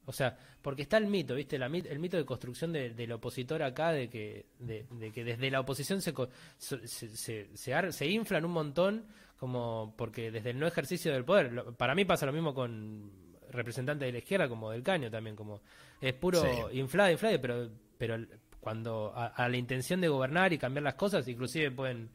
o 0.05 0.11
sea, 0.11 0.37
porque 0.61 0.83
está 0.83 0.97
el 0.97 1.07
mito, 1.07 1.35
¿viste? 1.35 1.59
La, 1.59 1.67
el 1.67 1.99
mito 1.99 2.17
de 2.17 2.25
construcción 2.25 2.71
del 2.73 3.11
opositor 3.11 3.61
acá, 3.61 3.91
de 3.91 4.09
que, 4.09 4.47
de, 4.57 5.11
que 5.11 5.23
desde 5.23 5.51
la 5.51 5.59
oposición 5.59 6.01
se, 6.01 6.13
se, 6.57 6.87
se, 6.87 7.91
se, 7.91 8.07
inflan 8.07 8.45
un 8.45 8.51
montón, 8.51 9.05
como 9.37 9.93
porque 9.97 10.31
desde 10.31 10.51
el 10.51 10.59
no 10.59 10.65
ejercicio 10.65 11.11
del 11.11 11.25
poder. 11.25 11.73
para 11.77 11.93
mí 11.93 12.05
pasa 12.05 12.25
lo 12.25 12.33
mismo 12.33 12.53
con 12.53 13.24
representante 13.55 14.05
de 14.05 14.11
la 14.11 14.17
izquierda 14.19 14.47
como 14.47 14.71
del 14.71 14.83
caño 14.83 15.09
también, 15.09 15.35
como 15.35 15.61
es 15.99 16.13
puro 16.13 16.43
inflado, 16.71 17.11
inflado, 17.11 17.41
pero, 17.41 17.69
pero 17.97 18.17
cuando 18.59 19.13
a, 19.15 19.47
la 19.47 19.57
intención 19.57 20.01
de 20.01 20.07
gobernar 20.07 20.51
y 20.51 20.57
cambiar 20.57 20.83
las 20.83 20.95
cosas, 20.95 21.27
inclusive 21.27 21.71
pueden 21.71 22.09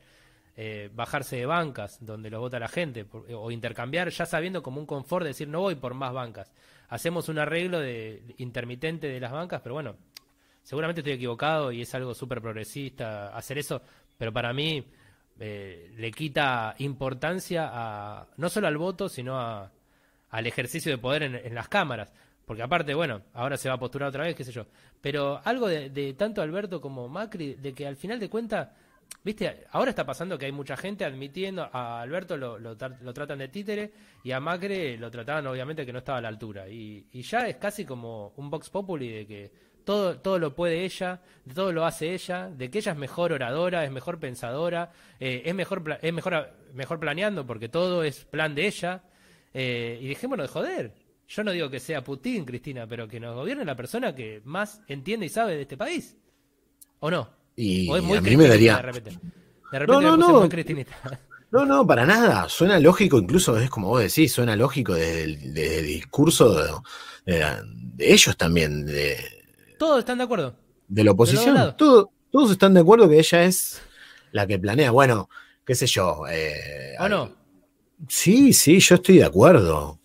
eh, 0.56 0.90
bajarse 0.92 1.36
de 1.36 1.46
bancas 1.46 2.04
donde 2.04 2.28
los 2.28 2.40
vota 2.40 2.58
la 2.58 2.68
gente 2.68 3.06
o 3.34 3.50
intercambiar 3.50 4.10
ya 4.10 4.26
sabiendo 4.26 4.62
como 4.62 4.80
un 4.80 4.86
confort 4.86 5.24
decir 5.24 5.46
no 5.46 5.60
voy 5.60 5.76
por 5.76 5.94
más 5.94 6.12
bancas. 6.12 6.52
Hacemos 6.88 7.28
un 7.28 7.38
arreglo 7.38 7.78
de 7.78 8.34
intermitente 8.38 9.06
de 9.06 9.20
las 9.20 9.30
bancas, 9.30 9.60
pero 9.62 9.76
bueno, 9.76 9.96
seguramente 10.62 11.02
estoy 11.02 11.12
equivocado 11.12 11.70
y 11.70 11.82
es 11.82 11.94
algo 11.94 12.14
súper 12.14 12.40
progresista 12.40 13.28
hacer 13.28 13.58
eso, 13.58 13.80
pero 14.18 14.32
para 14.32 14.52
mí 14.52 14.84
eh, 15.38 15.92
le 15.96 16.10
quita 16.10 16.74
importancia 16.78 17.70
a 17.72 18.26
no 18.36 18.48
solo 18.48 18.66
al 18.66 18.76
voto, 18.76 19.08
sino 19.08 19.38
a, 19.38 19.70
al 20.30 20.46
ejercicio 20.46 20.92
de 20.92 20.98
poder 20.98 21.22
en, 21.22 21.54
las 21.54 21.68
cámaras. 21.68 22.12
Porque 22.46 22.62
aparte, 22.62 22.94
bueno, 22.94 23.22
ahora 23.34 23.56
se 23.56 23.68
va 23.68 23.76
a 23.76 23.78
postular 23.78 24.08
otra 24.08 24.24
vez, 24.24 24.34
qué 24.34 24.44
sé 24.44 24.52
yo. 24.52 24.66
Pero 25.00 25.40
algo 25.44 25.68
de, 25.68 26.14
tanto 26.14 26.42
Alberto 26.42 26.80
como 26.80 27.08
Macri, 27.08 27.54
de 27.54 27.74
que 27.74 27.86
al 27.86 27.96
final 27.96 28.18
de 28.18 28.28
cuentas, 28.28 28.68
viste, 29.22 29.66
ahora 29.70 29.90
está 29.90 30.04
pasando 30.04 30.36
que 30.38 30.46
hay 30.46 30.52
mucha 30.52 30.76
gente 30.76 31.04
admitiendo, 31.04 31.68
a 31.72 32.00
Alberto 32.00 32.36
lo, 32.36 32.58
lo, 32.58 32.76
tratan 32.76 33.38
de 33.38 33.48
títere 33.48 33.92
y 34.24 34.32
a 34.32 34.40
Macri 34.40 34.96
lo 34.96 35.10
trataban 35.10 35.46
obviamente 35.46 35.86
que 35.86 35.92
no 35.92 35.98
estaba 35.98 36.18
a 36.18 36.22
la 36.22 36.28
altura. 36.28 36.68
Y, 36.68 37.06
ya 37.22 37.46
es 37.46 37.56
casi 37.56 37.84
como 37.84 38.32
un 38.36 38.50
Vox 38.50 38.68
Populi 38.70 39.10
de 39.10 39.26
que 39.26 39.52
todo, 39.84 40.18
todo 40.18 40.38
lo 40.38 40.54
puede 40.54 40.84
ella, 40.84 41.20
todo 41.54 41.72
lo 41.72 41.84
hace 41.84 42.14
ella, 42.14 42.48
de 42.48 42.70
que 42.70 42.78
ella 42.78 42.92
es 42.92 42.98
mejor 42.98 43.32
oradora, 43.32 43.84
es 43.84 43.92
mejor 43.92 44.18
pensadora, 44.18 44.90
eh, 45.20 45.42
es 45.44 45.54
mejor 45.54 45.98
es 46.02 46.12
mejor 46.12 46.52
mejor 46.74 47.00
planeando 47.00 47.46
porque 47.46 47.68
todo 47.68 48.02
es 48.02 48.24
plan 48.24 48.54
de 48.54 48.66
ella. 48.66 49.02
Eh, 49.52 49.98
y 50.00 50.08
dejémonos 50.08 50.46
de 50.46 50.52
joder. 50.52 50.94
Yo 51.28 51.44
no 51.44 51.52
digo 51.52 51.70
que 51.70 51.78
sea 51.78 52.02
Putin, 52.02 52.44
Cristina, 52.44 52.86
pero 52.86 53.06
que 53.06 53.20
nos 53.20 53.36
gobierne 53.36 53.64
la 53.64 53.76
persona 53.76 54.14
que 54.14 54.42
más 54.44 54.82
entiende 54.88 55.26
y 55.26 55.28
sabe 55.28 55.54
de 55.54 55.62
este 55.62 55.76
país. 55.76 56.16
¿O 56.98 57.10
no? 57.10 57.30
Y 57.54 57.90
a 57.90 58.20
mí 58.20 58.36
me 58.36 58.48
daría... 58.48 58.76
De 58.76 58.82
repente, 58.82 59.10
de 59.10 59.78
repente 59.78 60.02
no, 60.02 60.16
no, 60.16 60.16
no. 60.16 60.48
No, 61.52 61.66
no, 61.66 61.86
para 61.86 62.06
nada. 62.06 62.48
Suena 62.48 62.78
lógico, 62.78 63.18
incluso 63.18 63.58
es 63.58 63.68
como 63.70 63.88
vos 63.88 64.00
decís, 64.00 64.32
suena 64.32 64.54
lógico 64.54 64.94
desde 64.94 65.24
el, 65.24 65.84
discurso 65.84 66.54
de, 67.26 67.56
ellos 67.98 68.36
también. 68.36 68.86
De, 68.86 69.18
todos 69.78 69.98
están 69.98 70.18
de 70.18 70.24
acuerdo. 70.24 70.54
De 70.86 71.02
la 71.02 71.10
oposición. 71.10 71.74
todos 71.76 72.50
están 72.50 72.74
de 72.74 72.80
acuerdo 72.80 73.08
que 73.08 73.18
ella 73.18 73.42
es 73.44 73.82
la 74.30 74.46
que 74.46 74.60
planea. 74.60 74.92
Bueno, 74.92 75.28
qué 75.64 75.74
sé 75.74 75.86
yo. 75.86 76.22
Eh, 76.30 76.94
¿O 77.00 77.08
no? 77.08 77.39
Sí, 78.08 78.52
sí, 78.52 78.78
yo 78.80 78.96
estoy 78.96 79.18
de 79.18 79.24
acuerdo. 79.24 80.00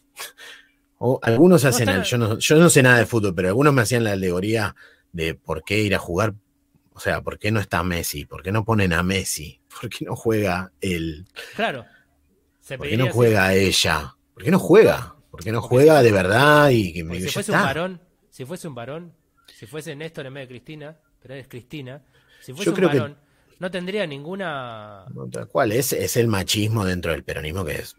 O 0.98 1.20
algunos 1.22 1.66
hacen, 1.66 2.04
yo, 2.04 2.18
no, 2.18 2.38
yo 2.40 2.56
no 2.58 2.70
sé 2.70 2.82
nada 2.82 3.00
de 3.00 3.06
fútbol, 3.06 3.36
pero 3.36 3.50
algunos 3.50 3.74
me 3.74 3.82
hacían 3.82 4.04
la 4.04 4.14
alegoría 4.14 4.76
de 5.12 5.36
por 5.36 5.64
qué 5.64 5.80
ir 5.80 5.96
a 5.96 6.00
jugar, 6.00 6.34
o 6.94 7.00
sea, 7.00 7.22
por 7.22 7.38
qué 7.38 7.52
no 7.52 7.60
está 7.60 7.84
Messi, 7.84 8.26
por 8.26 8.42
qué 8.44 8.52
no 8.52 8.66
ponen 8.66 8.94
a 8.94 9.04
Messi, 9.04 9.62
por 9.82 9.90
qué 9.90 10.06
no 10.06 10.16
juega 10.16 10.72
él. 10.82 11.26
Claro. 11.56 11.86
¿Por 12.78 12.88
qué 12.88 12.98
no 12.98 13.12
juega 13.12 13.54
ella? 13.54 14.16
¿Por 14.34 14.44
qué 14.44 14.52
no 14.52 14.60
juega? 14.60 15.16
¿Por 15.30 15.44
qué 15.44 15.52
no 15.52 15.62
juega 15.62 16.02
de 16.02 16.12
verdad? 16.12 16.70
y 16.70 16.94
que 16.94 17.20
Si 17.22 17.30
fuese 17.30 17.52
un 17.52 17.58
varón, 17.62 18.02
si 18.30 18.46
fuese 18.46 18.68
un 18.68 18.76
varón, 18.76 19.14
si 19.54 19.66
fuese 19.66 19.96
Néstor 19.96 20.26
en 20.26 20.34
vez 20.34 20.44
de 20.44 20.48
Cristina, 20.48 20.98
pero 21.22 21.36
es 21.36 21.48
Cristina, 21.48 22.04
si 22.42 22.54
fuese 22.54 22.72
un 22.72 22.82
varón, 22.82 23.18
no 23.60 23.72
tendría 23.72 24.06
ninguna. 24.06 25.06
¿Cuál 25.52 25.72
es? 25.72 25.94
Es 25.94 26.18
el 26.18 26.28
machismo 26.28 26.86
dentro 26.86 27.12
del 27.12 27.24
peronismo 27.24 27.64
que 27.66 27.76
es. 27.76 27.96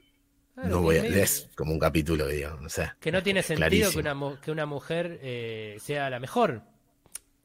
no 0.57 0.83
voy 0.83 0.97
a, 0.97 1.07
es 1.07 1.49
como 1.55 1.73
un 1.73 1.79
capítulo, 1.79 2.27
digamos. 2.27 2.65
O 2.65 2.69
sea, 2.69 2.97
que 3.01 3.13
no 3.13 3.23
tiene 3.23 3.43
sentido 3.43 3.91
que 3.91 3.99
una, 3.99 4.41
que 4.41 4.51
una 4.51 4.67
mujer 4.67 5.19
eh, 5.23 5.77
sea 5.81 6.11
la 6.11 6.21
mejor. 6.21 6.63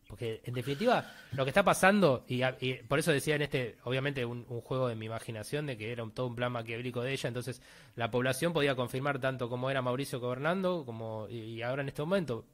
Porque 0.08 0.42
en 0.44 0.54
definitiva, 0.54 1.10
lo 1.32 1.46
que 1.46 1.52
está 1.52 1.64
pasando, 1.64 2.26
y, 2.28 2.44
por 2.90 3.00
eso 3.00 3.14
decía 3.14 3.36
en 3.36 3.44
este, 3.44 3.78
obviamente, 3.86 4.26
un, 4.26 4.44
juego 4.44 4.90
de 4.90 4.96
mi 4.96 5.06
imaginación 5.06 5.66
de 5.66 5.78
que 5.78 5.94
era 5.94 6.06
todo 6.14 6.28
un 6.28 6.36
plan 6.36 6.52
maquiavélico 6.52 7.02
de 7.02 7.14
ella, 7.14 7.30
entonces 7.30 7.62
la 7.96 8.12
población 8.12 8.52
podía 8.52 8.76
confirmar 8.76 9.22
tanto 9.22 9.48
como 9.48 9.70
era 9.70 9.82
Mauricio 9.82 10.20
gobernando, 10.20 10.84
como 10.86 11.30
y 11.30 11.62
ahora 11.62 11.82
en 11.82 11.88
este 11.88 12.02
momento, 12.02 12.46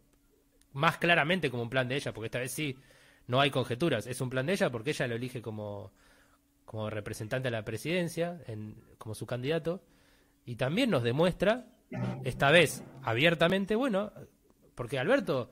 más 0.74 1.00
claramente 1.00 1.50
como 1.50 1.64
un 1.64 1.70
plan 1.72 1.88
de 1.88 1.96
ella, 1.96 2.14
porque 2.14 2.28
esta 2.28 2.38
vez 2.38 2.52
sí 2.52 2.78
no 3.28 3.42
hay 3.42 3.52
conjeturas, 3.52 4.08
es 4.08 4.22
un 4.22 4.30
plan 4.30 4.46
de 4.46 4.54
ella 4.54 4.70
porque 4.72 4.92
ella 4.92 5.08
lo 5.08 5.16
elige 5.16 5.42
como, 5.42 5.92
como 6.66 6.90
representante 6.90 7.48
de 7.48 7.52
la 7.52 7.64
presidencia, 7.64 8.42
en, 8.48 8.76
como 8.98 9.16
su 9.16 9.26
candidato, 9.26 9.84
y 10.46 10.56
también 10.56 10.90
nos 10.90 11.04
demuestra, 11.04 11.66
esta 12.24 12.52
vez 12.52 12.84
abiertamente, 13.04 13.76
bueno, 13.76 14.12
porque 14.76 14.98
Alberto, 14.98 15.52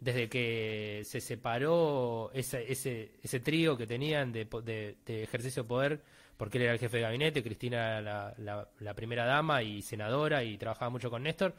desde 0.00 0.28
que 0.28 1.02
se 1.04 1.20
separó 1.20 2.30
ese, 2.34 2.70
ese, 2.70 3.12
ese 3.22 3.40
trío 3.40 3.76
que 3.76 3.86
tenían 3.86 4.32
de, 4.32 4.46
de, 5.06 5.22
ejercicio 5.22 5.62
de 5.62 5.68
poder, 5.68 6.02
porque 6.36 6.58
él 6.58 6.64
era 6.64 6.72
el 6.72 6.78
jefe 6.78 6.98
de 6.98 7.02
gabinete, 7.04 7.42
Cristina 7.42 8.00
la, 8.02 8.34
la, 8.78 8.94
primera 8.94 9.24
dama 9.24 9.62
y 9.62 9.80
senadora 9.80 10.42
y 10.44 10.58
trabajaba 10.58 10.90
mucho 10.90 11.10
con 11.10 11.22
Néstor, 11.22 11.54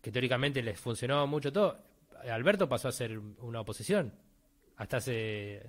que 0.00 0.12
teóricamente 0.12 0.62
les 0.62 0.78
funcionó 0.78 1.26
mucho 1.26 1.52
todo, 1.52 1.78
Alberto 2.30 2.68
pasó 2.68 2.88
a 2.88 2.92
ser 2.92 3.18
una 3.18 3.60
oposición 3.60 4.12
hasta 4.78 4.96
hace... 4.96 5.62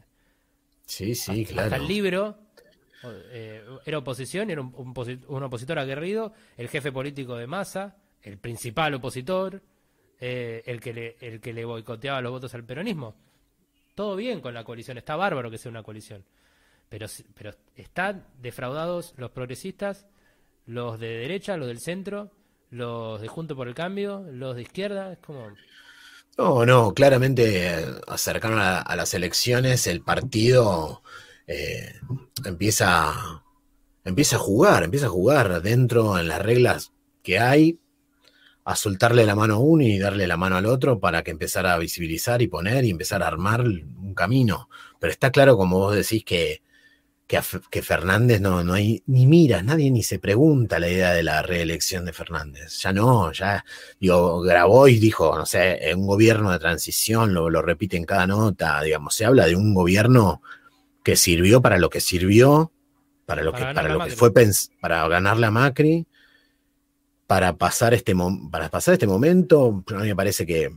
Sí, 0.85 1.13
sí, 1.13 1.45
claro. 1.45 1.65
Hasta 1.65 1.75
el 1.75 1.87
libro 1.87 2.37
eh, 3.03 3.63
era 3.85 3.97
oposición, 3.97 4.49
era 4.49 4.61
un, 4.61 4.73
un, 4.75 5.43
opositor 5.43 5.77
aguerrido, 5.77 6.33
el 6.57 6.69
jefe 6.69 6.91
político 6.91 7.35
de 7.35 7.47
masa, 7.47 7.97
el 8.21 8.37
principal 8.37 8.93
opositor, 8.93 9.61
eh, 10.19 10.63
el, 10.65 10.79
que 10.79 10.93
le, 10.93 11.17
el 11.21 11.39
que 11.39 11.53
le 11.53 11.65
boicoteaba 11.65 12.21
los 12.21 12.31
votos 12.31 12.53
al 12.53 12.63
peronismo. 12.63 13.15
Todo 13.95 14.15
bien 14.15 14.41
con 14.41 14.53
la 14.53 14.63
coalición, 14.63 14.97
está 14.97 15.15
bárbaro 15.15 15.51
que 15.51 15.57
sea 15.57 15.71
una 15.71 15.83
coalición. 15.83 16.23
Pero, 16.87 17.07
pero 17.35 17.51
están 17.75 18.25
defraudados 18.41 19.13
los 19.17 19.31
progresistas, 19.31 20.07
los 20.65 20.99
de 20.99 21.07
derecha, 21.07 21.57
los 21.57 21.67
del 21.67 21.79
centro, 21.79 22.31
los 22.69 23.21
de 23.21 23.27
Junto 23.27 23.55
por 23.55 23.67
el 23.67 23.75
Cambio, 23.75 24.25
los 24.31 24.55
de 24.55 24.61
izquierda, 24.63 25.13
es 25.13 25.19
como... 25.19 25.51
No, 26.39 26.65
no, 26.65 26.93
claramente 26.93 27.67
eh, 27.67 27.85
acercaron 28.07 28.59
a, 28.61 28.95
las 28.95 29.13
elecciones, 29.13 29.87
el 29.87 30.01
partido 30.01 31.03
eh, 31.47 31.95
empieza, 32.45 33.43
empieza 34.05 34.37
a 34.37 34.39
jugar, 34.39 34.83
empieza 34.83 35.07
a 35.07 35.09
jugar 35.09 35.61
dentro 35.61 36.17
en 36.17 36.29
las 36.29 36.41
reglas 36.41 36.93
que 37.23 37.39
hay. 37.39 37.77
a 38.65 38.75
soltarle 38.77 39.25
la 39.25 39.35
mano 39.35 39.55
a 39.55 39.59
uno 39.59 39.83
y 39.83 39.99
darle 39.99 40.27
la 40.27 40.37
mano 40.37 40.57
al 40.57 40.65
otro 40.67 40.99
para 40.99 41.23
que 41.23 41.31
empezara 41.31 41.73
a 41.73 41.79
visibilizar 41.79 42.41
y 42.41 42.47
poner 42.47 42.85
y 42.85 42.91
empezar 42.91 43.23
a 43.23 43.27
armar 43.27 43.61
un 43.61 44.13
camino. 44.15 44.69
Pero 44.99 45.11
está 45.11 45.31
claro, 45.31 45.57
como 45.57 45.79
vos 45.79 45.95
decís, 45.95 46.23
que, 46.23 46.61
que, 47.29 47.81
Fernández 47.83 48.41
no, 48.41 48.63
no 48.63 48.73
hay 48.73 49.03
ni 49.05 49.27
mira, 49.27 49.61
nadie 49.61 49.91
ni 49.91 50.01
se 50.01 50.17
pregunta 50.17 50.79
la 50.79 50.89
idea 50.89 51.13
de 51.13 51.21
la 51.21 51.43
reelección 51.43 52.03
de 52.05 52.11
Fernández. 52.11 52.79
Ya 52.81 52.91
no, 52.91 53.31
ya, 53.31 53.63
digo, 53.99 54.41
grabó 54.41 54.87
y 54.87 54.97
dijo, 54.97 55.37
no 55.37 55.45
sé, 55.45 55.79
un 55.95 56.07
gobierno 56.07 56.51
de 56.51 56.57
transición, 56.57 57.35
lo, 57.35 57.51
lo 57.51 57.61
repite 57.61 57.97
en 57.97 58.05
cada 58.05 58.25
nota, 58.25 58.81
digamos, 58.81 59.13
se 59.13 59.25
habla 59.25 59.45
de 59.45 59.55
un 59.55 59.75
gobierno 59.75 60.41
que 61.03 61.15
sirvió 61.15 61.61
para 61.61 61.77
lo 61.77 61.91
que 61.91 62.01
sirvió, 62.01 62.71
para 63.27 63.43
lo 63.43 63.53
que, 63.53 63.61
para 63.61 63.89
lo 63.89 64.03
que 64.03 64.11
fue 64.11 64.33
para 64.81 65.07
ganarle 65.07 65.45
a 65.45 65.51
Macri 65.51 66.07
para 67.29 67.55
pasar 67.55 67.93
este, 67.93 68.15
para 68.49 68.69
pasar 68.69 68.95
este 68.95 69.05
momento, 69.05 69.83
a 69.89 69.99
mí 69.99 70.07
me 70.07 70.15
parece 70.15 70.47
que... 70.47 70.75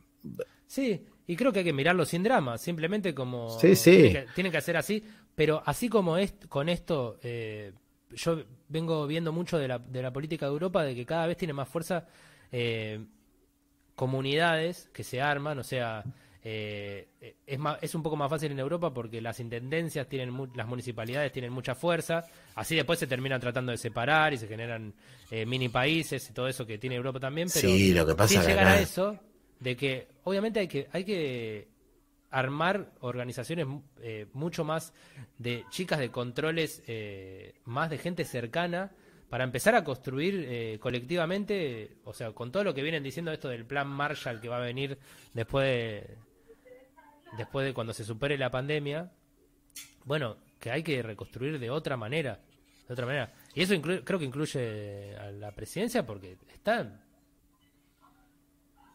Sí, 0.66 1.02
y 1.26 1.34
creo 1.34 1.50
que 1.50 1.60
hay 1.60 1.64
que 1.64 1.72
mirarlo 1.72 2.04
sin 2.04 2.22
drama, 2.22 2.58
simplemente 2.58 3.14
como... 3.14 3.58
Sí, 3.58 3.74
sí. 3.74 4.14
Tiene 4.34 4.50
que, 4.50 4.58
hacer 4.58 4.76
así, 4.76 5.02
pero 5.42 5.60
así 5.66 5.88
como 5.88 6.16
es 6.18 6.34
con 6.48 6.68
esto, 6.68 7.18
eh, 7.20 7.72
yo 8.14 8.44
vengo 8.68 9.08
viendo 9.08 9.32
mucho 9.32 9.58
de 9.58 9.66
la, 9.66 9.80
de 9.80 10.00
la 10.00 10.12
política 10.12 10.46
de 10.46 10.52
Europa, 10.52 10.84
de 10.84 10.94
que 10.94 11.04
cada 11.04 11.26
vez 11.26 11.36
tiene 11.36 11.52
más 11.52 11.68
fuerza 11.68 12.06
eh, 12.52 13.04
comunidades 13.96 14.88
que 14.92 15.02
se 15.02 15.20
arman, 15.20 15.58
o 15.58 15.64
sea, 15.64 16.04
eh, 16.44 17.08
es, 17.44 17.58
es 17.80 17.94
un 17.96 18.04
poco 18.04 18.14
más 18.14 18.30
fácil 18.30 18.52
en 18.52 18.60
Europa 18.60 18.94
porque 18.94 19.20
las 19.20 19.40
intendencias 19.40 20.08
tienen 20.08 20.32
las 20.54 20.68
municipalidades 20.68 21.32
tienen 21.32 21.52
mucha 21.52 21.74
fuerza, 21.74 22.24
así 22.54 22.76
después 22.76 23.00
se 23.00 23.08
terminan 23.08 23.40
tratando 23.40 23.72
de 23.72 23.78
separar 23.78 24.32
y 24.32 24.38
se 24.38 24.46
generan 24.46 24.94
eh, 25.28 25.44
mini 25.44 25.70
países 25.70 26.30
y 26.30 26.32
todo 26.32 26.46
eso 26.46 26.64
que 26.64 26.78
tiene 26.78 26.94
Europa 26.94 27.18
también, 27.18 27.48
pero 27.52 27.66
sí, 27.66 27.92
lo 27.92 28.06
que 28.06 28.14
pasa 28.14 28.46
llegar 28.46 28.68
a 28.68 28.80
eso 28.80 29.18
de 29.58 29.76
que 29.76 30.06
obviamente 30.22 30.60
hay 30.60 30.68
que 30.68 30.86
hay 30.92 31.04
que 31.04 31.71
armar 32.32 32.92
organizaciones 33.00 33.66
eh, 34.00 34.26
mucho 34.32 34.64
más 34.64 34.92
de 35.38 35.64
chicas 35.70 35.98
de 35.98 36.10
controles, 36.10 36.82
más 37.64 37.90
de 37.90 37.98
gente 37.98 38.24
cercana 38.24 38.90
para 39.30 39.44
empezar 39.44 39.74
a 39.74 39.84
construir 39.84 40.78
colectivamente, 40.80 41.96
o 42.04 42.12
sea, 42.12 42.32
con 42.32 42.52
todo 42.52 42.64
lo 42.64 42.74
que 42.74 42.82
vienen 42.82 43.02
diciendo 43.02 43.32
esto 43.32 43.48
del 43.48 43.64
plan 43.64 43.88
Marshall 43.88 44.40
que 44.40 44.48
va 44.48 44.58
a 44.58 44.60
venir 44.60 44.98
después 45.32 45.64
de, 45.64 46.18
después 47.38 47.66
de 47.66 47.72
cuando 47.72 47.92
se 47.92 48.04
supere 48.04 48.36
la 48.36 48.50
pandemia, 48.50 49.10
bueno, 50.04 50.36
que 50.58 50.70
hay 50.70 50.82
que 50.82 51.02
reconstruir 51.02 51.58
de 51.58 51.70
otra 51.70 51.96
manera, 51.96 52.40
de 52.86 52.92
otra 52.92 53.06
manera. 53.06 53.32
Y 53.54 53.62
eso 53.62 53.74
creo 53.80 54.18
que 54.18 54.24
incluye 54.24 55.16
a 55.16 55.30
la 55.30 55.52
presidencia 55.52 56.04
porque 56.06 56.36
está 56.52 57.00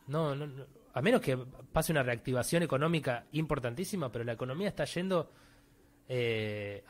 no, 0.07 0.35
no, 0.35 0.47
a 0.97 1.01
menos 1.01 1.21
que 1.21 1.37
pase 1.71 1.91
una 1.91 2.03
reactivación 2.03 2.63
económica 2.63 3.25
importantísima, 3.33 4.11
pero 4.11 4.23
la 4.23 4.33
economía 4.33 4.69
está 4.69 4.85
yendo 4.85 5.31
eh, 6.09 6.83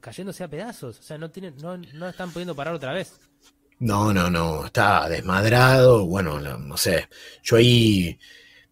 cayéndose 0.00 0.44
a 0.44 0.48
pedazos, 0.48 1.00
o 1.00 1.02
sea, 1.02 1.18
no 1.18 1.26
están 1.26 2.30
pudiendo 2.30 2.54
parar 2.54 2.74
otra 2.74 2.92
vez. 2.92 3.18
No, 3.80 4.12
no, 4.12 4.28
no, 4.28 4.66
está 4.66 5.08
desmadrado, 5.08 6.04
bueno, 6.06 6.40
no 6.40 6.76
sé, 6.76 7.08
yo 7.42 7.56
ahí 7.56 8.18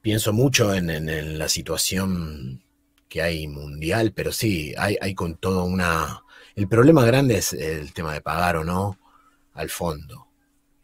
pienso 0.01 0.33
mucho 0.33 0.75
en, 0.75 1.39
la 1.39 1.49
situación 1.49 2.63
que 3.09 3.23
hay 3.23 3.47
mundial, 3.47 4.13
pero 4.13 4.33
sí, 4.33 4.75
hay, 4.77 4.97
hay 5.01 5.15
con 5.15 5.37
todo 5.37 5.65
una... 5.65 6.23
El 6.55 6.69
problema 6.69 7.05
grande 7.05 7.39
es 7.39 7.53
el 7.53 7.93
tema 7.93 8.15
de 8.15 8.21
pagar 8.21 8.57
o 8.57 8.65
no 8.65 8.99
al 9.55 9.71
fondo. 9.71 10.29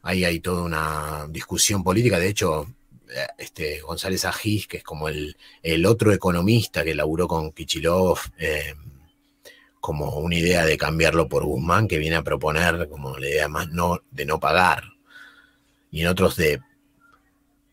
Ahí 0.02 0.24
hay 0.24 0.40
toda 0.40 0.62
una 0.62 1.26
discusión 1.28 1.82
política, 1.82 2.18
de 2.18 2.28
hecho, 2.28 2.66
este 3.38 3.80
González 3.80 4.24
Agis, 4.24 4.66
que 4.66 4.78
es 4.78 4.82
como 4.82 5.08
el, 5.08 5.36
el 5.62 5.86
otro 5.86 6.12
economista 6.12 6.84
que 6.84 6.94
laburó 6.94 7.28
con 7.28 7.52
Kichilov, 7.52 8.18
eh, 8.38 8.74
como 9.80 10.18
una 10.18 10.36
idea 10.36 10.64
de 10.64 10.78
cambiarlo 10.78 11.28
por 11.28 11.44
Guzmán, 11.44 11.88
que 11.88 11.98
viene 11.98 12.16
a 12.16 12.22
proponer 12.22 12.88
como 12.88 13.16
la 13.18 13.28
idea 13.28 13.48
más 13.48 13.68
no, 13.70 14.00
de 14.10 14.26
no 14.26 14.38
pagar. 14.38 14.84
Y 15.90 16.02
en 16.02 16.08
otros 16.08 16.36
de 16.36 16.60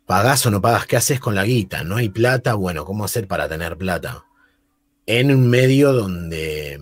¿Pagás 0.09 0.43
o 0.47 0.49
no 0.49 0.59
pagas? 0.59 0.87
¿Qué 0.87 0.97
haces 0.97 1.19
con 1.19 1.35
la 1.35 1.45
guita? 1.45 1.83
¿No 1.83 1.97
hay 1.97 2.09
plata? 2.09 2.55
Bueno, 2.55 2.83
¿cómo 2.83 3.05
hacer 3.05 3.27
para 3.27 3.47
tener 3.47 3.77
plata? 3.77 4.25
En 5.05 5.29
un 5.31 5.47
medio 5.47 5.93
donde 5.93 6.81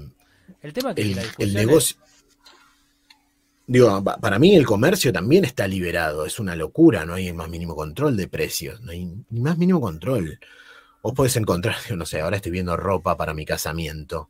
el, 0.61 0.71
tema 0.71 0.95
que 0.95 1.01
el, 1.39 1.53
negocio... 1.53 1.97
Digo, 3.69 4.01
para 4.01 4.39
mí 4.39 4.55
el 4.55 4.65
comercio 4.65 5.11
también 5.11 5.43
está 5.43 5.67
liberado, 5.67 6.25
es 6.25 6.39
una 6.39 6.55
locura, 6.55 7.05
no 7.05 7.15
hay 7.15 7.27
el 7.27 7.33
más 7.33 7.49
mínimo 7.49 7.75
control 7.75 8.15
de 8.15 8.29
precios, 8.29 8.79
no 8.79 8.93
hay 8.93 9.05
ni 9.29 9.41
más 9.41 9.57
mínimo 9.57 9.81
control. 9.81 10.39
Vos 11.03 11.13
podés 11.13 11.35
encontrar, 11.35 11.75
no 11.95 12.05
sé, 12.05 12.21
ahora 12.21 12.37
estoy 12.37 12.53
viendo 12.53 12.77
ropa 12.77 13.17
para 13.17 13.33
mi 13.33 13.45
casamiento 13.45 14.29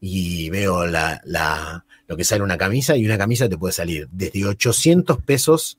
y 0.00 0.50
veo 0.50 0.84
la, 0.86 1.20
la, 1.24 1.84
lo 2.08 2.16
que 2.16 2.24
sale 2.24 2.42
una 2.42 2.58
camisa 2.58 2.96
y 2.96 3.06
una 3.06 3.16
camisa 3.16 3.48
te 3.48 3.56
puede 3.56 3.72
salir 3.72 4.08
desde 4.10 4.44
800 4.44 5.22
pesos 5.22 5.78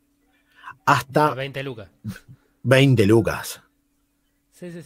hasta... 0.86 1.34
20 1.34 1.62
lucas. 1.62 1.90
20 2.64 3.06
lucas. 3.06 3.62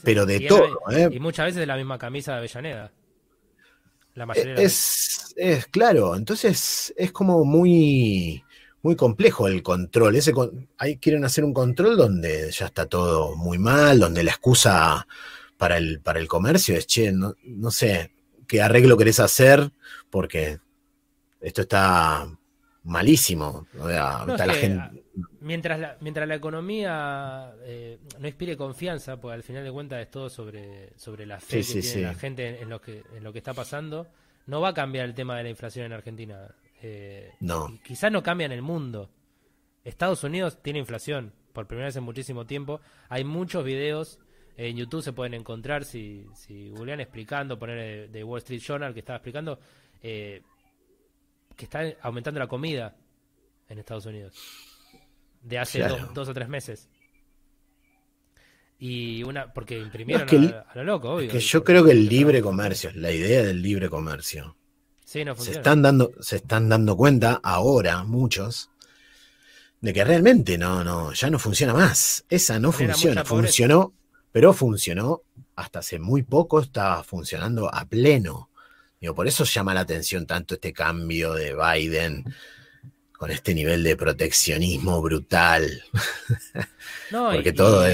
Pero 0.04 0.26
de 0.26 0.40
todo, 0.40 0.80
¿eh? 0.90 1.08
Y 1.12 1.20
muchas 1.20 1.46
veces 1.46 1.60
de 1.60 1.68
la 1.68 1.76
misma 1.76 2.00
camisa 2.00 2.32
de 2.32 2.38
Avellaneda. 2.40 2.92
La 4.18 4.26
mayoría 4.26 4.56
es, 4.56 5.36
es, 5.38 5.68
claro, 5.68 6.16
entonces 6.16 6.92
es 6.98 7.12
como 7.12 7.46
muy, 7.46 8.44
muy 8.82 8.96
complejo 8.96 9.48
el 9.48 9.62
control. 9.62 10.16
Ese 10.16 10.34
ahí 10.80 10.98
quieren 10.98 11.24
hacer 11.24 11.44
un 11.44 11.54
control 11.54 11.96
donde 11.96 12.50
ya 12.52 12.66
está 12.66 12.88
todo 12.88 13.36
muy 13.36 13.60
mal, 13.60 14.00
donde 14.00 14.24
la 14.24 14.32
excusa 14.32 15.08
para 15.56 15.78
el, 15.78 16.00
para 16.02 16.20
el 16.20 16.28
comercio 16.28 16.76
es, 16.76 16.88
che, 16.88 17.12
no, 17.12 17.36
no 17.44 17.70
sé, 17.70 18.12
qué 18.48 18.60
arreglo 18.60 18.98
querés 18.98 19.20
hacer 19.20 19.72
porque 20.10 20.58
esto 21.40 21.62
está 21.62 22.28
malísimo. 22.86 23.68
Mientras, 25.48 25.80
la, 25.80 25.98
mientras 26.02 26.28
la 26.28 26.36
economía 26.36 27.54
eh, 27.64 27.98
no 28.20 28.28
inspire 28.28 28.58
confianza, 28.58 29.20
pues 29.20 29.34
al 29.34 29.44
final 29.44 29.64
de 29.64 29.72
cuentas 29.72 30.02
es 30.02 30.12
todo 30.12 30.30
sobre, 30.30 30.92
sobre 30.98 31.26
la 31.26 31.40
fe 31.40 31.62
que 31.64 31.82
tiene 31.82 32.02
la 32.02 32.14
gente 32.14 32.62
en, 32.62 32.70
lo 32.70 32.82
que, 32.82 33.04
en 33.16 33.24
lo 33.24 33.32
que 33.32 33.40
está 33.40 33.54
pasando, 33.54 34.08
no 34.46 34.62
va 34.62 34.70
a 34.70 34.74
cambiar 34.74 35.06
el 35.06 35.16
tema 35.16 35.38
de 35.38 35.44
la 35.44 35.50
inflación 35.50 35.86
en 35.86 35.94
Argentina. 35.94 36.54
Eh, 36.82 37.32
no. 37.40 37.80
Quizás 37.84 38.12
no 38.12 38.22
cambia 38.22 38.46
en 38.46 38.52
el 38.52 38.62
mundo. 38.62 39.10
Estados 39.84 40.24
Unidos 40.24 40.62
tiene 40.62 40.80
inflación 40.80 41.34
por 41.54 41.66
primera 41.66 41.88
vez 41.88 41.96
en 41.96 42.04
muchísimo 42.04 42.46
tiempo. 42.46 42.82
Hay 43.10 43.24
muchos 43.24 43.64
videos 43.64 44.20
en 44.58 44.76
YouTube 44.76 45.04
se 45.04 45.14
pueden 45.14 45.36
encontrar 45.36 45.86
si, 45.86 46.26
si 46.34 46.70
googlean 46.70 47.00
explicando, 47.00 47.60
poner 47.60 48.10
de, 48.10 48.24
Wall 48.24 48.40
Street 48.40 48.60
Journal 48.60 48.92
que 48.92 49.02
estaba 49.02 49.18
explicando. 49.18 49.60
Eh, 50.02 50.42
que 51.56 51.66
está 51.66 51.82
aumentando 52.02 52.40
la 52.40 52.48
comida 52.48 52.96
en 53.70 53.80
Estados 53.80 54.06
Unidos. 54.08 54.67
De 55.42 55.58
hace 55.58 55.84
dos, 56.14 56.28
o 56.28 56.34
tres 56.34 56.50
meses. 56.50 56.90
Y 58.80 59.24
una, 59.24 59.52
porque 59.54 59.78
imprimieron 59.80 60.28
a, 60.30 60.76
lo 60.76 60.84
loco, 60.84 61.16
obvio. 61.16 61.32
que 61.32 61.40
yo 61.40 61.64
creo 61.64 61.84
que 61.84 61.92
el 61.92 62.08
libre 62.08 62.42
comercio, 62.42 62.92
la 62.94 63.12
idea 63.12 63.44
del 63.44 63.62
libre 63.62 63.90
comercio. 63.90 64.56
se 65.04 65.24
están 65.52 65.82
dando, 65.82 66.12
se 66.20 66.38
están 66.38 66.70
dando 66.70 66.96
cuenta 66.96 67.40
ahora, 67.42 68.04
muchos, 68.04 68.70
de 69.82 69.94
que 69.94 70.04
realmente 70.04 70.58
no, 70.58 70.84
no, 70.84 71.14
ya 71.14 71.30
no 71.30 71.40
funciona 71.40 71.74
más. 71.74 72.26
Esa 72.30 72.60
no 72.60 72.72
funciona. 72.72 73.26
Funcionó, 73.26 73.94
pero 74.32 74.54
funcionó 74.54 75.24
hasta 75.56 75.80
hace 75.80 75.98
muy 75.98 76.22
poco, 76.22 76.60
estaba 76.60 77.04
funcionando 77.04 77.74
a 77.74 77.86
pleno 77.86 78.50
por 79.16 79.28
eso 79.28 79.44
llama 79.44 79.74
la 79.74 79.82
atención 79.82 80.26
tanto 80.26 80.56
este 80.56 80.74
cambio 80.74 81.34
de 81.34 81.56
Biden 81.56 82.26
con 83.18 83.32
este 83.32 83.54
nivel 83.54 83.84
de 83.84 83.96
proteccionismo 83.96 85.02
brutal. 85.02 85.84
No, 87.10 87.32
Porque 87.32 87.50
y, 87.50 87.54
todo 87.54 87.86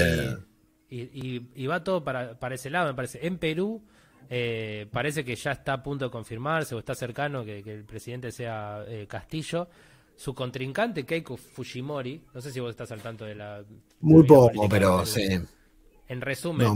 y, 0.90 1.66
va 1.66 1.84
todo 1.84 2.02
para, 2.02 2.36
ese 2.52 2.68
lado, 2.68 2.88
me 2.88 2.94
parece. 2.94 3.24
En 3.24 3.38
Perú 3.38 3.80
eh, 4.28 4.88
parece 4.90 5.24
que 5.24 5.36
ya 5.36 5.52
está 5.52 5.74
a 5.74 5.82
punto 5.84 6.06
de 6.06 6.10
confirmarse 6.10 6.74
o 6.74 6.80
está 6.80 6.96
cercano 6.96 7.44
que, 7.44 7.60
el 7.60 7.84
presidente 7.84 8.32
sea 8.32 8.84
eh, 8.88 9.06
Castillo. 9.08 9.68
Su 10.16 10.34
contrincante, 10.34 11.04
Keiko 11.04 11.36
Fujimori, 11.36 12.22
no 12.34 12.40
sé 12.40 12.50
si 12.50 12.58
vos 12.58 12.70
estás 12.70 12.90
al 12.90 13.00
tanto 13.00 13.24
de 13.24 13.36
la... 13.36 13.64
Muy 14.00 14.24
poco, 14.24 14.68
pero 14.68 15.06
sí. 15.06 15.40
En 16.08 16.20
resumen, 16.20 16.68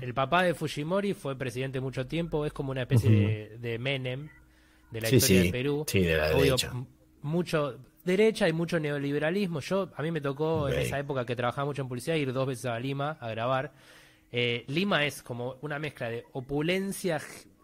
el 0.00 0.14
papá 0.14 0.42
de 0.42 0.54
Fujimori 0.54 1.14
fue 1.14 1.36
presidente 1.36 1.80
mucho 1.80 2.06
tiempo, 2.06 2.46
es 2.46 2.52
como 2.52 2.70
una 2.70 2.82
especie 2.82 3.58
de, 3.58 3.78
Menem 3.78 4.28
de 4.90 5.00
la 5.00 5.10
historia 5.10 5.42
de 5.42 5.50
Perú. 5.50 5.84
Sí, 5.86 6.00
de 6.00 6.16
la 6.16 6.28
derecha. 6.30 6.72
Mucho 7.22 7.78
derecha 8.04 8.48
y 8.48 8.52
mucho 8.52 8.80
neoliberalismo. 8.80 9.60
Yo, 9.60 9.90
a 9.94 10.02
mí 10.02 10.10
me 10.10 10.20
tocó 10.20 10.68
en 10.68 10.78
esa 10.78 10.98
época 10.98 11.24
que 11.26 11.36
trabajaba 11.36 11.66
mucho 11.66 11.82
en 11.82 11.88
publicidad 11.88 12.16
ir 12.16 12.32
dos 12.32 12.46
veces 12.46 12.66
a 12.66 12.78
Lima 12.78 13.18
a 13.20 13.28
grabar. 13.30 13.72
Eh, 14.32 14.64
Lima 14.68 15.04
es 15.04 15.22
como 15.22 15.56
una 15.60 15.78
mezcla 15.78 16.08
de 16.08 16.24
opulencia 16.32 17.20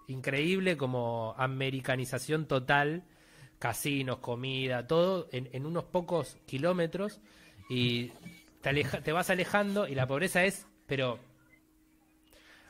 increíble, 0.08 0.76
como 0.76 1.34
americanización 1.36 2.46
total, 2.46 3.04
casinos, 3.58 4.18
comida, 4.18 4.86
todo 4.86 5.28
en, 5.32 5.48
en 5.52 5.66
unos 5.66 5.84
pocos 5.84 6.36
kilómetros 6.46 7.20
y 7.68 8.12
te, 9.02 9.12
vas 9.12 9.30
alejando 9.30 9.86
y 9.86 9.94
la 9.94 10.06
pobreza 10.06 10.44
es, 10.44 10.66
pero 10.86 11.18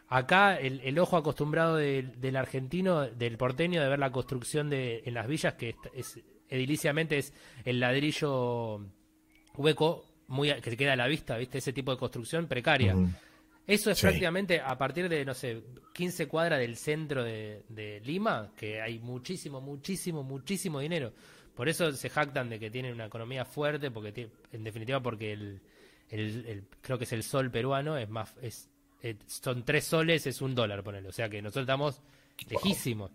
acá 0.09 0.57
el, 0.57 0.99
ojo 0.99 1.17
acostumbrado 1.17 1.77
del 1.77 2.37
argentino, 2.37 3.07
del 3.07 3.37
porteño, 3.39 3.83
de 3.83 3.89
ver 3.89 3.99
la 3.99 4.13
construcción 4.13 4.69
de, 4.69 5.03
en 5.05 5.15
las 5.15 5.27
villas, 5.27 5.55
que 5.55 5.75
es, 5.95 6.21
ediliciamente 6.49 7.19
es 7.19 7.33
el 7.65 7.81
ladrillo 7.81 8.81
hueco 9.57 10.05
muy 10.29 10.53
que 10.61 10.71
se 10.71 10.77
queda 10.77 10.95
a 10.95 10.97
la 10.97 11.07
vista, 11.07 11.37
¿viste? 11.37 11.59
Ese 11.59 11.73
tipo 11.73 11.93
de 11.93 11.99
construcción 11.99 12.47
precaria. 12.47 12.95
Eso 13.67 13.91
es 13.91 14.01
prácticamente 14.01 14.61
a 14.61 14.79
partir 14.79 15.09
de, 15.09 15.25
no 15.25 15.35
sé, 15.35 15.63
15 15.93 16.29
cuadras 16.29 16.61
del 16.61 16.77
centro 16.77 17.25
de, 17.25 18.01
Lima, 18.05 18.53
que 18.57 18.81
hay 18.81 18.99
muchísimo, 19.01 19.61
muchísimo, 19.61 20.23
muchísimo 20.23 20.81
dinero. 20.81 21.13
Por 21.55 21.69
eso 21.69 21.91
se 21.93 22.11
jactan 22.11 22.49
de 22.49 22.61
que 22.61 22.71
tienen 22.71 22.95
una 22.95 23.07
economía 23.07 23.45
fuerte, 23.45 23.91
porque 23.91 24.31
en 24.53 24.63
definitiva 24.63 25.01
porque 25.01 25.33
el, 25.33 25.61
el, 26.11 26.65
creo 26.81 26.99
que 26.99 27.05
es 27.05 27.13
el 27.13 27.23
sol 27.23 27.51
peruano, 27.51 27.97
es 27.97 28.09
más, 28.09 28.35
es, 28.41 28.69
son 29.27 29.65
tres 29.65 29.85
soles, 29.85 30.27
es 30.27 30.41
un 30.43 30.55
dólar, 30.55 30.85
ponele. 30.85 31.09
O 31.09 31.13
sea 31.13 31.29
que 31.29 31.43
nosotros 31.43 31.63
estamos 31.63 32.03
lejísimos. 32.49 33.11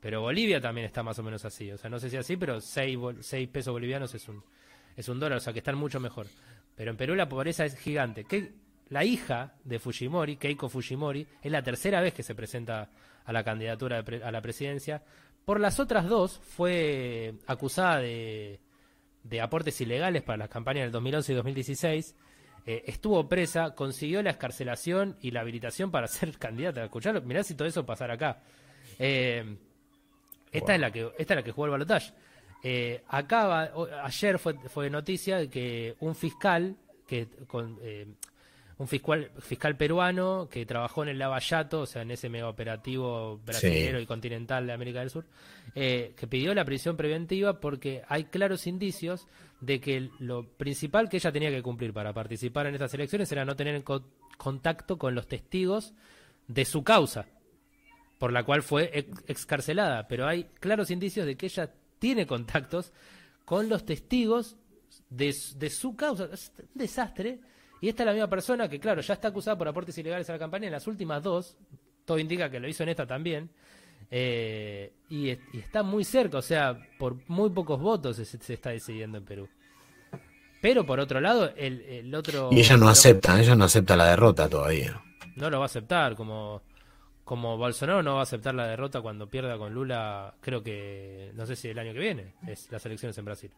Pero 0.00 0.22
Bolivia 0.22 0.60
también 0.60 0.86
está 0.86 1.02
más 1.02 1.18
o 1.18 1.22
menos 1.22 1.44
así. 1.44 1.70
O 1.70 1.78
sea, 1.78 1.90
no 1.90 1.98
sé 1.98 2.10
si 2.10 2.16
así, 2.16 2.36
pero 2.36 2.60
6 2.60 2.98
seis 3.20 3.48
pesos 3.48 3.72
bolivianos 3.72 4.14
es 4.14 4.28
un, 4.28 4.42
es 4.96 5.08
un 5.08 5.20
dólar, 5.20 5.38
o 5.38 5.40
sea 5.40 5.52
que 5.52 5.58
están 5.58 5.76
mucho 5.76 6.00
mejor. 6.00 6.26
Pero 6.74 6.90
en 6.90 6.96
Perú 6.96 7.14
la 7.14 7.28
pobreza 7.28 7.64
es 7.64 7.76
gigante. 7.76 8.24
¿Qué, 8.24 8.52
la 8.90 9.04
hija 9.04 9.54
de 9.64 9.78
Fujimori, 9.78 10.36
Keiko 10.36 10.68
Fujimori, 10.68 11.26
es 11.42 11.50
la 11.52 11.62
tercera 11.62 12.00
vez 12.00 12.12
que 12.12 12.22
se 12.22 12.34
presenta 12.34 12.90
a 13.24 13.32
la 13.32 13.44
candidatura 13.44 14.04
a 14.24 14.30
la 14.30 14.42
presidencia. 14.42 15.02
Por 15.44 15.60
las 15.60 15.78
otras 15.78 16.06
dos 16.08 16.38
fue 16.38 17.34
acusada 17.46 17.98
de, 18.00 18.60
aportes 19.40 19.80
ilegales 19.80 20.22
para 20.22 20.38
las 20.38 20.48
campañas 20.48 20.84
del 20.84 20.92
2011 20.92 21.32
y 21.32 21.36
2016. 21.36 22.16
Eh, 22.66 22.84
estuvo 22.86 23.28
presa, 23.28 23.74
consiguió 23.74 24.22
la 24.22 24.30
escarcelación 24.30 25.16
y 25.20 25.30
la 25.30 25.40
habilitación 25.40 25.90
para 25.90 26.06
ser 26.08 26.36
candidata. 26.36 26.84
Escuchalo, 26.84 27.22
mirá 27.22 27.42
si 27.42 27.54
todo 27.54 27.68
eso 27.68 27.86
pasara 27.86 28.14
acá. 28.14 28.42
Eh, 28.98 29.56
esta, 30.52 30.74
es 30.74 30.80
la 30.80 30.90
que, 30.90 31.10
esta 31.18 31.34
es 31.34 31.36
la 31.38 31.42
que 31.42 31.52
jugó 31.52 31.66
el 31.66 31.72
balotaje. 31.72 32.12
Eh, 32.62 33.02
acaba, 33.08 33.70
ayer 34.02 34.38
fue, 34.38 34.54
fue 34.68 34.90
noticia 34.90 35.48
que 35.48 35.96
un 36.00 36.14
fiscal 36.14 36.76
que 37.06 37.26
con, 37.46 37.78
un 38.80 38.88
fiscal, 38.88 39.30
fiscal 39.40 39.76
peruano 39.76 40.48
que 40.50 40.64
trabajó 40.64 41.02
en 41.02 41.10
el 41.10 41.18
Lavallato, 41.18 41.82
o 41.82 41.86
sea, 41.86 42.00
en 42.00 42.12
ese 42.12 42.30
mega 42.30 42.48
operativo 42.48 43.38
brasileño 43.44 44.00
y 44.00 44.06
continental 44.06 44.66
de 44.66 44.72
América 44.72 45.00
del 45.00 45.10
Sur, 45.10 45.26
eh, 45.74 46.14
que 46.16 46.26
pidió 46.26 46.54
la 46.54 46.64
prisión 46.64 46.96
preventiva 46.96 47.60
porque 47.60 48.02
hay 48.08 48.24
claros 48.24 48.66
indicios 48.66 49.28
de 49.60 49.82
que 49.82 50.08
lo 50.18 50.48
principal 50.56 51.10
que 51.10 51.18
ella 51.18 51.30
tenía 51.30 51.50
que 51.50 51.62
cumplir 51.62 51.92
para 51.92 52.14
participar 52.14 52.68
en 52.68 52.74
estas 52.74 52.94
elecciones 52.94 53.30
era 53.30 53.44
no 53.44 53.54
tener 53.54 53.84
contacto 54.38 54.96
con 54.96 55.14
los 55.14 55.28
testigos 55.28 55.92
de 56.48 56.64
su 56.64 56.82
causa, 56.82 57.26
por 58.20 58.32
la 58.32 58.44
cual 58.44 58.62
fue 58.62 59.08
excarcelada. 59.26 60.06
Pero 60.06 60.28
hay 60.28 60.44
claros 60.60 60.90
indicios 60.90 61.24
de 61.24 61.36
que 61.36 61.46
ella 61.46 61.72
tiene 61.98 62.26
contactos 62.26 62.92
con 63.46 63.70
los 63.70 63.86
testigos 63.86 64.58
de, 65.08 65.34
de 65.56 65.70
su 65.70 65.96
causa. 65.96 66.28
Es 66.30 66.52
un 66.58 66.68
desastre 66.74 67.40
y 67.80 67.88
esta 67.88 68.02
es 68.02 68.06
la 68.08 68.12
misma 68.12 68.28
persona 68.28 68.68
que, 68.68 68.78
claro, 68.78 69.00
ya 69.00 69.14
está 69.14 69.28
acusada 69.28 69.56
por 69.56 69.66
aportes 69.66 69.96
ilegales 69.96 70.28
a 70.28 70.34
la 70.34 70.38
campaña 70.38 70.66
en 70.66 70.72
las 70.72 70.86
últimas 70.86 71.22
dos. 71.22 71.56
Todo 72.04 72.18
indica 72.18 72.50
que 72.50 72.60
lo 72.60 72.68
hizo 72.68 72.82
en 72.82 72.90
esta 72.90 73.06
también. 73.06 73.48
Eh, 74.10 74.92
y, 75.08 75.30
está 75.30 75.82
muy 75.82 76.04
cerca, 76.04 76.38
o 76.38 76.42
sea, 76.42 76.78
por 76.98 77.16
muy 77.28 77.48
pocos 77.50 77.80
votos 77.80 78.16
se, 78.16 78.52
está 78.52 78.70
decidiendo 78.70 79.16
en 79.16 79.24
Perú. 79.24 79.48
Pero 80.60 80.84
por 80.84 81.00
otro 81.00 81.22
lado, 81.22 81.54
el, 81.56 82.14
otro. 82.14 82.50
Y 82.52 82.60
ella 82.60 82.76
no 82.76 82.88
acepta, 82.88 83.40
ella 83.40 83.54
no 83.54 83.64
acepta 83.64 83.96
la 83.96 84.10
derrota 84.10 84.46
todavía. 84.46 85.00
No 85.36 85.48
lo 85.48 85.58
va 85.58 85.64
a 85.64 85.66
aceptar, 85.66 86.16
como, 86.16 86.60
como 87.30 87.56
Bolsonaro 87.56 88.02
no 88.02 88.14
va 88.14 88.20
a 88.20 88.22
aceptar 88.24 88.56
la 88.56 88.66
derrota 88.66 89.00
cuando 89.00 89.28
pierda 89.28 89.56
con 89.56 89.72
Lula, 89.72 90.34
creo 90.40 90.64
que, 90.64 91.30
no 91.36 91.46
sé 91.46 91.54
si 91.54 91.68
el 91.68 91.78
año 91.78 91.92
que 91.92 92.00
viene, 92.00 92.34
es 92.44 92.68
las 92.72 92.84
elecciones 92.86 93.16
en 93.18 93.24
Brasil. 93.24 93.52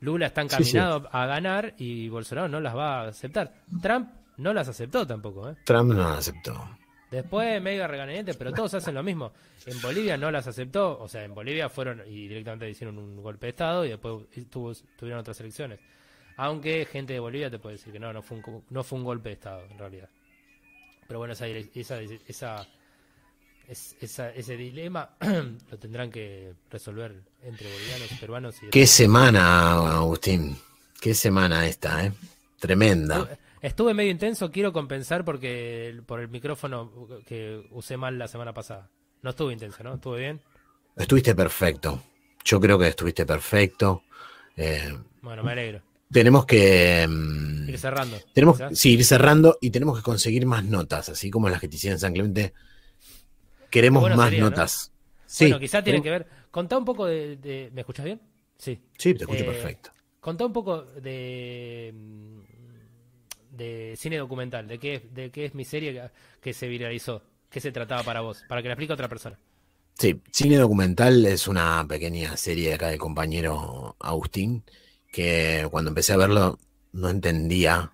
Lula 0.00 0.28
está 0.28 0.40
encaminado 0.40 1.06
a 1.12 1.26
ganar 1.26 1.74
y 1.76 2.08
Bolsonaro 2.08 2.48
no 2.48 2.58
las 2.58 2.74
va 2.74 3.02
a 3.02 3.08
aceptar. 3.08 3.52
Trump 3.82 4.08
no 4.38 4.54
las 4.54 4.68
aceptó 4.68 5.06
tampoco. 5.06 5.50
¿eh? 5.50 5.56
Trump 5.64 5.92
no 5.92 6.08
las 6.08 6.20
aceptó. 6.20 6.70
Después 7.10 7.60
mega 7.60 7.86
regañete, 7.86 8.32
pero 8.32 8.50
todos 8.54 8.72
hacen 8.72 8.94
lo 8.94 9.02
mismo. 9.02 9.30
En 9.66 9.78
Bolivia 9.82 10.16
no 10.16 10.30
las 10.30 10.46
aceptó, 10.46 10.98
o 10.98 11.06
sea, 11.06 11.22
en 11.22 11.34
Bolivia 11.34 11.68
fueron 11.68 12.00
y 12.06 12.28
directamente 12.28 12.70
hicieron 12.70 12.96
un 12.96 13.22
golpe 13.22 13.44
de 13.44 13.50
Estado 13.50 13.84
y 13.84 13.90
después 13.90 14.24
tuvieron 14.40 15.20
otras 15.20 15.38
elecciones. 15.40 15.80
Aunque 16.38 16.86
gente 16.86 17.12
de 17.12 17.20
Bolivia 17.20 17.50
te 17.50 17.58
puede 17.58 17.76
decir 17.76 17.92
que 17.92 18.00
no, 18.00 18.10
no 18.14 18.22
fue 18.22 18.38
un, 18.38 18.64
no 18.70 18.82
fue 18.82 18.98
un 18.98 19.04
golpe 19.04 19.28
de 19.28 19.34
Estado 19.34 19.66
en 19.70 19.78
realidad. 19.78 20.08
Pero 21.06 21.18
bueno, 21.18 21.34
esa, 21.34 21.46
esa, 21.46 22.00
esa 22.00 22.66
es, 23.68 23.96
ese 24.00 24.56
dilema 24.56 25.16
lo 25.70 25.78
tendrán 25.78 26.10
que 26.10 26.54
resolver 26.70 27.14
entre 27.42 27.70
bolivianos, 27.70 28.08
peruanos 28.20 28.62
y... 28.62 28.70
Qué 28.70 28.86
semana, 28.86 29.96
Agustín. 29.96 30.56
Qué 31.00 31.14
semana 31.14 31.66
esta, 31.66 32.06
¿eh? 32.06 32.12
Tremenda. 32.58 33.28
Estuve 33.60 33.94
medio 33.94 34.10
intenso, 34.10 34.50
quiero 34.50 34.72
compensar 34.72 35.24
porque 35.24 36.00
por 36.06 36.20
el 36.20 36.28
micrófono 36.28 36.92
que 37.26 37.66
usé 37.70 37.96
mal 37.96 38.18
la 38.18 38.28
semana 38.28 38.52
pasada. 38.52 38.90
No 39.22 39.30
estuve 39.30 39.52
intenso, 39.52 39.82
¿no? 39.82 39.94
¿Estuve 39.94 40.20
bien? 40.20 40.40
Estuviste 40.96 41.34
perfecto. 41.34 42.02
Yo 42.44 42.60
creo 42.60 42.78
que 42.78 42.88
estuviste 42.88 43.26
perfecto. 43.26 44.04
Eh, 44.56 44.96
bueno, 45.20 45.42
me 45.42 45.52
alegro. 45.52 45.82
Tenemos 46.10 46.46
que 46.46 47.06
mm, 47.08 47.68
ir 47.68 47.78
cerrando. 47.78 48.16
Tenemos, 48.32 48.58
sí, 48.72 48.92
ir 48.92 49.04
cerrando 49.04 49.58
y 49.60 49.70
tenemos 49.70 49.98
que 49.98 50.04
conseguir 50.04 50.46
más 50.46 50.64
notas, 50.64 51.08
así 51.08 51.30
como 51.30 51.48
las 51.48 51.60
que 51.60 51.68
te 51.68 51.76
hicieron 51.76 51.98
San 51.98 52.12
Clemente 52.12 52.54
Queremos 53.70 54.16
más 54.16 54.32
notas. 54.32 54.92
Sí, 55.26 55.46
bueno, 55.46 55.58
quizá 55.58 55.82
tienen 55.82 56.02
que 56.02 56.10
ver. 56.10 56.26
Contá 56.50 56.78
un 56.78 56.84
poco 56.84 57.06
de, 57.06 57.70
¿Me 57.72 57.80
escuchas 57.80 58.04
bien? 58.04 58.20
Sí. 58.58 58.80
Sí, 58.96 59.14
te 59.14 59.24
escucho 59.24 59.42
eh, 59.42 59.46
perfecto. 59.46 59.90
Contá 60.20 60.46
un 60.46 60.52
poco 60.52 60.82
de 60.82 61.92
de 63.56 63.94
cine 63.96 64.18
documental, 64.18 64.68
de 64.68 64.78
qué, 64.78 65.08
de 65.12 65.30
qué 65.30 65.46
es 65.46 65.54
mi 65.54 65.64
serie 65.64 66.10
que, 66.40 66.52
se 66.52 66.68
viralizó, 66.68 67.22
qué 67.50 67.60
se 67.60 67.72
trataba 67.72 68.02
para 68.02 68.20
vos, 68.20 68.44
para 68.48 68.62
que 68.62 68.68
la 68.68 68.74
explique 68.74 68.92
a 68.92 68.94
otra 68.94 69.08
persona. 69.08 69.38
Sí, 69.98 70.20
cine 70.30 70.56
documental 70.56 71.24
es 71.24 71.48
una 71.48 71.84
pequeña 71.88 72.36
serie 72.36 72.74
acá 72.74 72.88
del 72.88 72.98
compañero 72.98 73.96
Agustín, 73.98 74.62
que 75.10 75.66
cuando 75.70 75.88
empecé 75.88 76.12
a 76.12 76.18
verlo 76.18 76.58
no 76.92 77.08
entendía 77.08 77.92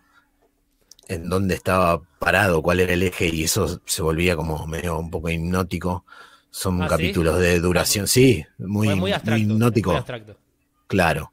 en 1.13 1.29
dónde 1.29 1.55
estaba 1.55 2.03
parado, 2.19 2.63
cuál 2.63 2.81
era 2.81 2.93
el 2.93 3.03
eje, 3.03 3.29
y 3.29 3.45
eso 3.45 3.81
se 3.85 4.03
volvía 4.03 4.37
como 4.37 4.67
medio 4.67 4.99
un 4.99 5.11
poco 5.11 5.29
hipnótico. 5.29 6.05
Son 6.51 6.83
ah, 6.83 6.89
capítulos 6.89 7.39
de 7.39 7.61
duración, 7.61 8.07
sí, 8.07 8.45
muy, 8.59 8.95
muy, 8.95 9.13
hipnótico. 9.13 10.05
Claro. 10.87 11.33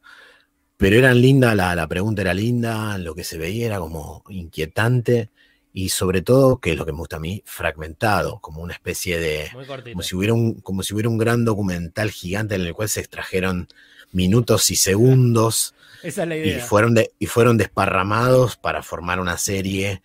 Pero 0.77 0.95
eran 0.95 1.19
lindas, 1.21 1.55
la, 1.55 1.75
la 1.75 1.87
pregunta 1.87 2.21
era 2.21 2.33
linda, 2.33 2.97
lo 2.97 3.13
que 3.13 3.25
se 3.25 3.37
veía 3.37 3.65
era 3.65 3.79
como 3.79 4.23
inquietante 4.29 5.29
y 5.73 5.89
sobre 5.89 6.21
todo, 6.21 6.59
que 6.59 6.71
es 6.71 6.77
lo 6.77 6.85
que 6.85 6.91
me 6.91 6.99
gusta 6.99 7.17
a 7.17 7.19
mí, 7.19 7.43
fragmentado, 7.45 8.39
como 8.39 8.61
una 8.61 8.73
especie 8.73 9.19
de... 9.19 9.49
Como 9.91 10.01
si, 10.01 10.15
hubiera 10.15 10.33
un, 10.33 10.61
como 10.61 10.83
si 10.83 10.93
hubiera 10.93 11.09
un 11.09 11.17
gran 11.17 11.45
documental 11.45 12.11
gigante 12.11 12.55
en 12.55 12.61
el 12.61 12.73
cual 12.73 12.89
se 12.89 13.01
extrajeron 13.01 13.67
minutos 14.11 14.71
y 14.71 14.75
segundos 14.75 15.75
esa 16.03 16.23
es 16.23 16.29
la 16.29 16.35
idea. 16.35 16.57
Y 16.57 16.61
fueron, 16.61 16.93
de, 16.93 17.11
y 17.19 17.25
fueron 17.25 17.57
desparramados 17.57 18.57
para 18.57 18.83
formar 18.83 19.19
una 19.19 19.37
serie 19.37 20.01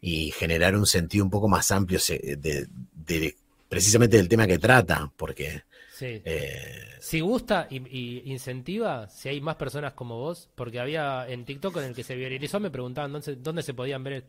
y 0.00 0.30
generar 0.30 0.76
un 0.76 0.86
sentido 0.86 1.24
un 1.24 1.30
poco 1.30 1.48
más 1.48 1.70
amplio 1.72 1.98
de, 2.08 3.36
precisamente 3.68 4.16
del 4.16 4.28
tema 4.28 4.46
que 4.46 4.58
trata, 4.58 5.10
porque... 5.16 5.62
Eh, 6.00 6.88
si 7.00 7.18
gusta 7.18 7.66
y, 7.68 8.22
incentiva, 8.30 9.08
si 9.08 9.30
hay 9.30 9.40
más 9.40 9.56
personas 9.56 9.94
como 9.94 10.16
vos, 10.16 10.48
porque 10.54 10.78
había 10.78 11.26
en 11.28 11.44
TikTok 11.44 11.76
en 11.78 11.84
el 11.84 11.94
que 11.94 12.04
se 12.04 12.14
viralizó, 12.14 12.60
me 12.60 12.70
preguntaban 12.70 13.12
dónde, 13.12 13.34
dónde 13.34 13.62
se 13.62 13.74
podían 13.74 14.04
ver 14.04 14.24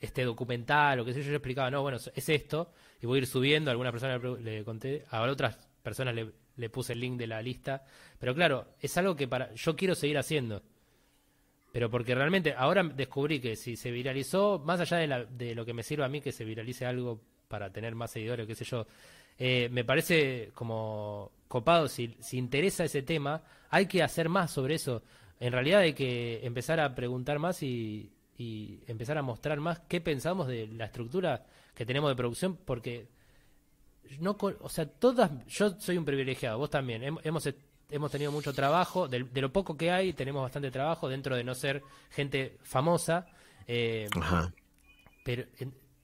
este 0.00 0.24
documental 0.24 1.00
o 1.00 1.06
qué 1.06 1.14
sé 1.14 1.22
yo, 1.22 1.30
yo 1.30 1.36
explicaba, 1.36 1.70
no, 1.70 1.80
bueno, 1.80 1.96
es 1.96 2.28
esto, 2.28 2.72
y 3.00 3.06
voy 3.06 3.18
a 3.18 3.22
ir 3.22 3.26
subiendo, 3.26 3.70
a 3.70 3.72
alguna 3.72 3.90
persona 3.90 4.18
le, 4.18 4.64
conté, 4.64 5.06
a 5.10 5.22
otras 5.22 5.56
personas 5.82 6.14
le, 6.14 6.30
le 6.58 6.68
puse 6.68 6.92
el 6.92 7.00
link 7.00 7.18
de 7.18 7.26
la 7.26 7.40
lista. 7.40 7.84
Pero 8.18 8.34
claro, 8.34 8.66
es 8.80 8.96
algo 8.98 9.16
que 9.16 9.26
para 9.26 9.54
yo 9.54 9.74
quiero 9.74 9.94
seguir 9.94 10.18
haciendo. 10.18 10.62
Pero 11.72 11.90
porque 11.90 12.14
realmente 12.14 12.54
ahora 12.56 12.82
descubrí 12.82 13.40
que 13.40 13.56
si 13.56 13.76
se 13.76 13.90
viralizó, 13.90 14.58
más 14.58 14.80
allá 14.80 14.98
de, 14.98 15.06
la, 15.06 15.24
de 15.24 15.54
lo 15.54 15.64
que 15.64 15.74
me 15.74 15.82
sirve 15.82 16.04
a 16.04 16.08
mí 16.08 16.20
que 16.20 16.32
se 16.32 16.44
viralice 16.44 16.86
algo 16.86 17.20
para 17.46 17.70
tener 17.70 17.94
más 17.94 18.10
seguidores, 18.10 18.46
qué 18.46 18.54
sé 18.54 18.64
yo, 18.64 18.86
eh, 19.38 19.68
me 19.70 19.84
parece 19.84 20.50
como 20.54 21.30
copado, 21.46 21.88
si, 21.88 22.16
si 22.20 22.36
interesa 22.36 22.84
ese 22.84 23.02
tema, 23.02 23.42
hay 23.70 23.86
que 23.86 24.02
hacer 24.02 24.28
más 24.28 24.50
sobre 24.50 24.74
eso. 24.74 25.02
En 25.40 25.52
realidad 25.52 25.80
hay 25.80 25.92
que 25.92 26.44
empezar 26.44 26.80
a 26.80 26.94
preguntar 26.94 27.38
más 27.38 27.62
y, 27.62 28.10
y 28.36 28.80
empezar 28.86 29.18
a 29.18 29.22
mostrar 29.22 29.60
más 29.60 29.80
qué 29.80 30.00
pensamos 30.00 30.48
de 30.48 30.66
la 30.68 30.86
estructura 30.86 31.44
que 31.74 31.86
tenemos 31.86 32.10
de 32.10 32.16
producción, 32.16 32.56
porque 32.56 33.06
no, 34.20 34.36
o 34.40 34.68
sea, 34.68 34.86
todas, 34.86 35.30
yo 35.46 35.78
soy 35.78 35.98
un 35.98 36.04
privilegiado, 36.04 36.58
vos 36.58 36.70
también, 36.70 37.02
hemos, 37.02 37.48
hemos 37.90 38.10
tenido 38.10 38.32
mucho 38.32 38.52
trabajo, 38.52 39.08
de, 39.08 39.20
lo 39.20 39.52
poco 39.52 39.76
que 39.76 39.90
hay, 39.90 40.12
tenemos 40.12 40.42
bastante 40.42 40.70
trabajo 40.70 41.08
dentro 41.08 41.36
de 41.36 41.44
no 41.44 41.54
ser 41.54 41.82
gente 42.10 42.58
famosa. 42.62 43.26
Eh, 43.66 44.08
pero 45.24 45.44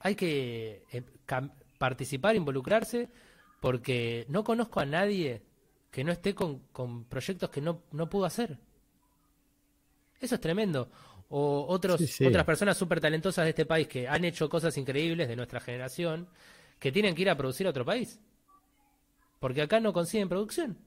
hay 0.00 0.14
que 0.14 0.84
eh, 0.92 1.02
participar, 1.78 2.36
involucrarse, 2.36 3.08
porque 3.60 4.26
no 4.28 4.44
conozco 4.44 4.80
a 4.80 4.86
nadie 4.86 5.42
que 5.90 6.04
no 6.04 6.12
esté 6.12 6.34
con, 6.34 6.60
proyectos 7.08 7.50
que 7.50 7.60
no, 7.60 7.82
no 7.92 8.08
pudo 8.10 8.26
hacer. 8.26 8.58
Eso 10.20 10.34
es 10.34 10.40
tremendo. 10.40 10.90
O 11.28 11.66
otros, 11.68 12.00
otras 12.20 12.44
personas 12.44 12.76
súper 12.76 13.00
talentosas 13.00 13.44
de 13.44 13.50
este 13.50 13.66
país 13.66 13.88
que 13.88 14.06
han 14.06 14.24
hecho 14.24 14.48
cosas 14.48 14.76
increíbles 14.76 15.28
de 15.28 15.36
nuestra 15.36 15.60
generación, 15.60 16.28
que 16.78 16.92
tienen 16.92 17.14
que 17.14 17.22
ir 17.22 17.30
a 17.30 17.36
producir 17.36 17.66
a 17.66 17.70
otro 17.70 17.84
país. 17.84 18.20
Porque 19.40 19.62
acá 19.62 19.80
no 19.80 19.92
consiguen 19.92 20.28
producción. 20.28 20.78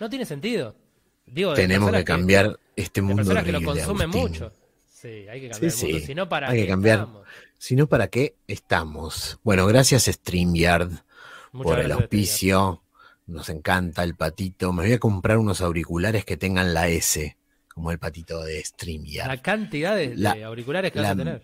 No 0.00 0.10
tiene 0.10 0.24
sentido. 0.24 0.76
Digo, 1.26 1.54
Tenemos 1.54 1.90
que 1.90 2.04
cambiar 2.04 2.58
este 2.76 3.02
mundo. 3.02 3.16
Personas 3.16 3.44
que 3.44 3.52
lo 3.52 3.62
consumen 3.62 4.10
mucho. 4.10 4.52
Sí, 4.88 5.26
hay 5.28 5.40
que 5.40 5.48
cambiar 5.50 5.72
el 5.72 5.78
mundo. 5.78 6.06
Si 6.06 6.14
no, 6.14 6.28
¿para 6.28 6.50
hay 6.50 6.62
que 6.62 6.68
cambiar. 6.68 7.08
Si 7.58 7.76
no, 7.76 7.86
¿para 7.86 8.08
qué 8.08 8.36
estamos? 8.46 9.38
Bueno, 9.42 9.66
gracias 9.66 10.04
StreamYard 10.04 10.90
por 11.52 11.80
el 11.80 11.92
auspicio. 11.92 12.82
Nos 13.26 13.48
encanta 13.48 14.04
el 14.04 14.14
patito. 14.14 14.72
Me 14.72 14.84
voy 14.84 14.92
a 14.92 14.98
comprar 14.98 15.38
unos 15.38 15.60
auriculares 15.60 16.24
que 16.24 16.36
tengan 16.36 16.74
la 16.74 16.88
S, 16.88 17.36
como 17.74 17.90
el 17.90 17.98
patito 17.98 18.44
de 18.44 18.62
StreamYard. 18.64 19.28
La 19.28 19.42
cantidad 19.42 19.96
de, 19.96 20.44
auriculares 20.44 20.92
que 20.92 21.00
vas 21.00 21.10
a 21.10 21.16
tener. 21.16 21.42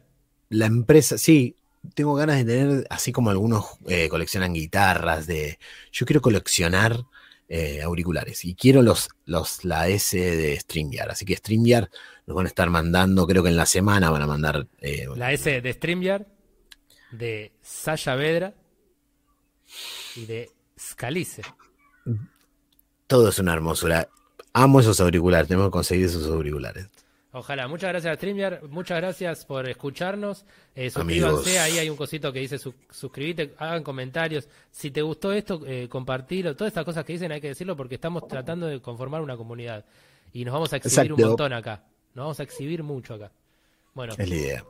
La 0.51 0.67
empresa, 0.67 1.19
sí, 1.19 1.57
tengo 1.95 2.15
ganas 2.15 2.37
de 2.39 2.45
tener, 2.45 2.87
así 2.91 3.13
como 3.13 3.31
algunos 3.31 3.65
eh, 3.87 4.09
coleccionan 4.09 4.55
guitarras, 4.55 5.27
de 5.27 5.59
yo 5.91 6.07
quiero 6.07 6.21
coleccionar 6.21 7.05
eh, 7.49 7.83
auriculares 7.83 8.45
y 8.45 8.55
quiero 8.55 8.83
los, 8.83 9.11
los, 9.27 9.65
la 9.65 9.89
S 9.89 10.17
de 10.17 10.59
StreamYard. 10.59 11.11
Así 11.11 11.25
que 11.25 11.37
StreamYard 11.37 11.91
nos 12.27 12.37
van 12.37 12.47
a 12.47 12.49
estar 12.49 12.71
mandando, 12.71 13.27
creo 13.27 13.43
que 13.43 13.51
en 13.51 13.57
la 13.57 13.67
semana 13.67 14.11
van 14.11 14.23
a 14.23 14.27
mandar. 14.27 14.67
Eh, 14.81 15.07
la 15.17 15.33
S 15.33 15.61
de 15.61 15.73
StreamYard, 15.73 16.27
de 17.11 17.53
Sasha 17.61 18.15
Vedra 18.15 18.55
y 20.17 20.25
de 20.27 20.51
Scalice. 20.79 21.43
Todo 23.07 23.29
es 23.29 23.39
una 23.39 23.53
hermosura. 23.53 24.09
Amo 24.55 24.81
esos 24.81 25.01
auriculares, 25.01 25.49
tenemos 25.49 25.69
que 25.69 25.73
conseguir 25.73 26.07
esos 26.07 26.27
auriculares. 26.29 26.89
Ojalá. 27.35 27.67
Muchas 27.67 27.89
gracias 27.89 28.13
a 28.13 28.17
StreamYard. 28.17 28.69
Muchas 28.69 28.99
gracias 28.99 29.47
por 29.47 29.69
escucharnos. 29.69 30.45
Eh, 30.75 30.91
suscríbanse. 30.91 31.59
Ahí 31.59 31.79
hay 31.79 31.89
un 31.89 31.97
cosito 31.97 32.31
que 32.31 32.41
dice 32.41 32.59
suscribite, 32.91 33.55
hagan 33.57 33.83
comentarios. 33.83 34.49
Si 34.71 34.91
te 34.91 35.01
gustó 35.01 35.33
esto, 35.33 35.63
eh, 35.67 35.89
compartirlo. 35.89 36.55
Todas 36.55 36.73
estas 36.73 36.85
cosas 36.85 37.05
que 37.07 37.15
dicen 37.15 37.33
hay 37.33 37.41
que 37.41 37.49
decirlo 37.49 37.75
porque 37.75 37.95
estamos 37.95 38.29
tratando 38.29 38.67
de 38.67 38.81
conformar 38.81 39.23
una 39.23 39.37
comunidad. 39.37 39.85
Y 40.35 40.45
nos 40.45 40.53
vamos 40.53 40.73
a 40.75 40.77
exhibir 40.77 41.15
un 41.15 41.21
montón 41.21 41.55
acá. 41.55 41.83
Nos 42.15 42.25
vamos 42.25 42.41
a 42.41 42.43
exhibir 42.43 42.83
mucho 42.83 43.15
acá. 43.15 43.31
Bueno. 43.95 44.15
Es 44.19 44.29
la 44.29 44.35
idea. 44.35 44.65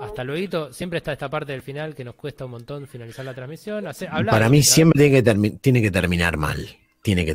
Hasta 0.00 0.22
luego. 0.22 0.72
Siempre 0.72 0.98
está 0.98 1.12
esta 1.12 1.28
parte 1.28 1.50
del 1.50 1.62
final 1.62 1.96
que 1.96 2.04
nos 2.04 2.14
cuesta 2.14 2.44
un 2.44 2.52
montón 2.52 2.86
finalizar 2.86 3.24
la 3.24 3.34
transmisión. 3.34 3.86
Para 4.30 4.48
mí 4.48 4.62
siempre 4.62 5.10
tiene 5.10 5.22
que, 5.22 5.50
tiene 5.60 5.82
que 5.82 5.90
terminar 5.90 6.36
mal. 6.36 6.64
Tiene 7.02 7.20
que 7.20 7.22